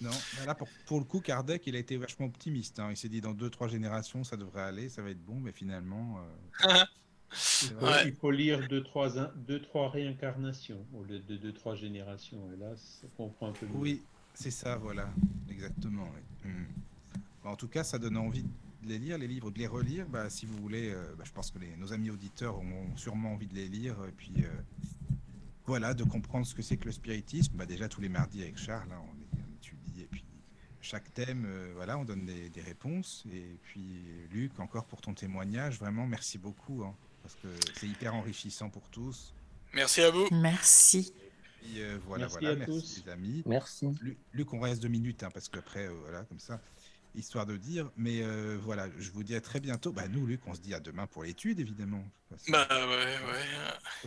Non, 0.00 0.10
là 0.46 0.54
pour, 0.54 0.68
pour, 0.86 0.98
le 0.98 1.04
coup, 1.04 1.20
Kardec, 1.20 1.62
il 1.66 1.76
a 1.76 1.78
été 1.78 1.96
vachement 1.96 2.26
optimiste. 2.26 2.80
Hein. 2.80 2.88
Il 2.90 2.96
s'est 2.96 3.08
dit 3.08 3.20
dans 3.20 3.32
deux 3.34 3.50
trois 3.50 3.68
générations, 3.68 4.24
ça 4.24 4.36
devrait 4.36 4.62
aller, 4.62 4.88
ça 4.88 5.00
va 5.00 5.10
être 5.10 5.24
bon, 5.24 5.38
mais 5.38 5.52
finalement. 5.52 6.20
Euh, 6.64 6.84
Il 7.62 7.68
faut, 7.68 7.86
Ouais. 7.86 8.08
il 8.08 8.14
faut 8.14 8.30
lire 8.30 8.68
deux 8.68 8.82
trois, 8.82 9.18
in- 9.18 9.32
deux, 9.46 9.62
trois 9.62 9.88
réincarnations 9.88 10.84
au 10.94 11.02
lieu 11.02 11.18
de 11.18 11.36
deux, 11.38 11.52
trois 11.54 11.74
générations. 11.74 12.38
Et 12.52 12.56
là, 12.58 12.76
ça 12.76 13.06
comprend 13.16 13.48
un 13.48 13.52
peu 13.52 13.64
mieux. 13.64 13.72
Oui, 13.76 14.02
c'est 14.34 14.50
ça, 14.50 14.76
voilà, 14.76 15.08
exactement. 15.48 16.06
oui. 16.44 16.50
Mm. 16.50 16.66
Bah, 17.42 17.50
En 17.50 17.56
tout 17.56 17.68
cas, 17.68 17.84
ça 17.84 17.98
donne 17.98 18.18
envie 18.18 18.42
de 18.42 18.48
les 18.88 18.98
lire, 18.98 19.16
les 19.16 19.28
livres, 19.28 19.50
de 19.50 19.58
les 19.58 19.66
relire. 19.66 20.06
Bah, 20.08 20.28
si 20.28 20.44
vous 20.44 20.58
voulez, 20.58 20.90
euh, 20.90 21.14
bah, 21.16 21.24
je 21.26 21.32
pense 21.32 21.50
que 21.50 21.58
les- 21.58 21.74
nos 21.76 21.94
amis 21.94 22.10
auditeurs 22.10 22.58
ont 22.58 22.94
sûrement 22.96 23.32
envie 23.32 23.46
de 23.46 23.54
les 23.54 23.68
lire. 23.68 23.96
Et 24.06 24.12
puis, 24.12 24.32
euh, 24.38 24.48
voilà, 25.66 25.94
de 25.94 26.04
comprendre 26.04 26.46
ce 26.46 26.54
que 26.54 26.62
c'est 26.62 26.76
que 26.76 26.86
le 26.86 26.92
spiritisme. 26.92 27.52
Bah, 27.56 27.66
déjà, 27.66 27.88
tous 27.88 28.00
les 28.00 28.08
mardis 28.08 28.42
avec 28.42 28.56
Charles, 28.58 28.90
hein, 28.92 29.00
on, 29.02 29.20
est- 29.20 29.42
on 29.42 29.54
étudie. 29.56 30.02
Et 30.02 30.06
puis, 30.06 30.24
chaque 30.80 31.12
thème, 31.14 31.44
euh, 31.46 31.72
voilà, 31.74 31.96
on 31.98 32.04
donne 32.04 32.24
des, 32.26 32.48
des 32.50 32.60
réponses. 32.60 33.24
Et 33.32 33.56
puis, 33.62 34.00
Luc, 34.32 34.58
encore 34.58 34.84
pour 34.86 35.00
ton 35.00 35.14
témoignage, 35.14 35.78
vraiment, 35.78 36.06
merci 36.06 36.38
beaucoup. 36.38 36.82
hein, 36.84 36.94
parce 37.22 37.36
que 37.36 37.48
c'est 37.78 37.86
hyper 37.86 38.14
enrichissant 38.14 38.68
pour 38.68 38.88
tous. 38.90 39.32
Merci 39.74 40.00
à 40.02 40.10
vous. 40.10 40.26
Merci. 40.32 41.12
Puis, 41.60 41.80
euh, 41.80 41.96
voilà, 42.06 42.24
Merci 42.24 42.38
voilà, 42.40 42.50
à 42.50 42.66
merci 42.66 42.72
tous. 42.96 43.02
les 43.06 43.12
amis. 43.12 43.42
Merci. 43.46 43.86
Lu- 44.00 44.16
Luc, 44.32 44.52
on 44.52 44.58
reste 44.60 44.82
deux 44.82 44.88
minutes, 44.88 45.22
hein, 45.22 45.30
parce 45.32 45.48
qu'après, 45.48 45.86
euh, 45.86 45.94
voilà, 46.02 46.24
comme 46.24 46.40
ça, 46.40 46.60
histoire 47.14 47.46
de 47.46 47.56
dire. 47.56 47.90
Mais 47.96 48.20
euh, 48.22 48.56
voilà, 48.64 48.86
je 48.98 49.10
vous 49.10 49.22
dis 49.22 49.34
à 49.34 49.40
très 49.40 49.60
bientôt. 49.60 49.92
Bah, 49.92 50.02
nous, 50.10 50.26
Luc, 50.26 50.40
on 50.46 50.54
se 50.54 50.60
dit 50.60 50.74
à 50.74 50.80
demain 50.80 51.06
pour 51.06 51.24
l'étude, 51.24 51.60
évidemment. 51.60 52.02
Bah 52.48 52.66
ouais, 52.70 52.78
ouais. 52.86 53.18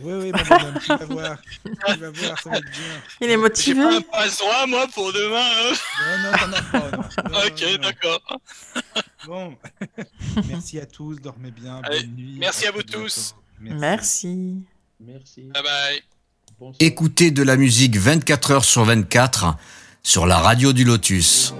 Oui, 0.00 0.12
oui, 0.14 0.32
bonhomme, 0.32 0.78
tu 0.82 0.88
vas 0.88 1.04
voir. 1.04 1.38
Tu 1.42 1.96
vas 1.98 2.10
voir, 2.10 2.40
ça 2.40 2.50
va 2.50 2.56
être 2.58 2.64
bien. 2.70 2.82
Il 3.20 3.26
est 3.26 3.30
J'ai 3.30 3.36
motivé. 3.36 3.80
pas 4.10 4.24
un 4.62 4.66
moi, 4.66 4.86
pour 4.88 5.12
demain. 5.12 5.40
hein. 5.40 5.72
Non, 6.08 6.18
non, 6.18 6.38
t'en 6.38 6.52
as 6.52 6.62
pas. 6.62 6.90
non. 7.22 7.30
Non, 7.30 7.46
ok, 7.46 7.80
d'accord. 7.80 8.40
Bon, 9.26 9.56
merci 10.48 10.80
à 10.80 10.86
tous, 10.86 11.20
dormez 11.20 11.52
bien, 11.52 11.80
Allez, 11.84 12.00
bonne 12.00 12.16
nuit. 12.16 12.36
merci 12.38 12.66
à 12.66 12.72
vous 12.72 12.82
tous. 12.82 13.36
Merci. 13.60 14.56
Merci. 15.00 15.42
Bye 15.54 15.62
bye. 15.62 16.02
Bonsoir. 16.58 16.76
Écoutez 16.80 17.30
de 17.30 17.42
la 17.44 17.56
musique 17.56 17.96
24 17.96 18.50
heures 18.50 18.64
sur 18.64 18.84
24 18.84 19.56
sur 20.02 20.26
la 20.26 20.38
radio 20.38 20.72
du 20.72 20.84
Lotus. 20.84 21.54